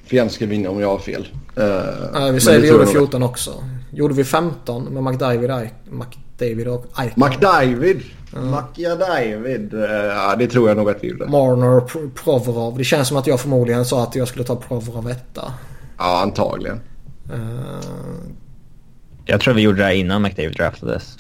Fjärn 0.03 0.29
ska 0.29 0.45
vinna 0.45 0.69
om 0.69 0.79
jag 0.79 0.87
har 0.89 0.99
fel. 0.99 1.27
Eh, 1.57 1.63
Nej, 2.13 2.31
vi 2.31 2.39
säger 2.39 2.61
vi 2.61 2.67
gjorde 2.67 2.79
jag 2.83 2.85
nog. 2.93 2.95
14 2.95 3.23
också. 3.23 3.63
Gjorde 3.93 4.13
vi 4.13 4.23
15 4.23 4.83
med 4.83 5.03
McDavid, 5.03 5.49
Eich- 5.49 5.69
McDavid 5.89 6.67
och 6.67 6.85
Eichel? 6.99 7.13
McDavid. 7.29 8.01
McDavid. 8.33 9.73
Uh, 9.73 9.81
ja, 9.89 10.35
det 10.35 10.47
tror 10.47 10.67
jag 10.67 10.77
nog 10.77 10.89
att 10.89 11.03
vi 11.03 11.07
gjorde. 11.07 11.25
Marner, 11.25 11.79
Pr- 11.79 12.09
Provorov. 12.23 12.77
Det 12.77 12.83
känns 12.83 13.07
som 13.07 13.17
att 13.17 13.27
jag 13.27 13.39
förmodligen 13.39 13.85
sa 13.85 14.03
att 14.03 14.15
jag 14.15 14.27
skulle 14.27 14.45
ta 14.45 14.55
Provorov 14.55 15.09
etta. 15.09 15.53
Ja, 15.97 16.21
antagligen. 16.21 16.79
Eh, 17.33 17.39
Jag 19.25 19.41
tror 19.41 19.53
vi 19.53 19.61
gjorde 19.61 19.77
det 19.77 19.83
här 19.83 19.91
innan 19.93 20.21
McDavid 20.21 20.55
draftades. 20.55 21.17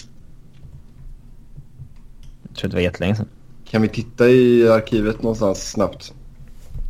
Jag 2.47 2.55
tror 2.57 2.69
det 2.69 2.75
var 2.75 2.81
jättelänge 2.81 3.15
sedan. 3.15 3.27
Kan 3.69 3.81
vi 3.81 3.87
titta 3.87 4.29
i 4.29 4.69
arkivet 4.69 5.21
någonstans 5.23 5.69
snabbt? 5.71 6.13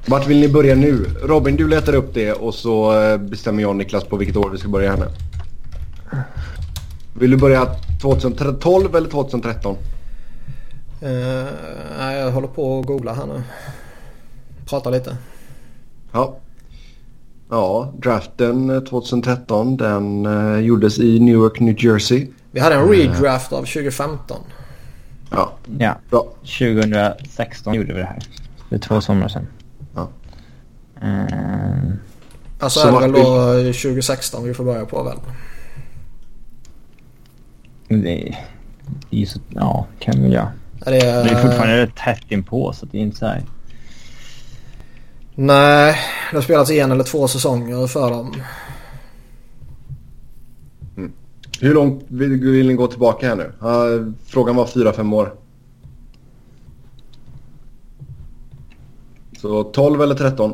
Vart 0.06 0.28
vill 0.28 0.40
ni 0.40 0.50
börja 0.50 0.76
nu? 0.76 1.06
Robin, 1.24 1.56
du 1.56 1.68
letar 1.68 1.96
upp 1.96 2.14
det 2.14 2.34
och 2.34 2.54
så 2.56 3.02
eh, 3.02 3.18
bestämmer 3.18 3.62
jag 3.62 3.70
och 3.70 3.76
Niklas 3.76 4.04
på 4.04 4.18
vilket 4.18 4.38
år 4.38 4.50
vi 4.50 4.58
ska 4.58 4.68
börja 4.70 4.92
här 4.92 4.98
nu. 4.98 5.08
Vill 7.20 7.32
du 7.32 7.38
börja 7.38 7.66
2012 8.02 8.96
eller 8.96 9.10
2013? 9.10 9.76
Uh, 11.04 12.14
jag 12.14 12.32
håller 12.32 12.48
på 12.48 12.80
att 12.80 12.86
googla 12.86 13.14
här 13.14 13.26
nu. 13.26 13.42
Prata 14.66 14.90
lite. 14.90 15.18
Ja. 16.12 16.38
Ja, 17.50 17.94
draften 17.98 18.86
2013 18.90 19.78
den 19.78 20.26
uh, 20.26 20.60
gjordes 20.60 21.00
i 21.00 21.20
Newark, 21.20 21.60
New 21.60 21.76
Jersey. 21.86 22.28
Vi 22.52 22.60
hade 22.60 22.76
en 22.76 22.88
redraft 22.90 23.54
av 23.54 23.58
2015. 23.62 24.38
Ja, 25.32 25.52
Ja, 25.80 25.96
bra. 26.10 26.24
2016 26.42 27.74
gjorde 27.74 27.94
vi 27.94 28.00
det 28.00 28.06
här. 28.06 28.20
Det 28.70 28.76
är 28.76 28.80
två 28.80 29.02
somrar 29.02 29.28
sedan. 29.28 29.48
Ja. 29.96 30.10
Eh, 31.02 31.94
Alltså 32.62 32.80
Så 32.80 32.88
är 32.88 32.92
det 32.94 33.00
väl 33.00 33.14
vi- 33.14 33.22
då 33.22 33.74
2016 33.74 34.44
vi 34.44 34.54
får 34.54 34.64
börja 34.64 34.86
på 34.86 35.04
väl? 35.04 35.18
det. 37.88 38.36
Ja, 39.50 39.86
kan 40.00 40.16
vi 40.16 40.22
väl 40.22 40.32
göra. 40.98 41.20
Är 41.20 41.24
det, 41.24 41.30
Det 41.30 41.36
är 41.36 41.42
fortfarande 41.42 41.78
rätt 41.78 41.96
tätt 41.96 42.32
inpå 42.32 42.74
så 42.74 42.86
det 42.86 42.98
är 42.98 43.02
inte 43.02 43.18
så 43.18 43.26
här... 43.26 43.44
Nej, 45.36 45.96
det 46.32 46.38
har 46.38 46.42
spelats 46.42 46.72
en 46.72 46.92
eller 46.92 47.04
två 47.04 47.28
säsonger 47.28 47.88
för 47.88 48.10
dem. 48.10 48.36
Hur 51.62 51.74
långt 51.74 52.04
vill, 52.08 52.30
vill 52.30 52.68
ni 52.68 52.74
gå 52.74 52.88
tillbaka 52.88 53.28
här 53.28 53.36
nu? 53.36 53.52
Ja, 53.62 53.86
frågan 54.26 54.56
var 54.56 54.66
4-5 54.66 55.16
år. 55.16 55.34
Så 59.42 59.64
12 59.64 60.02
eller 60.02 60.16
13? 60.16 60.54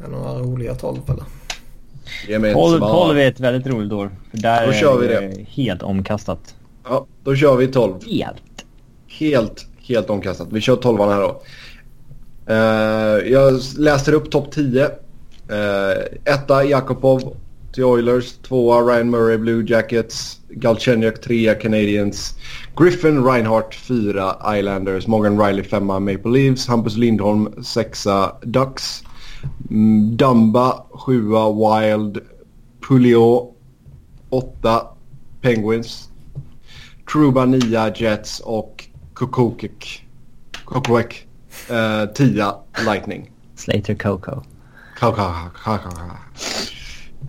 Är 0.00 0.04
det 0.04 0.10
några 0.10 0.38
roliga 0.38 0.74
12 0.74 0.98
eller? 1.08 1.24
Ge 2.28 2.38
mig 2.38 2.50
ett 2.50 2.56
12, 2.56 2.78
svar. 2.78 3.06
12 3.06 3.18
är 3.18 3.28
ett 3.28 3.40
väldigt 3.40 3.66
roligt 3.66 3.92
år. 3.92 4.10
För 4.30 4.38
där 4.38 4.66
Då 4.66 4.72
kör 4.72 4.98
vi 4.98 5.06
är 5.06 5.20
det. 5.20 5.44
helt 5.48 5.82
omkastat. 5.82 6.54
Ja, 6.90 7.06
då 7.24 7.34
kör 7.34 7.56
vi 7.56 7.66
12. 7.66 7.94
Helt? 8.06 8.42
Helt, 9.08 9.66
helt 9.78 10.10
omkastat. 10.10 10.48
Vi 10.50 10.60
kör 10.60 10.76
12 10.76 10.98
här 10.98 11.20
då. 11.20 11.42
Eh, 12.46 13.32
jag 13.32 13.60
läser 13.78 14.12
upp 14.12 14.30
topp 14.30 14.52
10. 14.52 14.84
Uh, 14.84 14.90
etta 16.24 16.64
Jakobov 16.64 17.36
till 17.72 17.84
Oilers. 17.84 18.32
Tvåa 18.32 18.80
Ryan 18.80 19.10
Murray 19.10 19.38
Blue 19.38 19.64
Jackets. 19.68 20.40
Galchenyuk 20.48 21.20
trea 21.20 21.54
Canadiens. 21.54 22.34
Griffin 22.76 23.24
Reinhardt 23.24 23.74
fyra 23.74 24.36
Islanders. 24.58 25.06
Morgan 25.06 25.40
Riley 25.40 25.64
femma 25.64 26.00
Maple 26.00 26.30
Leafs. 26.30 26.66
Hampus 26.66 26.96
Lindholm 26.96 27.64
sexa 27.64 28.36
Ducks. 28.42 29.02
Mm, 29.70 30.16
Dumba 30.16 30.86
sjua 30.90 31.52
Wild. 31.52 32.18
Pulio 32.88 33.54
åtta 34.30 34.86
Penguins. 35.40 36.09
Truba 37.12 37.44
9 37.44 37.92
Jets 37.96 38.40
och 38.40 38.84
Kokokik. 39.14 40.06
Kokowek 40.64 41.26
eh, 41.70 42.04
10 42.14 42.44
Lightning. 42.84 43.30
Slater 43.56 43.94
Coco. 43.94 44.42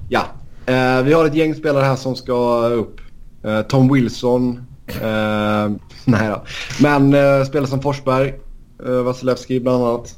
Ja, 0.09 0.25
eh, 0.65 1.01
vi 1.01 1.13
har 1.13 1.25
ett 1.25 1.35
gäng 1.35 1.55
spelare 1.55 1.83
här 1.85 1.95
som 1.95 2.15
ska 2.15 2.33
upp. 2.67 3.01
Eh, 3.43 3.61
Tom 3.61 3.93
Wilson. 3.93 4.65
Eh, 4.87 5.69
nej 6.05 6.29
då. 6.29 6.43
Men 6.81 7.13
eh, 7.13 7.43
spelare 7.43 7.67
som 7.69 7.81
Forsberg. 7.81 8.33
Eh, 8.85 8.91
Vasilevski 8.91 9.59
bland 9.59 9.83
annat. 9.83 10.17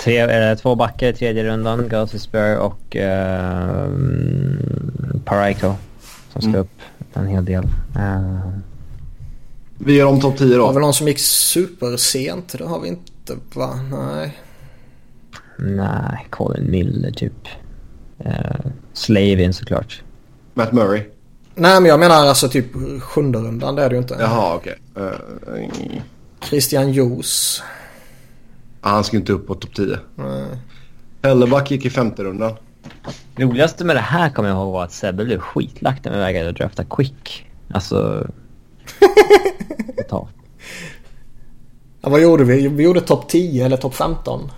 Tre, 0.00 0.18
eh, 0.50 0.56
två 0.58 0.74
backar 0.74 1.06
i 1.08 1.12
tredje 1.12 1.44
rundan. 1.44 1.88
Gosisberg 1.88 2.56
och 2.56 2.96
eh, 2.96 3.88
Paraiko. 5.24 5.74
Som 6.32 6.42
ska 6.42 6.48
Mm. 6.48 6.60
upp 6.60 6.70
en 7.16 7.26
hel 7.26 7.44
del. 7.44 7.64
Eh, 7.96 8.38
Vi 9.78 9.96
gör 9.96 10.06
om 10.06 10.20
topp 10.20 10.38
10 10.38 10.46
Det 10.52 10.58
var 10.58 10.66
då. 10.66 10.72
väl 10.72 10.80
någon 10.80 10.94
som 10.94 11.08
gick 11.08 11.18
supersent? 11.18 12.54
Det 12.58 12.64
har 12.64 12.80
vi 12.80 12.88
inte 12.88 13.36
va? 13.54 13.74
Nej. 13.90 14.38
nej, 15.58 16.26
Colin 16.30 16.70
Miller 16.70 17.10
typ. 17.10 17.48
Eh, 18.18 18.56
Slavin 18.92 19.54
såklart. 19.54 20.02
Matt 20.54 20.72
Murray. 20.72 21.02
Nej 21.54 21.80
men 21.80 21.88
jag 21.88 22.00
menar 22.00 22.14
alltså 22.26 22.48
typ 22.48 22.66
sjunde 23.02 23.38
rundan. 23.38 23.74
Det 23.76 23.82
är 23.82 23.88
det 23.88 23.94
ju 23.94 24.00
inte. 24.02 24.16
Jaha 24.20 24.54
okej. 24.54 24.78
Eh, 24.96 25.70
Christian 26.48 26.92
Joos. 26.92 27.62
han 28.80 29.04
ska 29.04 29.16
inte 29.16 29.32
upp 29.32 29.46
på 29.46 29.54
topp 29.54 29.74
10. 29.74 29.98
Nej. 30.14 30.44
Helleback 31.22 31.70
gick 31.70 31.84
i 31.84 31.90
femte 31.90 32.24
rundan. 32.24 32.52
Roligaste 33.36 33.84
med 33.84 33.96
det 33.96 34.00
här 34.00 34.30
kommer 34.30 34.48
jag 34.48 34.58
ihåg 34.58 34.72
var 34.72 34.84
att 34.84 34.92
Sebbe 34.92 35.24
blev 35.24 35.38
skitlack 35.38 36.04
när 36.04 36.12
vi 36.12 36.18
vägrade 36.18 36.48
att 36.48 36.56
drafta 36.56 36.84
Quick. 36.84 37.46
Alltså... 37.70 38.26
Ja, 42.04 42.10
vad 42.10 42.22
gjorde 42.22 42.44
vi? 42.44 42.68
Vi 42.68 42.82
gjorde 42.82 43.00
topp 43.00 43.28
10 43.28 43.66
eller 43.66 43.76
topp 43.76 43.94
15. 43.94 44.50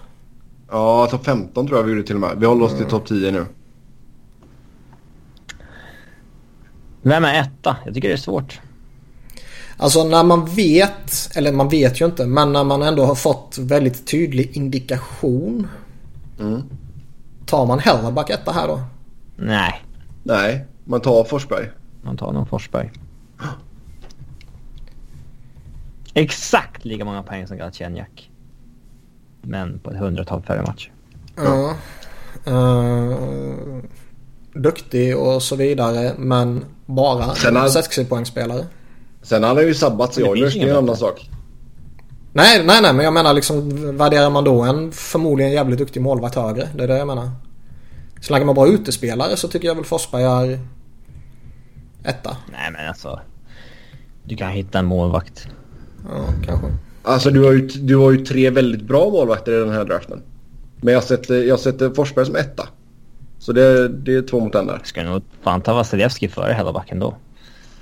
Ja, 0.70 1.07
topp 1.11 1.24
15 1.24 1.66
tror 1.66 1.78
jag 1.78 1.85
vi 1.85 1.93
gjorde 1.93 2.07
till 2.07 2.15
och 2.15 2.20
med. 2.20 2.36
Vi 2.36 2.47
håller 2.47 2.65
oss 2.65 2.77
till 2.77 2.86
topp 2.86 3.07
10 3.07 3.31
nu. 3.31 3.47
Vem 7.03 7.24
är 7.24 7.40
etta? 7.40 7.77
Jag 7.85 7.94
tycker 7.94 8.09
det 8.09 8.15
är 8.15 8.19
svårt. 8.19 8.61
Alltså 9.77 10.05
när 10.05 10.24
man 10.24 10.44
vet, 10.44 11.36
eller 11.36 11.53
man 11.53 11.69
vet 11.69 12.01
ju 12.01 12.05
inte, 12.05 12.27
men 12.27 12.53
när 12.53 12.65
man 12.65 12.82
ändå 12.82 13.05
har 13.05 13.15
fått 13.15 13.59
väldigt 13.59 14.07
tydlig 14.07 14.57
indikation. 14.57 15.69
Mm. 16.40 16.62
Tar 17.47 17.66
man 17.66 17.78
Hellback 17.78 18.31
etta 18.31 18.52
här 18.52 18.68
då? 18.68 18.81
Nej, 19.36 19.85
Nej, 20.23 20.64
man 20.85 21.01
tar 21.01 21.24
Forsberg. 21.24 21.70
man 22.02 22.16
tar 22.16 22.32
nog 22.32 22.48
Forsberg. 22.48 22.90
Exakt 26.14 26.85
lika 26.85 27.05
många 27.05 27.23
poäng 27.23 27.47
som 27.47 27.56
Galchenyuk. 27.56 28.31
Men 29.43 29.78
på 29.78 29.90
ett 29.90 29.97
hundratal 29.98 30.43
färre 30.43 30.62
matcher. 30.62 30.93
Ja. 31.36 31.74
Uh, 32.48 33.82
duktig 34.55 35.16
och 35.18 35.43
så 35.43 35.56
vidare 35.56 36.14
men 36.18 36.64
bara 36.86 37.35
Sen 37.35 37.56
har- 37.56 37.68
60-poängsspelare. 37.68 38.64
Sen 39.23 39.43
har 39.43 39.55
han 39.55 39.64
ju 39.64 39.74
sabbat 39.74 40.18
i 40.18 40.20
Men 40.20 40.24
det 40.27 40.31
Oilers, 40.32 40.52
det 40.55 40.59
är 40.59 40.62
en 40.62 40.68
ingen 40.68 40.77
annan 40.82 40.97
sak. 40.97 41.31
Nej, 42.36 42.64
nej, 42.64 42.82
nej 42.82 42.94
men 42.94 43.04
jag 43.04 43.14
menar 43.14 43.34
liksom 43.34 43.70
värderar 43.96 44.30
man 44.30 44.44
då 44.44 44.62
en 44.62 44.92
förmodligen 44.92 45.52
jävligt 45.52 45.78
duktig 45.78 46.02
målvakt 46.02 46.34
högre? 46.34 46.68
Det 46.74 46.82
är 46.84 46.88
det 46.88 46.98
jag 46.98 47.06
menar. 47.06 47.30
Så 48.20 48.32
länge 48.32 48.44
man 48.44 48.54
bara 48.54 48.68
utespelare 48.68 49.36
så 49.36 49.48
tycker 49.48 49.68
jag 49.68 49.74
väl 49.74 49.84
Forsberg 49.84 50.22
är 50.22 50.60
etta. 52.04 52.36
Nej 52.52 52.70
men 52.72 52.88
alltså. 52.88 53.20
Du 54.24 54.36
kan 54.36 54.50
hitta 54.50 54.78
en 54.78 54.84
målvakt. 54.84 55.48
Ja, 56.10 56.24
kanske. 56.46 56.66
Alltså 57.02 57.30
du 57.30 57.44
har, 57.44 57.52
ju, 57.52 57.66
du 57.66 57.96
har 57.96 58.10
ju 58.10 58.24
tre 58.24 58.50
väldigt 58.50 58.82
bra 58.82 59.10
målvakter 59.10 59.52
i 59.52 59.58
den 59.58 59.72
här 59.72 59.84
draften. 59.84 60.22
Men 60.80 60.94
jag 60.94 61.04
sätter, 61.04 61.42
jag 61.44 61.60
sätter 61.60 61.90
Forsberg 61.90 62.26
som 62.26 62.36
etta. 62.36 62.68
Så 63.38 63.52
det, 63.52 63.88
det 63.88 64.14
är 64.14 64.22
två 64.22 64.40
mot 64.40 64.54
en 64.54 64.66
där. 64.66 64.80
Ska 64.84 65.02
nog 65.02 65.22
fan 65.42 65.60
ta 65.60 65.74
Vasilevski 65.74 66.28
före 66.28 66.52
Hellebacken 66.52 66.98
då. 66.98 67.16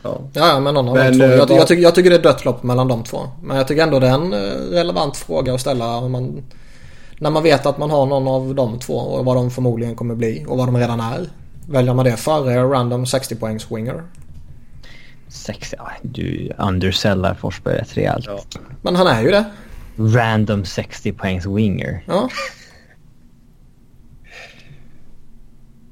Ja. 0.05 0.21
Ja, 0.33 0.61
men 0.61 0.75
någon 0.75 0.89
av 0.89 0.95
Men, 0.95 1.13
de 1.13 1.19
två. 1.19 1.25
eh, 1.25 1.31
Jag, 1.31 1.47
vad- 1.47 1.59
jag, 1.59 1.67
tycker, 1.67 1.83
jag 1.83 1.95
tycker 1.95 2.11
det 2.11 2.17
är 2.17 2.23
dött 2.23 2.45
lopp 2.45 2.63
mellan 2.63 2.89
de 2.89 3.05
två. 3.05 3.19
Men 3.43 3.57
jag 3.57 3.69
tycker 3.69 3.83
ändå 3.83 3.99
det 3.99 4.07
är 4.09 4.15
en 4.15 4.33
eh, 4.33 4.39
relevant 4.71 5.17
fråga 5.17 5.55
att 5.55 5.61
ställa 5.61 5.97
om 5.97 6.13
man, 6.13 6.43
när 7.19 7.31
man 7.31 7.43
vet 7.43 7.67
att 7.67 7.79
man 7.79 7.91
har 7.91 8.07
någon 8.07 8.29
av 8.29 8.55
de 8.55 8.79
två 8.79 8.95
och 8.97 9.25
vad 9.25 9.37
de 9.37 9.51
förmodligen 9.51 9.95
kommer 9.97 10.15
bli 10.15 10.45
och 10.49 10.59
vad 10.59 10.69
de 10.69 10.77
redan 10.77 11.01
är. 11.01 11.21
Väljer 11.69 11.95
man 11.95 12.05
det 12.05 12.17
före 12.17 12.63
random 12.63 13.05
60-poängs 13.05 13.75
winger? 13.77 14.03
Sex, 15.29 15.75
ja, 15.79 15.91
du 16.03 16.53
undersellar 16.59 17.35
Forsberg 17.35 17.79
rätt 17.79 17.97
rejält. 17.97 18.25
Ja. 18.29 18.39
Men 18.83 18.97
han 18.97 19.07
är 19.07 19.23
ju 19.23 19.31
det. 19.31 19.45
Random 19.99 20.65
60 20.65 21.13
poängs 21.13 21.47
winger. 21.47 22.05
Ja. 22.07 22.29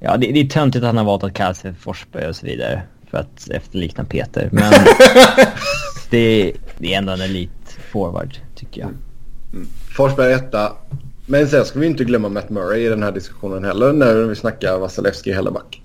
Ja, 0.01 0.17
det, 0.17 0.33
det 0.33 0.41
är 0.41 0.47
töntigt 0.49 0.83
att 0.83 0.87
han 0.89 0.97
har 0.97 1.05
valt 1.05 1.25
att 1.25 1.35
kalla 1.35 1.55
sig 1.55 1.75
Forsberg 1.75 2.27
och 2.29 2.37
så 2.37 2.47
vidare. 2.47 2.83
För 3.13 3.19
att 3.19 3.49
efterlikna 3.51 4.05
Peter. 4.05 4.49
Men 4.53 4.73
det, 6.11 6.53
det 6.79 6.95
är 6.95 6.99
ändå 6.99 7.13
en 7.13 7.21
elit 7.21 7.79
forward, 7.93 8.37
tycker 8.55 8.81
jag. 8.81 8.91
Forsberg 9.97 10.33
etta. 10.33 10.73
Men 11.27 11.49
sen 11.49 11.65
ska 11.65 11.79
vi 11.79 11.87
inte 11.87 12.05
glömma 12.05 12.29
Matt 12.29 12.51
Murray 12.51 12.87
i 12.87 12.89
den 12.89 13.03
här 13.03 13.13
diskussionen 13.13 13.65
heller 13.65 13.93
när 13.93 14.15
vi 14.15 14.37
snackar 14.37 14.79
Vasilevski 14.79 15.33
Helleback. 15.33 15.83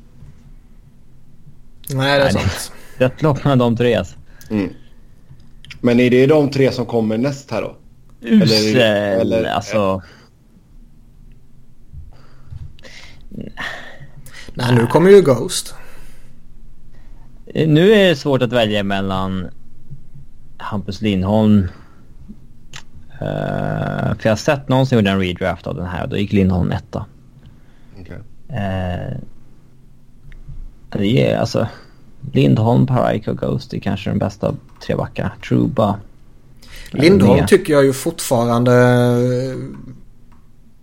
Nej, 1.89 2.19
det 2.19 2.25
är 2.25 2.33
Nej, 2.33 2.33
sant. 2.33 2.71
Det 2.97 3.03
är 3.03 3.07
ett 3.07 3.21
lopp 3.21 3.43
mellan 3.43 3.57
de 3.57 3.77
tre 3.77 3.95
alltså. 3.95 4.15
Mm. 4.49 4.69
Men 5.81 5.99
är 5.99 6.09
det 6.09 6.27
de 6.27 6.49
tre 6.49 6.71
som 6.71 6.85
kommer 6.85 7.17
näst 7.17 7.51
här 7.51 7.61
då? 7.61 7.77
Usel, 8.21 8.75
eller- 8.77 9.43
alltså. 9.43 10.01
Nej, 14.53 14.75
nu 14.75 14.87
kommer 14.87 15.09
ju 15.09 15.21
Ghost. 15.21 15.75
Nu 17.65 17.91
är 17.91 18.09
det 18.09 18.15
svårt 18.15 18.41
att 18.41 18.53
välja 18.53 18.84
mellan 18.84 19.47
Hampus 20.57 21.01
Lindholm. 21.01 21.67
Eh, 23.11 24.15
för 24.15 24.19
jag 24.23 24.31
har 24.31 24.35
sett 24.35 24.69
någon 24.69 24.85
som 24.85 24.97
gjorde 24.97 25.09
en 25.09 25.19
redraft 25.19 25.67
av 25.67 25.75
den 25.75 25.85
här 25.85 26.03
och 26.03 26.09
då 26.09 26.17
gick 26.17 26.34
Lindholm 26.34 26.71
etta. 26.71 27.05
Okej. 27.99 28.17
Eh, 28.49 29.17
Det 30.89 31.31
är 31.31 31.38
alltså... 31.38 31.67
Lindholm, 32.34 32.88
Parayko 32.88 33.31
och 33.31 33.38
Ghost 33.38 33.73
är 33.73 33.79
kanske 33.79 34.09
den 34.09 34.19
bästa 34.19 34.47
av 34.47 34.57
tre 34.85 34.95
backarna. 34.95 35.31
Truba. 35.47 35.99
Lindholm 36.91 37.35
Nia. 37.35 37.47
tycker 37.47 37.73
jag 37.73 37.85
ju 37.85 37.93
fortfarande... 37.93 38.73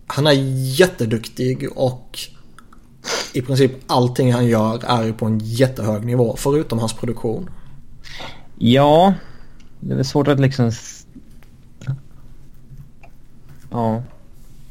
Han 0.06 0.26
är 0.26 0.32
jätteduktig 0.80 1.68
och 1.74 2.18
i 3.32 3.42
princip 3.42 3.72
allting 3.86 4.32
han 4.32 4.46
gör 4.46 4.84
är 4.84 5.02
ju 5.04 5.12
på 5.12 5.26
en 5.26 5.38
jättehög 5.38 6.04
nivå 6.04 6.36
förutom 6.38 6.78
hans 6.78 6.92
produktion. 6.92 7.50
Ja, 8.58 9.14
det 9.80 9.94
är 9.94 10.02
svårt 10.02 10.28
att 10.28 10.40
liksom... 10.40 10.72
Ja. 13.70 14.02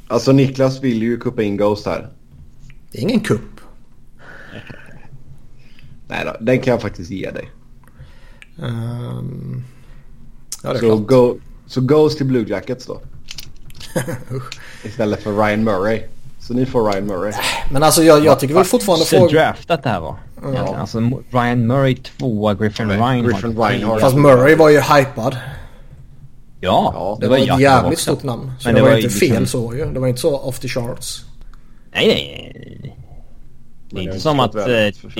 Alltså 0.07 0.31
Niklas 0.31 0.83
vill 0.83 1.01
ju 1.01 1.17
kuppa 1.19 1.43
in 1.43 1.57
Ghost 1.57 1.85
här. 1.85 2.09
Det 2.91 2.97
är 2.97 3.01
ingen 3.01 3.19
kupp. 3.19 3.59
Nej 6.07 6.25
då, 6.25 6.35
den 6.45 6.59
kan 6.59 6.71
jag 6.71 6.81
faktiskt 6.81 7.11
ge 7.11 7.31
dig. 7.31 7.51
Ehm, 8.61 9.63
ja, 10.63 10.69
det 10.73 10.77
är 10.77 10.79
Så, 10.79 10.97
klart. 10.97 11.07
go, 11.07 11.37
så 11.65 11.81
Ghost 11.81 12.17
till 12.17 12.27
Blue 12.27 12.45
Jackets 12.49 12.85
då. 12.85 13.01
Istället 14.83 15.23
för 15.23 15.37
Ryan 15.45 15.63
Murray. 15.63 16.01
Så 16.47 16.53
ni 16.53 16.65
får 16.65 16.91
Ryan 16.91 17.05
Murray. 17.07 17.33
Men 17.71 17.83
alltså 17.83 18.03
jag, 18.03 18.25
jag 18.25 18.39
tycker 18.39 18.53
väl 18.53 18.63
fortfarande 18.63 19.05
Så 19.05 19.17
frågan... 19.17 19.33
draftat 19.35 19.83
det 19.83 19.89
här 19.89 19.99
var. 19.99 20.15
Egentligen. 20.43 20.75
Alltså 20.75 20.99
Ryan 21.31 21.67
Murray 21.67 21.95
tvåa, 21.95 22.53
Griffin 22.53 22.89
Ja, 22.89 22.95
Reinhardt 22.95 23.33
Griffin 23.41 23.57
Reinhardt. 23.63 24.01
Fast 24.01 24.15
Murray 24.15 24.55
var 24.55 24.69
ju 24.69 24.79
hypad. 24.81 25.37
Ja, 26.59 26.91
Ja, 26.95 27.17
Det 27.21 27.27
var 27.27 27.37
ett 27.37 27.45
Jakob 27.47 27.61
jävligt 27.61 27.93
också. 27.93 28.03
stort 28.15 28.23
namn. 28.23 28.51
Så 28.59 28.67
Men 28.67 28.75
det, 28.75 28.79
det 28.79 28.83
var 28.83 28.89
var 28.89 28.97
inte 28.97 29.07
ju 29.13 29.19
fel 29.19 29.39
liksom- 29.41 29.69
så 29.69 29.75
ju. 29.75 29.85
Det 29.85 29.99
var 29.99 30.07
inte 30.07 30.21
så 30.21 30.37
off 30.39 30.59
the 30.59 30.67
charts. 30.67 31.25
Nej, 31.93 32.07
nej. 32.07 32.79
nej. 32.83 32.97
Det 33.89 33.99
är 33.99 34.03
inte 34.03 34.19
som 34.19 34.39
att, 34.39 34.51
det 34.51 34.61
för 34.61 34.69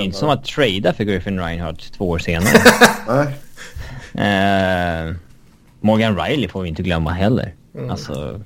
inte 0.00 0.18
som 0.18 0.28
att 0.28 0.44
trada 0.44 0.92
för 0.92 1.04
Griffin 1.04 1.40
Reinhardt 1.40 1.92
två 1.92 2.08
år 2.08 2.18
senare. 2.18 2.58
Nej. 3.08 3.26
Eh, 4.14 5.14
Morgan 5.80 6.16
Riley 6.18 6.48
får 6.48 6.62
vi 6.62 6.68
inte 6.68 6.82
glömma 6.82 7.10
heller. 7.10 7.54
Alltså, 7.90 8.40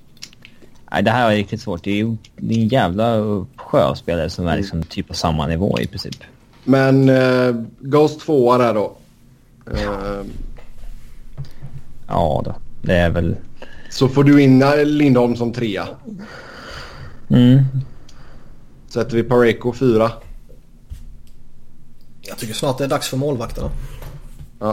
nej, 0.90 1.02
det 1.02 1.10
här 1.10 1.30
är 1.30 1.36
riktigt 1.36 1.60
svårt. 1.60 1.84
Det 1.84 1.90
är 1.90 1.96
ju 1.96 2.16
det 2.36 2.54
är 2.54 2.58
en 2.58 2.68
jävla 2.68 3.22
sjö 3.56 3.84
av 3.84 3.94
spelare 3.94 4.30
som 4.30 4.46
är 4.46 4.56
liksom 4.56 4.82
typ 4.82 5.08
på 5.08 5.14
samma 5.14 5.46
nivå 5.46 5.80
i 5.80 5.86
princip. 5.86 6.16
Men 6.64 7.08
eh, 7.08 7.54
Ghost 7.80 8.20
tvåa 8.20 8.58
där 8.58 8.74
då. 8.74 8.96
Eh, 9.70 10.24
Ja 12.08 12.42
då, 12.44 12.54
det 12.82 12.96
är 12.96 13.10
väl... 13.10 13.36
så 13.90 14.08
får 14.08 14.24
du 14.24 14.42
in 14.42 14.62
eh, 14.62 14.84
Lindholm 14.84 15.36
som 15.36 15.52
trea. 15.52 15.88
Mm. 17.28 17.64
Sätter 18.88 19.16
vi 19.16 19.22
Pareko 19.22 19.72
fyra. 19.72 20.10
Jag 22.20 22.38
tycker 22.38 22.54
snart 22.54 22.78
det 22.78 22.84
är 22.84 22.88
dags 22.88 23.08
för 23.08 23.16
målvakterna. 23.16 23.70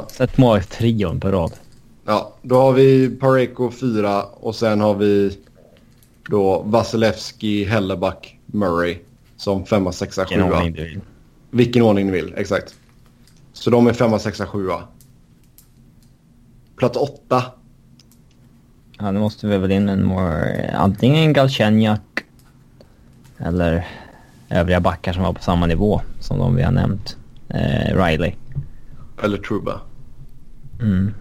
Sätt 0.07 0.37
måltrion 0.37 1.19
på 1.19 1.27
rad. 1.27 1.51
Ja, 2.05 2.33
då 2.41 2.55
har 2.55 2.71
vi 2.73 3.09
Pareko 3.09 3.71
fyra 3.71 4.23
och 4.23 4.55
sen 4.55 4.81
har 4.81 4.93
vi 4.95 5.37
då 6.29 6.61
Vasilevski, 6.61 7.63
Helleback, 7.65 8.39
Murray 8.45 8.99
som 9.37 9.65
femma, 9.65 9.91
sexa, 9.91 10.21
Vilken 10.21 10.47
sjua. 10.47 10.57
ordning 10.57 10.73
du 10.73 10.83
vill. 10.83 11.01
Vilken 11.51 11.81
ordning 11.81 12.05
ni 12.05 12.11
vill, 12.11 12.33
exakt. 12.37 12.75
Så 13.53 13.69
de 13.69 13.87
är 13.87 13.93
femma, 13.93 14.19
sexa, 14.19 14.45
sjua. 14.45 14.83
Plats 16.75 16.97
åtta. 16.97 17.43
Ja, 18.99 19.11
nu 19.11 19.19
måste 19.19 19.47
vi 19.47 19.57
väl 19.57 19.71
in 19.71 19.89
en 19.89 20.05
more... 20.05 20.71
Antingen 20.77 21.33
Galchenyak 21.33 22.01
eller 23.37 23.87
övriga 24.49 24.79
backar 24.79 25.13
som 25.13 25.23
var 25.23 25.33
på 25.33 25.43
samma 25.43 25.65
nivå 25.65 26.01
som 26.19 26.37
de 26.37 26.55
vi 26.55 26.63
har 26.63 26.71
nämnt. 26.71 27.17
Eh, 27.49 28.03
Riley. 28.05 28.33
Eller 29.23 29.37
Truba. 29.37 29.81
Mm. 30.81 31.13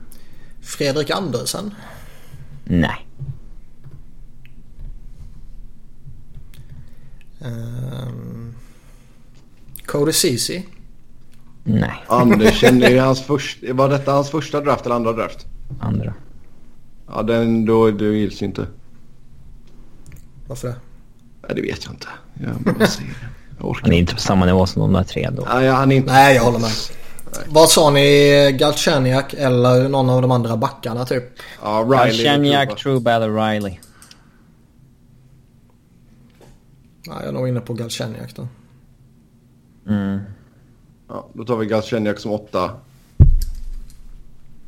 Fredrik 0.62 1.10
Andersen. 1.10 1.74
Nej. 2.64 3.06
Um, 7.44 8.54
Cody 9.86 10.12
Ceesay. 10.12 10.62
Nej. 11.64 12.04
Andersen, 12.06 12.82
är 12.82 13.00
hans 13.00 13.22
först, 13.22 13.58
var 13.70 13.88
detta 13.88 14.12
hans 14.12 14.30
första 14.30 14.60
draft 14.60 14.86
eller 14.86 14.96
andra 14.96 15.12
draft? 15.12 15.46
Andra. 15.80 16.14
Ja, 17.08 17.22
den 17.22 17.64
då, 17.64 17.90
det 17.90 18.04
gills 18.04 18.42
ju 18.42 18.46
inte. 18.46 18.66
Varför 20.46 20.68
det? 20.68 20.74
Nej, 21.42 21.52
det 21.54 21.62
vet 21.62 21.84
jag 21.84 21.94
inte. 21.94 22.06
Jag 22.34 22.54
bara 22.54 22.74
det. 22.78 22.90
Jag 23.58 23.76
Han 23.82 23.92
är 23.92 23.98
inte 23.98 24.14
på 24.14 24.20
samma 24.20 24.46
nivå 24.46 24.66
som 24.66 24.82
de 24.82 24.92
där 24.92 25.04
tre 25.04 25.30
då. 25.32 25.48
Nej, 25.54 25.68
han 25.68 25.92
är 25.92 25.96
inte... 25.96 26.12
Nej, 26.12 26.36
jag 26.36 26.42
håller 26.42 26.58
med. 26.58 26.70
Vad 27.46 27.68
sa 27.68 27.90
ni? 27.90 28.56
Galchenyak 28.58 29.34
eller 29.34 29.88
någon 29.88 30.10
av 30.10 30.22
de 30.22 30.30
andra 30.30 30.56
backarna 30.56 31.04
typ? 31.04 31.24
Ja, 31.62 31.86
Riley. 31.88 32.24
Galchenyak, 32.24 32.68
Truba. 32.68 32.76
Truba 32.76 33.12
eller 33.12 33.50
Riley. 33.50 33.78
Nej, 37.06 37.16
jag 37.20 37.28
är 37.28 37.32
nog 37.32 37.48
inne 37.48 37.60
på 37.60 37.74
Galchenyak 37.74 38.34
då. 38.36 38.48
Mm. 39.88 40.18
Ja, 41.08 41.26
då 41.32 41.44
tar 41.44 41.56
vi 41.56 41.66
Galchenyak 41.66 42.18
som 42.18 42.30
åtta. 42.32 42.70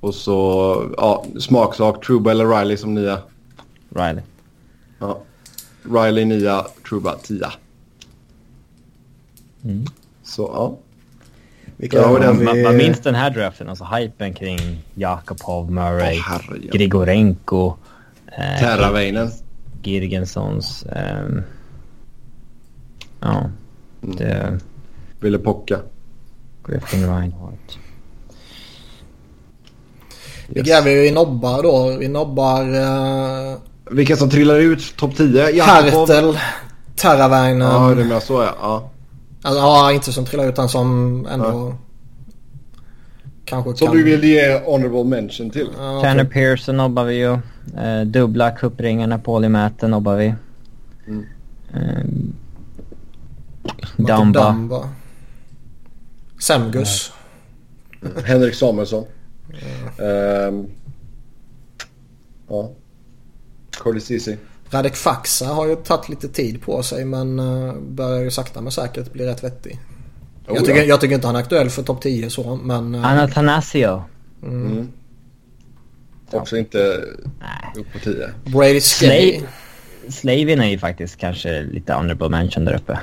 Och 0.01 0.15
så, 0.15 0.95
ja, 0.97 1.25
smaksak. 1.41 2.05
Truba 2.07 2.31
eller 2.31 2.47
Riley 2.61 2.77
som 2.77 2.95
nia. 2.95 3.19
Riley. 3.89 4.23
Ja. 4.99 5.19
Riley 5.83 6.25
nia, 6.25 6.67
Truba 6.89 7.15
tia. 7.15 7.53
Mm. 9.65 9.85
Så 10.23 10.43
ja. 10.55 10.77
Vilka 11.77 11.97
Ja, 11.97 12.19
den- 12.19 12.45
Man, 12.45 12.63
man 12.63 12.77
minns 12.77 13.01
den 13.01 13.15
här 13.15 13.31
draften, 13.31 13.69
alltså 13.69 13.85
hypen 13.85 14.35
kring 14.35 14.59
Jakobov, 14.95 15.71
Murray, 15.73 16.19
herregud. 16.27 16.73
Grigorenko, 16.73 17.75
eh, 18.27 18.59
Terraveinen. 18.61 19.31
Girgensons. 19.83 20.87
ehm, 20.93 21.43
ja, 23.21 23.51
Mm. 24.03 24.17
det, 24.17 24.59
Ville 25.21 25.39
pocka. 25.39 25.79
Griffin 26.67 27.01
Reinhardt. 27.01 27.79
Vilka 30.49 30.79
är 30.79 30.83
vi? 30.83 31.11
Nobbar 31.11 31.63
då. 31.63 31.97
Vi 31.99 32.09
nobbar 32.09 32.63
uh, 32.75 33.57
Vilka 33.91 34.17
som 34.17 34.31
trillar 34.31 34.57
ut 34.57 34.97
topp 34.97 35.17
10? 35.17 35.51
Jakobov. 35.51 36.09
Hertel, 36.09 36.39
Terravainen. 36.97 37.61
Ja, 37.61 37.89
det 37.89 38.05
menar 38.05 38.21
så 38.21 38.43
ja. 38.43 38.55
ja. 38.61 38.91
Alltså, 39.43 39.61
ja, 39.61 39.93
inte 39.93 40.13
som 40.13 40.25
trillar 40.25 40.49
utan 40.49 40.69
som 40.69 41.27
ändå... 41.31 41.75
Kanske 43.45 43.77
Som 43.77 43.89
kan... 43.89 43.97
du 43.97 44.03
vill 44.03 44.25
ge 44.25 44.61
honorable 44.65 45.05
mention 45.05 45.51
till. 45.51 45.69
Ja, 45.79 46.01
Tanner 46.03 46.25
typ. 46.25 46.33
Pearson 46.33 46.77
nobbar 46.77 47.05
vi 47.05 47.15
ju. 47.15 47.33
Eh, 47.79 48.01
dubbla 48.07 48.51
cupringarna 48.51 49.19
Polymäten 49.19 49.91
nobbar 49.91 50.17
vi. 50.17 50.35
Mm. 51.07 51.27
Martin 51.73 52.35
Damba. 53.97 54.41
Damba. 54.41 54.89
Semgus. 56.39 57.13
Henrik 58.25 58.55
Samuelsson. 58.55 59.07
Ehm, 59.99 60.67
ja. 62.49 62.71
Cody 63.79 64.01
Ceesay. 64.01 64.37
Radek 64.71 64.97
Faxa 64.97 65.47
har 65.47 65.67
ju 65.67 65.77
tagit 65.77 66.09
lite 66.09 66.29
tid 66.29 66.63
på 66.63 66.83
sig 66.83 67.05
men 67.05 67.39
uh, 67.39 67.75
börjar 67.81 68.21
ju 68.21 68.31
sakta 68.31 68.61
men 68.61 68.73
säkert 68.73 69.13
bli 69.13 69.27
rätt 69.27 69.45
vettig. 69.45 69.79
Oh, 70.49 70.55
jag, 70.55 70.65
tycker, 70.65 70.81
ja. 70.81 70.85
jag 70.85 71.01
tycker 71.01 71.15
inte 71.15 71.27
han 71.27 71.37
är 71.37 71.41
aktuell 71.41 71.71
för 71.71 71.83
topp 71.83 72.03
10 72.03 72.31
så 72.31 72.57
men... 72.57 72.95
Uh, 72.95 73.07
Anathanasio. 73.07 74.03
Mm. 74.43 74.93
Också 76.31 76.57
inte 76.57 76.79
upp 77.77 77.93
på 77.93 77.99
10. 77.99 78.31
Brady 78.45 78.81
Skelly. 78.81 79.43
Slavin 80.09 80.61
är 80.61 80.69
ju 80.69 80.79
faktiskt 80.79 81.17
kanske 81.17 81.63
lite 81.63 81.93
honorable 81.95 82.29
mention 82.29 82.65
där 82.65 82.75
uppe. 82.77 82.99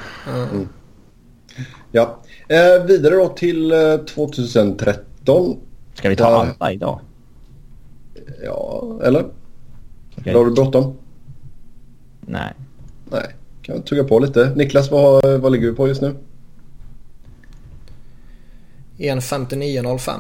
Ja. 1.91 2.19
Eh, 2.47 2.83
vidare 2.85 3.15
då 3.15 3.27
till 3.29 3.71
eh, 3.71 3.97
2013. 3.97 5.57
Ska 5.93 6.09
vi 6.09 6.15
ta 6.15 6.23
Ja. 6.23 6.47
alla 6.59 6.71
idag? 6.71 6.99
Ja, 8.43 8.83
eller? 9.03 9.25
Eller 10.25 10.33
har 10.39 10.45
du 10.45 10.51
bråttom? 10.51 10.97
Nej. 12.21 12.53
Nej, 13.11 13.35
kan 13.61 13.75
jag 13.75 13.85
tugga 13.85 14.03
på 14.03 14.19
lite. 14.19 14.51
Niklas, 14.55 14.91
vad, 14.91 15.39
vad 15.41 15.51
ligger 15.51 15.69
vi 15.69 15.75
på 15.75 15.87
just 15.87 16.01
nu? 16.01 16.15
1.59.05. 18.97 20.19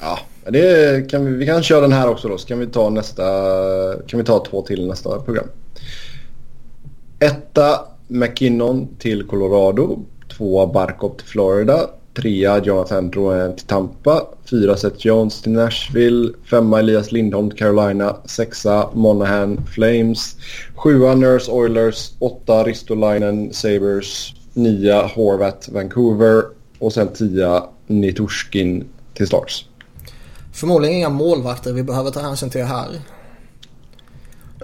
Ja, 0.00 0.18
det 0.50 1.10
kan 1.10 1.24
vi, 1.24 1.32
vi 1.32 1.46
kan 1.46 1.62
köra 1.62 1.80
den 1.80 1.92
här 1.92 2.08
också 2.08 2.28
då. 2.28 2.38
Så 2.38 2.48
kan 2.48 2.58
vi 2.58 2.66
ta 2.66 2.90
nästa, 2.90 3.24
kan 4.06 4.18
vi 4.18 4.24
ta 4.24 4.44
två 4.44 4.62
till 4.62 4.86
nästa 4.88 5.20
program. 5.20 5.46
Etta 7.18 7.80
McKinnon 8.08 8.88
till 8.98 9.26
Colorado. 9.26 9.98
Tvåa 10.36 10.66
Barkov 10.66 11.16
till 11.16 11.26
Florida. 11.26 11.90
Trea 12.16 12.58
Jonathan 12.64 13.10
Drouin 13.10 13.56
till 13.56 13.66
Tampa. 13.66 14.26
Fyra 14.50 14.76
Seth 14.76 15.06
Jones 15.06 15.42
till 15.42 15.52
Nashville. 15.52 16.32
Femma 16.50 16.78
Elias 16.78 17.12
Lindholm 17.12 17.50
till 17.50 17.58
Carolina. 17.58 18.16
Sexa 18.24 18.90
Monahan 18.92 19.66
Flames. 19.74 20.36
Sjua 20.74 21.14
Nurse 21.14 21.50
Oilers. 21.52 22.12
Åtta 22.18 22.64
Ristolainen 22.64 23.52
Sabres. 23.52 24.32
Nia 24.52 25.06
Horvat 25.06 25.68
Vancouver. 25.72 26.42
Och 26.78 26.92
sen 26.92 27.08
tia 27.08 27.64
Nitushkin 27.86 28.84
till 29.14 29.26
starts. 29.26 29.66
Förmodligen 30.52 30.96
inga 30.96 31.08
målvakter 31.08 31.72
vi 31.72 31.82
behöver 31.82 32.10
ta 32.10 32.20
hänsyn 32.20 32.50
till 32.50 32.64
här. 32.64 32.88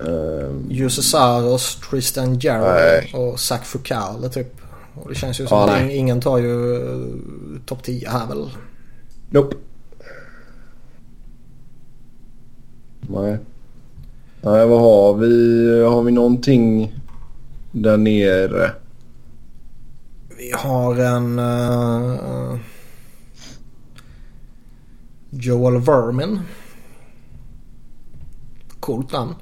Uh, 0.09 0.51
Jussi 0.69 1.03
Saros, 1.03 1.81
Tristan 1.91 2.39
Jarry 2.39 3.01
Nej. 3.13 3.13
och 3.15 3.41
Zach 3.41 3.65
Foucault 3.65 4.33
typ. 4.33 4.61
Och 4.95 5.09
det 5.09 5.15
känns 5.15 5.41
ju 5.41 5.47
som 5.47 5.59
Ja, 5.59 5.77
att 5.77 5.91
ingen 5.91 6.21
tar 6.21 6.39
ju 6.39 6.55
uh, 6.55 7.61
topp 7.67 7.83
10 7.83 8.09
här 8.11 8.27
väl. 8.27 8.51
nope. 9.31 9.57
Nej. 13.01 13.39
Nej, 14.43 14.67
vad 14.67 14.81
har 14.81 15.15
vi? 15.15 15.85
Har 15.85 16.03
vi 16.03 16.13
någonting 16.13 16.95
där 17.73 17.97
nere? 17.97 18.71
Vi 20.39 20.53
har 20.55 20.97
en 20.97 21.39
uh, 21.39 22.59
Joel 25.31 25.81
Vermin. 25.81 26.41
Coolt 28.81 29.13
namn. 29.13 29.35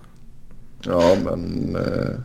Ja, 0.82 1.16
men... 1.24 1.76
eh, 1.76 2.20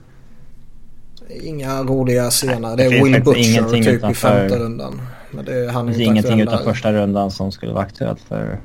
Inga 1.47 1.83
roliga 1.83 2.29
scener. 2.29 2.77
Det 2.77 2.83
är 2.83 3.03
Will 3.03 3.23
Butcher 3.23 3.69
typ 3.83 4.11
i 4.11 4.13
femte 4.13 4.59
rundan. 4.59 5.01
Men 5.31 5.45
det, 5.45 5.71
han 5.71 5.85
Det 5.85 5.91
är 5.91 5.93
finns 5.93 6.07
inte 6.07 6.11
ingenting 6.11 6.39
utan 6.41 6.57
där. 6.57 6.63
första 6.63 6.93
rundan 6.93 7.31
som 7.31 7.51
skulle 7.51 7.73
vara 7.73 7.83
aktuellt 7.83 8.19
för 8.21 8.59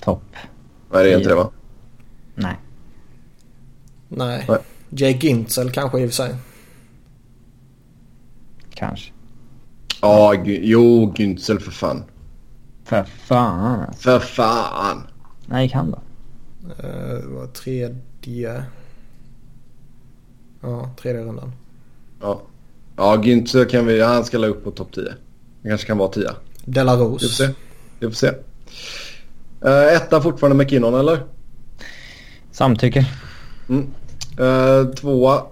topp. 0.00 0.22
nej, 0.92 1.04
det 1.04 1.12
är 1.12 1.16
inte 1.16 1.28
det 1.28 1.34
va? 1.34 1.50
Nej. 2.34 2.56
Nej. 4.08 4.44
Nej. 4.48 4.58
Jay 4.90 5.12
Gintzel 5.20 5.70
kanske 5.70 6.00
i 6.00 6.04
och 6.04 6.08
för 6.08 6.14
sig. 6.14 6.34
Kanske. 8.74 9.12
Ja, 10.02 10.34
jo, 10.44 11.12
Günzel 11.16 11.58
för 11.58 11.70
fan. 11.70 12.04
För 12.84 13.04
fan. 13.04 13.94
För 13.98 14.18
fan! 14.18 15.02
Gick 15.62 15.72
han 15.72 15.90
då? 15.90 15.98
Uh, 16.66 17.20
det 17.20 17.26
var 17.34 17.46
tredje... 17.46 18.64
Ja, 20.64 20.90
tredje 21.02 21.22
rundan. 21.22 21.52
Ja, 22.20 22.42
ja 22.96 23.16
Günther 23.16 23.68
kan 23.68 23.86
vi... 23.86 24.02
Han 24.02 24.24
ska 24.24 24.38
la 24.38 24.46
upp 24.46 24.64
på 24.64 24.70
topp 24.70 24.92
10. 24.92 25.04
Han 25.62 25.70
kanske 25.70 25.86
kan 25.86 25.98
vara 25.98 26.08
10. 26.08 26.30
Dela 26.64 26.96
Vi 26.96 27.02
får 27.02 27.18
se. 27.18 27.48
Vi 27.98 28.06
får 28.06 28.14
se. 28.14 28.28
Uh, 29.64 29.94
etta 29.96 30.20
fortfarande 30.20 30.64
McKinnon 30.64 30.94
eller? 30.94 31.24
Samtycker. 32.50 33.06
Mm. 33.68 33.90
Uh, 34.40 34.94
tvåa. 34.94 35.42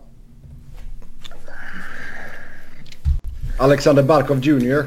Alexander 3.59 4.03
Barkov 4.03 4.41
Jr. 4.45 4.85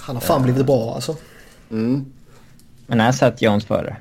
Han 0.00 0.16
har 0.16 0.20
fan 0.20 0.42
blivit 0.42 0.66
bra 0.66 0.94
alltså. 0.94 1.16
Mm. 1.70 2.04
Men 2.86 3.00
är 3.00 3.12
Seth 3.12 3.44
Jones 3.44 3.64
före? 3.64 3.96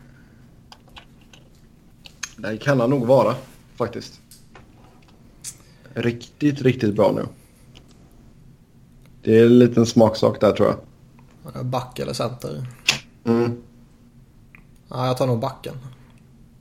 Det 2.51 2.57
kan 2.57 2.79
han 2.79 2.89
nog 2.89 3.05
vara 3.05 3.35
faktiskt. 3.75 4.19
Riktigt, 5.93 6.61
riktigt 6.61 6.95
bra 6.95 7.11
nu. 7.11 7.25
Det 9.23 9.39
är 9.39 9.45
en 9.45 9.59
liten 9.59 9.85
smaksak 9.85 10.41
där 10.41 10.51
tror 10.51 10.75
jag. 11.53 11.65
Back 11.65 11.99
eller 11.99 12.13
center. 12.13 12.67
Mm. 13.25 13.57
Ja, 14.89 15.07
jag 15.07 15.17
tar 15.17 15.27
nog 15.27 15.39
backen. 15.39 15.73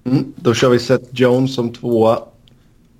Mm. 0.04 0.32
Då 0.36 0.54
kör 0.54 0.70
vi 0.70 0.78
Seth 0.78 1.04
Jones 1.10 1.54
som 1.54 1.72
tvåa. 1.72 2.18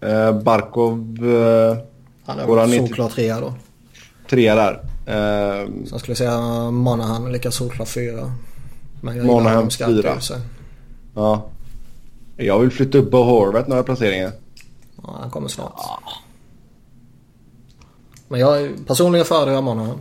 Uh, 0.04 0.42
Barkov 0.42 1.24
uh, 1.24 1.76
Han 2.24 2.38
är 2.38 2.66
väl 2.66 2.78
solklar 2.78 3.08
trea 3.08 3.40
då. 3.40 3.54
trea 4.28 4.54
där. 4.54 4.80
Sen 5.86 5.98
skulle 5.98 6.10
jag 6.10 6.16
säga 6.16 6.70
Monahan 6.70 7.32
lika 7.32 7.50
solklar 7.50 7.86
fyra. 7.86 8.32
Men 9.00 9.16
jag 9.16 9.26
Monahan 9.26 9.70
fyra. 9.70 10.18
ja. 11.14 11.50
Jag 12.36 12.58
vill 12.58 12.70
flytta 12.70 12.98
upp 12.98 13.10
på 13.10 13.22
Horvath 13.22 13.68
några 13.68 13.82
placeringar. 13.82 14.32
Ja, 15.02 15.16
han 15.20 15.30
kommer 15.30 15.48
snart. 15.48 15.80
Men 18.28 18.40
jag 18.40 18.86
personligen 18.86 19.26
föredrar 19.26 19.62
Monahan. 19.62 20.00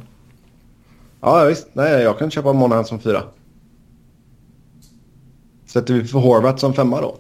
Ja, 1.21 1.45
visst. 1.45 1.67
Nej, 1.73 2.03
jag 2.03 2.19
kan 2.19 2.31
köpa 2.31 2.53
Monahan 2.53 2.85
som 2.85 2.99
fyra. 2.99 3.23
Sätter 5.65 5.93
vi 5.93 6.05
för 6.05 6.19
Horvath 6.19 6.57
som 6.57 6.73
femma 6.73 7.01
då? 7.01 7.17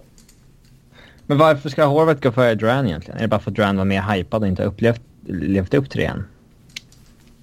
Men 1.25 1.37
varför 1.37 1.69
ska 1.69 1.85
Horvath 1.85 2.21
gå 2.21 2.31
före 2.31 2.55
Duran 2.55 2.87
egentligen? 2.87 3.17
Är 3.17 3.21
det 3.21 3.27
bara 3.27 3.39
för 3.39 3.51
att 3.51 3.55
Duran 3.55 3.77
var 3.77 3.85
mer 3.85 4.01
hypad 4.01 4.41
och 4.41 4.47
inte 4.47 4.63
upplevt, 4.63 5.01
levt 5.25 5.73
upp 5.73 5.89
till 5.89 5.99
det 5.99 6.05
än? 6.05 6.25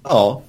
Ja. 0.03 0.41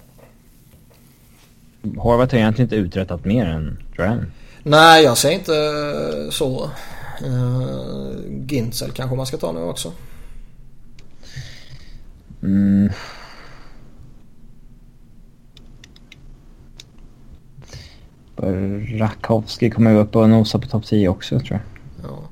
Horvath 1.96 2.34
har 2.34 2.38
egentligen 2.38 2.66
inte 2.66 2.76
uträttat 2.76 3.24
mer 3.24 3.46
än 3.46 3.78
Duran. 3.96 4.32
Nej, 4.62 5.04
jag 5.04 5.18
säger 5.18 5.38
inte 5.38 6.32
så. 6.32 6.70
Uh, 7.24 8.46
Gintzel 8.46 8.90
kanske 8.90 9.16
man 9.16 9.26
ska 9.26 9.36
ta 9.36 9.52
nu 9.52 9.60
också. 9.60 9.92
Mm. 12.42 12.90
Rakowski 18.98 19.70
kommer 19.70 19.90
ju 19.90 19.96
upp 19.96 20.16
och 20.16 20.28
nosa 20.28 20.58
på 20.58 20.66
topp 20.66 20.84
10 20.84 21.08
också 21.08 21.40
tror 21.40 21.50
jag. 21.50 21.60
Ja. 22.10 22.28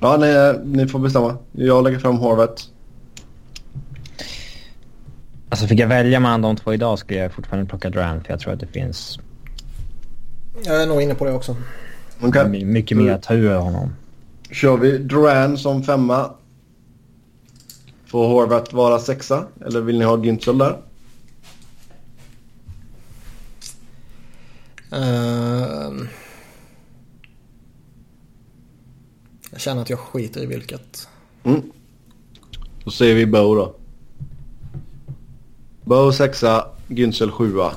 Ja, 0.00 0.16
ni, 0.16 0.60
ni 0.78 0.88
får 0.88 0.98
bestämma. 0.98 1.36
Jag 1.52 1.84
lägger 1.84 1.98
fram 1.98 2.16
Horvath. 2.16 2.62
Alltså 5.48 5.66
fick 5.66 5.80
jag 5.80 5.88
välja 5.88 6.20
mellan 6.20 6.42
de 6.42 6.56
två 6.56 6.74
idag 6.74 6.98
skulle 6.98 7.20
jag 7.20 7.32
fortfarande 7.32 7.68
plocka 7.68 7.90
Duran 7.90 8.24
för 8.24 8.32
jag 8.32 8.40
tror 8.40 8.52
att 8.52 8.60
det 8.60 8.66
finns 8.66 9.18
Jag 10.62 10.82
är 10.82 10.86
nog 10.86 11.02
inne 11.02 11.14
på 11.14 11.24
det 11.24 11.32
också. 11.32 11.56
Okej. 12.20 12.48
my- 12.48 12.64
mycket 12.64 12.96
mer 12.96 13.12
att 13.12 13.22
ta 13.22 13.34
ur 13.34 13.54
honom. 13.54 13.94
Kör 14.50 14.76
vi 14.76 14.98
Duran 14.98 15.58
som 15.58 15.82
femma. 15.82 16.30
Får 18.06 18.28
Horvath 18.28 18.74
vara 18.74 18.98
sexa? 18.98 19.46
Eller 19.66 19.80
vill 19.80 19.98
ni 19.98 20.04
ha 20.04 20.16
Güntzel 20.16 20.58
där? 20.58 20.76
Ehm. 24.92 26.08
jag 29.50 29.60
känner 29.60 29.82
att 29.82 29.90
jag 29.90 29.98
skiter 29.98 30.42
i 30.42 30.46
vilket. 30.46 31.08
Mm. 31.44 31.62
Då 32.84 32.90
säger 32.90 33.14
vi 33.14 33.26
Bo 33.26 33.54
då. 33.54 33.74
Bo 35.84 36.12
sexa, 36.12 36.66
Güntzel 36.88 37.30
sjua. 37.30 37.72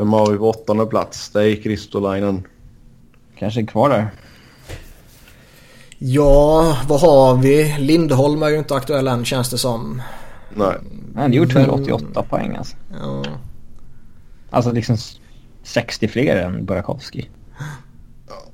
Vem 0.00 0.12
har 0.12 0.30
vi 0.32 0.38
på 0.38 0.48
åttonde 0.50 0.86
plats? 0.86 1.30
Det 1.30 1.44
är 1.50 1.56
Kristolainen. 1.62 2.46
Kanske 3.38 3.66
kvar 3.66 3.88
där. 3.88 4.10
Ja, 5.98 6.76
vad 6.88 7.00
har 7.00 7.36
vi? 7.36 7.76
Lindholm 7.78 8.42
är 8.42 8.48
ju 8.48 8.58
inte 8.58 8.74
aktuell 8.74 9.08
än 9.08 9.24
känns 9.24 9.50
det 9.50 9.58
som. 9.58 10.02
Nej. 10.54 10.74
Han 11.16 11.32
gjort 11.32 11.54
Men- 11.54 11.62
188 11.64 12.22
poäng 12.22 12.56
alltså. 12.56 12.76
Ja. 13.00 13.22
Alltså 14.50 14.72
liksom 14.72 14.94
s- 14.94 15.20
60 15.62 16.08
fler 16.08 16.36
än 16.36 16.64
Burakovsky. 16.64 17.24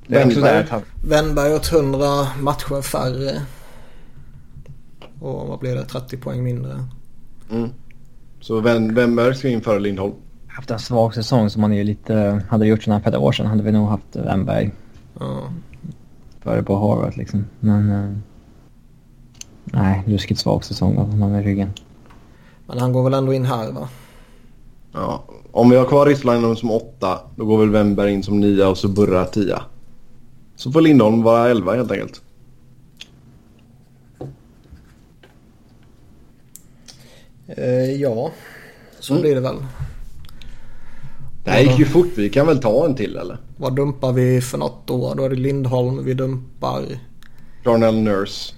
Det 0.07 0.15
är 0.15 0.25
också 0.25 0.41
Wennberg. 0.41 0.65
han, 0.69 0.81
Wennberg 1.03 1.53
åt 1.53 1.71
100 1.73 2.27
matcher 2.41 2.81
färre. 2.81 3.41
Och 5.19 5.47
vad 5.47 5.59
blir 5.59 5.75
det? 5.75 5.85
30 5.85 6.17
poäng 6.17 6.43
mindre. 6.43 6.85
Mm. 7.51 7.69
Så 8.41 8.59
vem 8.59 8.93
ska 9.33 9.47
in 9.49 9.61
före 9.61 9.79
Lindholm? 9.79 10.13
Haft 10.57 10.71
en 10.71 10.79
svag 10.79 11.13
säsong 11.13 11.49
som 11.49 11.61
man 11.61 11.73
ju 11.73 11.83
lite... 11.83 12.41
Hade 12.49 12.63
det 12.65 12.69
gjort 12.69 12.83
sådana 12.83 13.01
för 13.01 13.09
ett 13.09 13.17
år 13.17 13.31
sedan 13.31 13.45
hade 13.45 13.63
vi 13.63 13.71
nog 13.71 13.87
haft 13.89 14.15
Wennberg 14.15 14.71
Ja. 15.19 15.49
före 16.41 16.63
på 16.63 16.75
Harvard 16.75 17.17
liksom. 17.17 17.45
Men... 17.59 17.89
Eh, 17.91 18.17
nej, 19.63 20.03
ruskigt 20.07 20.39
svag 20.39 20.63
säsong 20.63 20.97
av 20.97 21.09
honom 21.11 21.35
i 21.35 21.43
ryggen. 21.43 21.69
Men 22.67 22.79
han 22.79 22.93
går 22.93 23.03
väl 23.03 23.13
ändå 23.13 23.33
in 23.33 23.45
här 23.45 23.71
va? 23.71 23.89
Ja. 24.93 25.23
Om 25.51 25.69
vi 25.69 25.75
har 25.77 25.85
kvar 25.85 26.05
Ristolainen 26.05 26.55
som 26.55 26.71
åtta, 26.71 27.19
då 27.35 27.45
går 27.45 27.57
väl 27.57 27.69
Wennberg 27.69 28.13
in 28.13 28.23
som 28.23 28.39
nia 28.39 28.67
och 28.69 28.77
så 28.77 28.87
Burra 28.87 29.25
tia. 29.25 29.61
Så 30.55 30.71
får 30.71 30.81
Lindholm 30.81 31.21
vara 31.23 31.49
elva 31.49 31.75
helt 31.75 31.91
enkelt. 31.91 32.21
Eh, 37.47 37.91
ja, 38.01 38.31
så 38.99 39.13
Mm. 39.13 39.21
blir 39.21 39.35
det 39.35 39.41
väl. 39.41 39.55
Det 41.47 41.53
här 41.53 41.61
gick 41.61 41.79
ju 41.79 41.85
fort. 41.85 42.07
Vi 42.15 42.29
kan 42.29 42.47
väl 42.47 42.59
ta 42.59 42.85
en 42.85 42.95
till 42.95 43.17
eller? 43.17 43.37
Vad 43.57 43.75
dumpar 43.75 44.13
vi 44.13 44.41
för 44.41 44.57
något 44.57 44.87
då? 44.87 45.13
Då 45.13 45.23
är 45.23 45.29
det 45.29 45.35
Lindholm 45.35 46.05
vi 46.05 46.13
dumpar. 46.13 46.99
Darnell 47.63 47.95
Nurse. 48.01 48.53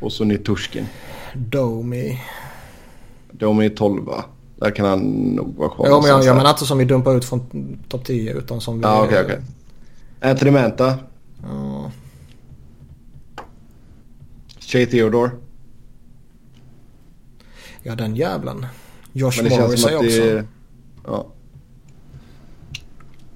Och 0.00 0.12
så 0.12 0.24
Nitushkin. 0.24 0.86
Domi. 1.34 2.20
De 3.30 3.58
är 3.58 3.68
tolva. 3.68 4.24
Där 4.56 4.70
kan 4.70 4.86
han 4.86 5.00
nog 5.36 5.56
vara 5.56 5.68
kvar. 5.68 5.86
Ja, 5.86 6.00
men 6.00 6.10
jag, 6.10 6.24
jag 6.24 6.36
menar 6.36 6.50
inte 6.50 6.66
som 6.66 6.78
vi 6.78 6.84
dumpar 6.84 7.16
ut 7.16 7.24
från 7.24 7.78
topp 7.88 8.04
10 8.04 8.32
utan 8.34 8.60
som 8.60 8.78
vi... 8.78 8.82
Ja, 8.82 9.04
okej, 9.04 9.22
okej. 9.24 9.40
Anthony 10.20 10.50
Manta. 10.50 10.94
Ja. 11.42 11.90
Shea 14.58 14.86
Theodore. 14.86 15.30
Ja 17.82 17.94
den 17.94 18.16
jävlen. 18.16 18.66
Josh 19.12 19.36
Men 19.36 19.44
det 19.44 19.50
känns 19.50 19.60
Morris 19.60 19.82
som 19.82 19.90
är 19.90 19.94
att 19.94 20.04
också. 20.04 20.20
det... 20.20 20.44
Ja. 21.06 21.26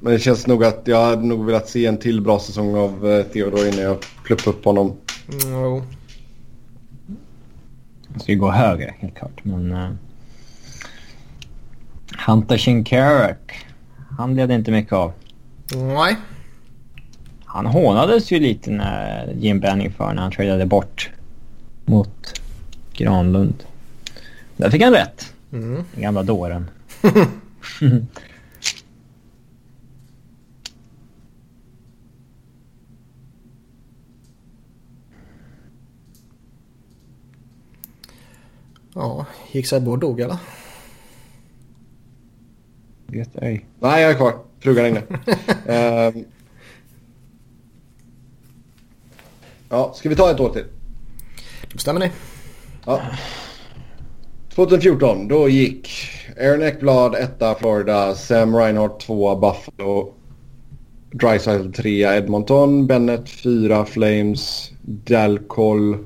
Men 0.07 0.13
det 0.13 0.21
känns 0.21 0.47
nog 0.47 0.65
att 0.65 0.83
jag 0.85 1.05
hade 1.05 1.23
nog 1.23 1.47
velat 1.47 1.69
se 1.69 1.87
en 1.87 1.99
till 1.99 2.21
bra 2.21 2.39
säsong 2.39 2.77
av 2.77 3.11
eh, 3.11 3.23
Theodore 3.23 3.69
innan 3.69 3.81
jag 3.81 3.97
pluppar 4.25 4.51
upp 4.51 4.65
honom. 4.65 4.97
Mm, 5.29 5.63
jo. 5.63 5.83
Det 8.09 8.21
ska 8.21 8.33
ju 8.33 8.39
gå 8.39 8.51
högre 8.51 8.95
helt 8.99 9.15
klart. 9.15 9.45
Men... 9.45 9.73
Uh, 9.73 9.91
Hunter 12.27 12.59
Shinkarak. 12.59 13.67
Han 14.19 14.35
blev 14.35 14.49
det 14.49 14.55
inte 14.55 14.71
mycket 14.71 14.93
av. 14.93 15.13
Nej. 15.75 16.17
Han 17.45 17.67
hånades 17.67 18.31
ju 18.31 18.41
lite 18.41 18.71
när 18.71 19.33
Jim 19.39 19.61
Benning 19.61 19.93
för 19.93 20.13
när 20.15 20.23
han 20.23 20.33
tradade 20.33 20.67
bort 20.67 21.11
mot 21.85 22.41
Granlund. 22.93 23.65
Där 24.57 24.71
fick 24.71 24.83
han 24.83 24.93
rätt. 24.93 25.33
Mm. 25.53 25.85
Den 25.95 26.03
gamla 26.03 26.23
dåren. 26.23 26.71
Ja, 38.97 39.27
gick 39.53 39.67
och 39.73 39.99
dog 39.99 40.21
eller? 40.21 40.37
Vet 43.07 43.37
ej. 43.37 43.67
Nej, 43.79 44.03
jag 44.03 44.11
är 44.11 44.15
kvar. 44.15 44.35
Frugan 44.61 44.85
är 44.85 44.89
inne. 44.89 45.03
Ehm. 45.67 46.25
Ja, 49.69 49.93
ska 49.95 50.09
vi 50.09 50.17
ta 50.17 50.31
ett 50.31 50.41
år 50.41 50.49
till? 50.53 50.65
Det 51.69 51.75
bestämmer 51.75 52.01
ni. 52.01 52.11
Ja. 52.85 53.03
2014, 54.55 55.29
då 55.29 55.49
gick 55.49 55.91
Aaron 56.41 56.63
Ekblad 56.63 57.15
etta 57.15 57.55
Florida, 57.55 58.15
Sam 58.15 58.57
Reinhardt 58.57 59.01
tvåa 59.01 59.37
Buffalo, 59.37 60.13
Draisaitl 61.11 61.71
trea 61.71 62.17
Edmonton, 62.17 62.87
Bennett 62.87 63.29
fyra 63.29 63.85
Flames, 63.85 64.71
Dalcol 64.83 65.99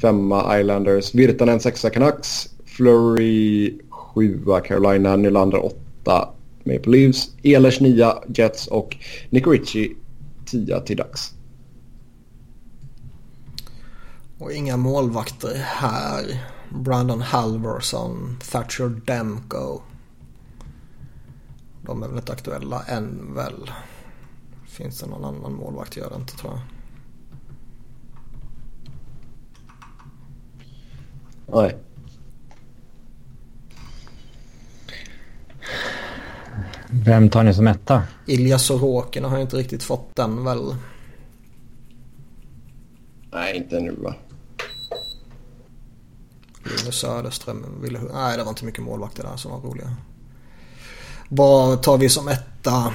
femma 0.00 0.60
Islanders, 0.60 1.14
Virtanen 1.14 1.60
sexa 1.60 1.90
Canucks, 1.90 2.48
Flurry 2.64 3.78
sjua 3.90 4.60
Carolina, 4.60 5.16
Nylander 5.16 5.64
åtta 5.64 6.28
Maple 6.64 6.92
Leafs, 6.92 7.30
Ehlers 7.42 7.80
nia 7.80 8.22
Jets 8.28 8.66
och 8.66 8.96
Nick 9.30 9.46
Ritchie 9.46 9.96
tia 10.46 10.80
till 10.80 10.96
dags. 10.96 11.34
Och 14.38 14.52
inga 14.52 14.76
målvakter 14.76 15.54
här. 15.54 16.44
Brandon 16.70 17.20
Halverson, 17.20 18.36
Thatcher 18.50 18.88
Demko. 19.06 19.80
De 21.82 22.02
är 22.02 22.08
väl 22.08 22.18
inte 22.18 22.32
aktuella 22.32 22.82
än 22.82 23.34
väl. 23.34 23.70
Finns 24.68 25.00
det 25.00 25.06
någon 25.06 25.24
annan 25.24 25.52
målvakt? 25.52 25.96
Gör 25.96 26.10
det 26.10 26.16
inte 26.16 26.36
tror 26.36 26.52
jag. 26.52 26.79
Nej. 31.52 31.76
Vem 36.90 37.30
tar 37.30 37.42
ni 37.42 37.54
som 37.54 37.66
etta? 37.66 38.02
Ilja 38.26 38.58
Sorokina 38.58 39.28
har 39.28 39.36
ju 39.36 39.42
inte 39.42 39.56
riktigt 39.56 39.82
fått 39.82 40.16
den 40.16 40.44
väl. 40.44 40.76
Nej, 43.32 43.56
inte 43.56 43.80
nu 43.80 43.96
va? 43.98 44.14
Linus 46.64 47.00
Söderström 47.00 47.82
ville... 47.82 48.00
Nej, 48.00 48.36
det 48.36 48.42
var 48.42 48.50
inte 48.50 48.64
mycket 48.64 48.82
målvakter 48.82 49.22
där 49.22 49.36
som 49.36 49.50
var 49.50 49.60
roliga. 49.60 49.96
Vad 51.28 51.82
tar 51.82 51.98
vi 51.98 52.08
som 52.08 52.28
etta? 52.28 52.92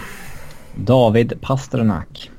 David 0.76 1.42
Pasternak. 1.42 2.32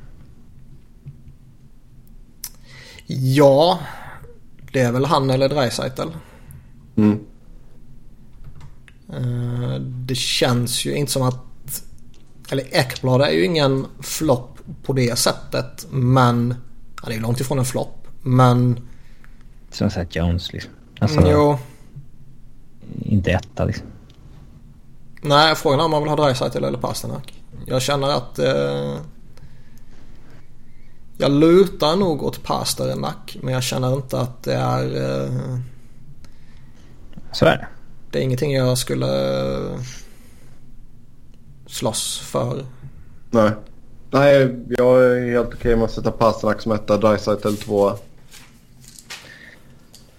Ja, 3.06 3.78
det 4.77 4.82
är 4.82 4.93
väl 4.93 5.05
han 5.05 5.31
eller 5.31 5.48
Dreisaitl. 5.48 6.09
Mm. 6.97 7.20
Eh, 9.09 9.81
Det 9.81 10.15
känns 10.15 10.85
ju 10.85 10.94
inte 10.94 11.12
som 11.12 11.23
att... 11.23 11.82
Eller 12.51 12.74
Ekblad 12.74 13.23
är 13.23 13.31
ju 13.31 13.44
ingen 13.44 13.86
flopp 14.01 14.59
på 14.82 14.93
det 14.93 15.19
sättet. 15.19 15.86
Men... 15.90 16.55
Han 16.97 17.11
är 17.11 17.16
ju 17.16 17.23
långt 17.23 17.40
ifrån 17.40 17.59
en 17.59 17.65
flopp. 17.65 18.09
Men... 18.23 18.89
Som 19.70 19.90
Seth 19.90 20.16
Jones 20.16 20.53
liksom. 20.53 20.73
Alltså, 20.98 21.31
jo. 21.31 21.59
inte 23.03 23.31
etta 23.31 23.65
liksom. 23.65 23.86
Nej, 25.23 25.55
frågan 25.55 25.81
är 25.81 25.85
om 25.85 25.90
man 25.90 26.03
vill 26.03 26.11
ha 26.11 26.16
Dreisaitl 26.16 26.65
eller 26.65 26.78
Pasternak. 26.78 27.43
Jag 27.66 27.82
känner 27.82 28.09
att... 28.09 28.39
Eh, 28.39 28.94
jag 31.18 31.30
lutar 31.32 31.97
nog 31.97 32.22
åt 32.22 32.43
Pasternak. 32.43 33.36
Men 33.43 33.55
jag 33.55 33.62
känner 33.62 33.94
inte 33.94 34.20
att 34.20 34.43
det 34.43 34.55
är... 34.55 34.84
Eh, 35.24 35.59
Så 37.32 37.47
är 37.47 37.56
det. 37.56 37.66
det 38.10 38.18
är 38.18 38.22
ingenting 38.22 38.55
jag 38.55 38.78
skulle 38.78 39.06
eh, 39.72 39.80
slåss 41.66 42.18
för. 42.18 42.64
Nej. 43.30 43.51
Nej, 44.10 44.64
jag 44.68 45.05
är 45.05 45.30
helt 45.30 45.55
okej 45.55 45.76
med 45.76 45.84
att 45.84 45.90
sätta 45.93 46.10
Pasternak 46.10 46.60
som 46.62 46.72
etta, 46.72 46.97
Dreisaitl 46.97 47.55
tvåa. 47.55 47.97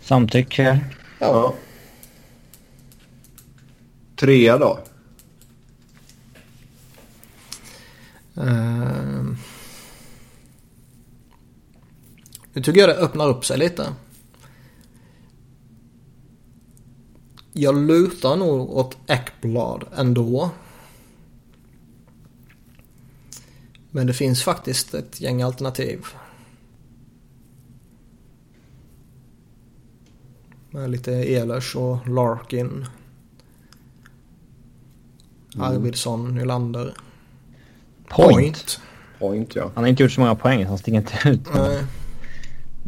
Samtycker. 0.02 0.80
Ja. 1.20 1.54
Trea 4.16 4.58
då? 4.58 4.80
Eh, 8.38 9.24
nu 12.58 12.64
tycker 12.64 12.80
jag 12.80 12.90
det 12.90 12.96
öppnar 12.96 13.30
upp 13.30 13.46
sig 13.46 13.58
lite. 13.58 13.94
Jag 17.54 17.78
lutar 17.88 18.36
nog 18.36 18.78
åt 18.78 18.98
Ekblad 19.08 19.86
ändå. 19.96 20.50
Men 23.92 24.08
det 24.08 24.14
finns 24.14 24.44
faktiskt 24.44 24.94
ett 24.94 25.22
gäng 25.22 25.42
alternativ. 25.42 26.06
Med 30.70 30.90
lite 30.90 31.12
Ehlers 31.12 31.76
och 31.76 32.08
Larkin. 32.08 32.86
Arvidsson, 35.60 36.36
Nylander. 36.36 36.94
Point. 38.08 38.80
Point 39.20 39.56
ja. 39.56 39.72
Han 39.76 39.84
har 39.84 39.90
inte 39.90 40.04
gjort 40.04 40.12
så 40.12 40.22
många 40.22 40.36
poäng 40.36 40.64
så 40.64 40.70
han 40.70 40.78
sticker 40.78 40.98
inte 40.98 41.30
ut. 41.30 41.54
Nej, 41.54 41.84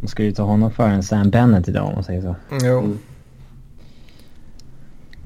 Man 0.00 0.08
ska 0.08 0.22
ju 0.22 0.32
ta 0.32 0.42
honom 0.42 0.70
för 0.70 0.88
en 0.88 1.02
Sam 1.02 1.30
Bennett 1.30 1.68
idag 1.68 1.86
om 1.86 1.94
man 1.94 2.04
säger 2.04 2.22
så. 2.22 2.34
jo. 2.62 2.78
Mm. 2.78 2.98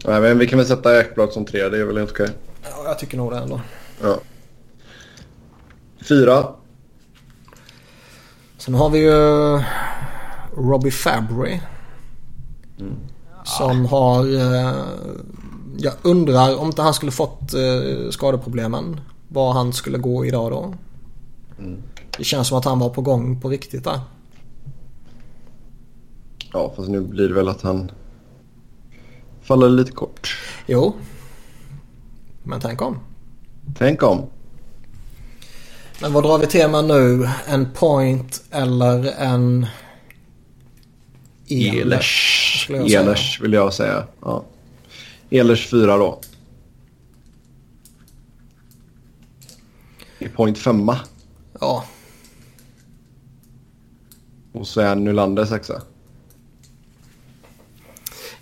Nej, 0.05 0.21
men 0.21 0.39
vi 0.39 0.47
kan 0.47 0.59
väl 0.59 0.67
sätta 0.69 1.01
Ekblad 1.01 1.33
som 1.33 1.45
trea, 1.45 1.69
det 1.69 1.79
är 1.79 1.85
väl 1.85 1.99
helt 1.99 2.11
okej. 2.11 2.29
Ja, 2.63 2.85
jag 2.87 2.99
tycker 2.99 3.17
nog 3.17 3.33
det 3.33 3.39
ändå. 3.39 3.61
Ja. 4.03 4.19
Fyra. 6.09 6.47
Sen 8.59 8.75
har 8.75 8.91
vi 8.91 8.99
ju 8.99 9.13
Robbie 10.57 10.91
Fabry. 10.91 11.61
Som 13.45 13.87
har... 13.87 14.25
eh, 14.35 14.75
Jag 15.77 15.93
undrar 16.03 16.59
om 16.61 16.67
inte 16.67 16.83
han 16.83 16.95
skulle 16.95 17.13
fått 17.13 17.55
eh, 17.55 18.11
skadeproblemen. 18.11 19.01
Var 19.29 19.53
han 19.53 19.73
skulle 19.73 19.99
gå 19.99 20.27
idag 20.27 20.51
då. 20.53 20.75
Det 22.19 22.25
känns 22.25 22.49
som 22.49 22.59
att 22.59 22.65
han 22.65 22.79
var 22.79 22.89
på 22.91 23.01
gång 23.03 23.41
på 23.41 23.49
riktigt 23.49 23.85
där. 23.85 24.01
Ja, 26.55 26.73
fast 26.77 26.89
nu 26.89 27.01
blir 27.01 27.29
det 27.29 27.35
väl 27.35 27.49
att 27.49 27.63
han 27.63 27.91
faller 29.43 29.69
lite 29.69 29.93
kort. 29.93 30.39
Jo. 30.67 30.95
Men 32.43 32.61
tänk 32.61 32.83
om. 32.83 32.99
Tänk 33.79 34.03
om. 34.03 34.27
Men 36.01 36.13
vad 36.13 36.23
drar 36.25 36.39
vi 36.39 36.47
med 36.69 36.85
nu? 36.85 37.29
En 37.47 37.73
point 37.73 38.45
eller 38.51 39.13
en... 39.19 39.67
Jag 41.47 41.75
säga. 42.89 43.01
Ehlers 43.01 43.41
vill 43.41 43.53
jag 43.53 43.75
säga. 43.75 44.07
Ja. 44.21 44.45
Ehlers 45.31 45.67
fyra 45.71 45.97
då. 45.97 46.21
I 50.19 50.29
point 50.29 50.59
femma. 50.59 50.99
Ja. 51.61 51.85
Och 54.53 54.67
Sven 54.67 55.05
Nylander 55.05 55.45
sexa. 55.45 55.83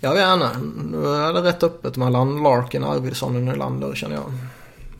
Jag 0.03 0.13
vet 0.13 0.33
inte. 0.33 0.59
Nu 0.97 1.07
är 1.07 1.33
det 1.33 1.41
rätt 1.41 1.63
öppet 1.63 1.97
mellan 1.97 2.43
Larkin, 2.43 2.83
Arvidsson 2.83 3.35
och 3.35 3.41
Nylander 3.41 3.95
känner 3.95 4.15
jag. 4.15 4.31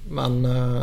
Men... 0.10 0.46
Eh, 0.46 0.82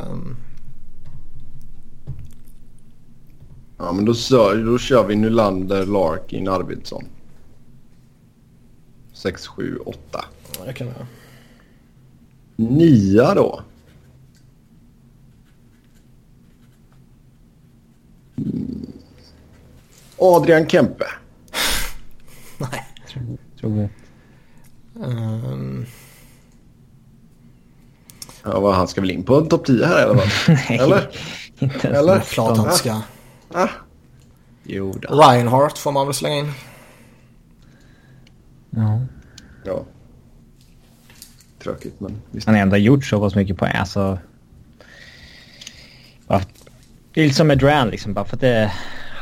Ja, 3.78 3.92
men 3.92 4.04
då, 4.04 4.14
så, 4.14 4.54
då 4.54 4.78
kör 4.78 5.04
vi 5.04 5.16
Nylander, 5.16 5.86
Larkin, 5.86 6.48
Arvidsson. 6.48 7.04
6, 9.12 9.46
7, 9.46 9.78
8. 9.78 10.24
Ja, 10.58 10.64
det 10.64 10.72
kan 10.72 10.86
vi 10.86 10.92
göra. 10.92 11.06
Nia 12.56 13.34
då? 13.34 13.62
Mm. 18.36 18.92
Adrian 20.18 20.68
Kempe. 20.68 21.06
Nej. 22.58 22.86
Tror 23.60 23.70
vi. 23.70 23.88
Ehm, 25.04 25.86
Ja, 28.44 28.60
vad, 28.60 28.74
han 28.74 28.88
ska 28.88 29.00
väl 29.00 29.10
in 29.10 29.22
på 29.22 29.36
en 29.38 29.48
topp 29.48 29.66
10 29.66 29.86
här 29.86 30.02
eller 30.04 30.14
vad? 30.14 30.28
Nej, 30.48 30.78
Eller? 30.80 31.10
inte 31.58 31.86
ens 31.88 31.98
Eller? 31.98 32.20
klart 32.20 32.56
han 32.56 32.72
ska. 32.72 33.00
Ah. 33.54 33.68
Jo 34.64 34.94
då. 35.02 35.14
Reinhardt 35.14 35.78
får 35.78 35.92
man 35.92 36.06
väl 36.06 36.14
slänga 36.14 36.36
in. 36.36 36.52
Ja. 38.70 39.00
Ja. 39.64 39.84
Tråkigt 41.62 42.00
men 42.00 42.22
visst. 42.30 42.46
Han 42.46 42.54
har 42.54 42.62
ändå 42.62 42.76
gjort 42.76 43.04
så 43.04 43.20
pass 43.20 43.34
mycket 43.34 43.58
poäng. 43.58 43.76
Alltså... 43.76 44.18
Det 47.14 47.20
är 47.20 47.24
lite 47.24 47.36
som 47.36 47.46
med 47.46 47.58
Dran 47.58 47.88
liksom. 47.88 48.14
Bara 48.14 48.24
för 48.24 48.36
att 48.36 48.40
det 48.40 48.72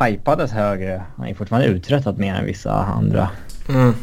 hypades 0.00 0.50
högre. 0.50 1.04
Han 1.16 1.26
är 1.26 1.34
fortfarande 1.34 1.68
uträttat 1.68 2.18
mer 2.18 2.34
än 2.34 2.44
vissa 2.44 2.72
andra. 2.72 3.30
Mm. 3.68 3.94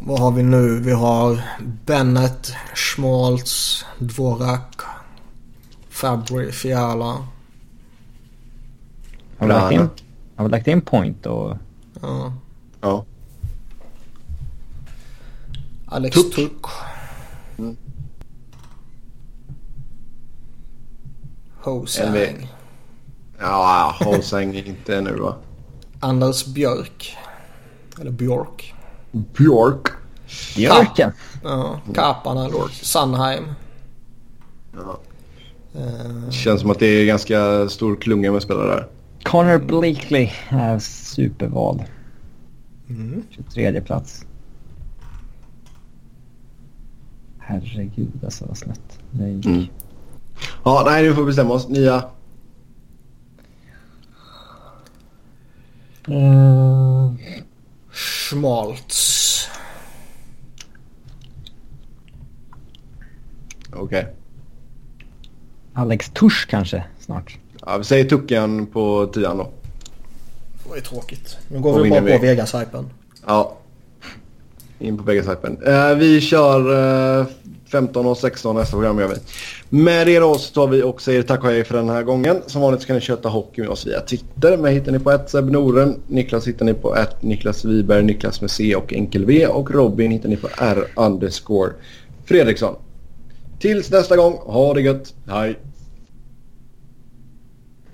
Vad 0.00 0.20
har 0.20 0.30
vi 0.30 0.42
nu? 0.42 0.80
Vi 0.80 0.92
har 0.92 1.42
Bennett, 1.84 2.52
Schmaltz, 2.74 3.84
Dvorak, 3.98 4.80
Fabry, 5.88 6.52
Fiala. 6.52 7.26
Har 9.38 9.46
vi 9.46 9.48
lagt 9.48 9.72
in, 9.72 9.88
har 10.36 10.44
vi 10.44 10.50
lagt 10.50 10.66
in 10.66 10.80
point 10.80 11.26
och... 11.26 11.56
Ja. 12.00 12.32
Ja. 12.80 13.04
Alex 15.86 16.14
Tuck. 16.14 16.34
Tuck. 16.34 16.66
Mm. 17.58 17.76
Hosang. 21.60 22.48
Ja, 23.38 23.96
Hosang 24.00 24.54
inte 24.54 25.00
nu 25.00 25.12
va? 25.12 25.36
Anders 26.00 26.46
Björk. 26.46 27.16
Eller 28.00 28.10
Björk. 28.10 28.74
Björk. 29.12 29.88
Björken! 30.56 31.12
Ja, 31.42 31.80
Kapanen. 31.94 32.50
Sandheim. 32.72 33.44
Ja. 34.72 34.98
Eh, 35.74 36.30
Känns 36.30 36.60
som 36.60 36.70
att 36.70 36.78
det 36.78 36.86
är 36.86 37.06
ganska 37.06 37.68
stor 37.68 37.96
klunga 37.96 38.32
med 38.32 38.42
spelare 38.42 38.66
där. 38.74 38.86
Connor 39.22 39.58
Blakely 39.58 40.30
är 40.48 40.78
superval. 40.78 41.84
mm. 42.88 43.22
23 43.30 43.80
plats. 43.80 44.24
Herregud 47.38 48.24
alltså 48.24 48.44
vad 48.46 48.56
snett. 48.56 48.98
Det 49.10 49.28
gick. 49.30 49.46
Mm. 49.46 49.64
Ja, 50.64 50.82
nej 50.86 51.02
nu 51.02 51.14
får 51.14 51.22
vi 51.22 51.26
bestämma 51.26 51.54
oss. 51.54 51.68
Nia. 51.68 52.04
Eh, 56.08 57.12
Schmaltz. 57.98 59.48
Okej. 63.72 64.06
Alex 65.74 66.10
Tusch 66.10 66.46
kanske 66.50 66.84
snart. 67.00 67.38
Ja, 67.66 67.78
vi 67.78 67.84
säger 67.84 68.04
Tuckan 68.04 68.66
på 68.66 69.06
tian 69.14 69.36
då. 69.38 69.50
Det 70.64 70.70
var 70.70 70.80
tråkigt. 70.80 71.36
Nu 71.48 71.60
går 71.60 71.78
Och 71.78 71.86
vi 71.86 71.90
bara 71.90 72.00
på. 72.00 72.06
Vegas-hypen. 72.06 72.84
Ja. 73.26 73.56
In 74.78 74.98
på 74.98 75.02
Vegas-hypen. 75.04 75.66
Eh, 75.66 75.96
vi 75.96 76.20
kör 76.20 76.60
eh, 77.20 77.26
15 77.70 78.06
och 78.06 78.16
16 78.16 78.56
nästa 78.56 78.76
program 78.76 78.98
gör 78.98 79.08
vi. 79.08 79.14
Med 79.68 80.06
det 80.06 80.18
då 80.18 80.34
så 80.34 80.54
tar 80.54 80.66
vi 80.66 80.82
och 80.82 81.02
säger 81.02 81.22
tack 81.22 81.44
och 81.44 81.50
hej 81.50 81.64
för 81.64 81.76
den 81.76 81.88
här 81.88 82.02
gången. 82.02 82.42
Som 82.46 82.62
vanligt 82.62 82.80
så 82.80 82.86
kan 82.86 82.96
ni 82.96 83.02
köta 83.02 83.28
hockey 83.28 83.60
med 83.60 83.70
oss 83.70 83.86
via 83.86 84.00
Twitter. 84.00 84.56
Mig 84.56 84.74
hittar 84.74 84.92
ni 84.92 84.98
på 84.98 85.10
ett 85.10 85.30
Seb 85.30 85.50
Noren. 85.50 86.00
Niklas 86.06 86.48
hittar 86.48 86.64
ni 86.64 86.74
på 86.74 86.96
ett 86.96 87.22
Niklas 87.22 87.64
Wiberg, 87.64 88.02
Niklas 88.02 88.40
med 88.40 88.50
C 88.50 88.76
och 88.76 88.92
enkel 88.92 89.24
V. 89.24 89.46
Och 89.46 89.70
Robin 89.70 90.10
hittar 90.10 90.28
ni 90.28 90.36
på 90.36 90.48
R 90.58 90.84
underscore 90.96 91.72
Fredriksson. 92.24 92.74
Tills 93.58 93.90
nästa 93.90 94.16
gång, 94.16 94.32
ha 94.32 94.74
det 94.74 94.80
gött. 94.80 95.14
Hej! 95.26 95.58